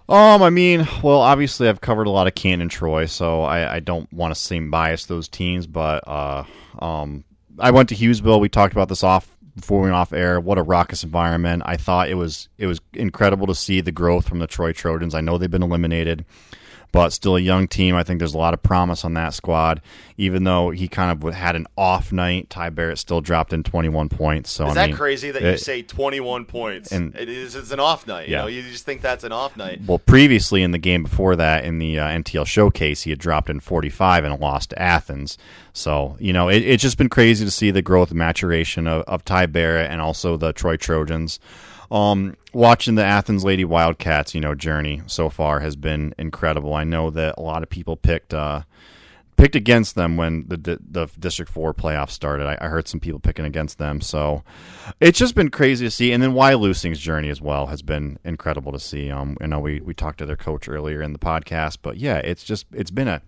Um, 0.10 0.42
I 0.42 0.50
mean, 0.50 0.88
well, 1.04 1.20
obviously 1.20 1.68
I've 1.68 1.82
covered 1.82 2.08
a 2.08 2.12
lot 2.12 2.28
of 2.28 2.36
Canton 2.36 2.70
Troy, 2.70 3.08
so 3.08 3.42
I, 3.42 3.76
I 3.76 3.80
don't 3.82 4.12
want 4.14 4.34
to 4.34 4.40
seem 4.40 4.72
biased 4.72 5.10
those 5.10 5.28
teams, 5.28 5.68
but 5.68 6.08
uh, 6.08 6.46
um, 6.80 7.26
I 7.60 7.72
went 7.72 7.90
to 7.90 7.96
Hughesville. 7.96 8.40
We 8.40 8.48
talked 8.48 8.72
about 8.72 8.88
this 8.88 9.04
off 9.04 9.38
before 9.54 9.80
we 9.82 9.88
went 9.88 9.96
off 9.96 10.14
air. 10.14 10.40
What 10.40 10.58
a 10.58 10.64
raucous 10.64 11.04
environment! 11.04 11.64
I 11.66 11.76
thought 11.76 12.08
it 12.10 12.14
was 12.16 12.48
it 12.58 12.68
was 12.68 12.80
incredible 12.94 13.48
to 13.48 13.56
see 13.56 13.82
the 13.82 13.92
growth 13.92 14.30
from 14.30 14.40
the 14.40 14.48
Troy 14.48 14.72
Trojans. 14.72 15.14
I 15.14 15.20
know 15.20 15.38
they've 15.38 15.52
been 15.52 15.64
eliminated, 15.64 16.24
but 16.98 17.14
still 17.14 17.36
a 17.36 17.40
young 17.40 17.68
team. 17.68 17.94
I 17.94 18.02
think 18.02 18.18
there's 18.18 18.34
a 18.34 18.40
lot 18.40 18.56
of 18.56 18.64
promise 18.64 19.06
on 19.06 19.14
that 19.14 19.36
squad. 19.36 19.82
Even 20.18 20.46
though 20.46 20.72
he 20.72 20.88
kind 20.88 21.12
of 21.12 21.32
had 21.32 21.56
an 21.56 21.68
off 21.78 22.12
night, 22.12 22.50
Ty 22.50 22.72
Barrett 22.72 22.98
still 22.98 23.22
dropped 23.22 23.54
in 23.54 23.62
21 23.62 24.10
points. 24.10 24.50
So 24.50 24.66
is 24.66 24.72
I 24.72 24.74
that 24.74 24.88
mean, 24.88 24.96
crazy 24.96 25.30
that 25.30 25.44
it, 25.44 25.52
you 25.52 25.58
say 25.60 25.84
21 25.84 26.46
points? 26.46 26.92
And 26.92 27.16
it 27.16 27.30
is 27.30 27.54
it's 27.56 27.70
an 27.70 27.80
off 27.80 28.08
night. 28.08 28.30
Yeah. 28.30 28.38
You 28.38 28.42
know, 28.42 28.48
you 28.48 28.72
just 28.72 28.84
think 28.84 29.02
that's 29.02 29.24
an 29.24 29.32
off 29.32 29.56
night. 29.56 29.82
Well, 29.86 30.00
previously 30.00 30.64
in 30.64 30.72
the 30.72 30.80
game 30.80 31.04
before 31.04 31.36
that, 31.36 31.66
in 31.66 31.78
the 31.78 32.00
uh, 32.00 32.08
NTL 32.08 32.48
showcase, 32.48 33.04
he 33.04 33.12
had 33.12 33.20
dropped 33.20 33.52
in 33.52 33.60
45 33.60 34.24
and 34.24 34.40
lost 34.40 34.72
to 34.72 34.82
Athens. 34.82 35.38
So 35.74 36.18
you 36.20 36.34
know, 36.34 36.50
it, 36.50 36.64
it's 36.64 36.82
just 36.82 36.98
been 36.98 37.10
crazy 37.10 37.46
to 37.46 37.52
see 37.52 37.70
the 37.70 37.84
growth 37.84 38.10
and 38.10 38.18
maturation 38.18 38.88
of, 38.88 39.04
of 39.04 39.24
Ty 39.24 39.46
Barrett 39.46 39.92
and 39.92 40.02
also 40.02 40.36
the 40.36 40.52
Troy 40.52 40.78
Trojans. 40.78 41.40
Um, 41.92 42.36
watching 42.58 42.96
the 42.96 43.06
Athens 43.06 43.46
Lady 43.46 43.64
Wildcats, 43.64 44.34
you 44.34 44.42
know, 44.42 44.56
journey 44.56 45.04
so 45.06 45.30
far 45.30 45.60
has 45.60 45.76
been 45.76 46.16
incredible. 46.18 46.74
I 46.74 46.84
know 46.84 47.12
that 47.12 47.36
a 47.38 47.42
lot 47.42 47.62
of 47.62 47.70
people 47.70 47.96
picked 47.96 48.34
uh, 48.34 48.64
picked 49.38 49.56
against 49.56 49.94
them 49.94 50.18
when 50.18 50.46
the 50.48 50.80
the 50.90 51.08
District 51.20 51.52
Four 51.52 51.76
playoffs 51.76 52.10
started. 52.10 52.48
I, 52.48 52.58
I, 52.60 52.68
heard 52.68 52.88
some 52.88 53.00
people 53.00 53.20
picking 53.20 53.46
against 53.46 53.78
them, 53.78 54.02
so 54.02 54.44
it's 55.00 55.20
just 55.20 55.36
been 55.36 55.52
crazy 55.52 55.86
to 55.86 55.92
see. 55.92 56.12
And 56.12 56.22
then 56.22 56.34
why 56.34 56.54
Wyalusing's 56.54 57.00
journey 57.00 57.30
as 57.30 57.40
well 57.40 57.68
has 57.68 57.84
been 57.84 58.18
incredible 58.26 58.72
to 58.72 58.80
see. 58.80 59.12
Um, 59.12 59.38
I 59.40 59.46
know 59.46 59.60
we 59.60 59.80
we 59.80 59.94
talked 59.94 60.18
to 60.18 60.26
their 60.26 60.36
coach 60.36 60.68
earlier 60.68 61.04
in 61.04 61.14
the 61.14 61.20
podcast, 61.20 61.78
but 61.84 61.98
yeah, 61.98 62.18
it's 62.18 62.44
just 62.44 62.66
it's 62.74 62.92
been 62.92 63.08
a 63.08 63.22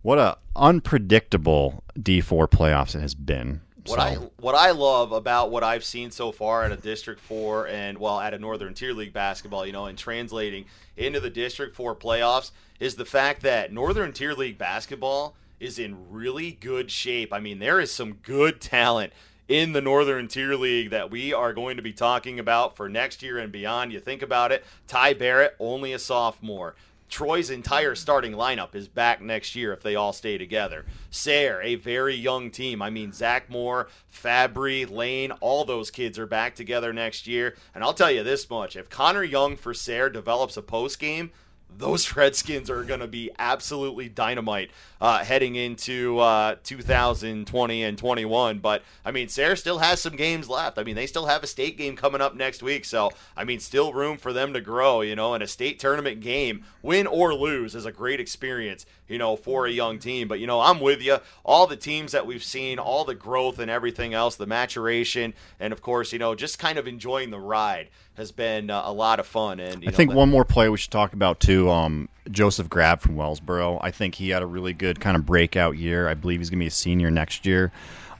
what 0.00 0.18
a 0.18 0.38
unpredictable 0.56 1.84
D 2.02 2.22
four 2.22 2.48
playoffs 2.48 2.94
it 2.94 3.02
has 3.02 3.14
been. 3.14 3.60
What 3.86 3.98
so. 3.98 4.02
I 4.02 4.14
what 4.40 4.54
I 4.54 4.70
love 4.72 5.12
about 5.12 5.50
what 5.50 5.62
I've 5.62 5.84
seen 5.84 6.10
so 6.10 6.32
far 6.32 6.64
at 6.64 6.72
a 6.72 6.76
District 6.76 7.20
Four 7.20 7.68
and 7.68 7.98
well 7.98 8.20
at 8.20 8.34
a 8.34 8.38
Northern 8.38 8.74
Tier 8.74 8.92
League 8.92 9.12
basketball, 9.12 9.66
you 9.66 9.72
know, 9.72 9.86
and 9.86 9.96
translating 9.96 10.66
into 10.96 11.20
the 11.20 11.30
District 11.30 11.74
Four 11.74 11.94
playoffs 11.94 12.50
is 12.78 12.96
the 12.96 13.04
fact 13.04 13.42
that 13.42 13.72
Northern 13.72 14.12
Tier 14.12 14.34
League 14.34 14.58
basketball 14.58 15.34
is 15.60 15.78
in 15.78 16.10
really 16.10 16.52
good 16.52 16.90
shape. 16.90 17.32
I 17.32 17.40
mean, 17.40 17.58
there 17.58 17.80
is 17.80 17.92
some 17.92 18.14
good 18.14 18.60
talent 18.60 19.12
in 19.48 19.72
the 19.72 19.80
Northern 19.80 20.28
Tier 20.28 20.54
League 20.54 20.90
that 20.90 21.10
we 21.10 21.32
are 21.32 21.52
going 21.52 21.76
to 21.76 21.82
be 21.82 21.92
talking 21.92 22.38
about 22.38 22.76
for 22.76 22.88
next 22.88 23.22
year 23.22 23.38
and 23.38 23.50
beyond. 23.50 23.92
You 23.92 24.00
think 24.00 24.22
about 24.22 24.52
it, 24.52 24.64
Ty 24.86 25.14
Barrett, 25.14 25.56
only 25.58 25.92
a 25.92 25.98
sophomore. 25.98 26.74
Troy's 27.10 27.50
entire 27.50 27.94
starting 27.94 28.32
lineup 28.32 28.74
is 28.74 28.88
back 28.88 29.20
next 29.20 29.56
year 29.56 29.72
if 29.72 29.82
they 29.82 29.96
all 29.96 30.12
stay 30.12 30.38
together. 30.38 30.86
Sayre, 31.10 31.60
a 31.62 31.74
very 31.74 32.14
young 32.14 32.50
team. 32.50 32.80
I 32.80 32.88
mean, 32.88 33.12
Zach 33.12 33.50
Moore, 33.50 33.88
Fabry, 34.08 34.86
Lane, 34.86 35.32
all 35.40 35.64
those 35.64 35.90
kids 35.90 36.18
are 36.18 36.26
back 36.26 36.54
together 36.54 36.92
next 36.92 37.26
year. 37.26 37.56
And 37.74 37.82
I'll 37.82 37.94
tell 37.94 38.10
you 38.10 38.22
this 38.22 38.48
much 38.48 38.76
if 38.76 38.88
Connor 38.88 39.24
Young 39.24 39.56
for 39.56 39.74
Sayre 39.74 40.08
develops 40.08 40.56
a 40.56 40.62
post 40.62 40.98
game, 41.00 41.32
those 41.76 42.16
Redskins 42.16 42.70
are 42.70 42.84
going 42.84 43.00
to 43.00 43.06
be 43.06 43.30
absolutely 43.38 44.08
dynamite 44.08 44.70
uh, 45.00 45.24
heading 45.24 45.56
into 45.56 46.18
uh, 46.18 46.56
2020 46.62 47.82
and 47.82 47.98
21. 47.98 48.58
But 48.58 48.82
I 49.04 49.10
mean, 49.10 49.28
Sayre 49.28 49.56
still 49.56 49.78
has 49.78 50.00
some 50.00 50.16
games 50.16 50.48
left. 50.48 50.78
I 50.78 50.84
mean, 50.84 50.96
they 50.96 51.06
still 51.06 51.26
have 51.26 51.42
a 51.42 51.46
state 51.46 51.78
game 51.78 51.96
coming 51.96 52.20
up 52.20 52.34
next 52.34 52.62
week. 52.62 52.84
So 52.84 53.10
I 53.36 53.44
mean, 53.44 53.60
still 53.60 53.92
room 53.92 54.18
for 54.18 54.32
them 54.32 54.52
to 54.52 54.60
grow. 54.60 55.00
You 55.00 55.16
know, 55.16 55.34
and 55.34 55.42
a 55.42 55.48
state 55.48 55.78
tournament 55.78 56.20
game, 56.20 56.64
win 56.82 57.06
or 57.06 57.34
lose, 57.34 57.74
is 57.74 57.86
a 57.86 57.92
great 57.92 58.20
experience. 58.20 58.86
You 59.08 59.18
know, 59.18 59.36
for 59.36 59.66
a 59.66 59.70
young 59.70 59.98
team. 59.98 60.28
But 60.28 60.38
you 60.40 60.46
know, 60.46 60.60
I'm 60.60 60.80
with 60.80 61.02
you. 61.02 61.18
All 61.44 61.66
the 61.66 61.76
teams 61.76 62.12
that 62.12 62.26
we've 62.26 62.44
seen, 62.44 62.78
all 62.78 63.04
the 63.04 63.14
growth 63.14 63.58
and 63.58 63.70
everything 63.70 64.14
else, 64.14 64.36
the 64.36 64.46
maturation, 64.46 65.34
and 65.58 65.72
of 65.72 65.82
course, 65.82 66.12
you 66.12 66.18
know, 66.18 66.34
just 66.34 66.58
kind 66.58 66.78
of 66.78 66.86
enjoying 66.86 67.30
the 67.30 67.40
ride 67.40 67.88
has 68.20 68.32
been 68.32 68.70
uh, 68.70 68.82
a 68.84 68.92
lot 68.92 69.18
of 69.18 69.26
fun. 69.26 69.58
And 69.58 69.82
I 69.82 69.86
know, 69.86 69.96
think 69.96 70.12
one 70.12 70.30
more 70.30 70.44
player 70.44 70.70
we 70.70 70.78
should 70.78 70.92
talk 70.92 71.12
about 71.12 71.40
too. 71.40 71.68
Um, 71.70 72.08
Joseph 72.30 72.68
Grab 72.68 73.00
from 73.00 73.16
Wellsboro. 73.16 73.80
I 73.82 73.90
think 73.90 74.14
he 74.14 74.28
had 74.28 74.42
a 74.42 74.46
really 74.46 74.72
good 74.72 75.00
kind 75.00 75.16
of 75.16 75.26
breakout 75.26 75.76
year. 75.76 76.08
I 76.08 76.14
believe 76.14 76.38
he's 76.40 76.50
going 76.50 76.60
to 76.60 76.64
be 76.64 76.68
a 76.68 76.70
senior 76.70 77.10
next 77.10 77.44
year. 77.44 77.72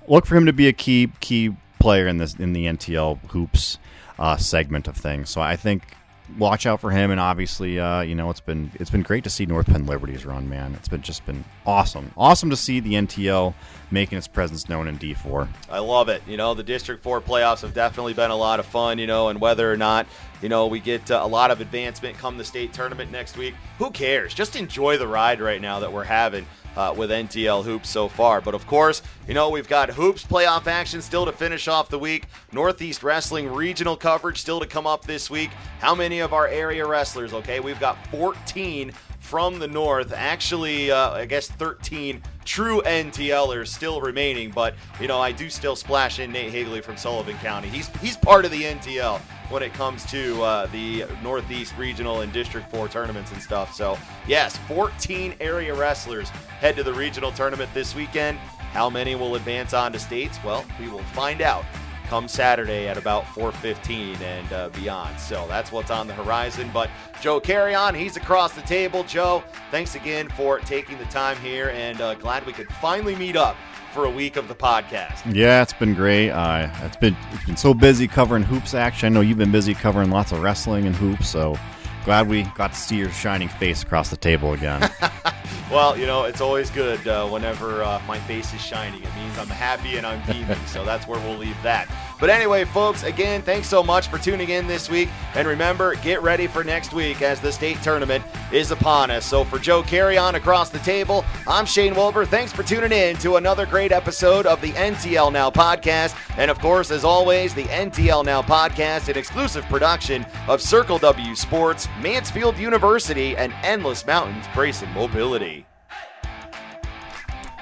Look 0.09 0.27
for 0.27 0.37
him 0.37 0.47
to 0.47 0.53
be 0.53 0.67
a 0.67 0.73
key 0.73 1.13
key 1.21 1.55
player 1.79 2.09
in 2.09 2.19
this 2.19 2.35
in 2.35 2.53
the 2.53 2.67
NTL 2.67 3.19
hoops 3.29 3.79
uh, 4.19 4.37
segment 4.37 4.89
of 4.89 4.97
things. 4.97 5.31
So 5.31 5.41
I 5.41 5.57
think 5.57 5.97
watch 6.39 6.67
out 6.67 6.81
for 6.81 6.91
him. 6.91 7.11
And 7.11 7.21
obviously, 7.21 7.79
uh, 7.79 8.01
you 8.01 8.15
know, 8.15 8.31
it's 8.31 8.41
been 8.41 8.71
it's 8.75 8.91
been 8.91 9.03
great 9.03 9.25
to 9.25 9.31
see 9.31 9.47
North 9.47 9.67
Penn 9.67 9.87
Liberty's 9.87 10.25
run, 10.25 10.49
man. 10.49 10.75
It's 10.75 10.89
been 10.89 11.03
just 11.03 11.25
been 11.27 11.45
awesome, 11.67 12.13
awesome 12.17 12.51
to 12.51 12.57
see 12.57 12.81
the 12.81 12.95
NTL 12.95 13.55
making 13.91 14.19
its 14.19 14.29
presence 14.29 14.69
known 14.69 14.87
in 14.89 14.99
D4. 14.99 15.49
I 15.71 15.79
love 15.79 16.09
it. 16.09 16.23
You 16.27 16.37
know, 16.37 16.55
the 16.55 16.63
District 16.63 17.03
Four 17.03 17.21
playoffs 17.21 17.63
have 17.63 17.75
definitely 17.75 18.15
been 18.15 18.31
a 18.31 18.37
lot 18.37 18.61
of 18.61 18.67
fun. 18.67 18.99
You 18.99 19.07
know, 19.07 19.29
and 19.29 19.41
whether 19.41 19.71
or 19.71 19.77
not 19.77 20.07
you 20.43 20.49
know 20.49 20.67
we 20.67 20.81
get 20.81 21.11
uh, 21.11 21.21
a 21.23 21.27
lot 21.27 21.51
of 21.51 21.61
advancement 21.61 22.17
come 22.19 22.39
the 22.39 22.45
state 22.45 22.73
tournament 22.73 23.11
next 23.11 23.37
week, 23.37 23.55
who 23.79 23.91
cares? 23.91 24.35
Just 24.35 24.57
enjoy 24.57 24.99
the 24.99 25.07
ride 25.09 25.41
right 25.41 25.61
now 25.61 25.81
that 25.81 25.93
we're 25.93 26.05
having 26.05 26.47
uh, 26.77 26.95
with 26.97 27.11
NTL 27.11 27.65
Hoops 27.65 27.89
so 27.89 28.09
far. 28.09 28.41
But 28.41 28.55
of 28.55 28.67
course, 28.67 29.03
you 29.27 29.35
know, 29.35 29.51
we've 29.51 29.69
got 29.69 29.91
Hoops 29.91 30.25
playoff 30.25 30.67
action 30.67 31.01
still 31.03 31.25
to 31.27 31.33
finish 31.33 31.69
off 31.69 31.89
the 31.89 31.99
week. 31.99 32.27
Northeast 32.53 33.03
Wrestling 33.03 33.53
regional 33.53 33.97
coverage 33.97 34.39
still 34.39 34.61
to 34.61 34.67
come 34.67 34.87
up 34.87 35.05
this 35.05 35.31
week. 35.31 35.51
How 35.81 35.95
many 35.95 36.21
of 36.21 36.33
our 36.33 36.47
area 36.47 36.87
wrestlers, 36.87 37.33
okay? 37.33 37.61
We've 37.61 37.81
got 37.81 38.05
14 38.09 38.93
from 39.31 39.61
the 39.61 39.69
north. 39.69 40.13
Actually, 40.13 40.91
uh, 40.91 41.13
I 41.13 41.25
guess 41.25 41.49
13 41.49 42.21
true 42.45 42.83
NTLers 42.85 43.69
still 43.69 44.01
remaining, 44.01 44.51
but 44.51 44.75
you 45.01 45.07
know 45.07 45.21
I 45.21 45.31
do 45.31 45.49
still 45.49 45.77
splash 45.77 46.19
in 46.19 46.33
Nate 46.33 46.51
Hagley 46.51 46.81
from 46.81 46.97
Sullivan 46.97 47.37
County. 47.37 47.69
He's 47.69 47.87
he's 47.99 48.17
part 48.17 48.45
of 48.45 48.51
the 48.51 48.65
NTL 48.65 49.21
when 49.49 49.63
it 49.63 49.73
comes 49.73 50.05
to 50.07 50.43
uh, 50.43 50.67
the 50.67 51.05
Northeast 51.23 51.75
Regional 51.79 52.23
and 52.23 52.33
District 52.33 52.69
4 52.73 52.89
tournaments 52.89 53.31
and 53.31 53.41
stuff. 53.41 53.73
So, 53.73 53.97
yes, 54.27 54.57
14 54.69 55.35
area 55.41 55.75
wrestlers 55.75 56.29
head 56.61 56.75
to 56.77 56.83
the 56.83 56.95
regional 56.95 57.31
tournament 57.31 57.73
this 57.73 57.95
weekend. 57.95 58.39
How 58.73 58.91
many 58.91 59.15
will 59.15 59.37
advance 59.37 59.75
on 59.75 59.93
to 59.93 59.99
states? 59.99 60.39
Well, 60.45 60.65
we 60.81 60.89
will 60.89 61.03
find 61.15 61.41
out 61.41 61.65
come 62.11 62.27
Saturday 62.27 62.89
at 62.89 62.99
about 62.99 63.25
4:15 63.27 64.21
and 64.21 64.53
uh, 64.53 64.69
beyond. 64.71 65.19
So 65.21 65.47
that's 65.47 65.71
what's 65.71 65.93
on 65.93 66.09
the 66.09 66.13
horizon. 66.15 66.69
But 66.75 66.91
Joe 67.23 67.39
carry 67.39 67.73
on. 67.73 67.95
he's 67.95 68.17
across 68.17 68.53
the 68.53 68.63
table. 68.63 69.05
Joe, 69.05 69.45
thanks 69.71 69.95
again 69.95 70.29
for 70.31 70.59
taking 70.59 70.99
the 70.99 71.05
time 71.05 71.37
here, 71.37 71.71
and 71.71 72.01
uh, 72.01 72.15
glad 72.15 72.45
we 72.45 72.53
could 72.53 72.67
finally 72.75 73.15
meet 73.15 73.37
up 73.37 73.57
for 73.95 74.07
a 74.07 74.11
week 74.11 74.35
of 74.37 74.49
the 74.49 74.55
podcast. 74.57 75.23
Yeah, 75.33 75.63
it's 75.63 75.73
been 75.73 75.95
great. 75.95 76.31
Uh, 76.31 76.69
it's 76.83 76.97
been 76.97 77.17
it's 77.33 77.45
been 77.45 77.57
so 77.57 77.73
busy 77.73 78.09
covering 78.09 78.43
hoops 78.43 78.75
action. 78.75 79.07
I 79.07 79.11
know 79.11 79.21
you've 79.21 79.39
been 79.39 79.53
busy 79.53 79.75
covering 79.75 80.11
lots 80.11 80.33
of 80.33 80.43
wrestling 80.43 80.87
and 80.87 80.97
hoops, 80.97 81.29
so 81.29 81.57
glad 82.05 82.29
we 82.29 82.45
got 82.55 82.73
to 82.73 82.79
see 82.79 82.97
your 82.97 83.11
shining 83.11 83.49
face 83.49 83.83
across 83.83 84.11
the 84.11 84.17
table 84.17 84.53
again. 84.53 84.91
well, 85.71 85.97
you 85.97 86.07
know, 86.07 86.25
it's 86.25 86.41
always 86.41 86.71
good 86.71 87.07
uh, 87.07 87.29
whenever 87.29 87.83
uh, 87.83 88.01
my 88.07 88.19
face 88.21 88.53
is 88.55 88.61
shining. 88.61 89.03
It 89.03 89.15
means 89.17 89.39
I'm 89.39 89.49
happy 89.49 89.97
and 89.97 90.07
I'm 90.07 90.25
beaming, 90.31 90.59
so 90.67 90.85
that's 90.85 91.07
where 91.07 91.21
we'll 91.21 91.39
leave 91.39 91.61
that. 91.63 91.89
But 92.21 92.29
anyway, 92.29 92.67
folks, 92.67 93.03
again, 93.03 93.41
thanks 93.41 93.67
so 93.67 93.83
much 93.83 94.09
for 94.09 94.19
tuning 94.19 94.51
in 94.51 94.67
this 94.67 94.91
week. 94.91 95.09
And 95.35 95.49
remember, 95.49 95.95
get 95.97 96.23
ready 96.23 96.47
for 96.47 96.63
next 96.63 96.93
week 96.93 97.23
as 97.23 97.41
the 97.41 97.51
state 97.51 97.81
tournament 97.83 98.23
is 98.53 98.71
upon 98.71 99.11
us. 99.11 99.25
So 99.25 99.43
for 99.43 99.59
Joe 99.59 99.83
Carry 99.83 100.19
on 100.19 100.35
across 100.35 100.69
the 100.69 100.81
table, 100.81 101.25
I'm 101.47 101.65
Shane 101.65 101.95
Wilbur. 101.95 102.27
Thanks 102.27 102.53
for 102.53 102.63
tuning 102.63 102.93
in 102.93 103.17
to 103.19 103.37
another 103.37 103.65
great 103.65 103.91
episode 103.91 104.45
of 104.45 104.61
the 104.61 104.73
NTL 104.73 105.33
Now 105.33 105.51
podcast. 105.51 106.15
And 106.37 106.51
of 106.51 106.59
course, 106.59 106.91
as 106.91 107.05
always, 107.05 107.55
the 107.55 107.65
NTL 107.65 108.25
Now 108.25 108.43
podcast, 108.43 109.09
an 109.09 109.17
exclusive 109.17 109.65
production 109.65 110.27
of 110.47 110.61
Circle 110.61 110.99
W 110.99 111.35
Sports, 111.35 111.89
Mansfield 112.03 112.59
University, 112.59 113.35
and 113.35 113.55
Endless 113.63 114.07
Mountains 114.07 114.45
Brace 114.55 114.83
and 114.83 114.93
Mobility. 114.93 115.65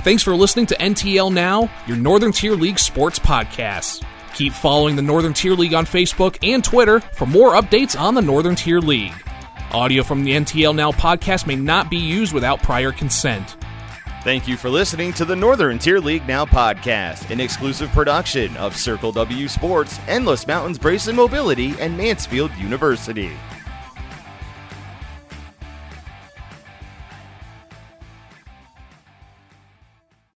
Thanks 0.02 0.22
for 0.22 0.34
listening 0.34 0.66
to 0.66 0.76
NTL 0.76 1.32
Now, 1.32 1.70
your 1.86 1.96
Northern 1.96 2.32
Tier 2.32 2.54
League 2.54 2.78
sports 2.78 3.18
podcast. 3.18 4.04
Keep 4.34 4.52
following 4.52 4.96
the 4.96 5.02
Northern 5.02 5.32
Tier 5.32 5.54
League 5.54 5.74
on 5.74 5.84
Facebook 5.84 6.38
and 6.42 6.62
Twitter 6.62 7.00
for 7.00 7.26
more 7.26 7.54
updates 7.54 7.98
on 7.98 8.14
the 8.14 8.22
Northern 8.22 8.54
Tier 8.54 8.80
League. 8.80 9.14
Audio 9.72 10.02
from 10.02 10.24
the 10.24 10.32
NTL 10.32 10.74
Now 10.74 10.92
podcast 10.92 11.46
may 11.46 11.56
not 11.56 11.90
be 11.90 11.98
used 11.98 12.32
without 12.32 12.62
prior 12.62 12.92
consent. 12.92 13.56
Thank 14.24 14.48
you 14.48 14.56
for 14.56 14.68
listening 14.68 15.12
to 15.14 15.24
the 15.24 15.36
Northern 15.36 15.78
Tier 15.78 16.00
League 16.00 16.26
Now 16.26 16.44
podcast, 16.44 17.30
an 17.30 17.40
exclusive 17.40 17.90
production 17.90 18.56
of 18.56 18.76
Circle 18.76 19.12
W 19.12 19.48
Sports, 19.48 19.98
Endless 20.08 20.46
Mountains 20.46 20.78
Brace 20.78 21.06
and 21.06 21.16
Mobility, 21.16 21.74
and 21.80 21.96
Mansfield 21.96 22.50
University. 22.56 23.30